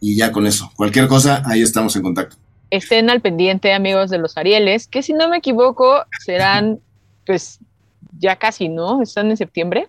y 0.00 0.16
ya 0.16 0.32
con 0.32 0.46
eso. 0.46 0.70
Cualquier 0.76 1.08
cosa, 1.08 1.42
ahí 1.46 1.62
estamos 1.62 1.96
en 1.96 2.02
contacto. 2.02 2.36
estén 2.70 3.10
al 3.10 3.20
pendiente, 3.20 3.72
amigos 3.72 4.10
de 4.10 4.18
los 4.18 4.36
Arieles, 4.36 4.86
que 4.88 5.02
si 5.02 5.12
no 5.12 5.28
me 5.28 5.38
equivoco, 5.38 6.04
serán, 6.24 6.80
pues, 7.26 7.58
ya 8.18 8.36
casi, 8.36 8.68
¿no? 8.68 9.02
Están 9.02 9.30
en 9.30 9.36
septiembre. 9.36 9.88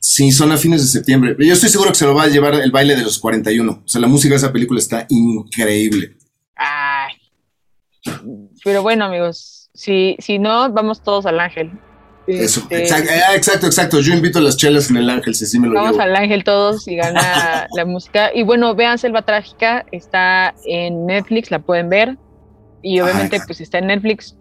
Sí, 0.00 0.32
son 0.32 0.50
a 0.50 0.56
fines 0.56 0.80
de 0.80 0.88
septiembre. 0.88 1.36
Yo 1.38 1.52
estoy 1.52 1.68
seguro 1.68 1.90
que 1.90 1.96
se 1.96 2.06
lo 2.06 2.14
va 2.14 2.24
a 2.24 2.28
llevar 2.28 2.54
el 2.54 2.70
baile 2.70 2.96
de 2.96 3.02
los 3.02 3.18
41. 3.18 3.70
O 3.84 3.88
sea, 3.88 4.00
la 4.00 4.06
música 4.06 4.32
de 4.32 4.38
esa 4.38 4.52
película 4.52 4.80
está 4.80 5.06
increíble. 5.10 6.16
Ay. 6.56 7.14
Pero 8.64 8.82
bueno, 8.82 9.04
amigos, 9.04 9.68
si, 9.74 10.16
si 10.18 10.38
no, 10.38 10.72
vamos 10.72 11.02
todos 11.02 11.26
al 11.26 11.38
Ángel. 11.38 11.70
Eso, 12.38 12.60
Este, 12.60 12.78
exacto, 12.80 13.10
eh, 13.12 13.20
exacto, 13.36 13.66
exacto. 13.66 14.00
Yo 14.00 14.14
invito 14.14 14.38
a 14.38 14.42
las 14.42 14.56
chelas 14.56 14.90
en 14.90 14.96
el 14.98 15.08
Ángel, 15.10 15.34
si 15.34 15.46
sí 15.46 15.58
me 15.58 15.68
lo 15.68 15.74
Vamos 15.74 15.92
llevo. 15.92 16.02
al 16.02 16.16
Ángel 16.16 16.44
todos 16.44 16.86
y 16.88 16.96
gana 16.96 17.66
la 17.76 17.84
música. 17.84 18.30
Y 18.34 18.42
bueno, 18.42 18.74
vean 18.74 18.98
Selva 18.98 19.22
Trágica, 19.22 19.84
está 19.92 20.54
en 20.66 21.06
Netflix, 21.06 21.50
la 21.50 21.58
pueden 21.60 21.88
ver. 21.88 22.16
Y 22.82 22.98
Ah, 22.98 23.04
obviamente, 23.04 23.40
pues 23.46 23.58
si 23.58 23.64
está 23.64 23.78
en 23.78 23.88
Netflix, 23.88 24.36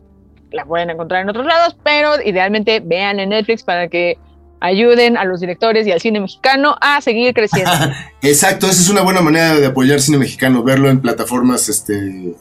la 0.52 0.66
pueden 0.66 0.90
encontrar 0.90 1.22
en 1.22 1.30
otros 1.30 1.46
lados, 1.46 1.76
pero 1.84 2.22
idealmente 2.24 2.80
vean 2.80 3.20
en 3.20 3.30
Netflix 3.30 3.64
para 3.64 3.88
que 3.88 4.18
ayuden 4.62 5.16
a 5.18 5.24
los 5.26 5.40
directores 5.40 5.88
y 5.88 5.92
al 5.92 6.02
cine 6.02 6.20
mexicano 6.20 6.76
a 6.82 7.00
seguir 7.02 7.34
creciendo. 7.34 7.72
Exacto, 8.22 8.68
esa 8.68 8.82
es 8.82 8.90
una 8.90 9.02
buena 9.02 9.22
manera 9.22 9.56
de 9.56 9.66
apoyar 9.66 10.02
cine 10.02 10.18
mexicano, 10.18 10.64
verlo 10.64 10.90
en 10.90 11.00
plataformas 11.02 11.70
este, 11.70 12.34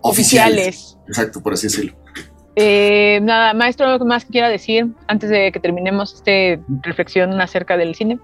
oficiales. 0.00 0.02
Oficiales. 0.02 0.98
Exacto, 1.08 1.40
por 1.42 1.52
así 1.54 1.66
decirlo. 1.68 1.94
Eh, 2.58 3.20
nada, 3.22 3.52
maestro, 3.52 3.86
¿algo 3.86 4.06
más 4.06 4.24
que 4.24 4.32
quiera 4.32 4.48
decir 4.48 4.88
antes 5.08 5.28
de 5.28 5.52
que 5.52 5.60
terminemos 5.60 6.14
esta 6.14 6.62
reflexión 6.82 7.38
acerca 7.38 7.76
del 7.76 7.94
cine? 7.94 8.18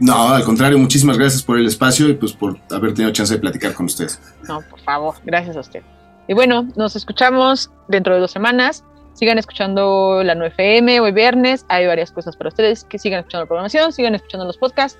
No, 0.00 0.30
al 0.30 0.44
contrario, 0.44 0.78
muchísimas 0.78 1.16
gracias 1.16 1.42
por 1.42 1.58
el 1.58 1.66
espacio 1.66 2.08
y 2.08 2.14
pues 2.14 2.32
por 2.32 2.58
haber 2.70 2.94
tenido 2.94 3.12
chance 3.12 3.34
de 3.34 3.40
platicar 3.40 3.74
con 3.74 3.86
ustedes. 3.86 4.20
No, 4.48 4.60
por 4.62 4.80
favor, 4.80 5.14
gracias 5.24 5.56
a 5.56 5.60
usted. 5.60 5.82
Y 6.26 6.34
bueno, 6.34 6.68
nos 6.76 6.94
escuchamos 6.96 7.70
dentro 7.88 8.14
de 8.14 8.20
dos 8.20 8.30
semanas. 8.30 8.84
Sigan 9.14 9.38
escuchando 9.38 10.22
la 10.22 10.34
9FM 10.34 11.00
hoy 11.00 11.12
viernes. 11.12 11.64
Hay 11.68 11.86
varias 11.86 12.12
cosas 12.12 12.36
para 12.36 12.48
ustedes. 12.48 12.84
Que 12.84 12.98
sigan 12.98 13.20
escuchando 13.20 13.44
la 13.44 13.48
programación, 13.48 13.92
sigan 13.92 14.14
escuchando 14.14 14.44
los 14.44 14.58
podcasts. 14.58 14.98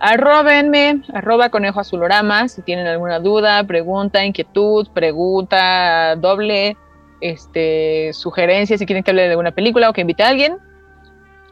Arrobenme, 0.00 1.02
arroba 1.14 1.48
conejo 1.48 1.80
azulorama, 1.80 2.48
si 2.48 2.60
tienen 2.60 2.86
alguna 2.86 3.18
duda, 3.18 3.64
pregunta, 3.64 4.22
inquietud, 4.26 4.88
pregunta 4.92 6.16
doble, 6.16 6.76
este, 7.20 8.12
sugerencia, 8.12 8.78
si 8.78 8.86
quieren 8.86 9.02
que 9.02 9.10
hable 9.10 9.22
de 9.22 9.30
alguna 9.30 9.52
película 9.52 9.90
o 9.90 9.92
que 9.92 10.02
invite 10.02 10.22
a 10.22 10.28
alguien. 10.28 10.58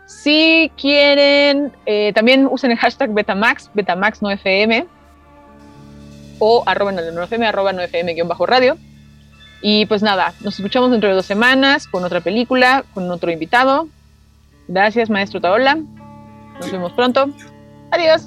Si 0.06 0.70
quieren, 0.76 1.72
eh, 1.86 2.12
también 2.14 2.46
usen 2.50 2.70
el 2.70 2.76
hashtag 2.76 3.10
Betamax, 3.12 3.70
Betamax 3.72 4.20
9FM, 4.20 4.86
o 6.38 6.62
arroben 6.66 6.98
al 6.98 7.14
9FM, 7.14 7.46
arroba 7.46 7.72
9FM-radio. 7.72 8.76
Y 9.62 9.86
pues 9.86 10.02
nada, 10.02 10.34
nos 10.40 10.56
escuchamos 10.56 10.90
dentro 10.90 11.08
de 11.08 11.14
dos 11.14 11.24
semanas 11.24 11.88
con 11.88 12.04
otra 12.04 12.20
película, 12.20 12.84
con 12.92 13.10
otro 13.10 13.30
invitado. 13.30 13.88
Gracias, 14.68 15.08
maestro 15.08 15.40
Taola. 15.40 15.78
Nos 16.60 16.70
vemos 16.70 16.92
pronto. 16.92 17.30
Adiós. 17.90 18.26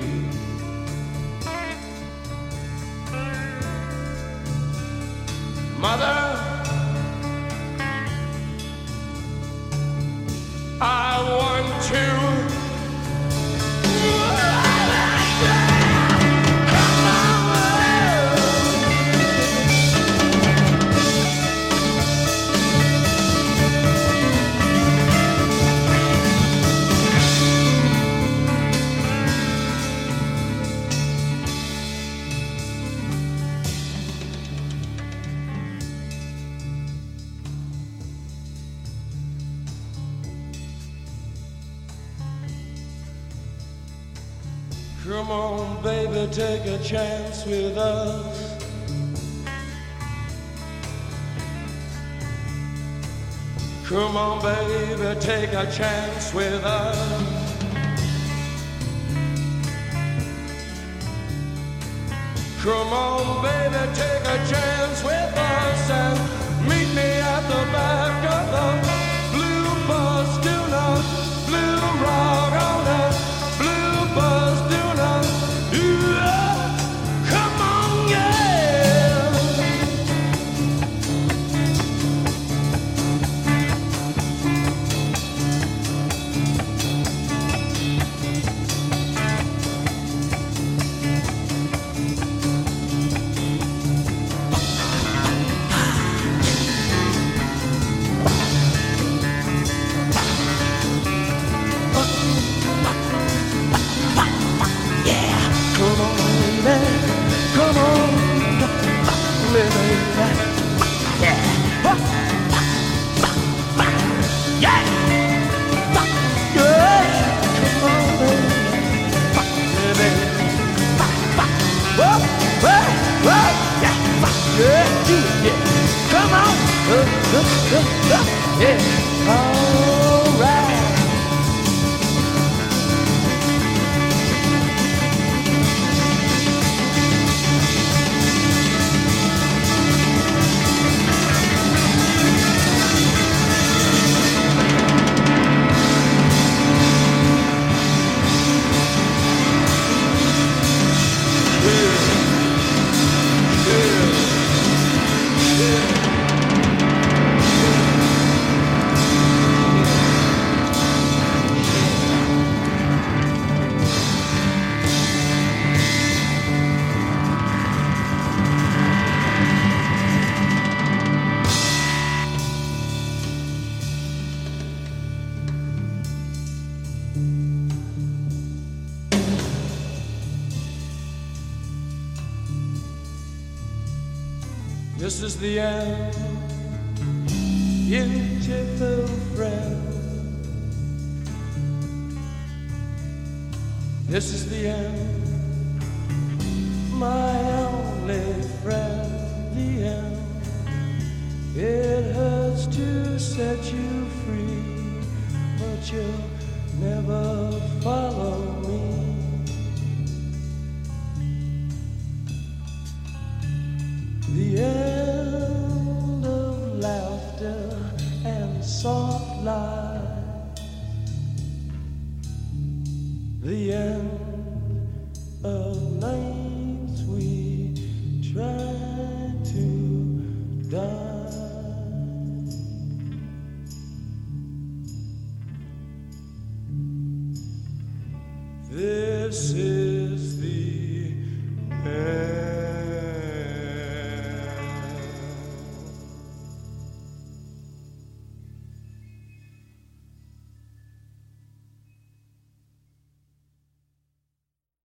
Chance 56.33 56.80